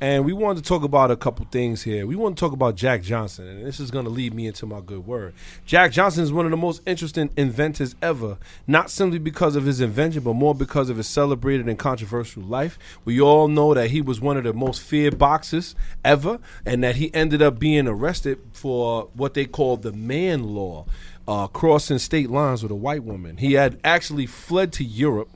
and 0.00 0.24
we 0.26 0.32
wanted 0.32 0.62
to 0.62 0.68
talk 0.68 0.82
about 0.82 1.10
a 1.10 1.16
couple 1.16 1.46
things 1.46 1.82
here. 1.82 2.06
We 2.06 2.16
want 2.16 2.36
to 2.36 2.40
talk 2.40 2.52
about 2.52 2.74
Jack 2.74 3.02
Johnson, 3.02 3.48
and 3.48 3.66
this 3.66 3.80
is 3.80 3.90
going 3.90 4.04
to 4.04 4.10
lead 4.10 4.34
me 4.34 4.46
into 4.46 4.66
my 4.66 4.80
good 4.80 5.06
word. 5.06 5.32
Jack 5.64 5.92
Johnson 5.92 6.22
is 6.22 6.32
one 6.32 6.44
of 6.44 6.50
the 6.50 6.56
most 6.56 6.82
interesting 6.86 7.30
inventors 7.36 7.94
ever, 8.02 8.36
not 8.66 8.90
simply 8.90 9.18
because 9.18 9.56
of 9.56 9.64
his 9.64 9.80
invention, 9.80 10.22
but 10.22 10.34
more 10.34 10.54
because 10.54 10.90
of 10.90 10.98
his 10.98 11.06
celebrated 11.06 11.66
and 11.66 11.78
controversial 11.78 12.42
life. 12.42 12.78
We 13.06 13.20
all 13.20 13.48
know 13.48 13.72
that 13.72 13.90
he 13.90 14.02
was 14.02 14.20
one 14.20 14.36
of 14.36 14.44
the 14.44 14.52
most 14.52 14.82
feared 14.82 15.18
boxers 15.18 15.74
ever, 16.04 16.40
and 16.66 16.84
that 16.84 16.96
he 16.96 17.12
ended 17.14 17.40
up 17.40 17.58
being 17.58 17.88
arrested 17.88 18.38
for 18.52 19.08
what 19.14 19.32
they 19.32 19.46
call 19.46 19.78
the 19.78 19.92
man 19.92 20.44
law 20.44 20.84
uh, 21.28 21.46
crossing 21.48 21.98
state 21.98 22.30
lines 22.30 22.62
with 22.62 22.70
a 22.70 22.76
white 22.76 23.02
woman. 23.02 23.38
He 23.38 23.54
had 23.54 23.80
actually 23.82 24.26
fled 24.26 24.72
to 24.74 24.84
Europe 24.84 25.30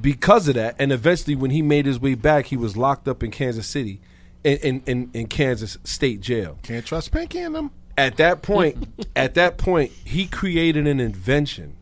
because 0.00 0.48
of 0.48 0.54
that, 0.54 0.76
and 0.78 0.92
eventually, 0.92 1.34
when 1.34 1.50
he 1.50 1.62
made 1.62 1.86
his 1.86 1.98
way 2.00 2.14
back, 2.14 2.46
he 2.46 2.56
was 2.56 2.76
locked 2.76 3.08
up 3.08 3.22
in 3.22 3.30
Kansas 3.30 3.66
City, 3.66 4.00
in 4.44 4.58
in, 4.58 4.82
in, 4.86 5.10
in 5.14 5.26
Kansas 5.26 5.78
State 5.84 6.20
Jail. 6.20 6.58
Can't 6.62 6.84
trust 6.84 7.12
Pinky 7.12 7.38
in 7.38 7.52
them. 7.52 7.70
At 7.96 8.16
that 8.18 8.42
point, 8.42 8.88
at 9.16 9.34
that 9.34 9.58
point, 9.58 9.92
he 10.04 10.26
created 10.26 10.86
an 10.86 11.00
invention 11.00 11.76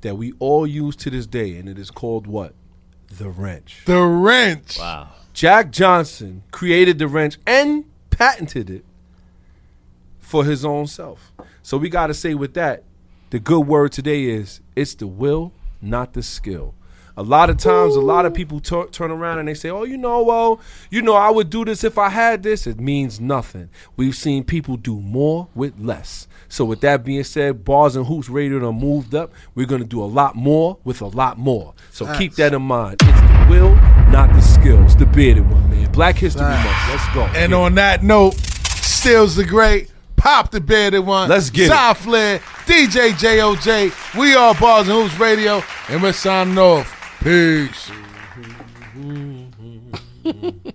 that 0.00 0.16
we 0.16 0.32
all 0.38 0.66
use 0.66 0.96
to 0.96 1.10
this 1.10 1.26
day, 1.26 1.56
and 1.56 1.68
it 1.68 1.78
is 1.78 1.90
called 1.90 2.26
what? 2.26 2.54
The 3.08 3.28
wrench. 3.28 3.82
The 3.86 4.02
wrench. 4.02 4.78
Wow. 4.78 5.08
Jack 5.32 5.70
Johnson 5.70 6.42
created 6.50 6.98
the 6.98 7.08
wrench 7.08 7.38
and 7.46 7.84
patented 8.10 8.70
it 8.70 8.84
for 10.20 10.44
his 10.44 10.64
own 10.64 10.86
self. 10.86 11.32
So 11.62 11.76
we 11.76 11.88
got 11.88 12.06
to 12.06 12.14
say 12.14 12.34
with 12.34 12.54
that, 12.54 12.84
the 13.30 13.40
good 13.40 13.66
word 13.66 13.92
today 13.92 14.24
is 14.24 14.60
it's 14.76 14.94
the 14.94 15.06
will, 15.06 15.52
not 15.82 16.12
the 16.12 16.22
skill. 16.22 16.74
A 17.16 17.22
lot 17.22 17.48
of 17.48 17.58
times, 17.58 17.94
a 17.94 18.00
lot 18.00 18.26
of 18.26 18.34
people 18.34 18.58
tur- 18.58 18.88
turn 18.88 19.10
around 19.12 19.38
and 19.38 19.46
they 19.46 19.54
say, 19.54 19.70
"Oh, 19.70 19.84
you 19.84 19.96
know, 19.96 20.22
well, 20.24 20.60
you 20.90 21.00
know, 21.00 21.14
I 21.14 21.30
would 21.30 21.48
do 21.48 21.64
this 21.64 21.84
if 21.84 21.96
I 21.96 22.08
had 22.08 22.42
this." 22.42 22.66
It 22.66 22.80
means 22.80 23.20
nothing. 23.20 23.68
We've 23.96 24.16
seen 24.16 24.42
people 24.42 24.76
do 24.76 25.00
more 25.00 25.46
with 25.54 25.74
less. 25.78 26.26
So, 26.48 26.64
with 26.64 26.80
that 26.80 27.04
being 27.04 27.22
said, 27.24 27.64
bars 27.64 27.94
and 27.94 28.06
hoops 28.06 28.28
radio 28.28 28.58
done 28.58 28.80
moved 28.80 29.14
up. 29.14 29.32
We're 29.54 29.66
gonna 29.66 29.84
do 29.84 30.02
a 30.02 30.06
lot 30.06 30.34
more 30.34 30.78
with 30.82 31.00
a 31.00 31.06
lot 31.06 31.38
more. 31.38 31.74
So 31.92 32.12
keep 32.18 32.34
that 32.34 32.52
in 32.52 32.62
mind. 32.62 32.96
It's 33.02 33.20
the 33.20 33.46
will, 33.48 33.74
not 34.10 34.32
the 34.34 34.40
skills. 34.40 34.96
The 34.96 35.06
bearded 35.06 35.48
one, 35.50 35.70
man. 35.70 35.92
Black 35.92 36.16
History 36.16 36.42
Month. 36.42 36.66
Let's 36.90 37.14
go. 37.14 37.22
And 37.36 37.52
Yeah. 37.52 37.58
on 37.58 37.74
that 37.76 38.02
note, 38.02 38.34
Stills 38.34 39.36
the 39.36 39.44
Great, 39.44 39.90
Pop 40.16 40.50
the 40.50 40.60
Bearded 40.60 41.04
One. 41.06 41.28
Let's 41.28 41.50
get 41.50 41.70
it. 41.70 41.96
Flair, 41.98 42.40
DJ 42.66 43.12
J.O.J. 43.12 43.92
We 44.18 44.34
are 44.34 44.54
Bars 44.54 44.88
and 44.88 44.96
Hoops 45.02 45.18
Radio, 45.20 45.62
and 45.88 46.02
we're 46.02 46.12
signing 46.12 46.58
off. 46.58 46.90
Peace. 47.24 47.90